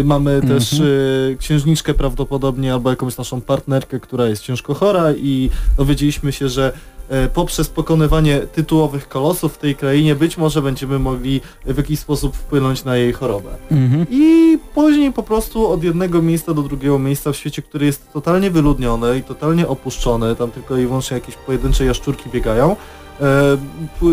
[0.01, 0.53] Y, mamy Mhm.
[0.53, 6.49] też y, księżniczkę prawdopodobnie albo jakąś naszą partnerkę, która jest ciężko chora i dowiedzieliśmy się,
[6.49, 6.73] że
[7.09, 12.37] e, poprzez pokonywanie tytułowych kolosów w tej krainie być może będziemy mogli w jakiś sposób
[12.37, 13.51] wpłynąć na jej chorobę.
[13.71, 14.07] Mhm.
[14.11, 18.51] I później po prostu od jednego miejsca do drugiego miejsca w świecie, który jest totalnie
[18.51, 22.77] wyludniony i totalnie opuszczony, tam tylko i wyłącznie jakieś pojedyncze jaszczurki biegają.
[23.21, 23.57] E,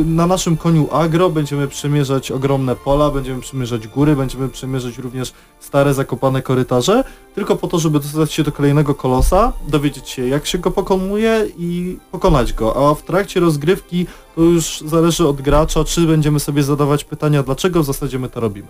[0.05, 5.93] Na naszym koniu agro będziemy przemierzać ogromne pola, będziemy przemierzać góry, będziemy przemierzać również stare
[5.93, 7.03] zakopane korytarze,
[7.35, 11.47] tylko po to, żeby dostać się do kolejnego kolosa, dowiedzieć się jak się go pokonuje
[11.57, 12.89] i pokonać go.
[12.89, 14.05] A w trakcie rozgrywki
[14.35, 18.39] to już zależy od gracza, czy będziemy sobie zadawać pytania, dlaczego w zasadzie my to
[18.39, 18.67] robimy.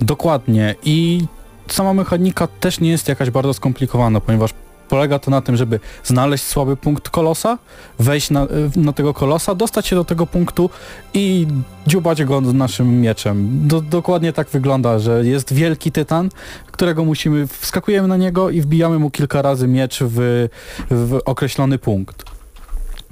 [0.00, 1.24] Dokładnie i
[1.68, 4.50] sama mechanika też nie jest jakaś bardzo skomplikowana, ponieważ
[4.90, 7.58] polega to na tym, żeby znaleźć słaby punkt kolosa,
[7.98, 8.46] wejść na,
[8.76, 10.70] na tego kolosa, dostać się do tego punktu
[11.14, 11.46] i
[11.86, 13.68] dziubać go naszym mieczem.
[13.68, 16.28] Do, dokładnie tak wygląda, że jest wielki tytan,
[16.72, 20.48] którego musimy, wskakujemy na niego i wbijamy mu kilka razy miecz w,
[20.90, 22.24] w określony punkt.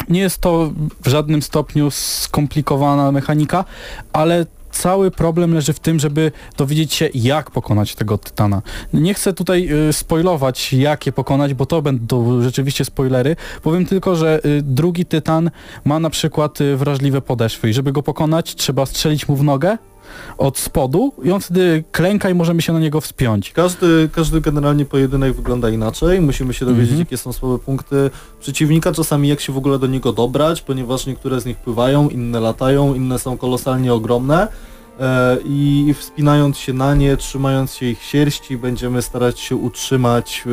[0.08, 0.72] Nie jest to
[1.04, 3.64] w żadnym stopniu skomplikowana mechanika,
[4.12, 8.62] ale cały problem leży w tym, żeby dowiedzieć się, jak pokonać tego tytana.
[8.92, 13.36] Nie chcę tutaj y, spoilować, jak je pokonać, bo to będą rzeczywiście spoilery.
[13.62, 15.50] Powiem tylko, że y, drugi tytan
[15.84, 19.78] ma na przykład y, wrażliwe podeszwy i żeby go pokonać, trzeba strzelić mu w nogę
[20.38, 23.52] od spodu i on wtedy klęka i możemy się na niego wspiąć.
[23.52, 26.20] Każdy, każdy generalnie pojedynek wygląda inaczej.
[26.20, 27.00] Musimy się dowiedzieć, Mhm.
[27.00, 31.40] jakie są słabe punkty przeciwnika, czasami jak się w ogóle do niego dobrać, ponieważ niektóre
[31.40, 34.48] z nich pływają, inne latają, inne są kolosalnie ogromne.
[35.00, 40.44] E, I wspinając się na nie, trzymając się ich sierści, będziemy starać się utrzymać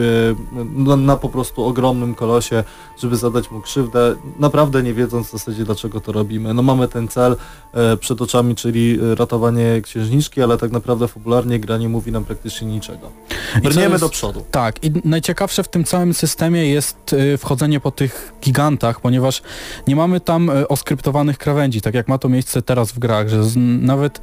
[0.53, 2.63] e, na, po prostu ogromnym kolosie,
[2.99, 6.53] żeby zadać mu krzywdę, naprawdę nie wiedząc w zasadzie dlaczego to robimy.
[6.53, 7.35] No mamy ten cel
[7.73, 12.67] e, przed oczami, czyli ratowanie księżniczki, ale tak naprawdę fabularnie gra nie mówi nam praktycznie
[12.67, 13.11] niczego.
[13.63, 14.45] Brniemy jest- do przodu.
[14.51, 19.41] Tak, i najciekawsze w tym całym systemie jest wchodzenie po tych gigantach, ponieważ
[19.87, 23.55] nie mamy tam oskryptowanych krawędzi, tak jak ma to miejsce teraz w grach, że z,
[23.81, 24.21] nawet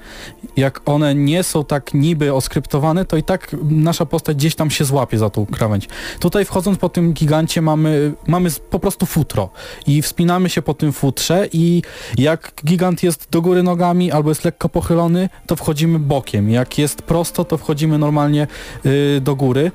[0.57, 4.84] jak one nie są tak niby oskryptowane, to i tak nasza postać gdzieś tam się
[4.84, 5.89] złapie za tą krawędź.
[6.20, 9.50] Tutaj wchodząc po tym gigancie mamy, mamy po prostu futro
[9.86, 11.82] i wspinamy się po tym futrze i
[12.18, 16.50] jak gigant jest do góry nogami albo jest lekko pochylony, to wchodzimy bokiem.
[16.50, 18.47] Jak jest prosto, to wchodzimy normalnie
[18.86, 19.70] y, do góry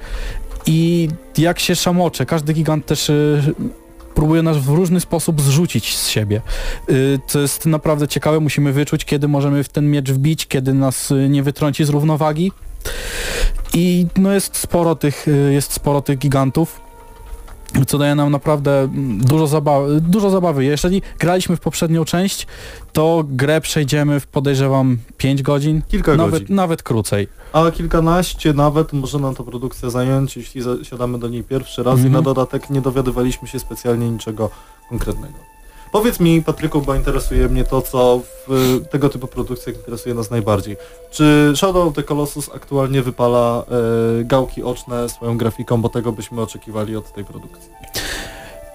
[0.66, 3.54] i jak się szamocze, każdy gigant też y,
[4.18, 6.42] próbuje nas w różny sposób zrzucić z siebie.
[6.90, 11.12] Y, co jest naprawdę ciekawe, musimy wyczuć, kiedy możemy w ten miecz wbić, kiedy nas
[11.12, 12.52] y, nie wytrąci z równowagi.
[13.74, 16.87] I no jest sporo tych, y, jest sporo tych gigantów
[17.88, 20.66] co daje nam naprawdę mm, dużo zabawy, dużo zabawy.
[20.66, 22.48] Jeżeli graliśmy w poprzednią część,
[22.94, 26.56] to grę przejdziemy w podejrzewam 5 godzin, Kilka nawet, godzin.
[26.56, 27.28] nawet krócej.
[27.54, 31.98] A kilkanaście nawet może nam to produkcja zająć, jeśli siadamy do niej pierwszy raz i
[31.98, 32.14] Mhm.
[32.14, 34.50] na dodatek nie dowiadywaliśmy się specjalnie niczego
[34.90, 35.38] konkretnego.
[35.92, 40.78] Powiedz mi, Patryku, bo interesuje mnie to, co w tego typu produkcjach interesuje nas najbardziej.
[41.12, 43.64] Czy Shadow of the Colossus aktualnie wypala
[44.22, 47.72] y, gałki oczne swoją grafiką, bo tego byśmy oczekiwali od tej produkcji?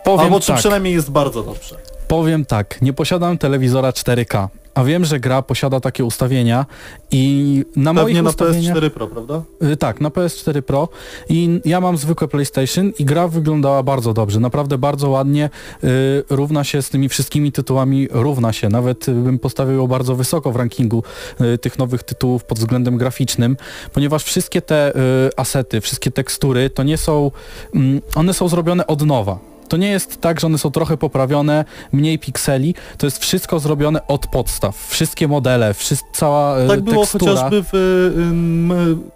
[0.04, 1.91] Powiem Albo czy tak, przynajmniej jest bardzo dobrze?
[2.12, 6.66] Powiem tak, nie posiadam telewizora 4K, a wiem, że gra posiada takie ustawienia
[7.10, 8.76] i na moich Pewnie na ustawieniach...
[8.76, 9.42] PS4 Pro, prawda?
[9.62, 10.88] Y, Tak, na PS4 Pro
[11.28, 15.50] i ja mam zwykłe PlayStation i gra wyglądała bardzo dobrze, naprawdę bardzo ładnie,
[15.84, 15.88] y,
[16.30, 20.52] równa się z tymi wszystkimi tytułami, równa się, nawet y, bym postawił ją bardzo wysoko
[20.52, 21.02] w rankingu
[21.40, 23.56] y, tych nowych tytułów pod względem graficznym,
[23.92, 24.92] ponieważ wszystkie te
[25.36, 27.30] asety, wszystkie tekstury to nie są,
[27.74, 29.51] mm, one są zrobione od nowa.
[29.72, 34.06] To nie jest tak, że one są trochę poprawione, mniej pikseli, to jest wszystko zrobione
[34.06, 34.76] od podstaw.
[34.88, 37.32] Wszystkie modele, wszy- cała y, Tak było tekstura.
[37.34, 37.74] chociażby w
[38.18, 38.72] ym,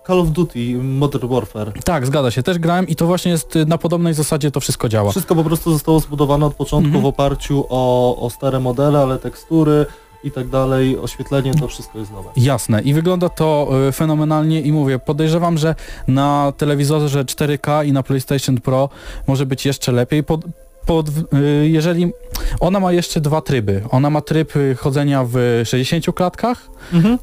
[0.06, 1.72] Call of Duty Modern Warfare.
[1.84, 2.42] Tak, zgadza się.
[2.42, 5.10] Też grałem i to właśnie jest y, na podobnej zasadzie to wszystko działa.
[5.10, 7.02] Wszystko po prostu zostało zbudowane od początku Mhm.
[7.02, 9.86] w oparciu o, o stare modele, ale tekstury
[10.24, 12.30] i tak dalej, oświetlenie, to wszystko jest nowe.
[12.36, 15.74] Jasne i wygląda to y, fenomenalnie i mówię, podejrzewam, że
[16.08, 18.88] na telewizorze 4K i na PlayStation Pro
[19.26, 20.24] może być jeszcze lepiej.
[20.24, 20.40] Pod,
[20.86, 22.12] pod, y, jeżeli
[22.60, 23.82] ona ma jeszcze dwa tryby.
[23.90, 26.70] Ona ma tryb y, chodzenia w 60 klatkach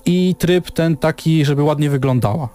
[0.06, 2.50] i tryb ten taki, żeby ładnie wyglądała.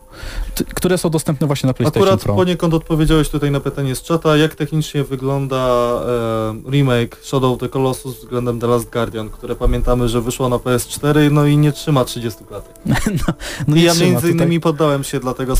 [0.74, 2.34] Które są dostępne właśnie na PlayStation Akurat Pro.
[2.34, 5.56] poniekąd odpowiedziałeś tutaj na pytanie z czata, jak technicznie wygląda
[6.66, 10.56] e, remake Shadow of the Colossus względem The Last Guardian, które pamiętamy, że wyszło na
[10.56, 12.72] PS4, no i nie trzyma 30 klatek.
[13.68, 14.30] No I nie ja między tutaj.
[14.30, 15.56] innymi poddałem się dlatego, e,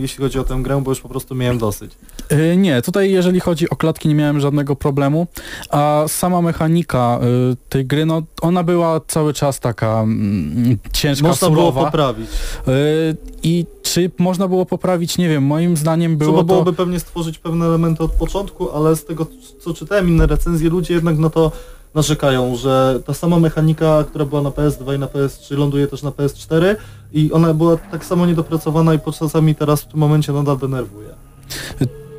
[0.00, 1.92] jeśli chodzi o tę grę, bo już po prostu miałem dosyć.
[2.32, 5.26] Y, Nie, tutaj jeżeli chodzi o klatki nie miałem żadnego problemu,
[5.70, 7.20] a sama mechanika
[7.52, 11.84] y, tej gry, no ona była cały czas taka mm, ciężka, Można było surowa.
[11.84, 12.28] poprawić.
[12.68, 15.18] Y, I czy można było poprawić?
[15.18, 16.44] Nie wiem, moim zdaniem było Trzeba to...
[16.44, 19.26] byłoby pewnie stworzyć pewne elementy od początku, ale z tego
[19.60, 21.52] co czytałem inne recenzje, ludzie jednak na to
[21.94, 26.10] narzekają, że ta sama mechanika, która była na PS2 i na PS3 ląduje też na
[26.10, 26.76] PS4
[27.12, 31.08] i ona była tak samo niedopracowana i czasami teraz w tym momencie nadal denerwuje.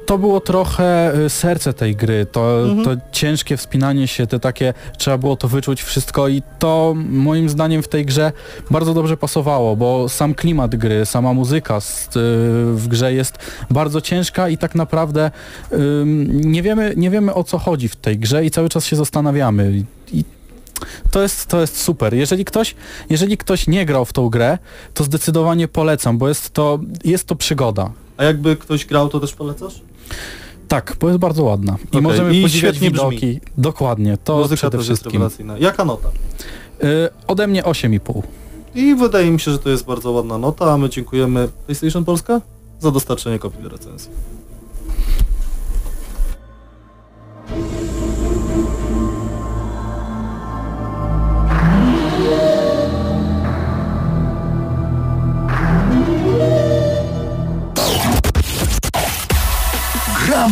[0.06, 2.83] To było trochę y, serce tej gry, to, Mhm.
[2.83, 7.83] to ciężkie wspinanie się, te takie, trzeba było to wyczuć wszystko i to moim zdaniem
[7.83, 8.32] w tej grze
[8.72, 12.09] bardzo dobrze pasowało, bo sam klimat gry, sama muzyka z, y,
[12.75, 13.38] w grze jest
[13.69, 15.32] bardzo ciężka i tak naprawdę
[16.27, 19.72] nie, wiemy, nie wiemy o co chodzi w tej grze i cały czas się zastanawiamy.
[19.72, 19.85] I,
[20.19, 20.23] i
[21.11, 22.14] to jest, to jest super.
[22.14, 22.75] Jeżeli ktoś,
[23.09, 24.57] jeżeli ktoś nie grał w tą grę,
[24.93, 27.91] to zdecydowanie polecam, bo jest to, jest to przygoda.
[28.17, 29.82] A jakby ktoś grał, to też polecasz?
[30.67, 31.77] Tak, bo jest bardzo ładna.
[31.83, 33.09] I Okej, możemy i podziwiać świetnie brzmi.
[33.09, 33.40] widoki.
[33.57, 35.22] Dokładnie, to Muzyka przede też jest wszystkim.
[35.22, 35.57] rewelacyjna.
[35.57, 36.09] Jaka nota?
[36.83, 38.22] Y, ode mnie 8,5.
[38.75, 42.41] I wydaje mi się, że to jest bardzo ładna nota, a my dziękujemy PlayStation Polska
[42.80, 44.11] za dostarczenie kopii do recenzji.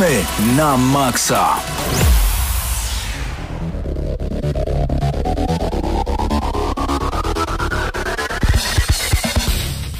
[0.02, 0.26] Gramy
[0.58, 1.62] na maksa.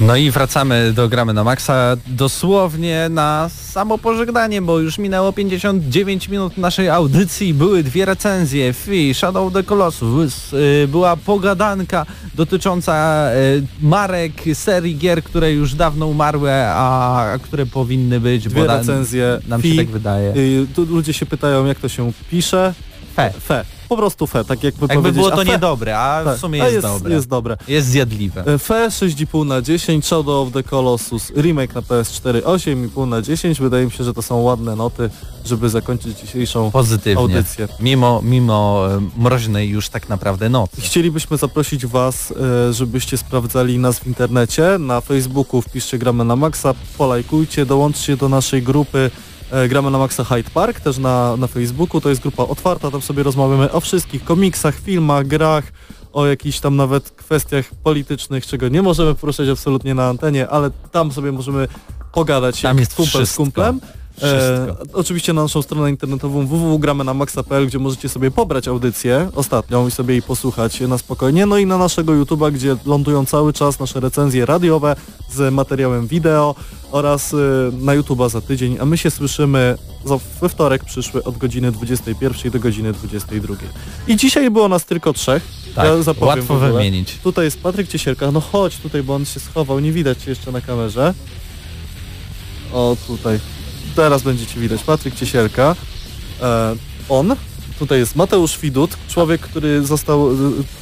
[0.02, 6.30] No i wracamy do Gramy na Maxa dosłownie na samo pożegnanie, bo już minęło 59
[6.30, 7.54] minut naszej audycji.
[7.54, 12.06] Były dwie recenzje, Fi, Shadow of the Colossus, y, była pogadanka
[12.36, 18.62] dotycząca y, marek, serii gier, które już dawno umarły, a, a które powinny być, Dwie
[18.62, 19.40] bo recenzje.
[19.48, 20.34] nam Fi, się tak wydaje.
[20.36, 22.74] y, tu ludzie się pytają, jak to się pisze.
[23.16, 23.34] Fe.
[23.48, 23.66] Fe.
[23.92, 26.74] Po prostu fe, tak jakby Jakby było to fe, niedobre, a tak, w sumie jest,
[26.74, 27.14] jest dobre.
[27.14, 27.58] Jest dobre.
[27.68, 28.44] Jest zjadliwe.
[28.46, 33.60] E, Fe 6,5 na 10, Shadow of the Colossus, remake na PS4 8,5 na 10.
[33.60, 35.10] Wydaje mi się, że to są ładne noty,
[35.46, 37.22] żeby zakończyć dzisiejszą Pozytywnie.
[37.22, 37.68] audycję.
[37.80, 40.82] Mimo, mimo e, mroźnej już tak naprawdę nocy.
[40.82, 42.34] Chcielibyśmy zaprosić Was,
[42.70, 44.78] e, żebyście sprawdzali nas w internecie.
[44.80, 49.12] Na Facebooku wpiszcie Gramy na Maxa, polajkujcie, dołączcie do naszej grupy
[49.70, 52.02] Gramy na Maxa Hyde Park, też na, na Facebooku.
[52.02, 55.64] To jest grupa otwarta, tam sobie rozmawiamy o wszystkich komiksach, filmach, grach,
[56.14, 61.12] o jakichś tam nawet kwestiach politycznych, czego nie możemy poruszać absolutnie na antenie, ale tam
[61.12, 61.68] sobie możemy
[62.14, 63.44] pogadać Tam jak jest kumpel z wszystko.
[63.44, 63.80] kumplem.
[64.22, 70.14] E, oczywiście na naszą stronę internetową www.gramy-na-maxa.pl, gdzie możecie sobie pobrać audycję ostatnią i sobie
[70.14, 71.46] jej posłuchać na spokojnie.
[71.46, 74.96] No i na naszego YouTube'a, gdzie lądują cały czas nasze recenzje radiowe
[75.32, 76.56] z materiałem wideo
[76.92, 77.38] oraz y,
[77.74, 79.78] na YouTube'a za tydzień, a my się słyszymy
[80.42, 83.56] we wtorek przyszły od godziny 21 do godziny 22.
[84.08, 85.44] I dzisiaj było nas tylko trzech.
[85.76, 87.18] Tak, ja zapowiem łatwo wymienić.
[87.24, 90.52] Tutaj jest Patryk Ciesielka, no chodź tutaj, bo on się schował, nie widać cię jeszcze
[90.52, 91.14] na kamerze.
[92.74, 93.40] O, tutaj.
[93.96, 94.84] Teraz będziecie widać.
[94.84, 95.76] Patryk Ciesielka.
[96.42, 96.76] E,
[97.10, 97.36] on,
[97.82, 100.36] Tutaj jest Mateusz Widut, człowiek, który został y,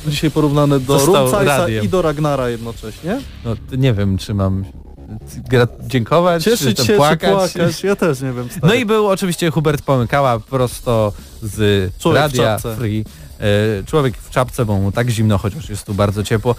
[0.08, 3.22] dzisiaj porównany do Rumcajsa i do Ragnara jednocześnie.
[3.46, 4.66] No, nie wiem, czy mam
[5.88, 7.52] dziękować, Cieszyć czy się, płakać.
[7.52, 8.50] czy płakać, ja też nie wiem.
[8.50, 8.68] Stary.
[8.68, 12.58] No i był oczywiście Hubert Pomykała prosto z Człowiek Radia.
[12.58, 13.06] Free.
[13.40, 16.56] E, człowiek w czapce, bo mu tak zimno, chociaż jest tu bardzo ciepło.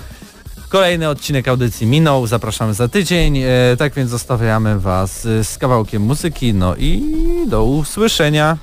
[0.70, 6.02] Kolejny odcinek audycji minął, zapraszamy za tydzień, e, tak więc zostawiamy Was e, z kawałkiem
[6.02, 7.02] muzyki, no i
[7.46, 8.56] do usłyszenia.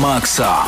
[0.00, 0.64] Maksa.